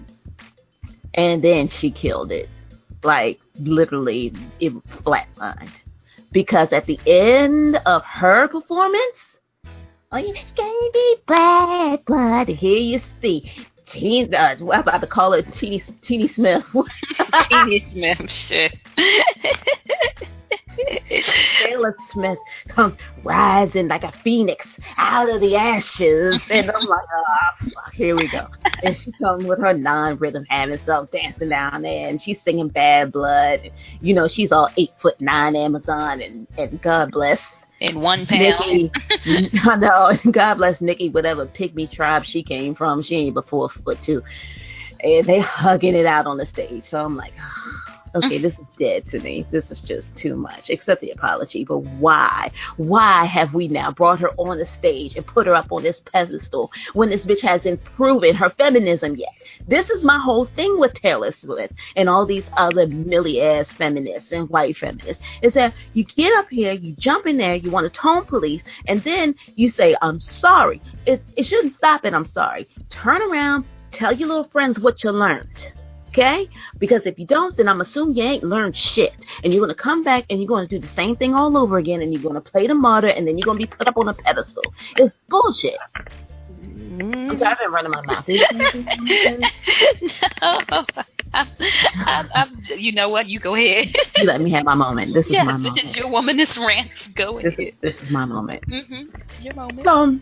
And 1.13 1.43
then 1.43 1.67
she 1.67 1.91
killed 1.91 2.31
it, 2.31 2.49
like 3.03 3.39
literally, 3.59 4.33
it 4.59 4.73
flatlined. 4.87 5.71
Because 6.31 6.71
at 6.73 6.85
the 6.85 6.99
end 7.07 7.77
of 7.85 8.03
her 8.03 8.47
performance, 8.47 9.37
oh, 10.11 10.17
it's 10.17 10.51
gonna 10.51 10.91
be 10.93 11.15
black 11.25 12.05
blood. 12.05 12.47
Here 12.49 12.77
you 12.77 12.99
see. 13.21 13.51
Teen, 13.89 14.33
uh, 14.35 14.55
I'm 14.59 14.81
about 14.81 15.01
to 15.01 15.07
call 15.07 15.31
her 15.33 15.41
Teeny, 15.41 15.81
Teeny 16.01 16.27
Smith. 16.27 16.65
Teeny 17.49 17.79
Smith 17.91 18.29
shit. 18.29 18.75
Taylor 21.59 21.95
Smith 22.07 22.37
comes 22.67 22.95
rising 23.23 23.87
like 23.87 24.03
a 24.03 24.11
phoenix 24.23 24.67
out 24.97 25.29
of 25.29 25.41
the 25.41 25.55
ashes. 25.55 26.41
And 26.51 26.69
I'm 26.69 26.85
like, 26.85 27.05
oh, 27.15 27.49
fuck, 27.59 27.93
here 27.93 28.15
we 28.15 28.27
go. 28.27 28.47
And 28.83 28.95
she 28.95 29.11
comes 29.13 29.45
with 29.45 29.59
her 29.59 29.73
non 29.73 30.17
rhythm 30.17 30.45
having 30.49 30.77
self 30.77 31.09
dancing 31.11 31.49
down 31.49 31.81
there. 31.81 32.09
And 32.09 32.21
she's 32.21 32.41
singing 32.41 32.67
Bad 32.69 33.11
Blood. 33.11 33.71
You 34.01 34.13
know, 34.13 34.27
she's 34.27 34.51
all 34.51 34.69
eight 34.77 34.91
foot 35.01 35.19
nine 35.19 35.55
Amazon. 35.55 36.21
And, 36.21 36.47
and 36.57 36.81
God 36.81 37.11
bless. 37.11 37.41
In 37.79 38.01
one 38.01 38.25
pound. 38.25 38.41
Nikki, 38.41 38.91
I 39.63 39.75
know. 39.75 40.11
God 40.31 40.55
bless 40.55 40.81
Nikki, 40.81 41.09
whatever 41.09 41.45
pygmy 41.45 41.89
tribe 41.89 42.25
she 42.25 42.43
came 42.43 42.73
from. 42.73 43.03
She 43.03 43.15
ain't 43.15 43.35
before 43.35 43.69
foot 43.69 44.01
two. 44.01 44.23
And 45.01 45.27
they 45.27 45.39
hugging 45.39 45.95
it 45.95 46.07
out 46.07 46.25
on 46.25 46.37
the 46.37 46.45
stage. 46.45 46.85
So 46.85 46.99
I'm 46.99 47.15
like, 47.15 47.33
okay, 48.23 48.37
this 48.37 48.53
is 48.59 48.65
dead 48.77 49.05
to 49.07 49.19
me. 49.19 49.45
This 49.51 49.71
is 49.71 49.79
just 49.79 50.15
too 50.15 50.35
much. 50.35 50.69
Accept 50.69 51.01
the 51.01 51.11
apology, 51.11 51.63
but 51.63 51.79
why? 51.79 52.51
Why 52.77 53.25
have 53.25 53.53
we 53.53 53.67
now 53.67 53.91
brought 53.91 54.19
her 54.19 54.31
on 54.37 54.57
the 54.57 54.65
stage 54.65 55.15
and 55.15 55.25
put 55.25 55.47
her 55.47 55.55
up 55.55 55.71
on 55.71 55.83
this 55.83 55.99
pedestal 55.99 56.71
when 56.93 57.09
this 57.09 57.25
bitch 57.25 57.41
hasn't 57.41 57.83
proven 57.83 58.35
her 58.35 58.49
feminism 58.49 59.15
yet? 59.15 59.29
This 59.67 59.89
is 59.89 60.03
my 60.03 60.19
whole 60.19 60.45
thing 60.45 60.79
with 60.79 60.93
Taylor 60.93 61.31
Swift 61.31 61.73
and 61.95 62.09
all 62.09 62.25
these 62.25 62.49
other 62.57 62.87
millie 62.87 63.41
ass 63.41 63.71
feminists 63.73 64.31
and 64.31 64.49
white 64.49 64.75
feminists 64.77 65.23
is 65.41 65.53
that 65.53 65.73
you 65.93 66.03
get 66.03 66.33
up 66.37 66.49
here, 66.49 66.73
you 66.73 66.93
jump 66.93 67.25
in 67.25 67.37
there, 67.37 67.55
you 67.55 67.71
want 67.71 67.91
to 67.91 67.99
tone 67.99 68.25
police, 68.25 68.63
and 68.87 69.03
then 69.03 69.35
you 69.55 69.69
say, 69.69 69.95
I'm 70.01 70.19
sorry. 70.19 70.81
It, 71.05 71.23
it 71.35 71.43
shouldn't 71.43 71.73
stop 71.73 72.05
at 72.05 72.13
I'm 72.13 72.25
sorry. 72.25 72.67
Turn 72.89 73.21
around, 73.21 73.65
tell 73.91 74.11
your 74.13 74.27
little 74.27 74.43
friends 74.43 74.79
what 74.79 75.03
you 75.03 75.11
learned. 75.11 75.71
Okay? 76.17 76.49
Because 76.79 77.05
if 77.05 77.19
you 77.19 77.27
don't, 77.27 77.55
then 77.57 77.67
I'm 77.67 77.79
assuming 77.81 78.15
you 78.17 78.23
ain't 78.23 78.43
learned 78.43 78.75
shit. 78.75 79.13
And 79.43 79.53
you're 79.53 79.63
going 79.63 79.75
to 79.75 79.79
come 79.81 80.03
back 80.03 80.25
and 80.29 80.39
you're 80.39 80.47
going 80.47 80.67
to 80.67 80.79
do 80.79 80.81
the 80.81 80.91
same 80.91 81.15
thing 81.15 81.35
all 81.35 81.55
over 81.55 81.77
again 81.77 82.01
and 82.01 82.11
you're 82.11 82.23
going 82.23 82.33
to 82.33 82.41
play 82.41 82.65
the 82.65 82.73
martyr 82.73 83.09
and 83.09 83.27
then 83.27 83.37
you're 83.37 83.45
going 83.45 83.59
to 83.59 83.67
be 83.67 83.71
put 83.71 83.87
up 83.87 83.97
on 83.97 84.07
a 84.07 84.15
pedestal. 84.15 84.63
It's 84.95 85.15
bullshit. 85.29 85.77
Sorry, 86.97 87.43
I've 87.43 87.59
been 87.59 87.71
running 87.71 87.91
my 87.91 88.01
mouth. 88.01 88.27
no. 90.41 90.59
I'm, 91.33 92.29
I'm, 92.33 92.61
you 92.77 92.93
know 92.93 93.09
what? 93.09 93.29
You 93.29 93.39
go 93.39 93.53
ahead. 93.53 93.93
you 94.17 94.23
let 94.23 94.41
me 94.41 94.49
have 94.51 94.65
my 94.65 94.73
moment. 94.73 95.13
This 95.13 95.27
is 95.27 95.33
yeah, 95.33 95.43
my 95.43 95.51
this 95.53 95.61
moment. 95.61 95.75
This 95.75 95.83
is 95.91 95.97
your 95.97 96.07
womanist 96.07 96.57
rant. 96.57 96.89
Go 97.15 97.39
This 97.39 97.53
ahead. 97.53 97.59
is, 97.59 97.73
this 97.81 97.95
is 98.01 98.09
my 98.09 98.25
moment. 98.25 98.63
Mm-hmm. 98.67 99.15
It's 99.21 99.43
your 99.43 99.53
moment. 99.53 99.81
So, 99.83 100.17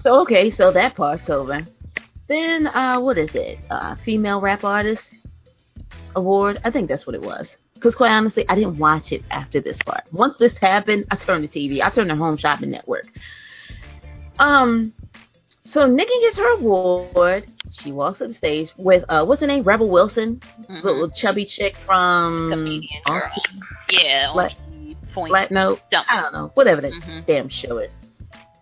so 0.00 0.22
okay, 0.22 0.50
so 0.50 0.72
that 0.72 0.94
part's 0.94 1.28
over. 1.28 1.66
Then, 2.28 2.66
uh, 2.68 3.00
what 3.00 3.18
is 3.18 3.30
it? 3.34 3.58
Uh, 3.70 3.96
female 4.04 4.40
rap 4.40 4.62
artist 4.64 5.14
award. 6.14 6.60
I 6.64 6.70
think 6.70 6.88
that's 6.88 7.06
what 7.06 7.14
it 7.14 7.22
was. 7.22 7.56
Because 7.74 7.94
quite 7.94 8.10
honestly, 8.10 8.44
I 8.48 8.54
didn't 8.56 8.78
watch 8.78 9.12
it 9.12 9.22
after 9.30 9.60
this 9.60 9.78
part. 9.86 10.02
Once 10.12 10.36
this 10.36 10.56
happened, 10.58 11.06
I 11.10 11.16
turned 11.16 11.44
the 11.44 11.48
TV. 11.48 11.80
I 11.80 11.90
turned 11.90 12.10
the 12.10 12.16
Home 12.16 12.36
Shopping 12.36 12.70
Network. 12.70 13.06
Um, 14.38 14.92
so 15.64 15.86
Nikki 15.86 16.12
gets 16.22 16.36
her 16.38 16.54
award. 16.58 17.46
She 17.70 17.92
walks 17.92 18.20
up 18.20 18.28
the 18.28 18.34
stage 18.34 18.72
with 18.76 19.04
uh, 19.08 19.24
what's 19.24 19.40
her 19.42 19.46
name? 19.46 19.62
Rebel 19.62 19.88
Wilson, 19.88 20.40
Mhm. 20.68 20.82
little 20.82 21.10
chubby 21.10 21.44
chick 21.44 21.76
from 21.86 22.50
Comedian 22.50 23.02
girl. 23.06 23.22
Yeah. 23.90 24.32
Flat- 24.32 24.54
point. 25.12 25.30
Flat 25.30 25.50
Note. 25.50 25.80
Something. 25.92 26.08
I 26.10 26.20
don't 26.22 26.32
know, 26.32 26.50
whatever 26.54 26.80
that 26.80 26.92
Mhm. 26.92 27.26
damn 27.26 27.48
show 27.48 27.78
is. 27.78 27.90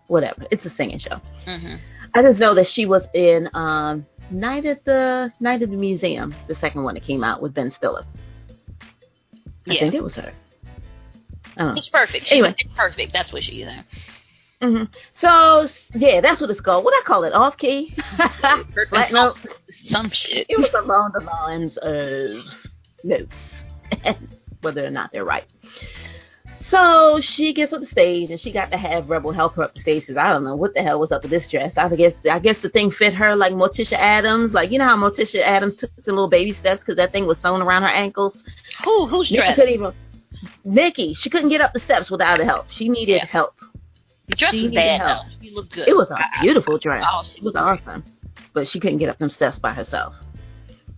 Whatever, 0.07 0.45
it's 0.51 0.65
a 0.65 0.69
singing 0.69 0.99
show. 0.99 1.19
hmm 1.45 1.75
I 2.17 2.23
just 2.23 2.39
know 2.39 2.55
that 2.55 2.65
she 2.65 2.87
was 2.87 3.07
in 3.13 3.47
um, 3.53 4.03
Night 4.31 4.65
at 4.65 4.83
the 4.85 5.31
Night 5.39 5.61
at 5.61 5.69
the 5.69 5.77
Museum, 5.77 6.33
the 6.47 6.55
second 6.55 6.81
one 6.83 6.95
that 6.95 7.03
came 7.03 7.23
out 7.23 7.43
with 7.43 7.53
Ben 7.53 7.69
Stiller. 7.69 8.05
I 9.69 9.73
Yeah. 9.73 9.79
think 9.81 9.93
it 9.93 10.03
was 10.03 10.15
her. 10.15 10.33
I 11.55 11.59
don't 11.59 11.67
know. 11.67 11.73
it's 11.77 11.89
perfect. 11.89 12.25
She's 12.25 12.31
Anyway. 12.39 12.55
perfect. 12.75 13.13
That's 13.13 13.31
what 13.31 13.43
she's 13.43 13.67
in. 13.67 13.83
hmm 14.61 14.83
So 15.13 15.67
yeah, 15.93 16.19
that's 16.21 16.41
what 16.41 16.49
it's 16.49 16.59
called. 16.59 16.83
What 16.85 16.95
I 16.95 17.03
call 17.05 17.23
it, 17.23 17.33
off 17.33 17.55
key. 17.55 17.93
Flat 18.89 19.11
note. 19.11 19.35
Some 19.83 20.09
shit. 20.09 20.47
It 20.49 20.57
was 20.57 20.73
along 20.73 21.11
the 21.13 21.21
lines 21.21 21.77
of 21.77 22.43
notes, 23.03 23.63
whether 24.61 24.83
or 24.83 24.89
not 24.89 25.11
they're 25.11 25.23
right. 25.23 25.45
So 26.69 27.19
she 27.21 27.53
gets 27.53 27.71
up 27.71 27.79
the 27.79 27.87
stage 27.87 28.29
and 28.29 28.39
she 28.39 28.51
got 28.51 28.71
to 28.71 28.77
have 28.77 29.09
Rebel 29.09 29.31
help 29.31 29.55
her 29.55 29.63
up 29.63 29.73
the 29.73 29.79
stage. 29.79 30.05
'cause 30.07 30.17
I 30.17 30.29
don't 30.33 30.43
know 30.43 30.55
what 30.55 30.73
the 30.73 30.81
hell 30.83 30.99
was 30.99 31.11
up 31.11 31.21
with 31.21 31.31
this 31.31 31.49
dress. 31.49 31.77
I 31.77 31.87
guess 31.95 32.13
I 32.29 32.39
guess 32.39 32.59
the 32.59 32.69
thing 32.69 32.91
fit 32.91 33.13
her 33.13 33.35
like 33.35 33.53
Morticia 33.53 33.93
Addams. 33.97 34.53
Like 34.53 34.71
you 34.71 34.77
know 34.79 34.85
how 34.85 34.97
Morticia 34.97 35.41
Addams 35.41 35.75
took 35.75 35.91
the 36.03 36.11
little 36.11 36.27
baby 36.27 36.51
steps 36.53 36.81
because 36.81 36.95
that 36.97 37.11
thing 37.13 37.25
was 37.25 37.37
sewn 37.39 37.61
around 37.61 37.83
her 37.83 37.89
ankles. 37.89 38.43
Who 38.83 39.07
who's 39.07 39.31
Nikki 39.31 39.53
couldn't 39.53 39.73
even. 39.73 39.93
Nikki, 40.65 41.13
she 41.13 41.29
couldn't 41.29 41.49
get 41.49 41.61
up 41.61 41.73
the 41.73 41.79
steps 41.79 42.11
without 42.11 42.39
help. 42.41 42.69
She 42.69 42.89
needed 42.89 43.13
Yeah. 43.13 43.25
help. 43.25 43.55
The 44.27 44.35
dress 44.35 44.53
she 44.53 44.63
was 44.63 44.71
bad 44.71 45.01
help. 45.01 45.25
though. 45.25 45.31
You 45.41 45.55
look 45.55 45.69
good. 45.71 45.87
It 45.87 45.95
was 45.95 46.11
a 46.11 46.15
I- 46.15 46.41
beautiful 46.41 46.77
dress. 46.77 47.03
Oh, 47.07 47.23
It 47.35 47.43
was 47.43 47.55
awesome. 47.55 48.03
But 48.53 48.67
she 48.67 48.79
couldn't 48.79 48.97
get 48.97 49.07
up 49.09 49.17
them 49.19 49.29
steps 49.29 49.57
by 49.57 49.71
herself. 49.71 50.15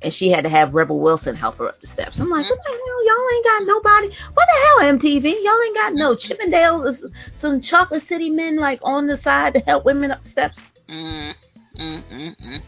And 0.01 0.13
she 0.13 0.29
had 0.29 0.45
to 0.45 0.49
have 0.49 0.73
Rebel 0.73 0.99
Wilson 0.99 1.35
help 1.35 1.57
her 1.57 1.67
up 1.67 1.81
the 1.81 1.87
steps. 1.87 2.19
I'm 2.19 2.29
like, 2.29 2.49
what 2.49 2.59
the 2.65 2.71
hell? 2.71 3.05
Y'all 3.05 3.35
ain't 3.35 3.45
got 3.45 3.65
nobody. 3.65 4.07
What 4.33 4.47
the 4.47 4.67
hell, 4.67 4.97
MTV? 4.97 5.43
Y'all 5.43 5.61
ain't 5.61 5.75
got 5.75 5.93
no 5.93 6.15
Chippendales, 6.15 7.03
or 7.03 7.09
some 7.35 7.59
Chocolate 7.59 8.05
City 8.05 8.29
men 8.29 8.55
like 8.55 8.79
on 8.81 9.07
the 9.07 9.17
side 9.17 9.53
to 9.55 9.59
help 9.59 9.83
women 9.83 10.11
up 10.11 10.23
the 10.23 10.29
steps. 10.29 10.59
Mm, 10.87 11.33
mm, 11.77 12.03
mm, 12.09 12.35
mm. 12.39 12.61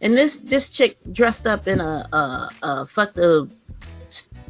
And 0.00 0.16
this 0.16 0.36
this 0.42 0.68
chick 0.68 0.96
dressed 1.12 1.46
up 1.46 1.66
in 1.66 1.80
a 1.80 2.08
a, 2.12 2.50
a 2.62 2.86
fuck 2.86 3.14
the 3.14 3.50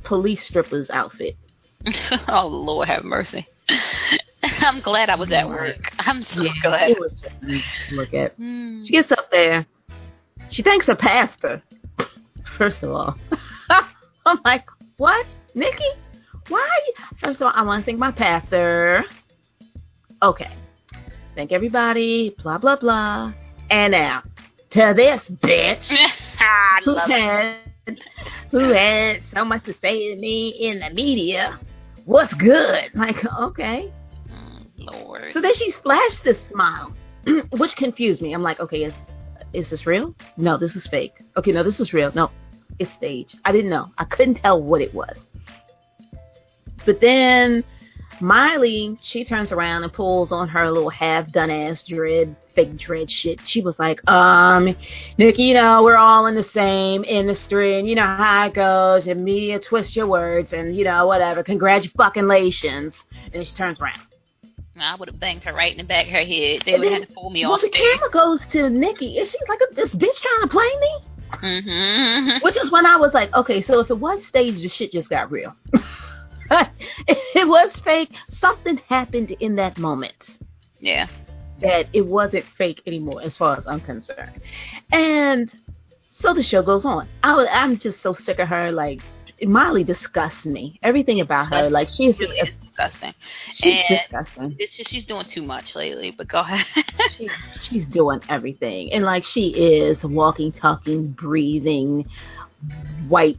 police 0.03 0.45
strippers 0.45 0.91
outfit. 0.91 1.37
oh 2.29 2.47
Lord, 2.47 2.89
have 2.89 3.05
mercy. 3.05 3.47
I'm 4.43 4.81
glad 4.81 5.11
I 5.11 5.15
was 5.17 5.31
at 5.33 5.49
work. 5.49 5.93
I'm 5.99 6.23
so 6.23 6.45
glad. 6.63 6.91
It 6.91 6.99
was 6.99 7.23
look 7.93 8.15
at. 8.15 8.39
Mm. 8.39 8.87
She 8.87 8.93
gets 8.93 9.13
up 9.13 9.31
there. 9.31 9.67
She 10.51 10.63
thanks 10.63 10.87
her 10.87 10.97
pastor. 10.97 11.63
First 12.57 12.83
of 12.83 12.93
all, 12.93 13.17
I'm 14.27 14.41
like, 14.45 14.67
what, 14.97 15.27
Nikki? 15.55 15.89
Why? 16.49 16.79
First 17.23 17.41
of 17.41 17.47
all, 17.47 17.53
I 17.55 17.63
want 17.63 17.83
to 17.83 17.87
thank 17.87 17.99
my 17.99 18.13
pastor. 18.13 19.05
Okay, 20.23 20.55
thank 21.35 21.53
everybody. 21.53 22.35
Blah 22.43 22.59
blah 22.59 22.77
blah. 22.77 23.33
And 23.71 23.93
now 23.93 24.23
to 24.71 24.93
this 24.95 25.29
bitch 25.29 25.89
who 26.85 26.97
it. 26.97 27.11
had 27.11 27.57
who 28.51 28.73
had 28.73 29.23
so 29.23 29.45
much 29.45 29.63
to 29.63 29.73
say 29.73 30.15
to 30.15 30.21
me 30.21 30.49
in 30.49 30.81
the 30.81 30.91
media. 30.91 31.59
What's 32.05 32.35
good? 32.35 32.91
Like, 32.95 33.25
okay. 33.25 33.91
Mm, 34.31 34.67
Lord. 34.77 35.33
So 35.33 35.41
then 35.41 35.55
she 35.55 35.71
flashed 35.71 36.23
this 36.25 36.41
smile, 36.49 36.93
which 37.57 37.77
confused 37.77 38.21
me. 38.21 38.33
I'm 38.33 38.43
like, 38.43 38.61
okay, 38.61 38.85
is 38.85 38.95
is 39.55 39.71
this 39.71 39.87
real? 39.87 40.15
No, 40.37 40.59
this 40.59 40.77
is 40.77 40.87
fake. 40.87 41.23
Okay, 41.37 41.53
no, 41.53 41.63
this 41.63 41.81
is 41.81 41.93
real. 41.93 42.13
No, 42.15 42.31
it's 42.79 42.93
stage. 42.93 43.37
I 43.45 43.53
didn't 43.53 43.71
know. 43.71 43.91
I 43.99 44.05
couldn't 44.05 44.37
tell 44.37 44.63
what 44.63 44.81
it 44.81 44.95
was. 44.95 45.27
But 46.85 47.01
then 47.01 47.65
Miley, 48.21 48.99
she 49.03 49.25
turns 49.25 49.53
around 49.53 49.83
and 49.83 49.93
pulls 49.93 50.33
on 50.33 50.49
her 50.49 50.71
little 50.71 50.91
half 50.91 51.31
done 51.33 51.51
ass 51.51 51.83
dread, 51.85 52.37
fake 52.55 52.77
dread 52.77 53.11
shit. 53.11 53.41
She 53.47 53.61
was 53.61 53.79
like, 53.79 54.01
um, 54.09 54.75
Nikki, 55.19 55.45
you 55.45 55.55
know, 55.55 55.83
we're 55.83 55.97
all 55.97 56.27
in 56.27 56.35
the 56.35 56.43
same 56.43 57.05
industry 57.05 57.79
and 57.79 57.89
you 57.89 57.95
know 57.95 58.03
how 58.03 58.47
it 58.47 58.55
goes. 58.55 59.07
And 59.09 59.25
media 59.25 59.59
twist 59.59 59.97
your 59.97 60.07
words 60.07 60.53
and 60.53 60.77
you 60.77 60.85
know, 60.85 61.07
whatever. 61.07 61.43
Congratulations. 61.43 63.03
And 63.33 63.47
she 63.47 63.55
turns 63.55 63.81
around. 63.81 64.14
I 64.81 64.95
would 64.97 65.09
have 65.09 65.21
banged 65.21 65.45
her 65.45 65.53
right 65.53 65.71
in 65.73 65.79
the 65.79 65.85
back 65.85 66.07
of 66.07 66.13
her 66.13 66.19
head. 66.25 66.63
They 66.67 66.79
would 66.79 66.85
have 66.91 67.01
had 67.01 67.09
to 67.09 67.15
pull 67.15 67.31
me 67.31 67.45
well, 67.45 67.55
off 67.55 67.61
the 67.61 67.69
stage. 67.69 67.81
camera 67.93 68.11
goes 68.11 68.45
to 68.49 68.69
Nikki, 68.71 69.19
and 69.19 69.27
she's 69.29 69.49
like, 69.49 69.61
"This 69.73 69.95
bitch 69.95 70.21
trying 70.21 70.41
to 70.43 70.49
play 70.49 70.71
me." 70.81 70.99
Mm-hmm. 71.33 72.45
Which 72.45 72.57
is 72.57 72.71
when 72.71 72.87
I 72.87 72.97
was 72.97 73.15
like, 73.15 73.35
"Okay, 73.35 73.63
so 73.63 73.81
if 73.81 73.91
it 73.91 73.99
was 73.99 74.25
staged, 74.27 74.63
the 74.65 74.69
shit 74.69 74.93
just 74.93 75.09
got 75.11 75.31
real. 75.31 75.55
if 75.73 77.19
it 77.37 77.49
was 77.49 77.77
fake, 77.81 78.11
something 78.29 78.77
happened 78.89 79.31
in 79.41 79.57
that 79.57 79.79
moment 79.79 80.39
Yeah. 80.81 81.07
that 81.61 81.87
it 81.93 82.07
wasn't 82.07 82.45
fake 82.57 82.83
anymore, 82.87 83.21
as 83.23 83.37
far 83.37 83.57
as 83.57 83.67
I'm 83.67 83.81
concerned." 83.81 84.41
And 84.93 85.53
so 86.09 86.35
the 86.35 86.43
show 86.43 86.63
goes 86.63 86.85
on. 86.85 87.09
I, 87.23 87.47
I'm 87.51 87.77
just 87.79 88.01
so 88.01 88.13
sick 88.13 88.39
of 88.39 88.49
her. 88.49 88.71
Like 88.73 89.01
Molly 89.43 89.85
disgusts 89.85 90.47
me. 90.47 90.79
Everything 90.83 91.21
about 91.21 91.53
her, 91.55 91.71
like 91.71 91.89
she's 91.89 92.19
disgusting. 92.75 93.15
she's 93.53 93.85
and 93.91 94.01
disgusting. 94.01 94.57
it's 94.59 94.77
just 94.77 94.91
she's 94.91 95.05
doing 95.05 95.25
too 95.25 95.43
much 95.43 95.75
lately. 95.75 96.11
But 96.11 96.29
go 96.29 96.41
ahead. 96.41 96.67
she's, 97.17 97.31
she's 97.63 97.87
doing 97.87 98.21
everything 98.29 98.93
and 98.93 99.05
like 99.05 99.25
she 99.25 99.49
is 99.49 100.05
walking 100.05 100.53
talking 100.53 101.09
breathing 101.09 102.07
white 103.09 103.39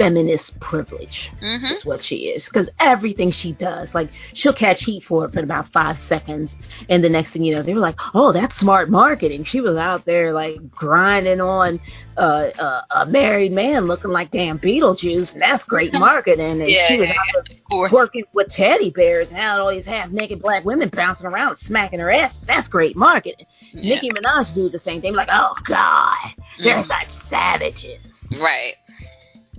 feminist 0.00 0.58
privilege 0.60 1.30
hmm 1.40 1.66
is 1.66 1.84
what 1.84 2.02
she 2.02 2.28
is 2.28 2.46
because 2.48 2.70
everything 2.80 3.30
she 3.30 3.52
does 3.52 3.94
like 3.94 4.08
she'll 4.32 4.52
catch 4.52 4.84
heat 4.84 5.04
for 5.04 5.26
it 5.26 5.32
for 5.32 5.40
about 5.40 5.68
five 5.72 5.98
seconds 5.98 6.56
and 6.88 7.04
the 7.04 7.08
next 7.08 7.32
thing 7.32 7.44
you 7.44 7.54
know 7.54 7.62
they 7.62 7.74
were 7.74 7.80
like 7.80 7.98
oh 8.14 8.32
that's 8.32 8.56
smart 8.56 8.88
marketing 8.88 9.44
she 9.44 9.60
was 9.60 9.76
out 9.76 10.04
there 10.06 10.32
like 10.32 10.58
grinding 10.70 11.40
on 11.40 11.78
uh, 12.16 12.48
uh, 12.58 12.82
a 12.90 13.06
married 13.06 13.52
man 13.52 13.86
looking 13.86 14.10
like 14.10 14.30
damn 14.30 14.58
beetlejuice 14.58 15.32
and 15.32 15.42
that's 15.42 15.64
great 15.64 15.92
marketing 16.08 16.62
and 16.62 16.70
Yeah, 16.70 16.88
she 16.88 16.98
was 16.98 17.10
out 17.10 17.44
there 17.46 17.90
working 17.92 18.24
with 18.32 18.48
teddy 18.48 18.90
bears 18.90 19.28
and 19.28 19.38
had 19.38 19.58
all 19.58 19.70
these 19.70 19.86
half 19.86 20.10
naked 20.10 20.40
black 20.40 20.64
women 20.64 20.88
bouncing 20.88 21.26
around 21.26 21.56
smacking 21.56 22.00
her 22.00 22.10
ass. 22.10 22.38
That's 22.46 22.68
great 22.68 22.96
marketing. 22.96 23.46
Yeah. 23.72 23.94
Nicki 23.94 24.10
Minaj 24.10 24.54
do 24.54 24.68
the 24.68 24.78
same 24.78 25.00
thing. 25.00 25.14
Like, 25.14 25.28
oh 25.30 25.54
God, 25.64 26.16
they're 26.58 26.84
such 26.84 27.10
savages. 27.10 27.98
Right. 28.38 28.74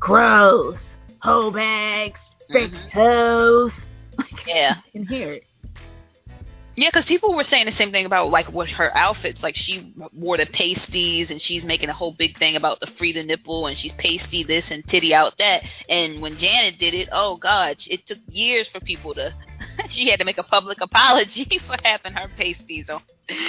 Gross. 0.01 0.97
Hoe 1.19 1.51
bags, 1.51 2.19
fake 2.51 2.71
Mhm. 2.71 2.91
hoes. 2.91 3.73
Yeah. 4.47 4.75
I 4.85 4.89
can 4.89 5.05
hear 5.05 5.33
it. 5.33 5.43
Yeah, 6.75 6.87
because 6.89 7.05
people 7.05 7.33
were 7.35 7.43
saying 7.43 7.65
the 7.65 7.71
same 7.71 7.91
thing 7.91 8.05
about 8.05 8.29
like 8.29 8.51
what 8.51 8.69
her 8.71 8.95
outfits. 8.95 9.43
Like 9.43 9.55
she 9.55 9.93
wore 10.13 10.37
the 10.37 10.45
pasties, 10.47 11.29
and 11.29 11.41
she's 11.41 11.63
making 11.63 11.89
a 11.89 11.93
whole 11.93 12.13
big 12.13 12.37
thing 12.37 12.55
about 12.55 12.79
the 12.79 12.87
free 12.87 13.11
the 13.11 13.23
nipple, 13.23 13.67
and 13.67 13.77
she's 13.77 13.91
pasty 13.93 14.43
this 14.43 14.71
and 14.71 14.85
titty 14.87 15.13
out 15.13 15.37
that. 15.37 15.63
And 15.89 16.21
when 16.21 16.37
Janet 16.37 16.79
did 16.79 16.95
it, 16.95 17.09
oh 17.11 17.35
god, 17.37 17.77
it 17.89 18.07
took 18.07 18.19
years 18.27 18.67
for 18.67 18.79
people 18.79 19.13
to. 19.15 19.33
she 19.89 20.09
had 20.09 20.19
to 20.19 20.25
make 20.25 20.37
a 20.37 20.43
public 20.43 20.81
apology 20.81 21.59
for 21.67 21.75
having 21.83 22.13
her 22.13 22.29
pasties 22.37 22.89
on. 22.89 23.01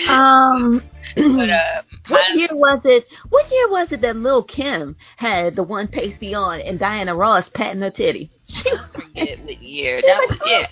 Um, 0.09 0.83
But 1.17 1.51
uh, 1.51 1.83
what 2.09 2.21
I- 2.31 2.35
year 2.35 2.49
was 2.53 2.85
it? 2.85 3.07
What 3.29 3.51
year 3.51 3.69
was 3.71 3.93
it 3.93 4.01
that 4.03 4.17
Lil 4.17 4.43
Kim 4.45 4.97
had 5.17 5.57
the 5.57 5.63
one 5.63 5.89
pasty 5.89 6.35
on 6.35 6.61
and 6.61 6.79
Diana 6.79 7.15
Ross 7.15 7.49
patting 7.49 7.83
her 7.83 7.91
titty? 7.91 8.31
She 8.49 8.71
was 8.73 8.89
forget 8.93 9.41
what 9.41 9.61
year 9.63 10.01
that 10.01 10.27
was. 10.29 10.41
Yeah. 10.47 10.67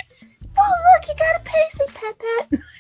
Oh 0.59 0.74
look, 0.93 1.09
you 1.09 1.14
got 1.18 1.40
a 1.40 1.44
pasty, 1.44 1.85
pat. 1.94 2.60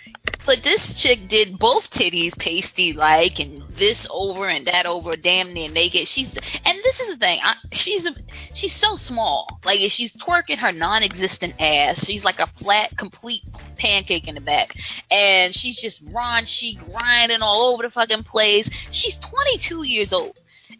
But 0.46 0.62
this 0.64 1.00
chick 1.00 1.28
did 1.28 1.58
both 1.58 1.90
titties 1.90 2.36
pasty 2.36 2.92
like, 2.92 3.38
and 3.38 3.62
this 3.76 4.06
over 4.10 4.48
and 4.48 4.66
that 4.66 4.86
over, 4.86 5.14
damn 5.14 5.52
near 5.52 5.70
naked. 5.70 6.08
She's 6.08 6.28
and 6.64 6.78
this 6.82 6.98
is 7.00 7.08
the 7.10 7.16
thing. 7.18 7.40
I, 7.42 7.54
she's 7.72 8.06
a, 8.06 8.14
she's 8.54 8.74
so 8.74 8.96
small. 8.96 9.60
Like 9.64 9.80
if 9.80 9.92
she's 9.92 10.16
twerking 10.16 10.58
her 10.58 10.72
non-existent 10.72 11.54
ass, 11.60 12.04
she's 12.04 12.24
like 12.24 12.40
a 12.40 12.46
flat, 12.46 12.96
complete 12.96 13.42
pancake 13.76 14.28
in 14.28 14.34
the 14.34 14.40
back, 14.40 14.74
and 15.10 15.54
she's 15.54 15.78
just 15.78 16.04
raunchy, 16.06 16.78
grinding 16.90 17.42
all 17.42 17.72
over 17.72 17.82
the 17.82 17.90
fucking 17.90 18.24
place. 18.24 18.68
She's 18.90 19.18
22 19.18 19.86
years 19.86 20.12
old. 20.12 20.36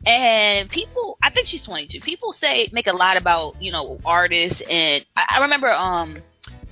And 0.06 0.70
people, 0.70 1.18
I 1.22 1.30
think 1.30 1.46
she's 1.46 1.64
22. 1.64 2.00
People 2.00 2.32
say 2.32 2.68
make 2.72 2.86
a 2.86 2.96
lot 2.96 3.18
about 3.18 3.60
you 3.60 3.70
know 3.70 4.00
artists, 4.04 4.62
and 4.68 5.04
I, 5.14 5.36
I 5.36 5.42
remember 5.42 5.70
um 5.70 6.22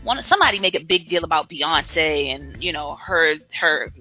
one 0.09 0.23
somebody 0.23 0.59
make 0.59 0.75
a 0.75 0.83
big 0.83 1.09
deal 1.09 1.23
about 1.23 1.51
Beyonce 1.51 2.35
and 2.35 2.63
you 2.65 2.73
know 2.73 2.95
her 2.97 3.35
her 3.61 3.93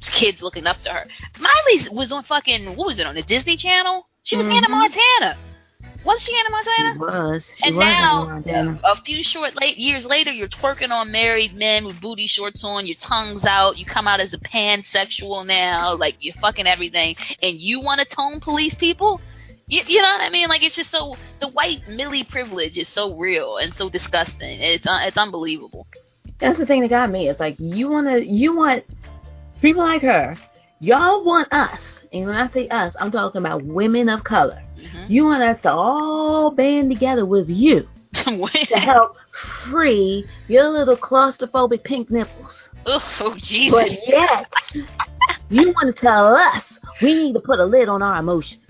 kids 0.00 0.40
looking 0.40 0.66
up 0.68 0.80
to 0.82 0.90
her. 0.90 1.04
Miley 1.38 1.88
was 1.90 2.12
on 2.12 2.22
fucking 2.22 2.76
what 2.76 2.86
was 2.86 2.98
it 3.00 3.06
on 3.06 3.16
the 3.16 3.22
Disney 3.22 3.56
Channel? 3.56 4.06
She 4.22 4.36
was 4.36 4.46
Hannah 4.46 4.68
Mhm. 4.68 4.70
Montana. 4.70 5.38
Was 6.04 6.22
she 6.22 6.32
Hannah 6.32 6.48
She 6.48 6.52
Montana? 6.52 6.98
was. 7.32 7.46
She 7.56 7.66
and 7.68 7.76
was 7.76 7.84
now, 7.84 8.40
Hannah 8.46 8.80
a 8.84 8.96
few 9.02 9.22
short 9.24 9.60
late 9.60 9.78
years 9.78 10.06
later, 10.06 10.30
you're 10.30 10.48
twerking 10.48 10.90
on 10.92 11.10
married 11.10 11.54
men 11.54 11.84
with 11.84 12.00
booty 12.00 12.28
shorts 12.28 12.62
on, 12.62 12.86
your 12.86 12.96
tongue's 13.00 13.44
out, 13.44 13.78
you 13.78 13.84
come 13.84 14.06
out 14.06 14.20
as 14.20 14.32
a 14.32 14.38
pansexual 14.38 15.44
now, 15.44 15.96
like 15.96 16.16
you're 16.20 16.34
fucking 16.34 16.66
everything, 16.68 17.16
and 17.42 17.60
you 17.60 17.80
want 17.80 18.00
to 18.00 18.06
tone 18.06 18.38
police 18.40 18.74
people? 18.76 19.20
You, 19.68 19.82
you 19.86 20.00
know 20.02 20.08
what 20.08 20.22
I 20.22 20.30
mean? 20.30 20.48
Like 20.48 20.62
it's 20.62 20.76
just 20.76 20.90
so 20.90 21.16
the 21.40 21.48
white 21.48 21.86
Millie 21.88 22.24
privilege 22.24 22.78
is 22.78 22.88
so 22.88 23.16
real 23.16 23.58
and 23.58 23.72
so 23.72 23.90
disgusting. 23.90 24.58
It's 24.60 24.86
uh, 24.86 25.00
it's 25.02 25.18
unbelievable. 25.18 25.86
That's 26.38 26.58
the 26.58 26.66
thing 26.66 26.80
that 26.82 26.88
got 26.90 27.10
me. 27.10 27.28
It's 27.28 27.40
like 27.40 27.56
you 27.58 27.88
wanna 27.88 28.18
you 28.18 28.56
want 28.56 28.84
people 29.60 29.82
like 29.82 30.02
her. 30.02 30.36
Y'all 30.80 31.24
want 31.24 31.52
us, 31.52 32.00
and 32.12 32.26
when 32.26 32.36
I 32.36 32.46
say 32.46 32.68
us, 32.68 32.94
I'm 32.98 33.10
talking 33.10 33.40
about 33.40 33.64
women 33.64 34.08
of 34.08 34.24
color. 34.24 34.62
hmm 34.76 35.04
You 35.08 35.24
want 35.24 35.42
us 35.42 35.60
to 35.62 35.70
all 35.70 36.50
band 36.50 36.90
together 36.90 37.26
with 37.26 37.48
you 37.50 37.86
to 38.14 38.78
help 38.78 39.16
free 39.64 40.26
your 40.46 40.68
little 40.68 40.96
claustrophobic 40.96 41.84
pink 41.84 42.10
nipples. 42.10 42.70
oh 42.86 43.34
Jesus! 43.36 43.72
But 43.72 44.08
yet, 44.08 44.46
you 45.50 45.72
want 45.72 45.94
to 45.94 46.00
tell 46.00 46.34
us 46.34 46.78
we 47.02 47.14
need 47.14 47.34
to 47.34 47.40
put 47.40 47.58
a 47.58 47.64
lid 47.64 47.88
on 47.88 48.02
our 48.02 48.18
emotions. 48.20 48.62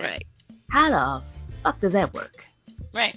Right, 0.00 0.24
How 0.70 0.90
the 0.90 1.24
fuck 1.62 1.80
does 1.80 1.92
that 1.92 2.14
work? 2.14 2.44
right. 2.94 3.16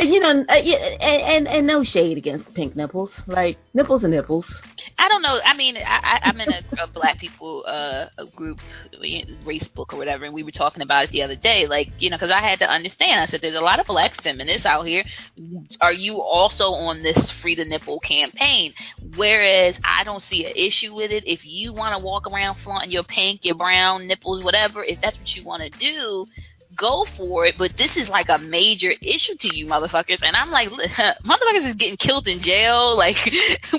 You 0.00 0.20
know, 0.20 0.44
uh, 0.48 0.52
and, 0.52 1.02
and 1.02 1.48
and 1.48 1.66
no 1.66 1.84
shade 1.84 2.18
against 2.18 2.52
pink 2.54 2.74
nipples. 2.74 3.20
Like 3.26 3.58
nipples 3.74 4.02
and 4.02 4.12
nipples. 4.12 4.62
I 4.98 5.08
don't 5.08 5.22
know. 5.22 5.38
I 5.44 5.56
mean, 5.56 5.76
I, 5.76 5.80
I, 6.02 6.20
I'm 6.24 6.40
in 6.40 6.52
a, 6.52 6.82
a 6.82 6.86
black 6.86 7.18
people 7.18 7.64
uh, 7.66 8.06
a 8.18 8.26
group, 8.26 8.58
race 9.44 9.68
book 9.68 9.94
or 9.94 9.96
whatever, 9.96 10.24
and 10.24 10.34
we 10.34 10.42
were 10.42 10.50
talking 10.50 10.82
about 10.82 11.04
it 11.04 11.10
the 11.10 11.22
other 11.22 11.36
day. 11.36 11.66
Like, 11.66 11.90
you 11.98 12.10
know, 12.10 12.16
because 12.16 12.30
I 12.30 12.40
had 12.40 12.58
to 12.60 12.68
understand. 12.68 13.20
I 13.20 13.26
said, 13.26 13.40
there's 13.40 13.54
a 13.54 13.60
lot 13.60 13.80
of 13.80 13.86
black 13.86 14.20
feminists 14.20 14.66
out 14.66 14.86
here. 14.86 15.04
Are 15.80 15.92
you 15.92 16.20
also 16.20 16.64
on 16.64 17.02
this 17.02 17.30
free 17.40 17.54
the 17.54 17.64
nipple 17.64 18.00
campaign? 18.00 18.74
Whereas 19.16 19.78
I 19.84 20.04
don't 20.04 20.22
see 20.22 20.44
an 20.46 20.52
issue 20.56 20.94
with 20.94 21.12
it. 21.12 21.26
If 21.26 21.44
you 21.44 21.72
want 21.72 21.96
to 21.96 22.02
walk 22.02 22.26
around 22.26 22.56
flaunting 22.56 22.90
your 22.90 23.04
pink, 23.04 23.44
your 23.44 23.54
brown 23.54 24.06
nipples, 24.06 24.42
whatever, 24.42 24.82
if 24.82 25.00
that's 25.00 25.18
what 25.18 25.34
you 25.36 25.44
want 25.44 25.62
to 25.62 25.70
do. 25.70 26.26
Go 26.74 27.04
for 27.16 27.46
it, 27.46 27.56
but 27.58 27.76
this 27.76 27.96
is 27.96 28.08
like 28.08 28.28
a 28.28 28.38
major 28.38 28.90
issue 29.00 29.34
to 29.36 29.54
you, 29.54 29.66
motherfuckers. 29.66 30.22
And 30.22 30.34
I'm 30.34 30.50
like, 30.50 30.68
motherfuckers 30.70 31.66
is 31.66 31.74
getting 31.74 31.96
killed 31.96 32.28
in 32.28 32.40
jail. 32.40 32.94
Like, 33.04 33.30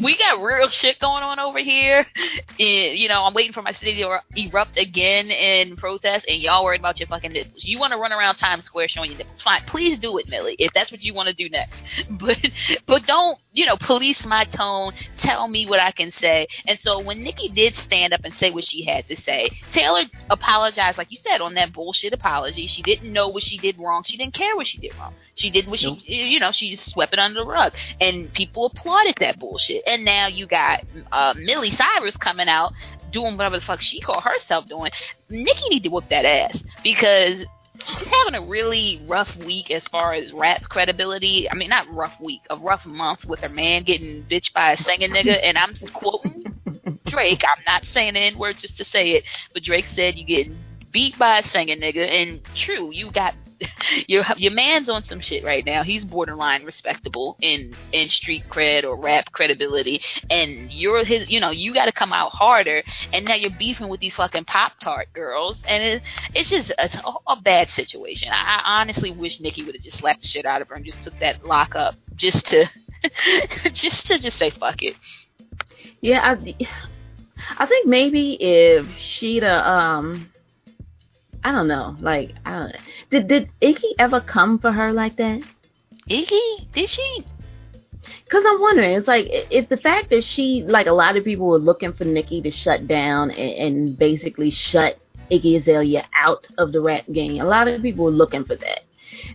we 0.02 0.16
got 0.18 0.42
real 0.42 0.68
shit 0.68 1.00
going 1.00 1.24
on 1.24 1.40
over 1.40 1.58
here. 1.58 2.06
And, 2.60 2.98
you 2.98 3.08
know, 3.08 3.24
I'm 3.24 3.34
waiting 3.34 3.54
for 3.54 3.64
my 3.64 3.72
city 3.72 3.96
to 4.02 4.10
er-, 4.10 4.22
erupt 4.36 4.78
again 4.78 5.32
in 5.32 5.76
protest, 5.78 6.26
and 6.30 6.40
y'all 6.40 6.64
worried 6.64 6.80
about 6.80 7.00
your 7.00 7.08
fucking 7.08 7.32
nipples. 7.32 7.64
You 7.64 7.80
want 7.80 7.94
to 7.94 7.98
run 7.98 8.14
around 8.14 8.36
Times 8.36 8.66
Square 8.66 8.90
showing 8.90 9.10
your 9.10 9.18
nipples? 9.18 9.42
Fine, 9.42 9.62
please 9.66 9.98
do 9.98 10.18
it, 10.20 10.30
Millie, 10.30 10.56
if 10.60 10.72
that's 10.74 10.92
what 10.92 11.02
you 11.02 11.14
want 11.14 11.30
to 11.30 11.34
do 11.34 11.50
next. 11.50 11.82
But, 12.10 12.38
but 12.86 13.06
don't, 13.06 13.38
you 13.52 13.66
know, 13.66 13.76
police 13.78 14.26
my 14.26 14.44
tone. 14.46 14.94
Tell 15.18 15.48
me 15.48 15.66
what 15.66 15.80
I 15.80 15.92
can 15.92 16.12
say. 16.12 16.48
And 16.68 16.80
so 16.80 17.00
when 17.00 17.24
Nikki 17.24 17.50
did 17.50 17.76
stand 17.76 18.14
up 18.14 18.22
and 18.24 18.34
say 18.34 18.52
what 18.52 18.64
she 18.64 18.84
had 18.84 19.08
to 19.08 19.16
say, 19.20 19.50
Taylor 19.72 20.04
apologized, 20.30 20.98
like 20.98 21.12
you 21.12 21.18
said, 21.18 21.42
on 21.42 21.56
that 21.56 21.74
bullshit 21.74 22.14
apology. 22.14 22.68
She 22.68 22.82
didn't 22.86 23.12
know 23.12 23.28
what 23.28 23.44
she 23.44 23.58
did 23.58 23.78
wrong. 23.80 24.04
She 24.04 24.18
didn't 24.18 24.34
care 24.34 24.56
what 24.56 24.68
she 24.68 24.78
did 24.78 24.96
wrong. 24.98 25.14
She 25.36 25.50
did 25.50 25.68
what 25.68 25.82
Nope. 25.84 26.00
she, 26.06 26.14
you 26.14 26.40
know, 26.40 26.52
she 26.52 26.72
just 26.76 26.90
swept 26.90 27.14
it 27.14 27.20
under 27.20 27.42
the 27.42 27.46
rug. 27.46 27.74
And 28.00 28.32
people 28.34 28.68
applauded 28.68 29.16
that 29.20 29.40
bullshit. 29.40 29.84
And 29.88 30.06
now 30.06 30.28
you 30.28 30.46
got 30.48 30.84
uh, 31.12 31.34
Millie 31.38 31.72
Cyrus 31.72 32.16
coming 32.18 32.48
out 32.48 32.72
doing 33.12 33.38
whatever 33.38 33.58
the 33.58 33.66
fuck 33.66 33.82
she 33.82 34.00
called 34.00 34.24
herself 34.24 34.68
doing. 34.68 34.92
Nikki 35.30 35.70
need 35.70 35.84
to 35.84 35.90
whoop 35.90 36.10
that 36.10 36.26
ass 36.26 36.64
because 36.84 37.46
she's 37.86 38.08
having 38.08 38.36
a 38.36 38.46
really 38.46 39.02
rough 39.08 39.36
week 39.38 39.72
as 39.72 39.88
far 39.88 40.14
as 40.14 40.34
rap 40.34 40.64
credibility. 40.70 41.50
I 41.50 41.56
mean, 41.56 41.70
not 41.70 41.92
rough 41.94 42.20
week, 42.22 42.42
a 42.50 42.58
rough 42.58 42.86
month 42.86 43.26
with 43.26 43.40
her 43.42 43.50
man 43.50 43.84
getting 43.84 44.24
bitched 44.24 44.54
by 44.54 44.74
a 44.74 44.78
singing 44.78 45.12
nigga. 45.12 45.40
And 45.44 45.58
I'm 45.58 45.76
quoting 45.94 46.46
Drake. 47.06 47.44
I'm 47.44 47.64
not 47.66 47.86
saying 47.86 48.14
the 48.16 48.22
N 48.22 48.38
word 48.38 48.58
just 48.60 48.78
to 48.78 48.86
say 48.86 49.12
it, 49.12 49.24
but 49.54 49.64
Drake 49.64 49.88
said 49.88 50.18
you 50.18 50.26
getting 50.26 50.58
beat 50.96 51.20
by 51.20 51.40
a 51.40 51.44
singing 51.44 51.82
nigga. 51.82 52.10
And 52.10 52.40
true, 52.56 52.90
you 52.94 53.12
got 53.12 53.36
your 54.08 54.24
your 54.38 54.54
man's 54.54 54.88
on 54.88 55.04
some 55.04 55.20
shit 55.20 55.44
right 55.44 55.66
now. 55.66 55.84
He's 55.84 56.06
borderline 56.06 56.64
respectable 56.64 57.38
in 57.42 57.76
in 57.92 58.08
street 58.08 58.46
cred 58.50 58.86
or 58.86 58.96
rap 58.96 59.34
credibility, 59.34 60.00
and 60.30 60.72
you're 60.72 61.04
his. 61.04 61.30
You 61.30 61.42
know, 61.42 61.52
you 61.52 61.74
got 61.74 61.86
to 61.86 61.92
come 61.92 62.14
out 62.14 62.32
harder. 62.32 62.82
And 63.12 63.26
now 63.26 63.36
you're 63.36 63.52
beefing 63.60 63.90
with 63.90 64.00
these 64.00 64.16
fucking 64.16 64.46
pop 64.46 64.80
tart 64.80 65.10
girls, 65.14 65.64
and 65.68 65.84
it, 65.84 66.02
it's 66.34 66.50
just 66.50 66.72
a, 66.72 66.90
a 67.28 67.42
bad 67.42 67.70
situation. 67.70 68.30
I, 68.32 68.62
I 68.64 68.80
honestly 68.80 69.12
wish 69.12 69.42
Nikki 69.42 69.64
would 69.64 69.76
have 69.76 69.84
just 69.84 69.98
slapped 69.98 70.22
the 70.22 70.28
shit 70.28 70.46
out 70.46 70.62
of 70.62 70.70
her 70.70 70.76
and 70.76 70.86
just 70.86 71.04
took 71.04 71.20
that 71.20 71.46
lock 71.46 71.76
up 71.76 71.96
just 72.16 72.46
to 72.48 72.70
just 73.74 74.08
to 74.08 74.18
just 74.18 74.38
say 74.38 74.50
fuck 74.50 74.82
it. 74.82 74.96
Yeah, 76.00 76.22
I, 76.24 76.56
I 77.58 77.66
think 77.66 77.86
maybe 77.86 78.34
if 78.42 78.90
she'd 78.98 79.44
um, 79.44 80.30
I 81.46 81.52
don't 81.52 81.68
know, 81.68 81.96
like 82.00 82.34
I 82.44 82.54
don't 82.54 82.74
know. 82.74 82.80
Did 83.12 83.28
did 83.28 83.50
Iggy 83.62 83.94
ever 84.00 84.20
come 84.20 84.58
for 84.58 84.72
her 84.72 84.92
like 84.92 85.18
that? 85.18 85.42
Iggy, 86.10 86.72
did 86.74 86.90
she? 86.90 87.24
Because 88.24 88.44
I'm 88.48 88.60
wondering, 88.60 88.96
it's 88.96 89.08
like 89.08 89.28
if 89.30 89.70
the 89.70 89.78
fact 89.78 90.10
that 90.10 90.24
she, 90.24 90.64
like 90.64 90.88
a 90.88 90.92
lot 90.92 91.18
of 91.18 91.24
people 91.24 91.46
were 91.48 91.60
looking 91.60 91.94
for 91.94 92.04
Nikki 92.04 92.42
to 92.42 92.50
shut 92.50 92.88
down 92.88 93.30
and, 93.30 93.78
and 93.78 93.98
basically 93.98 94.50
shut 94.50 94.98
Iggy 95.30 95.58
Azalea 95.58 96.08
out 96.16 96.48
of 96.58 96.72
the 96.72 96.82
rap 96.82 97.04
game, 97.12 97.40
a 97.40 97.46
lot 97.46 97.68
of 97.68 97.80
people 97.80 98.06
were 98.06 98.12
looking 98.12 98.44
for 98.44 98.56
that. 98.56 98.85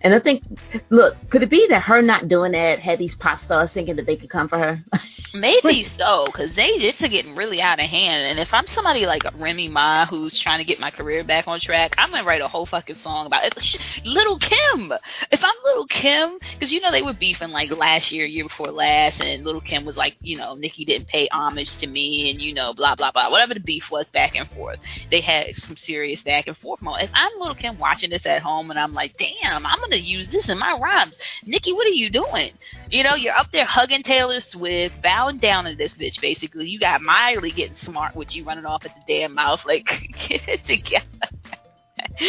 And 0.03 0.15
I 0.15 0.21
think, 0.21 0.43
look, 0.91 1.17
could 1.31 1.43
it 1.43 1.51
be 1.51 1.67
that 1.69 1.83
her 1.83 2.03
not 2.03 2.29
doing 2.29 2.53
that 2.53 2.81
had 2.81 2.99
these 2.99 3.15
pop 3.15 3.41
stars 3.41 3.73
thinking 3.73 3.97
that 3.97 4.07
they 4.07 4.17
could 4.17 4.31
come 4.31 4.49
for 4.49 4.59
her? 4.59 4.79
Maybe 5.33 5.85
so, 5.97 6.27
because 6.27 6.57
they 6.57 6.67
it's 6.67 6.99
getting 7.01 7.37
really 7.37 7.63
out 7.63 7.79
of 7.79 7.87
hand. 7.87 8.27
And 8.31 8.39
if 8.41 8.53
I'm 8.53 8.67
somebody 8.67 9.07
like 9.07 9.23
Remy 9.39 9.69
Ma 9.69 10.05
who's 10.07 10.37
trying 10.37 10.59
to 10.59 10.65
get 10.65 10.81
my 10.81 10.91
career 10.91 11.23
back 11.23 11.47
on 11.47 11.61
track, 11.61 11.95
I'm 11.99 12.11
gonna 12.11 12.25
write 12.27 12.41
a 12.41 12.49
whole 12.49 12.67
fucking 12.67 12.97
song 12.97 13.27
about 13.27 13.45
it. 13.45 13.79
Little 14.05 14.39
Kim. 14.39 14.93
If 15.31 15.45
I'm 15.45 15.55
Little 15.65 15.87
Kim, 15.87 16.39
because 16.53 16.73
you 16.73 16.81
know 16.81 16.91
they 16.91 17.03
were 17.03 17.13
beefing 17.13 17.51
like 17.51 17.71
last 17.77 18.11
year, 18.11 18.27
year 18.27 18.45
before 18.45 18.73
last, 18.73 19.21
and 19.21 19.45
Little 19.45 19.61
Kim 19.61 19.85
was 19.85 19.97
like, 19.97 20.17
you 20.21 20.37
know, 20.37 20.55
Nikki 20.57 20.85
didn't 20.85 21.07
pay 21.07 21.29
homage 21.31 21.77
to 21.79 21.87
me, 21.87 22.31
and 22.33 22.41
you 22.41 22.53
know, 22.53 22.75
blah 22.75 22.97
blah 22.97 23.13
blah, 23.13 23.31
whatever 23.31 23.55
the 23.55 23.61
beef 23.61 23.89
was 23.91 24.07
back 24.11 24.35
and 24.35 24.49
forth. 24.49 24.79
They 25.13 25.21
had 25.21 25.55
some 25.55 25.77
serious 25.77 26.25
back 26.25 26.49
and 26.49 26.57
forth. 26.57 26.83
Mo- 26.83 26.97
If 26.97 27.11
I'm 27.15 27.31
Little 27.39 27.55
Kim 27.55 27.79
watching 27.79 28.11
this 28.11 28.27
at 28.27 28.43
home, 28.43 28.71
and 28.71 28.81
I'm 28.81 28.95
like, 28.95 29.17
damn, 29.17 29.60
I'm 29.67 29.81
gonna 29.81 29.97
use 29.97 30.29
this 30.29 30.49
in 30.49 30.59
my 30.59 30.79
rhymes. 30.81 31.19
Nikki, 31.45 31.73
what 31.73 31.87
are 31.87 31.91
you 31.91 32.11
doing? 32.11 32.53
You 32.91 33.05
know, 33.05 33.15
you're 33.15 33.35
up 33.35 33.51
there 33.53 33.65
hugging 33.65 34.03
Taylor 34.03 34.41
Swift, 34.41 35.01
bowing 35.03 35.39
down 35.39 35.65
to 35.65 35.75
this 35.75 35.95
bitch. 35.95 36.21
Basically, 36.21 36.69
you 36.69 36.79
got 36.79 37.03
Miley 37.03 37.53
getting 37.53 37.77
smart 37.77 38.15
with 38.15 38.35
you 38.35 38.45
running 38.45 38.67
off 38.67 38.85
at 38.85 38.95
the 38.95 39.03
damn 39.07 39.35
mouth. 39.35 39.65
Like, 39.67 39.85
get 40.29 40.49
it 40.49 40.65
together. 40.65 41.07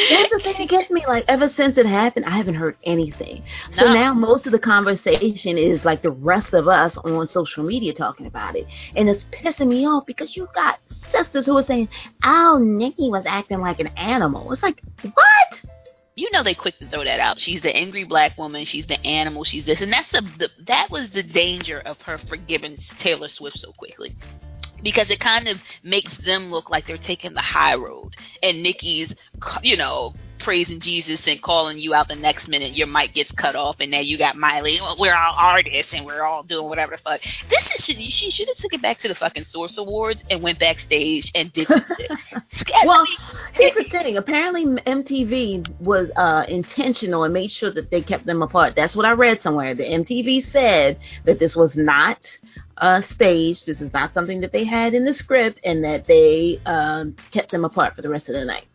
That's 0.10 0.30
the 0.30 0.40
thing 0.44 0.56
that 0.60 0.70
gets 0.70 0.92
me. 0.92 1.04
Like 1.08 1.26
ever 1.28 1.50
since 1.50 1.78
it 1.78 1.86
happened, 1.86 2.26
I 2.26 2.32
haven't 2.32 2.56
heard 2.56 2.78
anything. 2.84 3.44
So 3.72 3.86
No. 3.86 3.94
now 3.94 4.14
most 4.14 4.46
of 4.46 4.52
the 4.52 4.60
conversation 4.60 5.58
is 5.58 5.86
like 5.86 6.02
the 6.02 6.12
rest 6.12 6.54
of 6.54 6.68
us 6.68 6.98
on 6.98 7.28
social 7.28 7.64
media 7.64 7.94
talking 7.94 8.26
about 8.26 8.56
it, 8.56 8.68
and 8.96 9.10
it's 9.10 9.26
pissing 9.32 9.68
me 9.68 9.86
off 9.86 10.06
because 10.06 10.36
you 10.36 10.48
got 10.54 10.80
sisters 10.90 11.46
who 11.46 11.58
are 11.58 11.64
saying, 11.64 11.90
"Oh, 12.24 12.58
Nikki 12.62 13.10
was 13.10 13.26
acting 13.26 13.60
like 13.60 13.80
an 13.80 13.88
animal." 13.98 14.52
It's 14.52 14.64
like, 14.64 14.82
what? 15.04 15.62
You 16.16 16.30
know 16.32 16.44
they 16.44 16.54
quick 16.54 16.78
to 16.80 16.88
throw 16.88 17.04
that 17.04 17.20
out. 17.20 17.40
She's 17.40 17.62
the 17.62 17.76
angry 17.76 18.04
black 18.04 18.38
woman. 18.38 18.66
She's 18.66 18.88
the 18.88 19.04
animal. 19.06 19.44
She's 19.44 19.66
this, 19.66 19.82
and 19.82 19.92
that's 19.92 20.12
the, 20.12 20.22
the 20.38 20.50
that 20.66 20.90
was 20.90 21.10
the 21.12 21.24
danger 21.24 21.80
of 21.80 22.02
her 22.02 22.18
forgiving 22.18 22.78
Taylor 23.00 23.30
Swift 23.30 23.60
so 23.60 23.72
quickly. 23.74 24.16
Because 24.84 25.12
it 25.12 25.20
kind 25.20 25.48
of 25.48 25.60
makes 25.84 26.18
them 26.18 26.50
look 26.50 26.72
like 26.72 26.88
they're 26.88 26.98
taking 26.98 27.34
the 27.34 27.42
high 27.42 27.76
road, 27.76 28.16
and 28.42 28.64
Nikki's, 28.64 29.14
you 29.62 29.78
know, 29.78 30.16
praising 30.42 30.80
Jesus 30.80 31.28
and 31.28 31.42
calling 31.42 31.80
you 31.80 31.94
out 31.94 32.08
the 32.08 32.16
next 32.16 32.48
minute. 32.48 32.76
Your 32.76 32.88
mic 32.88 33.14
gets 33.14 33.32
cut 33.32 33.56
off, 33.56 33.78
and 33.80 33.92
now 33.92 34.00
you 34.00 34.18
got 34.18 34.36
Miley. 34.36 34.78
We're 35.00 35.16
all 35.16 35.36
artists, 35.38 35.94
and 35.94 36.06
we're 36.06 36.24
all 36.24 36.44
doing 36.44 36.68
whatever 36.68 36.96
the 36.96 37.02
fuck. 37.02 37.22
This 37.50 37.70
is 37.76 37.86
shit. 37.86 37.98
She 37.98 38.32
should 38.32 38.48
have 38.48 38.58
took 38.58 38.74
it 38.74 38.82
back 38.82 38.98
to 39.00 39.08
the 39.08 39.16
fucking 39.16 39.46
Source 39.46 39.78
Awards 39.78 40.24
and 40.30 40.42
went 40.42 40.60
backstage 40.60 41.32
and 41.36 41.52
did 41.54 41.68
this. 41.68 41.82
Well, 42.86 43.06
here's 43.54 43.76
the 43.76 43.84
thing. 43.84 44.18
Apparently, 44.18 44.66
MTV 44.66 45.80
was 45.80 46.10
uh, 46.16 46.46
intentional 46.48 47.24
and 47.24 47.34
made 47.34 47.52
sure 47.52 47.70
that 47.72 47.92
they 47.92 48.02
kept 48.02 48.26
them 48.26 48.42
apart. 48.42 48.76
That's 48.76 48.96
what 48.96 49.06
I 49.06 49.12
read 49.12 49.42
somewhere. 49.42 49.76
The 49.76 49.84
MTV 49.84 50.46
said 50.46 51.00
that 51.26 51.40
this 51.40 51.56
was 51.56 51.76
not 51.76 52.26
uh, 52.78 53.02
stage. 53.02 53.66
This 53.66 53.82
is 53.82 53.94
not 53.94 54.14
something 54.14 54.42
that 54.42 54.52
they 54.52 54.64
had 54.64 54.94
in 54.94 55.06
the 55.06 55.14
script, 55.14 55.60
and 55.64 55.84
that 55.84 56.08
they 56.08 56.60
um, 56.66 57.16
kept 57.32 57.52
them 57.52 57.66
apart 57.66 57.96
for 57.96 58.02
the 58.02 58.10
rest 58.10 58.30
of 58.30 58.34
the 58.34 58.46
night. 58.46 58.66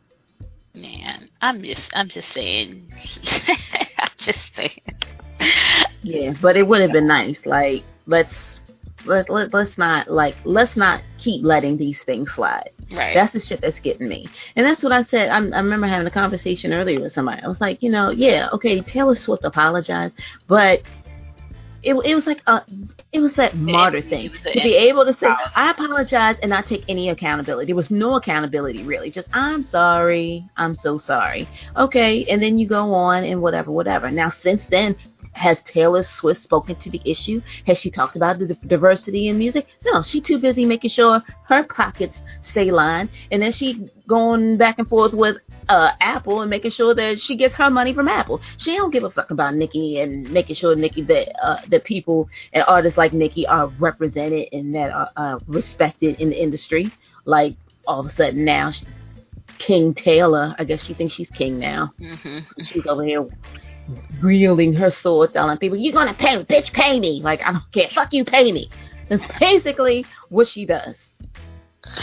Man, 0.77 1.28
I'm 1.40 1.62
just, 1.62 1.90
I'm 1.94 2.09
just 2.09 2.31
saying. 2.32 2.93
I'm 3.98 4.11
just 4.19 4.55
saying. 4.55 4.81
Yeah, 6.03 6.35
but 6.40 6.57
it 6.57 6.69
would 6.69 6.82
have 6.82 6.93
been 6.93 7.07
nice. 7.07 7.47
Like, 7.47 7.82
let's 8.07 8.61
let, 9.07 9.31
let 9.31 9.55
let's 9.55 9.78
not 9.78 10.11
like 10.11 10.35
let's 10.44 10.77
not 10.77 11.03
keep 11.19 11.44
letting 11.44 11.77
these 11.77 12.03
things 12.03 12.31
slide. 12.32 12.70
Right. 12.93 13.15
That's 13.15 13.32
the 13.32 13.40
shit 13.40 13.61
that's 13.61 13.81
getting 13.81 14.09
me. 14.09 14.28
And 14.55 14.65
that's 14.65 14.82
what 14.82 14.93
I 14.93 15.03
said. 15.03 15.31
I, 15.31 15.36
I 15.36 15.61
remember 15.61 15.86
having 15.86 16.07
a 16.07 16.11
conversation 16.11 16.73
earlier 16.73 17.01
with 17.01 17.12
somebody. 17.12 17.43
I 17.43 17.48
was 17.48 17.61
like, 17.61 17.82
you 17.82 17.90
know, 17.90 18.11
yeah, 18.11 18.48
okay, 18.53 18.81
Taylor 18.81 19.16
Swift 19.16 19.44
apologized, 19.44 20.15
but 20.47 20.82
it, 21.82 21.94
it 21.94 22.15
was 22.15 22.27
like 22.27 22.43
a 22.47 22.62
it 23.12 23.20
was 23.20 23.35
that 23.36 23.57
martyr 23.57 24.03
thing 24.03 24.31
to 24.31 24.53
be 24.53 24.74
able 24.74 25.05
to 25.05 25.12
say. 25.12 25.28
I 25.55 25.70
apologize 25.70 26.39
and 26.40 26.51
not 26.51 26.66
take 26.66 26.85
any 26.89 27.11
accountability. 27.11 27.66
There 27.66 27.77
was 27.77 27.90
no 27.90 28.15
accountability 28.15 28.82
really. 28.82 29.11
Just 29.11 29.28
I'm 29.32 29.62
sorry. 29.62 30.44
I'm 30.57 30.74
so 30.74 30.98
sorry. 30.98 31.48
Okay, 31.77 32.24
and 32.27 32.43
then 32.43 32.59
you 32.59 32.66
go 32.66 32.93
on 32.93 33.24
and 33.24 33.40
whatever, 33.40 33.70
whatever. 33.70 34.11
Now 34.11 34.28
since 34.28 34.66
then, 34.66 34.97
has 35.32 35.61
Taylor 35.62 36.03
Swift 36.03 36.40
spoken 36.40 36.77
to 36.77 36.90
the 36.90 37.01
issue? 37.05 37.43
Has 37.66 37.78
she 37.78 37.90
talked 37.90 38.16
about 38.16 38.39
the 38.39 38.47
di- 38.48 38.66
diversity 38.66 39.28
in 39.28 39.39
music? 39.39 39.66
No, 39.85 40.03
she 40.03 40.20
too 40.20 40.39
busy 40.39 40.65
making 40.65 40.90
sure 40.90 41.23
her 41.44 41.65
pockets 41.65 42.23
stay 42.43 42.70
lined, 42.70 43.11
and 43.31 43.43
then 43.43 43.53
she 43.53 43.89
going 44.09 44.57
back 44.57 44.78
and 44.78 44.89
forth 44.89 45.12
with 45.12 45.36
uh, 45.69 45.90
Apple 46.01 46.43
and 46.43 46.51
making 46.51 46.70
sure 46.70 46.94
that 46.94 47.20
she 47.20 47.36
gets 47.36 47.55
her 47.57 47.70
money 47.70 47.93
from 47.93 48.09
Apple. 48.09 48.40
She 48.59 48.77
don't 48.77 48.90
give 48.93 49.05
a 49.05 49.11
fuck 49.11 49.31
about 49.31 49.55
Nicki 49.55 50.01
and 50.01 50.31
making 50.31 50.57
sure 50.57 50.74
Nicki 50.77 51.03
that 51.03 51.44
uh, 51.44 51.61
that 51.69 51.76
people 51.85 52.28
and 52.53 52.65
artists 52.66 52.98
like 52.98 53.12
Nicki 53.12 53.47
are 53.47 53.69
represented 53.78 54.48
and 54.53 54.74
that 54.74 54.90
are 54.90 55.11
uh, 55.16 55.39
respected 55.47 56.20
in 56.20 56.31
the 56.31 56.40
industry. 56.40 56.90
Like 57.24 57.57
all 57.86 58.01
of 58.01 58.07
a 58.07 58.11
sudden 58.11 58.44
now, 58.44 58.70
she- 58.70 58.86
King 59.59 59.94
Taylor, 59.94 60.55
I 60.59 60.65
guess 60.65 60.85
she 60.85 60.94
thinks 60.94 61.15
she's 61.15 61.31
king 61.31 61.59
now. 61.59 61.93
hmm 61.98 62.40
She's 62.62 62.86
over 62.86 63.03
here 63.05 63.28
wielding 64.23 64.73
her 64.74 64.90
sword, 64.90 65.32
telling 65.32 65.57
people, 65.59 65.78
"You're 65.78 65.93
gonna 65.93 66.15
pay, 66.15 66.43
bitch, 66.44 66.73
pay 66.73 66.98
me." 67.01 67.20
Like 67.23 67.40
I 67.43 67.53
don't 67.53 67.73
care, 67.73 67.89
fuck 67.89 68.12
you, 68.12 68.24
pay 68.24 68.53
me. 68.53 68.69
That's 69.09 69.24
basically 69.40 70.05
what 70.28 70.48
she 70.48 70.66
does. 70.66 70.97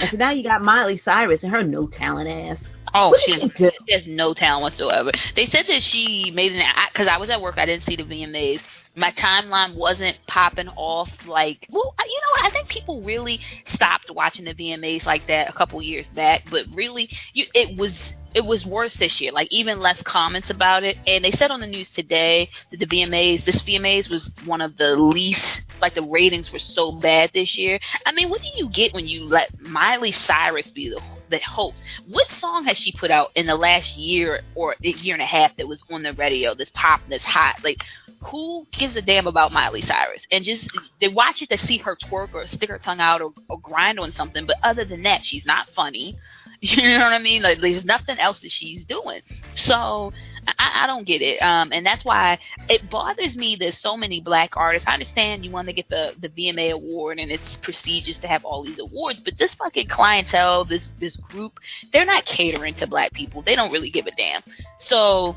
And 0.02 0.10
so 0.10 0.18
now 0.18 0.32
you 0.32 0.44
got 0.44 0.62
Miley 0.62 0.98
Cyrus 0.98 1.44
and 1.44 1.52
her 1.52 1.64
no 1.64 1.88
talent 1.88 2.30
ass. 2.30 2.74
Oh, 2.96 3.16
she, 3.26 3.34
she 3.34 3.50
she 3.88 3.94
has 3.94 4.06
no 4.06 4.34
talent 4.34 4.62
whatsoever. 4.62 5.12
They 5.36 5.48
said 5.48 5.66
that 5.68 5.82
she 5.82 6.32
made 6.32 6.54
an 6.54 6.64
because 6.92 7.08
I 7.08 7.18
was 7.18 7.30
at 7.30 7.42
work. 7.42 7.58
I 7.58 7.66
didn't 7.66 7.84
see 7.84 7.96
the 7.96 8.04
VMAs. 8.04 8.62
My 8.96 9.12
timeline 9.12 9.76
wasn't 9.76 10.20
popping 10.28 10.68
off 10.70 11.10
like. 11.26 11.66
Well, 11.72 11.96
you 12.06 12.22
know 12.22 12.32
what? 12.32 12.46
I 12.46 12.50
think 12.52 12.68
people 12.68 13.02
really 13.02 13.40
stopped 13.66 14.12
watching 14.12 14.46
the 14.46 14.54
VMAs 14.54 15.08
like 15.08 15.26
that 15.28 15.50
a 15.50 15.54
couple 15.54 15.82
years 15.82 16.08
back. 16.10 16.44
But 16.52 16.66
really, 16.74 17.10
you, 17.34 17.46
it 17.56 17.78
was 17.78 18.14
it 18.34 18.46
was 18.46 18.66
worse 18.66 18.96
this 18.96 19.22
year. 19.22 19.32
Like 19.32 19.48
even 19.52 19.80
less 19.80 20.02
comments 20.02 20.50
about 20.50 20.84
it. 20.84 20.98
And 21.08 21.24
they 21.24 21.32
said 21.32 21.52
on 21.52 21.62
the 21.62 21.68
news 21.68 21.90
today 21.90 22.50
that 22.72 22.80
the 22.80 22.86
VMAs, 22.86 23.46
this 23.46 23.62
VMAs 23.62 24.10
was 24.10 24.32
one 24.46 24.62
of 24.62 24.78
the 24.78 24.96
least. 24.96 25.62
Like 25.82 25.96
the 25.96 26.04
ratings 26.04 26.52
were 26.52 26.60
so 26.60 26.92
bad 26.94 27.32
this 27.34 27.58
year. 27.58 27.80
I 28.06 28.14
mean, 28.14 28.30
what 28.30 28.42
do 28.42 28.48
you 28.56 28.70
get 28.70 28.94
when 28.94 29.08
you 29.08 29.26
let 29.26 29.60
Miley 29.60 30.12
Cyrus 30.12 30.72
be 30.72 30.90
the 30.90 31.02
the 31.30 31.40
host? 31.40 31.84
What 32.08 32.28
song 32.28 32.66
has 32.66 32.78
she 32.78 32.92
put 32.92 33.12
out 33.12 33.32
in 33.36 33.48
the 33.48 33.56
last 33.56 33.98
year 33.98 34.42
or 34.56 34.76
a 34.84 34.88
year 34.90 35.16
and 35.16 35.22
a 35.22 35.26
half 35.26 35.56
that 35.58 35.68
was 35.68 35.84
on 35.90 36.04
the 36.04 36.14
radio 36.14 36.54
that's 36.54 36.70
popping, 36.70 37.10
that's 37.10 37.24
hot? 37.24 37.56
Like, 37.64 37.84
who 38.22 38.66
gives 38.72 38.96
a 38.96 39.02
damn 39.02 39.28
about 39.28 39.52
Miley 39.52 39.82
Cyrus? 39.82 40.26
And 40.32 40.44
just 40.46 40.70
they 41.02 41.08
watch 41.08 41.42
it 41.42 41.50
to 41.50 41.58
see 41.58 41.78
her 41.80 41.96
twerk 41.96 42.34
or 42.34 42.46
stick 42.48 42.70
her 42.70 42.78
tongue 42.78 43.02
out 43.02 43.22
or, 43.22 43.34
or 43.50 43.60
grind 43.60 44.00
on 44.00 44.12
something. 44.12 44.46
But 44.46 44.58
other 44.64 44.86
than 44.86 45.04
that, 45.04 45.26
she's 45.26 45.46
not 45.46 45.68
funny. 45.70 46.18
You 46.84 46.98
know 46.98 47.04
what 47.04 47.12
I 47.12 47.20
mean? 47.20 47.42
Like, 47.42 47.60
there's 47.60 47.84
nothing 47.84 48.18
else 48.20 48.40
that 48.40 48.52
she's 48.52 48.86
doing. 48.86 49.20
So 49.54 50.14
I, 50.48 50.84
I 50.84 50.88
don't 50.88 51.06
get 51.06 51.22
it. 51.22 51.42
Um, 51.42 51.74
and 51.74 51.86
that's 51.86 52.06
why 52.06 52.40
it 52.70 52.90
bothers 52.90 53.36
me 53.36 53.58
that 53.58 53.74
so 53.74 53.98
many 53.98 54.22
black 54.22 54.56
artists. 54.56 54.88
I 54.88 54.94
understand 54.94 55.44
you 55.44 55.52
want 55.52 55.68
to 55.68 55.74
get 55.74 55.90
the 55.90 56.16
the 56.18 56.30
VMA 56.30 56.72
award 56.72 57.20
and 57.20 57.30
it's 57.32 57.58
prestigious 57.58 58.18
to 58.20 58.28
have 58.28 58.46
all 58.46 58.64
these 58.64 58.80
awards, 58.80 59.20
but 59.20 59.38
this 59.38 59.54
fucking 59.56 59.88
clientele, 59.90 60.64
this 60.64 60.90
this 61.02 61.18
group, 61.18 61.60
they're 61.92 62.06
not 62.06 62.24
catering 62.24 62.76
to 62.76 62.88
black 62.88 63.12
people. 63.12 63.42
They 63.42 63.58
don't 63.58 63.72
really 63.74 63.90
give 63.90 64.08
a 64.08 64.12
damn. 64.12 64.42
So, 64.78 65.36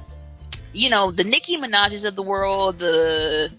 you 0.73 0.90
know, 0.90 1.11
the 1.11 1.24
Nicki 1.24 1.57
Minaj's 1.57 2.05
of 2.05 2.15
the 2.15 2.23
world, 2.23 2.78
the 2.78 3.51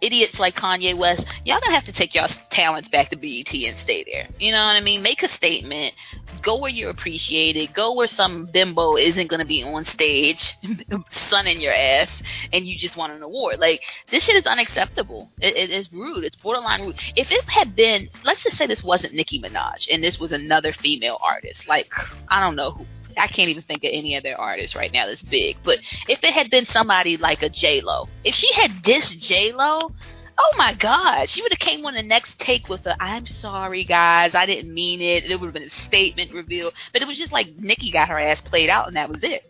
idiots 0.00 0.38
like 0.38 0.54
Kanye 0.54 0.96
West, 0.96 1.24
y'all 1.44 1.60
gonna 1.60 1.74
have 1.74 1.84
to 1.84 1.92
take 1.92 2.14
y'all's 2.14 2.36
talents 2.50 2.88
back 2.88 3.10
to 3.10 3.16
BET 3.16 3.52
and 3.52 3.78
stay 3.78 4.04
there. 4.04 4.28
You 4.38 4.52
know 4.52 4.64
what 4.66 4.76
I 4.76 4.80
mean? 4.80 5.02
Make 5.02 5.22
a 5.22 5.28
statement. 5.28 5.94
Go 6.42 6.58
where 6.58 6.70
you're 6.70 6.90
appreciated. 6.90 7.74
Go 7.74 7.94
where 7.94 8.06
some 8.06 8.46
bimbo 8.46 8.96
isn't 8.96 9.28
gonna 9.28 9.44
be 9.44 9.62
on 9.62 9.84
stage, 9.84 10.52
sunning 11.10 11.60
your 11.60 11.72
ass, 11.72 12.22
and 12.52 12.64
you 12.64 12.76
just 12.76 12.96
want 12.96 13.12
an 13.12 13.22
award. 13.22 13.60
Like 13.60 13.82
this 14.10 14.24
shit 14.24 14.36
is 14.36 14.46
unacceptable. 14.46 15.30
It, 15.40 15.56
it 15.56 15.70
is 15.70 15.92
rude. 15.92 16.24
It's 16.24 16.36
borderline 16.36 16.82
rude. 16.82 16.98
If 17.16 17.30
it 17.30 17.44
had 17.48 17.76
been, 17.76 18.08
let's 18.24 18.42
just 18.42 18.56
say 18.56 18.66
this 18.66 18.82
wasn't 18.82 19.14
Nicki 19.14 19.40
Minaj 19.40 19.88
and 19.92 20.02
this 20.02 20.18
was 20.18 20.32
another 20.32 20.72
female 20.72 21.18
artist, 21.22 21.68
like 21.68 21.92
I 22.28 22.40
don't 22.40 22.56
know 22.56 22.70
who. 22.72 22.86
I 23.16 23.26
can't 23.26 23.48
even 23.50 23.64
think 23.64 23.82
of 23.84 23.90
any 23.92 24.16
other 24.16 24.34
artist 24.38 24.76
right 24.76 24.92
now 24.92 25.06
that's 25.06 25.22
big. 25.22 25.56
But 25.64 25.78
if 26.08 26.22
it 26.22 26.32
had 26.32 26.48
been 26.48 26.64
somebody 26.64 27.16
like 27.16 27.42
a 27.42 27.48
J 27.48 27.80
Lo, 27.80 28.08
if 28.24 28.34
she 28.34 28.52
had 28.54 28.82
dissed 28.82 29.20
J 29.20 29.52
Lo, 29.52 29.90
oh 30.40 30.54
my 30.56 30.74
God, 30.74 31.28
she 31.28 31.42
would 31.42 31.52
have 31.52 31.58
came 31.58 31.84
on 31.84 31.94
the 31.94 32.02
next 32.02 32.38
take 32.38 32.68
with 32.68 32.86
a 32.86 32.96
"I'm 33.02 33.26
sorry, 33.26 33.84
guys, 33.84 34.34
I 34.34 34.46
didn't 34.46 34.72
mean 34.72 35.00
it." 35.00 35.24
It 35.24 35.38
would 35.38 35.46
have 35.46 35.54
been 35.54 35.64
a 35.64 35.70
statement 35.70 36.32
reveal, 36.32 36.70
but 36.92 37.02
it 37.02 37.08
was 37.08 37.18
just 37.18 37.32
like 37.32 37.48
Nikki 37.58 37.90
got 37.90 38.08
her 38.08 38.18
ass 38.18 38.40
played 38.40 38.70
out, 38.70 38.88
and 38.88 38.96
that 38.96 39.10
was 39.10 39.22
it. 39.22 39.44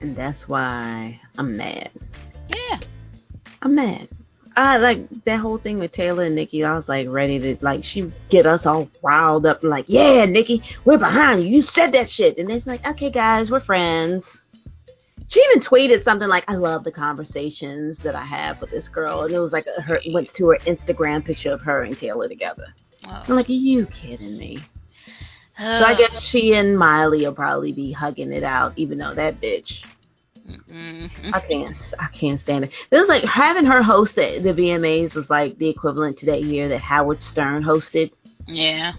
And 0.00 0.14
that's 0.16 0.48
why 0.48 1.20
I'm 1.36 1.56
mad. 1.56 1.90
Yeah, 2.48 2.78
I'm 3.62 3.74
mad. 3.74 4.08
I 4.56 4.76
like 4.76 5.24
that 5.24 5.40
whole 5.40 5.56
thing 5.58 5.78
with 5.78 5.90
Taylor 5.90 6.24
and 6.24 6.36
Nikki. 6.36 6.64
I 6.64 6.76
was 6.76 6.88
like 6.88 7.08
ready 7.08 7.40
to 7.40 7.56
like 7.60 7.82
she 7.82 8.12
get 8.28 8.46
us 8.46 8.66
all 8.66 8.88
riled 9.02 9.46
up 9.46 9.62
and 9.62 9.70
like, 9.70 9.86
yeah, 9.88 10.24
Nikki, 10.26 10.62
we're 10.84 10.98
behind 10.98 11.42
you. 11.42 11.48
You 11.48 11.62
said 11.62 11.92
that 11.92 12.08
shit, 12.08 12.38
and 12.38 12.48
then 12.48 12.56
it's 12.56 12.66
like, 12.66 12.86
okay, 12.86 13.10
guys, 13.10 13.50
we're 13.50 13.60
friends. 13.60 14.24
She 15.28 15.40
even 15.40 15.60
tweeted 15.60 16.02
something 16.02 16.28
like, 16.28 16.44
"I 16.48 16.54
love 16.54 16.84
the 16.84 16.92
conversations 16.92 18.00
that 18.00 18.14
I 18.14 18.24
have 18.24 18.60
with 18.60 18.70
this 18.70 18.88
girl," 18.88 19.22
and 19.22 19.34
it 19.34 19.38
was 19.38 19.52
like 19.52 19.66
a, 19.76 19.80
her 19.80 20.00
went 20.12 20.28
to 20.34 20.48
her 20.48 20.58
Instagram 20.66 21.24
picture 21.24 21.52
of 21.52 21.60
her 21.62 21.82
and 21.82 21.98
Taylor 21.98 22.28
together. 22.28 22.66
I'm 23.06 23.36
like, 23.36 23.48
are 23.48 23.52
you 23.52 23.86
kidding 23.86 24.38
me? 24.38 24.64
So 25.58 25.84
I 25.84 25.94
guess 25.94 26.20
she 26.20 26.54
and 26.54 26.76
Miley 26.76 27.24
will 27.24 27.32
probably 27.32 27.72
be 27.72 27.92
hugging 27.92 28.32
it 28.32 28.42
out, 28.42 28.72
even 28.76 28.98
though 28.98 29.14
that 29.14 29.40
bitch. 29.40 29.84
Mhm. 30.46 31.10
I 31.32 31.40
can't. 31.40 31.76
I 31.98 32.06
can't 32.08 32.40
stand 32.40 32.64
it. 32.64 32.72
It 32.90 32.96
was 32.96 33.08
like 33.08 33.24
having 33.24 33.64
her 33.64 33.82
host 33.82 34.14
the, 34.14 34.40
the 34.42 34.52
VMAs 34.52 35.14
was 35.14 35.30
like 35.30 35.56
the 35.58 35.68
equivalent 35.68 36.18
to 36.18 36.26
that 36.26 36.42
year 36.42 36.68
that 36.68 36.80
Howard 36.80 37.22
Stern 37.22 37.62
hosted, 37.62 38.10
yeah. 38.46 38.92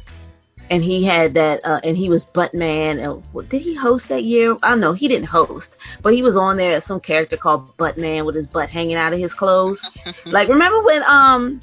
And 0.70 0.84
he 0.84 1.04
had 1.04 1.34
that, 1.36 1.62
uh, 1.64 1.80
and 1.84 1.96
he 1.98 2.10
was 2.10 2.26
Buttman. 2.26 3.00
And 3.04 3.50
did 3.50 3.62
he 3.62 3.76
host 3.76 4.08
that 4.10 4.24
year? 4.24 4.58
I 4.64 4.70
don't 4.70 4.80
know. 4.80 4.94
He 4.94 5.08
didn't 5.08 5.28
host, 5.28 5.76
but 6.02 6.14
he 6.14 6.22
was 6.22 6.36
on 6.36 6.58
there 6.58 6.76
as 6.76 6.86
some 6.86 7.00
character 7.00 7.38
called 7.38 7.76
Buttman 7.78 8.26
with 8.26 8.36
his 8.36 8.48
butt 8.48 8.70
hanging 8.70 8.96
out 8.96 9.14
of 9.14 9.20
his 9.20 9.34
clothes. 9.34 9.90
like 10.32 10.50
remember 10.50 10.82
when 10.84 11.04
um 11.04 11.62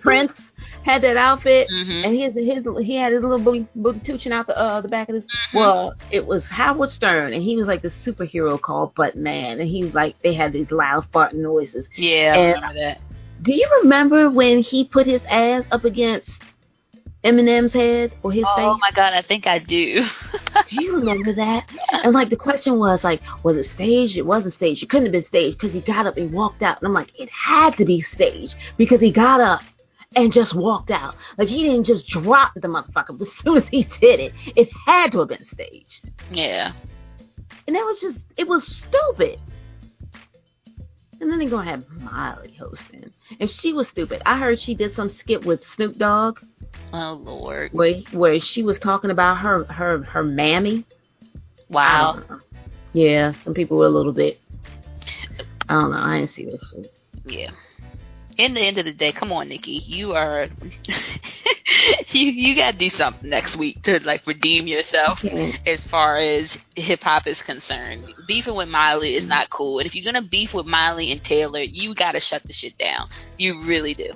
Prince 0.00 0.38
had 0.84 1.02
that 1.02 1.16
outfit 1.16 1.68
Mhm. 1.70 2.04
and 2.04 2.14
his 2.16 2.34
his 2.34 2.64
he 2.84 2.96
had 2.96 3.12
his 3.12 3.22
little 3.22 3.38
booty 3.38 3.66
booty 3.74 4.00
tooching 4.00 4.32
out 4.32 4.46
the 4.46 4.58
uh 4.58 4.80
the 4.80 4.88
back 4.88 5.08
of 5.08 5.14
his 5.14 5.26
well 5.52 5.94
it 6.10 6.26
was 6.26 6.48
Howard 6.48 6.90
Stern 6.90 7.32
and 7.32 7.42
he 7.42 7.56
was 7.56 7.66
like 7.66 7.82
the 7.82 7.88
superhero 7.88 8.60
called 8.60 8.94
Buttman 8.94 9.60
and 9.60 9.68
he 9.68 9.84
was 9.84 9.94
like 9.94 10.16
they 10.22 10.34
had 10.34 10.52
these 10.52 10.70
loud 10.72 11.06
farting 11.12 11.34
noises. 11.34 11.88
Yeah, 11.96 12.34
I 12.38 12.52
remember 12.52 12.74
that. 12.80 13.00
Do 13.42 13.52
you 13.52 13.66
remember 13.82 14.28
when 14.30 14.60
he 14.60 14.84
put 14.84 15.06
his 15.06 15.24
ass 15.28 15.64
up 15.70 15.84
against 15.84 16.40
Eminem's 17.24 17.72
head 17.72 18.12
or 18.22 18.32
his 18.32 18.44
Oh 18.46 18.56
face? 18.56 18.64
Oh 18.66 18.78
my 18.78 18.90
god, 18.94 19.12
I 19.12 19.22
think 19.22 19.46
I 19.46 19.58
do. 19.58 20.04
Do 20.68 20.84
you 20.84 20.96
remember 20.96 21.32
that? 21.34 21.68
And 22.04 22.14
like 22.14 22.30
the 22.30 22.36
question 22.36 22.78
was 22.78 23.04
like, 23.04 23.20
was 23.44 23.56
it 23.56 23.64
staged? 23.64 24.16
It 24.16 24.26
wasn't 24.26 24.54
staged. 24.54 24.82
It 24.82 24.88
couldn't 24.88 25.06
have 25.06 25.12
been 25.12 25.22
staged 25.22 25.58
because 25.58 25.72
he 25.72 25.80
got 25.80 26.06
up 26.06 26.16
and 26.16 26.32
walked 26.32 26.62
out. 26.62 26.78
And 26.80 26.88
I'm 26.88 26.94
like, 26.94 27.12
it 27.20 27.28
had 27.30 27.76
to 27.76 27.84
be 27.84 28.00
staged 28.00 28.56
because 28.76 29.00
he 29.00 29.12
got 29.12 29.40
up 29.40 29.60
and 30.16 30.32
just 30.32 30.54
walked 30.54 30.90
out. 30.90 31.14
Like 31.38 31.48
he 31.48 31.62
didn't 31.62 31.84
just 31.84 32.08
drop 32.08 32.54
the 32.56 32.66
motherfucker. 32.66 33.16
But 33.16 33.28
as 33.28 33.34
soon 33.34 33.56
as 33.58 33.68
he 33.68 33.84
did 33.84 34.18
it, 34.18 34.32
it 34.56 34.68
had 34.86 35.12
to 35.12 35.20
have 35.20 35.28
been 35.28 35.44
staged. 35.44 36.10
yeah. 36.30 36.72
And 37.68 37.76
that 37.76 37.84
was 37.84 38.00
just, 38.00 38.18
it 38.36 38.48
was 38.48 38.66
stupid. 38.66 39.38
And 41.22 41.30
then 41.30 41.38
they're 41.38 41.48
gonna 41.48 41.70
have 41.70 41.88
Miley 41.88 42.52
hosting, 42.58 43.12
and 43.38 43.48
she 43.48 43.72
was 43.72 43.86
stupid. 43.86 44.22
I 44.26 44.36
heard 44.38 44.58
she 44.58 44.74
did 44.74 44.92
some 44.92 45.08
skit 45.08 45.44
with 45.44 45.64
Snoop 45.64 45.96
Dogg 45.96 46.40
Oh 46.92 47.12
lord. 47.12 47.72
where 47.72 48.00
where 48.10 48.40
she 48.40 48.64
was 48.64 48.80
talking 48.80 49.12
about 49.12 49.38
her 49.38 49.62
her 49.66 50.02
her 50.02 50.24
mammy. 50.24 50.84
Wow. 51.68 52.24
Yeah, 52.92 53.34
some 53.44 53.54
people 53.54 53.78
were 53.78 53.86
a 53.86 53.88
little 53.90 54.12
bit. 54.12 54.40
I 55.68 55.74
don't 55.74 55.92
know. 55.92 55.96
I 55.96 56.18
didn't 56.18 56.30
see 56.30 56.44
this 56.44 56.74
shit. 56.74 56.92
Yeah. 57.24 57.52
In 58.38 58.54
the 58.54 58.60
end 58.60 58.78
of 58.78 58.84
the 58.84 58.92
day, 58.92 59.12
come 59.12 59.32
on, 59.32 59.48
Nikki. 59.48 59.72
You 59.72 60.14
are 60.14 60.48
you 62.08 62.26
you 62.26 62.56
gotta 62.56 62.76
do 62.76 62.90
something 62.90 63.28
next 63.28 63.56
week 63.56 63.82
to 63.82 64.00
like 64.04 64.26
redeem 64.26 64.66
yourself 64.66 65.24
as 65.66 65.84
far 65.84 66.16
as 66.16 66.56
hip 66.74 67.00
hop 67.00 67.26
is 67.26 67.42
concerned. 67.42 68.04
Beefing 68.26 68.54
with 68.54 68.68
Miley 68.68 69.14
is 69.14 69.26
not 69.26 69.50
cool. 69.50 69.78
And 69.78 69.86
if 69.86 69.94
you're 69.94 70.10
gonna 70.10 70.26
beef 70.26 70.54
with 70.54 70.66
Miley 70.66 71.12
and 71.12 71.22
Taylor, 71.22 71.60
you 71.60 71.94
gotta 71.94 72.20
shut 72.20 72.42
the 72.44 72.52
shit 72.52 72.78
down. 72.78 73.08
You 73.38 73.62
really 73.64 73.94
do. 73.94 74.10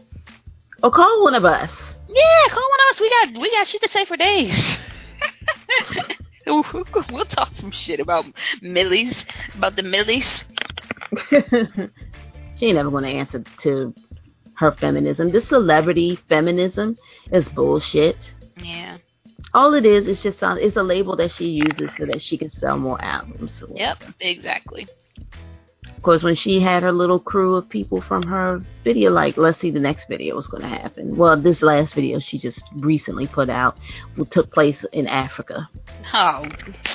Or 0.83 0.91
call 0.91 1.23
one 1.23 1.35
of 1.35 1.45
us. 1.45 1.95
Yeah, 2.09 2.49
call 2.49 2.69
one 2.69 2.81
of 2.87 2.95
us. 2.95 3.01
We 3.01 3.11
got 3.11 3.41
we 3.41 3.51
got 3.51 3.67
shit 3.67 3.83
to 3.83 3.89
say 3.89 4.05
for 4.05 4.17
days. 4.17 4.79
we'll 6.47 6.65
we'll 7.11 7.25
talk 7.27 7.55
some 7.55 7.71
shit 7.71 8.01
about 8.01 8.25
Millies, 8.63 9.25
about 9.55 9.77
the 9.77 9.83
Millies. 9.83 10.45
She 12.57 12.67
ain't 12.67 12.77
never 12.77 12.91
gonna 12.91 13.09
answer 13.09 13.45
to 13.61 13.95
her 14.57 14.73
feminism. 14.73 15.31
This 15.31 15.49
celebrity 15.49 16.17
feminism 16.29 16.99
is 17.31 17.49
bullshit. 17.49 18.35
Yeah. 18.63 18.99
All 19.55 19.75
it 19.75 19.87
is 19.87 20.07
is 20.07 20.23
just 20.23 20.43
it's 20.43 20.77
a 20.77 20.83
label 20.83 21.17
that 21.17 21.31
she 21.31 21.47
uses 21.47 21.91
so 21.99 22.07
that 22.07 22.21
she 22.21 22.37
can 22.37 22.51
sell 22.51 22.79
more 22.79 23.03
albums. 23.03 23.63
Yep. 23.75 24.03
Exactly. 24.21 24.87
Of 25.97 26.03
course, 26.03 26.23
when 26.23 26.35
she 26.35 26.61
had 26.61 26.83
her 26.83 26.93
little 26.93 27.19
crew 27.19 27.55
of 27.55 27.69
people 27.69 28.01
from 28.01 28.23
her 28.25 28.61
video, 28.85 29.11
like 29.11 29.37
let's 29.37 29.59
see 29.59 29.71
the 29.71 29.81
next 29.81 30.09
video 30.09 30.37
was 30.37 30.47
going 30.47 30.63
to 30.63 30.69
happen. 30.69 31.17
Well, 31.17 31.37
this 31.37 31.63
last 31.63 31.95
video 31.95 32.19
she 32.19 32.39
just 32.39 32.63
recently 32.77 33.27
put 33.27 33.49
out 33.49 33.77
took 34.31 34.53
place 34.53 34.85
in 34.93 35.07
Africa. 35.07 35.69
Oh. 36.13 36.47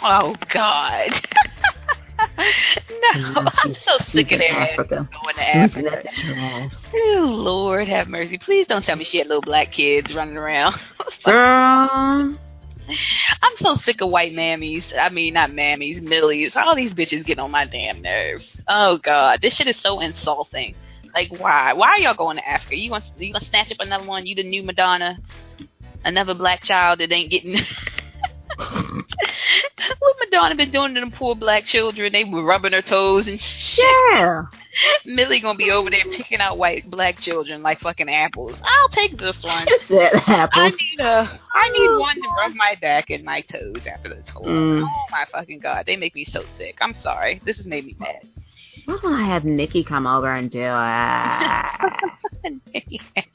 Oh 0.04 0.36
God. 0.50 1.12
no, 2.38 3.48
I'm 3.64 3.74
so 3.76 3.98
sick 4.00 4.32
of 4.32 4.40
that. 4.40 4.52
Africa. 4.52 5.10
Going 5.22 5.36
to 5.36 5.56
Africa. 5.56 5.90
Looking 5.92 5.94
at 5.94 6.04
the 6.04 6.22
trash. 6.22 6.74
Ooh, 6.96 7.26
Lord 7.26 7.88
have 7.88 8.08
mercy. 8.08 8.38
Please 8.38 8.68
don't 8.68 8.84
tell 8.84 8.96
me 8.96 9.04
she 9.04 9.18
had 9.18 9.28
little 9.28 9.42
black 9.42 9.72
kids 9.72 10.14
running 10.14 10.38
around. 10.38 10.76
Girl, 11.26 12.38
I'm 13.42 13.58
so 13.58 13.76
sick 13.76 14.02
of 14.02 14.10
white 14.10 14.34
mammies. 14.34 14.94
I 14.98 15.10
mean, 15.10 15.34
not 15.34 15.52
mammies, 15.52 16.02
millies. 16.02 16.56
All 16.56 16.76
these 16.76 16.94
bitches 16.94 17.26
get 17.26 17.40
on 17.40 17.52
my 17.52 17.66
damn 17.66 18.02
nerves. 18.02 18.62
Oh 18.68 18.98
God, 18.98 19.42
this 19.42 19.56
shit 19.56 19.68
is 19.68 19.78
so 19.78 20.00
insulting. 20.00 20.76
Like, 21.14 21.30
why? 21.30 21.74
Why 21.74 21.90
are 21.90 22.00
y'all 22.00 22.16
going 22.16 22.38
to 22.38 22.48
Africa? 22.48 22.78
You 22.78 22.92
want 22.92 23.12
you 23.18 23.34
gonna 23.34 23.46
snatch 23.46 23.72
up 23.72 23.78
another 23.80 24.06
one? 24.06 24.26
You 24.26 24.36
the 24.36 24.44
new 24.44 24.64
Madonna? 24.64 25.20
Another 26.04 26.34
black 26.34 26.64
child 26.64 27.00
that 27.00 27.12
ain't 27.12 27.30
getting. 27.30 27.56
what 30.00 30.16
Madonna 30.20 30.56
been 30.56 30.72
doing 30.72 30.94
to 30.96 31.00
them 31.00 31.12
poor 31.12 31.36
black 31.36 31.66
children? 31.66 32.12
They 32.12 32.24
were 32.24 32.44
rubbing 32.44 32.74
her 32.74 32.82
toes 32.82 33.28
and 33.28 33.40
shit. 33.40 33.86
yeah. 34.12 34.46
Millie 35.06 35.40
gonna 35.40 35.58
be 35.58 35.72
over 35.72 35.90
there 35.90 36.04
picking 36.06 36.40
out 36.40 36.58
white 36.58 36.90
black 36.90 37.20
children 37.20 37.62
like 37.62 37.80
fucking 37.80 38.10
apples. 38.10 38.60
I'll 38.64 38.90
take 38.90 39.18
this 39.18 39.44
one. 39.44 39.66
It's 39.68 39.88
that 39.90 40.50
I 40.54 40.70
need 40.70 41.00
a, 41.00 41.40
I 41.54 41.70
need 41.70 42.00
one 42.00 42.16
to 42.16 42.28
rub 42.38 42.54
my 42.56 42.76
back 42.82 43.10
and 43.10 43.24
my 43.24 43.42
toes 43.42 43.86
after 43.86 44.10
the 44.10 44.22
tour. 44.22 44.44
Mm. 44.44 44.84
Oh 44.84 45.06
my 45.12 45.26
fucking 45.32 45.60
god, 45.60 45.86
they 45.86 45.98
make 45.98 46.16
me 46.16 46.24
so 46.24 46.44
sick. 46.58 46.78
I'm 46.82 46.94
sorry. 46.94 47.42
This 47.44 47.58
has 47.58 47.68
made 47.68 47.86
me 47.86 47.96
mad. 48.00 48.28
Why 48.86 48.98
don't 49.02 49.14
I 49.14 49.24
have 49.24 49.46
Nikki 49.46 49.84
come 49.84 50.08
over 50.08 50.34
and 50.34 50.50
do 50.50 50.62
it? 50.62 53.22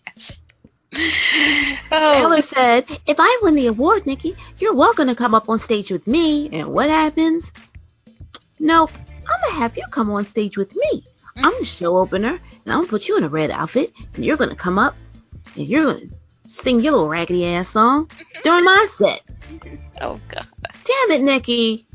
oh, 1.90 2.14
Taylor 2.14 2.42
said, 2.42 2.86
if 3.06 3.16
I 3.18 3.38
win 3.42 3.54
the 3.54 3.66
award, 3.66 4.06
Nikki, 4.06 4.36
you're 4.58 4.74
welcome 4.74 5.08
to 5.08 5.14
come 5.14 5.34
up 5.34 5.48
on 5.48 5.58
stage 5.58 5.90
with 5.90 6.06
me. 6.06 6.48
And 6.52 6.68
what 6.68 6.88
happens? 6.90 7.50
No, 8.58 8.88
I'm 8.88 9.40
going 9.42 9.52
to 9.54 9.58
have 9.58 9.76
you 9.76 9.84
come 9.90 10.10
on 10.10 10.26
stage 10.26 10.56
with 10.56 10.74
me. 10.74 11.04
I'm 11.36 11.52
the 11.58 11.64
show 11.64 11.98
opener, 11.98 12.30
and 12.30 12.72
I'm 12.72 12.78
going 12.78 12.86
to 12.86 12.90
put 12.90 13.08
you 13.08 13.16
in 13.18 13.24
a 13.24 13.28
red 13.28 13.50
outfit, 13.50 13.92
and 14.14 14.24
you're 14.24 14.36
going 14.36 14.50
to 14.50 14.56
come 14.56 14.78
up, 14.78 14.94
and 15.54 15.66
you're 15.66 15.84
going 15.84 16.08
to 16.08 16.48
sing 16.48 16.80
your 16.80 16.92
little 16.92 17.08
raggedy 17.08 17.44
ass 17.46 17.70
song 17.70 18.10
during 18.42 18.64
my 18.64 18.86
set. 18.96 19.22
oh 20.00 20.20
god. 20.28 20.46
Damn 20.62 21.10
it, 21.10 21.22
Nikki. 21.22 21.86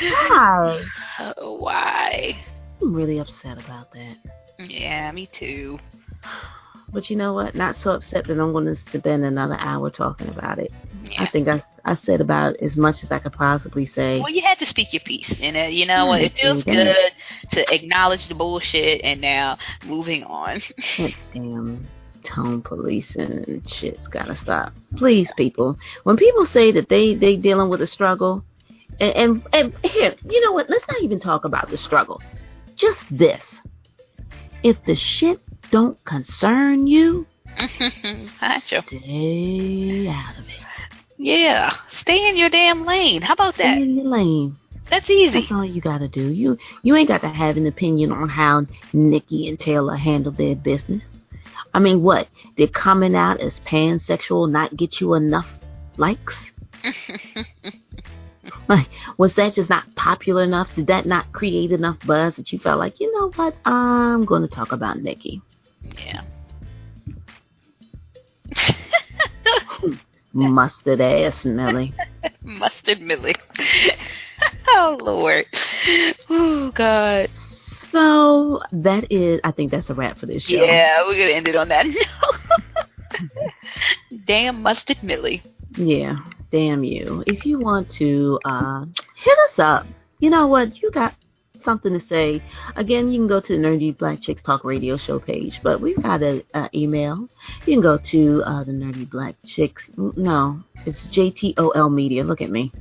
Why? 0.00 0.84
Oh, 1.18 1.56
why? 1.58 2.36
I'm 2.80 2.94
really 2.94 3.18
upset 3.18 3.58
about 3.58 3.90
that. 3.92 4.16
Yeah, 4.58 5.10
me 5.12 5.26
too. 5.26 5.78
But 6.94 7.10
you 7.10 7.16
know 7.16 7.34
what? 7.34 7.56
Not 7.56 7.74
so 7.74 7.90
upset 7.90 8.24
that 8.28 8.38
I'm 8.38 8.52
going 8.52 8.66
to 8.66 8.76
spend 8.76 9.24
another 9.24 9.56
hour 9.58 9.90
talking 9.90 10.28
about 10.28 10.60
it. 10.60 10.72
I 11.18 11.26
think 11.26 11.48
I, 11.48 11.60
I 11.84 11.96
said 11.96 12.20
about 12.20 12.56
as 12.58 12.76
much 12.76 13.02
as 13.02 13.10
I 13.10 13.18
could 13.18 13.32
possibly 13.32 13.84
say. 13.84 14.20
Well, 14.20 14.30
you 14.30 14.42
had 14.42 14.60
to 14.60 14.66
speak 14.66 14.92
your 14.92 15.00
piece, 15.00 15.34
and 15.40 15.56
uh, 15.56 15.62
you 15.62 15.86
know 15.86 16.06
what? 16.06 16.22
It 16.22 16.34
feels 16.34 16.64
yeah. 16.64 16.84
good 16.84 17.12
to 17.50 17.74
acknowledge 17.74 18.28
the 18.28 18.36
bullshit, 18.36 19.02
and 19.02 19.20
now 19.20 19.58
moving 19.84 20.22
on. 20.22 20.62
Damn 21.34 21.86
tone 22.22 22.62
policing 22.62 23.20
and 23.20 23.68
shit's 23.68 24.08
gotta 24.08 24.34
stop. 24.34 24.72
Please, 24.96 25.30
people. 25.36 25.78
When 26.04 26.16
people 26.16 26.46
say 26.46 26.72
that 26.72 26.88
they 26.88 27.14
they 27.14 27.36
dealing 27.36 27.68
with 27.68 27.82
a 27.82 27.86
struggle, 27.86 28.42
and, 28.98 29.14
and 29.14 29.46
and 29.52 29.74
here, 29.84 30.14
you 30.24 30.40
know 30.40 30.52
what? 30.52 30.70
Let's 30.70 30.88
not 30.88 31.02
even 31.02 31.20
talk 31.20 31.44
about 31.44 31.68
the 31.68 31.76
struggle. 31.76 32.22
Just 32.76 33.00
this: 33.10 33.60
if 34.62 34.82
the 34.84 34.94
shit 34.94 35.43
don't 35.74 36.04
concern 36.04 36.86
you, 36.86 37.26
Gotcha. 38.40 38.84
stay 38.86 40.06
out 40.08 40.38
of 40.38 40.44
it. 40.46 40.60
Yeah, 41.18 41.74
stay 41.90 42.28
in 42.28 42.36
your 42.36 42.48
damn 42.48 42.84
lane. 42.84 43.22
How 43.22 43.32
about 43.34 43.54
Stay 43.54 43.64
that? 43.64 43.78
in 43.78 43.96
your 43.96 44.04
lane. 44.04 44.56
That's 44.88 45.10
easy. 45.10 45.40
That's 45.40 45.50
all 45.50 45.64
you 45.64 45.80
gotta 45.80 46.06
do. 46.06 46.28
You 46.28 46.58
you 46.84 46.94
ain't 46.94 47.08
got 47.08 47.22
to 47.22 47.28
have 47.28 47.56
an 47.56 47.66
opinion 47.66 48.12
on 48.12 48.28
how 48.28 48.66
Nikki 48.92 49.48
and 49.48 49.58
Taylor 49.58 49.96
handled 49.96 50.36
their 50.36 50.54
business. 50.54 51.02
I 51.72 51.80
mean, 51.80 52.02
what? 52.04 52.28
Did 52.56 52.72
coming 52.72 53.16
out 53.16 53.40
as 53.40 53.58
pansexual 53.60 54.48
not 54.48 54.76
get 54.76 55.00
you 55.00 55.14
enough 55.14 55.48
likes? 55.96 56.36
Like, 58.68 58.88
was 59.18 59.34
that 59.36 59.54
just 59.54 59.68
not 59.70 59.94
popular 59.94 60.42
enough? 60.42 60.68
Did 60.74 60.86
that 60.88 61.06
not 61.06 61.32
create 61.32 61.72
enough 61.72 61.98
buzz 62.06 62.36
that 62.36 62.52
you 62.52 62.58
felt 62.58 62.78
like, 62.78 63.00
you 63.00 63.10
know 63.12 63.30
what? 63.34 63.54
I'm 63.64 64.24
going 64.24 64.42
to 64.42 64.48
talk 64.48 64.72
about 64.72 64.98
Nikki. 64.98 65.42
Yeah. 65.96 66.22
Mustard 70.32 71.00
ass 71.00 71.44
Millie. 71.44 71.94
Mustard 72.42 73.00
Millie. 73.00 73.34
oh 74.68 74.98
Lord. 75.00 75.46
Oh 76.28 76.70
God. 76.74 77.28
So 77.92 78.60
that 78.72 79.12
is, 79.12 79.40
I 79.44 79.52
think 79.52 79.70
that's 79.70 79.88
a 79.90 79.94
wrap 79.94 80.18
for 80.18 80.26
this 80.26 80.42
show. 80.42 80.64
Yeah, 80.64 81.06
we're 81.06 81.18
gonna 81.18 81.30
end 81.30 81.46
it 81.46 81.54
on 81.54 81.68
that. 81.68 81.86
Damn 84.24 84.62
Mustard 84.62 85.02
Millie. 85.02 85.42
Yeah, 85.76 86.16
damn 86.50 86.82
you. 86.82 87.22
If 87.26 87.46
you 87.46 87.58
want 87.60 87.88
to 87.90 88.40
uh, 88.44 88.84
hit 89.14 89.38
us 89.50 89.58
up, 89.58 89.86
you 90.18 90.30
know 90.30 90.46
what? 90.48 90.82
You 90.82 90.90
got 90.90 91.14
something 91.64 91.92
to 91.92 92.00
say. 92.00 92.42
Again, 92.76 93.08
you 93.10 93.18
can 93.18 93.26
go 93.26 93.40
to 93.40 93.56
the 93.56 93.62
Nerdy 93.62 93.96
Black 93.96 94.20
Chicks 94.20 94.42
Talk 94.42 94.64
Radio 94.64 94.96
Show 94.96 95.18
page, 95.18 95.60
but 95.62 95.80
we've 95.80 96.00
got 96.02 96.22
an 96.22 96.42
email. 96.74 97.28
You 97.66 97.74
can 97.74 97.82
go 97.82 97.98
to 97.98 98.42
uh, 98.44 98.64
the 98.64 98.72
Nerdy 98.72 99.08
Black 99.10 99.36
Chicks. 99.44 99.90
No, 99.96 100.62
it's 100.86 101.06
JTOL 101.08 101.92
Media. 101.92 102.24
Look 102.24 102.40
at 102.40 102.50
me. 102.50 102.72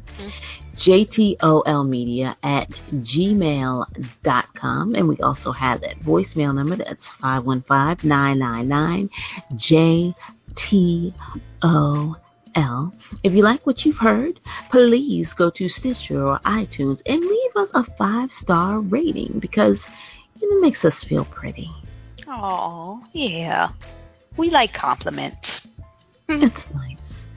JTOL 0.75 1.87
Media 1.87 2.35
at 2.43 2.69
gmail.com. 2.91 3.85
And 4.95 5.07
we 5.07 5.17
also 5.17 5.51
have 5.51 5.81
that 5.81 5.99
voicemail 5.99 6.53
number 6.53 6.75
that's 6.75 7.07
515 7.21 8.09
999 8.09 9.09
JTOL. 11.63 12.15
L. 12.55 12.93
If 13.23 13.33
you 13.33 13.43
like 13.43 13.65
what 13.65 13.85
you've 13.85 13.97
heard, 13.97 14.39
please 14.69 15.33
go 15.33 15.49
to 15.51 15.69
Stitcher 15.69 16.25
or 16.25 16.39
iTunes 16.39 17.01
and 17.05 17.21
leave 17.21 17.55
us 17.55 17.71
a 17.73 17.83
five 17.97 18.31
star 18.31 18.79
rating 18.79 19.39
because 19.39 19.83
it 20.41 20.61
makes 20.61 20.85
us 20.85 21.03
feel 21.03 21.25
pretty. 21.25 21.69
Oh 22.27 23.03
yeah. 23.13 23.69
We 24.37 24.49
like 24.49 24.73
compliments. 24.73 25.61
It's 26.29 26.65
nice. 26.73 27.27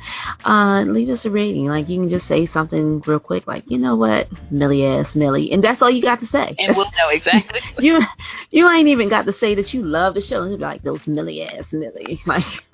Uh, 0.44 0.82
leave 0.82 1.08
us 1.08 1.24
a 1.24 1.30
rating. 1.30 1.66
Like 1.66 1.88
you 1.88 1.98
can 1.98 2.08
just 2.08 2.28
say 2.28 2.46
something 2.46 3.02
real 3.06 3.18
quick, 3.18 3.46
like 3.46 3.64
you 3.68 3.78
know 3.78 3.96
what, 3.96 4.28
Millie 4.50 4.86
ass 4.86 5.16
Millie, 5.16 5.50
and 5.52 5.62
that's 5.62 5.82
all 5.82 5.90
you 5.90 6.02
got 6.02 6.20
to 6.20 6.26
say. 6.26 6.54
And 6.58 6.76
we'll 6.76 6.86
know 6.96 7.08
exactly. 7.10 7.60
you 7.84 8.00
you 8.50 8.70
ain't 8.70 8.88
even 8.88 9.08
got 9.08 9.26
to 9.26 9.32
say 9.32 9.54
that 9.56 9.74
you 9.74 9.82
love 9.82 10.14
the 10.14 10.20
show. 10.20 10.44
You'll 10.44 10.58
be 10.58 10.62
like 10.62 10.82
those 10.82 11.06
Millie 11.06 11.42
ass 11.42 11.72
Millie, 11.72 12.20
like. 12.26 12.64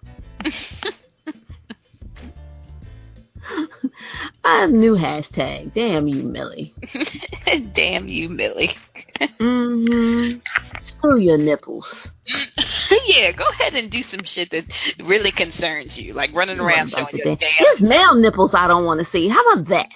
I 4.45 4.61
have 4.61 4.71
a 4.71 4.73
new 4.73 4.95
hashtag. 4.95 5.75
Damn 5.75 6.09
you, 6.09 6.23
Millie. 6.23 6.75
Damn 7.75 8.09
you, 8.09 8.29
Millie. 8.29 8.71
Mm-hmm. 9.21 10.39
Screw 10.81 11.19
your 11.19 11.39
nipples. 11.39 12.09
yeah, 13.07 13.33
go 13.33 13.49
ahead 13.51 13.75
and 13.75 13.91
do 13.91 14.03
some 14.03 14.25
shit 14.25 14.51
that 14.51 14.65
really 15.05 15.31
concerns 15.31 15.99
you, 15.99 16.13
like 16.15 16.33
running 16.35 16.61
around 16.61 16.91
showing 16.91 17.07
your 17.13 17.37
damn. 17.37 17.51
There's 17.61 17.83
male 17.83 18.15
nipples 18.15 18.55
I 18.55 18.67
don't 18.67 18.85
want 18.85 19.01
to 19.01 19.11
see. 19.11 19.29
How 19.29 19.43
about 19.53 19.69
that? 19.69 19.89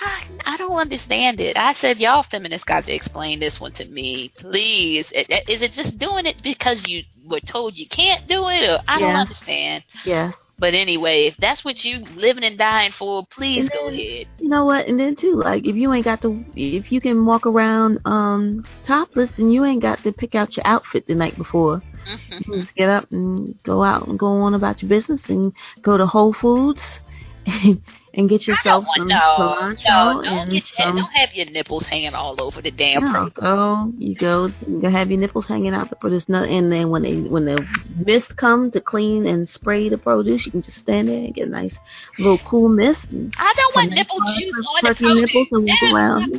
I, 0.00 0.22
I 0.44 0.56
don't 0.56 0.78
understand 0.78 1.40
it. 1.40 1.56
I 1.56 1.72
said 1.72 1.98
y'all 1.98 2.22
feminists 2.22 2.64
got 2.64 2.86
to 2.86 2.94
explain 2.94 3.40
this 3.40 3.60
one 3.60 3.72
to 3.72 3.84
me, 3.84 4.30
please. 4.36 5.10
Is 5.12 5.60
it 5.60 5.72
just 5.72 5.98
doing 5.98 6.26
it 6.26 6.36
because 6.42 6.86
you 6.86 7.02
were 7.26 7.40
told 7.40 7.76
you 7.76 7.88
can't 7.88 8.26
do 8.28 8.48
it, 8.48 8.68
or 8.68 8.78
I 8.86 9.00
don't 9.00 9.14
understand. 9.14 9.84
Yes. 10.04 10.34
But 10.58 10.74
anyway, 10.74 11.26
if 11.26 11.36
that's 11.36 11.64
what 11.64 11.84
you 11.84 12.00
living 12.16 12.44
and 12.44 12.58
dying 12.58 12.90
for, 12.92 13.24
please 13.26 13.60
And 13.60 13.70
go 13.70 13.88
ahead. 13.88 14.26
You 14.38 14.48
know 14.48 14.64
what? 14.64 14.86
And 14.86 14.98
then 14.98 15.14
too, 15.14 15.34
like 15.34 15.66
if 15.66 15.76
you 15.76 15.92
ain't 15.92 16.04
got 16.04 16.20
to, 16.22 16.44
if 16.56 16.90
you 16.90 17.00
can 17.00 17.24
walk 17.26 17.46
around 17.46 18.00
um 18.04 18.64
topless, 18.84 19.30
then 19.32 19.50
you 19.50 19.64
ain't 19.64 19.82
got 19.82 20.02
to 20.02 20.12
pick 20.12 20.34
out 20.34 20.56
your 20.56 20.66
outfit 20.66 21.06
the 21.06 21.14
night 21.14 21.36
before. 21.36 21.82
Mhm. 22.06 22.38
You 22.38 22.44
can 22.44 22.60
just 22.60 22.74
get 22.74 22.88
up 22.88 23.10
and 23.12 23.62
go 23.62 23.84
out 23.84 24.08
and 24.08 24.18
go 24.18 24.26
on 24.26 24.54
about 24.54 24.82
your 24.82 24.88
business 24.88 25.28
and 25.28 25.52
go 25.82 25.96
to 25.96 26.06
Whole 26.06 26.32
Foods 26.32 27.00
and 28.14 28.28
get 28.28 28.46
yourself 28.46 28.84
some 28.94 29.06
want 29.06 29.08
no, 29.08 29.16
cilantro 29.36 29.86
no, 29.88 30.22
don't 30.22 30.26
and 30.26 30.50
get 30.50 30.64
some. 30.66 30.96
don't 30.96 31.12
have 31.12 31.34
your 31.34 31.46
nipples 31.46 31.84
hanging 31.86 32.14
all 32.14 32.40
over 32.40 32.60
the 32.62 32.70
damn 32.70 33.02
No, 33.02 33.12
program. 33.12 33.32
go. 33.32 33.92
You 33.98 34.14
go. 34.14 34.52
You 34.66 34.80
go 34.80 34.90
have 34.90 35.10
your 35.10 35.20
nipples 35.20 35.46
hanging 35.46 35.74
out 35.74 35.92
for 36.00 36.10
this 36.10 36.28
nut, 36.28 36.48
and 36.48 36.70
then 36.72 36.90
when 36.90 37.02
they 37.02 37.16
when 37.16 37.44
the 37.46 37.66
mist 37.96 38.36
comes 38.36 38.72
to 38.72 38.80
clean 38.80 39.26
and 39.26 39.48
spray 39.48 39.88
the 39.88 39.98
produce, 39.98 40.46
you 40.46 40.52
can 40.52 40.62
just 40.62 40.78
stand 40.78 41.08
there 41.08 41.16
and 41.18 41.34
get 41.34 41.48
a 41.48 41.50
nice 41.50 41.78
little 42.18 42.38
cool 42.38 42.68
mist. 42.68 43.12
And 43.12 43.32
I 43.36 43.54
don't 43.56 43.74
want 43.74 43.90
nipple 43.92 44.18
juice 44.36 44.52
on 44.56 44.84
the 44.84 44.94
produce. 44.94 45.14
nipples 45.26 45.48
and 45.52 45.66
walk 45.66 45.82
around. 45.94 46.30
No, 46.30 46.38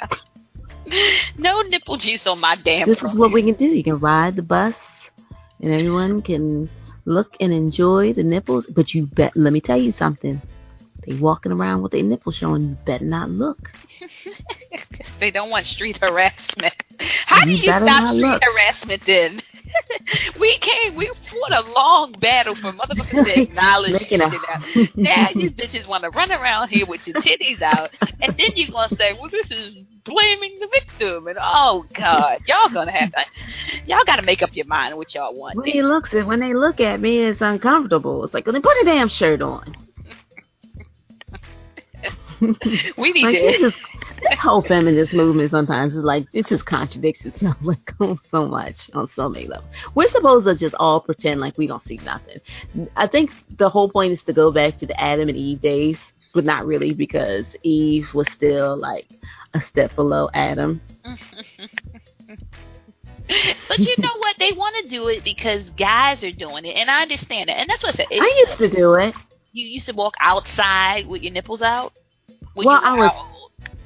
no. 0.00 0.16
no 1.38 1.62
nipple 1.62 1.96
juice 1.96 2.26
on 2.26 2.40
my 2.40 2.56
damn 2.56 2.88
This 2.88 3.02
is 3.02 3.14
what 3.14 3.32
we 3.32 3.42
can 3.42 3.54
do. 3.54 3.66
You 3.66 3.84
can 3.84 3.98
ride 3.98 4.36
the 4.36 4.42
bus, 4.42 4.76
and 5.60 5.72
everyone 5.72 6.22
can 6.22 6.68
look 7.04 7.36
and 7.40 7.52
enjoy 7.52 8.12
the 8.12 8.22
nipples. 8.22 8.66
But 8.66 8.94
you 8.94 9.06
bet. 9.06 9.36
Let 9.36 9.52
me 9.52 9.60
tell 9.60 9.78
you 9.78 9.92
something. 9.92 10.40
They 11.06 11.14
walking 11.14 11.52
around 11.52 11.82
with 11.82 11.92
their 11.92 12.02
nipples 12.02 12.36
showing. 12.36 12.62
You 12.62 12.76
better 12.86 13.04
not 13.04 13.30
look. 13.30 13.72
they 15.20 15.30
don't 15.30 15.50
want 15.50 15.66
street 15.66 15.98
harassment. 15.98 16.74
How 17.26 17.44
do 17.44 17.50
You 17.50 17.56
you 17.56 17.62
stop 17.64 17.82
street 18.08 18.20
look. 18.20 18.42
harassment 18.44 19.02
then? 19.06 19.42
we 20.40 20.56
came, 20.58 20.94
we 20.96 21.10
fought 21.30 21.52
a 21.64 21.70
long 21.72 22.12
battle 22.12 22.54
for 22.54 22.72
motherfuckers 22.72 23.24
to 23.24 23.42
acknowledge 23.42 23.94
street 24.02 24.20
a- 24.20 24.88
Now 24.96 25.28
these 25.34 25.52
bitches 25.52 25.86
want 25.86 26.04
to 26.04 26.10
run 26.10 26.30
around 26.32 26.68
here 26.68 26.86
with 26.86 27.06
your 27.06 27.20
titties 27.20 27.62
out, 27.62 27.90
and 28.20 28.36
then 28.36 28.50
you're 28.54 28.70
gonna 28.70 28.94
say, 28.96 29.12
"Well, 29.14 29.28
this 29.30 29.50
is 29.50 29.76
blaming 30.04 30.58
the 30.60 30.68
victim," 30.68 31.26
and 31.26 31.38
oh 31.40 31.84
god, 31.94 32.40
y'all 32.46 32.68
gonna 32.68 32.92
have 32.92 33.12
to, 33.12 33.24
y'all 33.86 34.04
got 34.06 34.16
to 34.16 34.22
make 34.22 34.42
up 34.42 34.54
your 34.54 34.66
mind 34.66 34.96
what 34.96 35.14
y'all 35.14 35.34
want. 35.34 35.56
When 35.56 35.66
he 35.66 35.82
looks 35.82 36.12
at 36.14 36.26
when 36.26 36.40
they 36.40 36.54
look 36.54 36.80
at 36.80 37.00
me, 37.00 37.18
it's 37.20 37.40
uncomfortable. 37.40 38.24
It's 38.24 38.34
like, 38.34 38.46
well, 38.46 38.52
then 38.52 38.62
put 38.62 38.76
a 38.82 38.84
damn 38.84 39.08
shirt 39.08 39.42
on. 39.42 39.76
we 42.98 43.12
need 43.12 43.24
Like 43.24 43.34
to. 43.36 43.40
this 43.40 43.60
is 43.60 43.76
this 44.20 44.38
whole 44.40 44.62
feminist 44.62 45.14
movement 45.14 45.50
sometimes 45.50 45.96
is 45.96 46.02
like 46.04 46.26
it 46.32 46.46
just 46.46 46.66
contradicts 46.66 47.24
itself 47.24 47.56
like 47.62 47.92
on 48.00 48.18
so 48.30 48.46
much 48.46 48.90
on 48.94 49.08
so 49.08 49.28
many 49.28 49.46
levels. 49.46 49.70
We're 49.94 50.08
supposed 50.08 50.46
to 50.46 50.54
just 50.54 50.74
all 50.78 51.00
pretend 51.00 51.40
like 51.40 51.56
we 51.58 51.66
don't 51.66 51.82
see 51.82 51.98
nothing. 51.98 52.38
I 52.96 53.06
think 53.06 53.30
the 53.58 53.68
whole 53.68 53.88
point 53.90 54.12
is 54.12 54.22
to 54.24 54.32
go 54.32 54.50
back 54.52 54.76
to 54.78 54.86
the 54.86 55.00
Adam 55.00 55.28
and 55.28 55.36
Eve 55.38 55.60
days, 55.62 55.98
but 56.34 56.44
not 56.44 56.66
really 56.66 56.92
because 56.94 57.46
Eve 57.62 58.08
was 58.14 58.28
still 58.32 58.76
like 58.76 59.06
a 59.54 59.60
step 59.60 59.94
below 59.94 60.28
Adam. 60.34 60.80
But 63.68 63.78
you 63.78 63.94
know 63.98 64.16
what? 64.18 64.36
They 64.38 64.52
want 64.52 64.76
to 64.82 64.88
do 64.88 65.08
it 65.08 65.24
because 65.24 65.70
guys 65.70 66.22
are 66.24 66.32
doing 66.32 66.64
it, 66.64 66.76
and 66.76 66.90
I 66.90 67.02
understand 67.02 67.48
it. 67.50 67.56
And 67.56 67.68
that's 67.70 67.82
what 67.82 67.94
I 67.94 67.96
said. 67.98 68.06
It- 68.10 68.22
I 68.22 68.44
used 68.46 68.58
to 68.58 68.68
do 68.68 68.94
it. 68.94 69.14
You 69.52 69.66
used 69.66 69.86
to 69.86 69.94
walk 69.94 70.14
outside 70.20 71.06
with 71.06 71.22
your 71.22 71.32
nipples 71.32 71.62
out. 71.62 71.92
When 72.54 72.66
Well, 72.66 72.80
you 72.80 72.86
I 72.86 72.96
was-? 72.96 73.38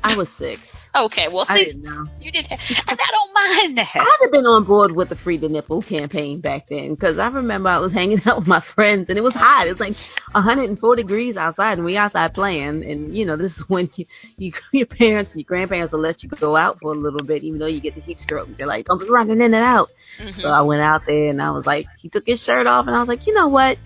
I 0.04 0.16
was 0.16 0.28
six. 0.30 0.60
Okay, 0.96 1.28
well, 1.28 1.44
I 1.46 1.58
see, 1.58 1.64
didn't 1.66 1.82
know. 1.82 2.06
you 2.22 2.32
did, 2.32 2.46
and 2.50 2.58
I 2.88 2.94
don't 3.10 3.34
mind 3.34 3.76
that. 3.76 3.90
I'd 3.96 4.16
have 4.22 4.32
been 4.32 4.46
on 4.46 4.64
board 4.64 4.92
with 4.92 5.10
the 5.10 5.16
free 5.16 5.36
the 5.36 5.46
nipple 5.46 5.82
campaign 5.82 6.40
back 6.40 6.68
then 6.70 6.94
because 6.94 7.18
I 7.18 7.26
remember 7.28 7.68
I 7.68 7.76
was 7.76 7.92
hanging 7.92 8.22
out 8.26 8.38
with 8.38 8.46
my 8.46 8.60
friends 8.60 9.10
and 9.10 9.18
it 9.18 9.20
was 9.20 9.34
hot. 9.34 9.66
It 9.66 9.72
was 9.72 9.80
like 9.80 9.94
104 10.32 10.96
degrees 10.96 11.36
outside 11.36 11.74
and 11.76 11.84
we 11.84 11.98
outside 11.98 12.32
playing. 12.32 12.82
And 12.90 13.14
you 13.14 13.26
know, 13.26 13.36
this 13.36 13.54
is 13.58 13.68
when 13.68 13.90
you, 13.96 14.06
you 14.38 14.52
your 14.72 14.86
parents 14.86 15.32
and 15.32 15.42
your 15.42 15.46
grandparents 15.46 15.92
will 15.92 16.00
let 16.00 16.22
you 16.22 16.30
go 16.30 16.56
out 16.56 16.78
for 16.80 16.92
a 16.94 16.96
little 16.96 17.22
bit, 17.22 17.44
even 17.44 17.58
though 17.58 17.66
you 17.66 17.82
get 17.82 17.94
the 17.94 18.00
heat 18.00 18.18
stroke. 18.18 18.48
They're 18.56 18.66
like, 18.66 18.86
don't 18.86 18.98
be 18.98 19.06
running 19.10 19.42
in 19.42 19.52
and 19.52 19.54
out. 19.56 19.90
Mhm. 20.18 20.40
So 20.40 20.48
I 20.48 20.62
went 20.62 20.80
out 20.80 21.02
there 21.06 21.28
and 21.28 21.42
I 21.42 21.50
was 21.50 21.66
like, 21.66 21.88
he 21.98 22.08
took 22.08 22.26
his 22.26 22.42
shirt 22.42 22.66
off 22.66 22.86
and 22.86 22.96
I 22.96 23.00
was 23.00 23.08
like, 23.08 23.26
you 23.26 23.34
know 23.34 23.48
what? 23.48 23.76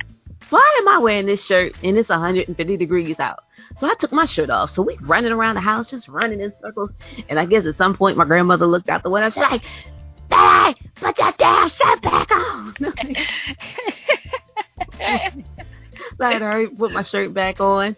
Why 0.51 0.77
am 0.81 0.87
I 0.87 0.99
wearing 0.99 1.27
this 1.27 1.45
shirt 1.45 1.73
and 1.83 1.99
it's 1.99 2.09
150 2.09 2.77
degrees 2.77 3.19
out? 3.19 3.41
So 3.79 3.87
I 3.87 3.95
took 3.99 4.13
my 4.13 4.27
shirt 4.27 4.51
off. 4.51 4.71
So 4.71 4.83
we 4.83 4.99
running 5.03 5.33
around 5.33 5.55
the 5.55 5.61
house, 5.61 5.91
just 5.91 6.09
running 6.09 6.41
in 6.41 6.53
circles. 6.61 6.91
And 7.29 7.39
I 7.39 7.47
guess 7.47 7.65
at 7.67 7.75
some 7.77 7.97
point 7.97 8.17
my 8.17 8.25
grandmother 8.25 8.67
looked 8.67 8.89
out 8.89 9.03
the 9.03 9.11
window. 9.11 9.31
She's 9.31 9.43
like, 9.43 9.63
"Hey, 10.31 10.75
put 10.97 11.19
your 11.19 11.33
damn 11.39 11.69
shirt 11.69 12.03
back 12.03 12.31
on." 12.31 12.75
so 16.19 16.25
I 16.25 16.33
had 16.33 16.43
hurry 16.43 16.69
put 16.69 16.93
my 16.93 17.03
shirt 17.03 17.33
back 17.33 17.61
on. 17.61 17.97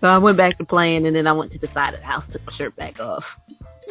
So 0.00 0.08
I 0.08 0.18
went 0.18 0.36
back 0.36 0.58
to 0.58 0.64
playing, 0.64 1.06
and 1.06 1.16
then 1.16 1.26
I 1.26 1.32
went 1.32 1.52
to 1.52 1.58
the 1.58 1.68
side 1.68 1.94
of 1.94 2.00
the 2.00 2.06
house, 2.06 2.26
took 2.30 2.44
my 2.44 2.52
shirt 2.52 2.76
back 2.76 3.00
off. 3.00 3.24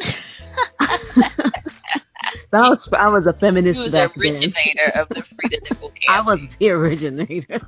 so 2.50 2.58
I 2.58 2.68
was 2.68 2.88
I 2.92 3.08
was 3.08 3.26
a 3.26 3.32
feminist 3.32 3.78
He 3.78 3.82
was 3.84 3.92
the 3.92 3.98
back 3.98 4.14
then. 4.14 4.22
originator 4.34 4.92
of 4.96 5.08
the 5.08 5.22
free 5.22 5.48
the 5.50 5.60
nipple 5.70 5.92
I 6.08 6.20
was 6.20 6.40
the 6.58 6.70
originator. 6.70 7.60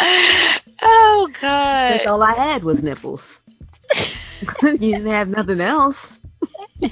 Oh 0.00 1.28
god. 1.40 1.92
That's 1.92 2.06
all 2.06 2.22
I 2.22 2.34
had 2.34 2.64
was 2.64 2.82
nipples. 2.82 3.22
you 4.62 4.78
didn't 4.78 5.06
have 5.06 5.28
nothing 5.28 5.60
else. 5.60 5.96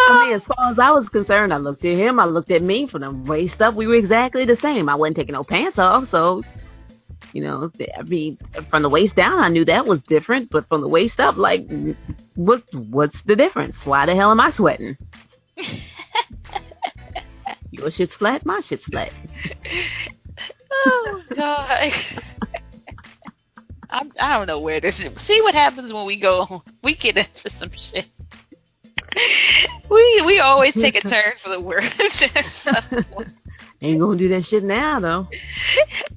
I 0.00 0.26
mean, 0.26 0.34
as 0.34 0.44
far 0.44 0.70
as 0.70 0.78
I 0.78 0.90
was 0.90 1.08
concerned, 1.08 1.52
I 1.52 1.56
looked 1.56 1.84
at 1.84 1.96
him, 1.96 2.20
I 2.20 2.24
looked 2.24 2.50
at 2.50 2.62
me 2.62 2.86
from 2.86 3.00
the 3.00 3.10
waist 3.10 3.60
up. 3.60 3.74
We 3.74 3.86
were 3.86 3.96
exactly 3.96 4.44
the 4.44 4.56
same. 4.56 4.88
I 4.88 4.94
wasn't 4.94 5.16
taking 5.16 5.32
no 5.32 5.44
pants 5.44 5.78
off, 5.78 6.08
so 6.08 6.42
you 7.32 7.42
know, 7.42 7.70
I 7.96 8.02
mean, 8.02 8.38
from 8.70 8.82
the 8.82 8.88
waist 8.88 9.14
down, 9.14 9.38
I 9.38 9.48
knew 9.48 9.64
that 9.66 9.86
was 9.86 10.02
different, 10.02 10.50
but 10.50 10.66
from 10.68 10.80
the 10.80 10.88
waist 10.88 11.20
up, 11.20 11.36
like, 11.36 11.68
what 12.34 12.62
what's 12.72 13.22
the 13.24 13.36
difference? 13.36 13.84
Why 13.84 14.06
the 14.06 14.14
hell 14.14 14.30
am 14.30 14.40
I 14.40 14.50
sweating? 14.50 14.96
Your 17.70 17.90
shit's 17.90 18.14
flat, 18.14 18.46
my 18.46 18.60
shit's 18.60 18.86
flat. 18.86 19.12
Oh 20.70 21.22
God. 21.34 21.92
I'm, 23.90 24.12
I 24.20 24.36
don't 24.36 24.46
know 24.46 24.60
where 24.60 24.80
this 24.80 25.00
is. 25.00 25.08
See 25.22 25.40
what 25.40 25.54
happens 25.54 25.92
when 25.92 26.06
we 26.06 26.16
go. 26.20 26.62
We 26.82 26.94
get 26.94 27.16
into 27.16 27.50
some 27.58 27.70
shit. 27.72 28.06
We 29.90 30.22
we 30.26 30.38
always 30.40 30.74
take 30.74 30.94
a 30.94 31.00
turn 31.00 31.32
for 31.42 31.48
the 31.48 31.60
worse. 31.60 31.90
Ain't 33.80 34.00
gonna 34.00 34.18
do 34.18 34.28
that 34.28 34.44
shit 34.44 34.62
now 34.64 35.00
though. 35.00 35.26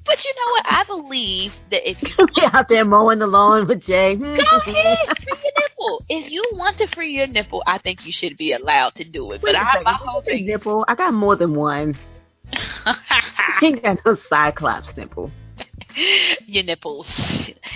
but 0.04 0.24
you 0.24 0.34
know 0.34 0.50
what? 0.52 0.66
I 0.68 0.84
believe 0.84 1.52
that 1.70 1.88
if 1.88 2.02
you 2.02 2.26
Be 2.34 2.42
out 2.52 2.68
there 2.68 2.84
mowing 2.84 3.20
the 3.20 3.26
lawn 3.26 3.66
with 3.66 3.80
Jay. 3.82 4.16
go 4.16 4.26
ahead, 4.26 4.98
free 5.22 5.38
your 5.42 5.52
nipple. 5.56 6.04
If 6.08 6.30
you 6.30 6.44
want 6.54 6.76
to 6.78 6.86
free 6.88 7.12
your 7.12 7.26
nipple, 7.28 7.62
I 7.66 7.78
think 7.78 8.04
you 8.04 8.12
should 8.12 8.36
be 8.36 8.52
allowed 8.52 8.94
to 8.96 9.04
do 9.04 9.32
it. 9.32 9.42
Wait 9.42 9.54
But 9.54 9.56
I, 9.56 9.82
my 9.82 9.92
whole 9.94 10.20
thing. 10.20 10.44
nipple. 10.44 10.84
I 10.88 10.94
got 10.94 11.14
more 11.14 11.36
than 11.36 11.54
one. 11.54 11.96
Ain't 13.62 13.82
got 13.82 13.98
no 14.04 14.14
cyclops 14.14 14.96
nipple. 14.96 15.30
your 16.46 16.64
nipples, 16.64 17.06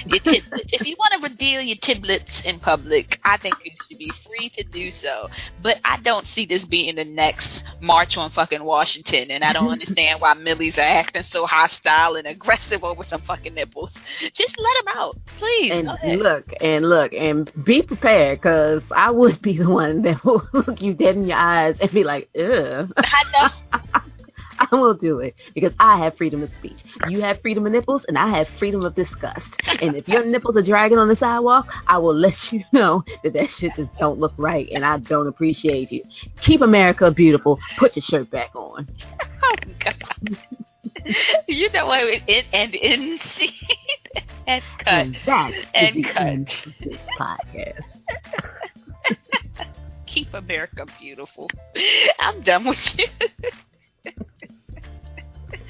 your 0.06 0.20
if 0.24 0.86
you 0.86 0.96
want 0.98 1.12
to 1.14 1.30
reveal 1.30 1.60
your 1.60 1.76
tiblets 1.76 2.40
in 2.44 2.58
public, 2.58 3.18
I 3.24 3.36
think 3.36 3.54
you 3.64 3.72
should 3.88 3.98
be 3.98 4.10
free 4.26 4.48
to 4.56 4.64
do 4.64 4.90
so. 4.90 5.28
But 5.62 5.78
I 5.84 5.98
don't 5.98 6.26
see 6.26 6.46
this 6.46 6.64
being 6.64 6.96
the 6.96 7.04
next 7.04 7.64
march 7.80 8.16
on 8.16 8.30
fucking 8.30 8.62
Washington, 8.62 9.30
and 9.30 9.44
I 9.44 9.52
don't 9.52 9.68
understand 9.70 10.20
why 10.20 10.34
millies 10.34 10.78
are 10.78 10.82
acting 10.82 11.22
so 11.22 11.46
hostile 11.46 12.16
and 12.16 12.26
aggressive 12.26 12.84
over 12.84 13.04
some 13.04 13.20
fucking 13.22 13.54
nipples. 13.54 13.92
Just 14.32 14.56
let 14.58 14.84
them 14.84 14.94
out, 14.96 15.18
please. 15.38 15.72
And 15.72 16.22
look, 16.22 16.52
and 16.60 16.88
look, 16.88 17.12
and 17.12 17.50
be 17.64 17.82
prepared, 17.82 18.40
cause 18.42 18.82
I 18.94 19.10
would 19.10 19.42
be 19.42 19.58
the 19.58 19.68
one 19.68 20.02
that 20.02 20.24
will 20.24 20.46
look 20.52 20.80
you 20.80 20.94
dead 20.94 21.16
in 21.16 21.26
your 21.26 21.38
eyes 21.38 21.76
and 21.80 21.90
be 21.90 22.04
like, 22.04 22.28
ugh. 22.38 22.92
I 22.96 23.22
know. 23.32 24.00
I 24.72 24.74
will 24.74 24.94
do 24.94 25.20
it 25.20 25.34
because 25.54 25.72
I 25.78 25.98
have 25.98 26.16
freedom 26.16 26.42
of 26.42 26.50
speech. 26.50 26.82
You 27.08 27.20
have 27.22 27.40
freedom 27.40 27.66
of 27.66 27.72
nipples, 27.72 28.04
and 28.08 28.16
I 28.18 28.28
have 28.36 28.48
freedom 28.58 28.82
of 28.82 28.94
disgust. 28.94 29.48
And 29.80 29.96
if 29.96 30.08
your 30.08 30.24
nipples 30.24 30.56
are 30.56 30.62
dragging 30.62 30.98
on 30.98 31.08
the 31.08 31.16
sidewalk, 31.16 31.66
I 31.86 31.98
will 31.98 32.14
let 32.14 32.52
you 32.52 32.62
know 32.72 33.04
that 33.22 33.32
that 33.34 33.50
shit 33.50 33.74
just 33.76 33.94
don't 33.98 34.18
look 34.18 34.32
right, 34.36 34.68
and 34.72 34.84
I 34.84 34.98
don't 34.98 35.26
appreciate 35.28 35.90
you. 35.92 36.02
Keep 36.40 36.60
America 36.62 37.10
beautiful. 37.10 37.58
Put 37.78 37.96
your 37.96 38.02
shirt 38.02 38.30
back 38.30 38.50
on. 38.54 38.88
Oh 39.48 39.54
God. 39.78 39.94
you 41.46 41.70
know 41.70 41.86
what? 41.86 42.00
It 42.26 42.46
and 42.52 42.74
in 42.74 43.18
scene 43.18 43.52
and 44.46 44.62
cut. 44.78 44.88
And 44.88 45.16
that 45.26 45.52
And 45.74 46.04
cut. 46.04 46.66
podcast. 47.18 47.98
Keep 50.06 50.34
America 50.34 50.86
beautiful. 50.98 51.48
I'm 52.18 52.40
done 52.42 52.64
with 52.64 52.98
you. 52.98 54.12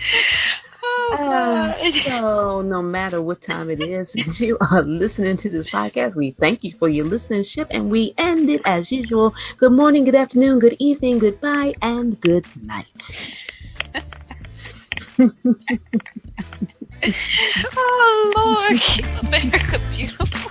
oh, 0.83 1.17
Uh, 1.19 1.91
so 2.05 2.63
no 2.63 2.83
matter 2.83 3.23
what 3.23 3.41
time 3.43 3.71
it 3.71 3.81
is 3.81 4.13
that 4.13 4.41
you 4.41 4.59
are 4.71 4.83
listening 4.83 5.37
to 5.39 5.49
this 5.51 5.67
podcast, 5.69 6.17
we 6.17 6.37
thank 6.41 6.65
you 6.65 6.73
for 6.79 6.89
your 6.89 7.07
listenership 7.07 7.67
and 7.71 7.91
we 7.91 8.15
end 8.19 8.51
it 8.51 8.61
as 8.65 8.91
usual. 8.91 9.33
Good 9.59 9.73
morning, 9.73 10.05
good 10.05 10.15
afternoon, 10.15 10.59
good 10.59 10.77
evening, 10.79 11.19
goodbye, 11.19 11.75
and 11.83 12.21
good 12.21 12.47
night. 12.63 12.87
oh 17.77 18.33
Lord, 18.37 18.81
keep 18.81 19.05
America 19.23 19.79
beautiful. 19.93 20.51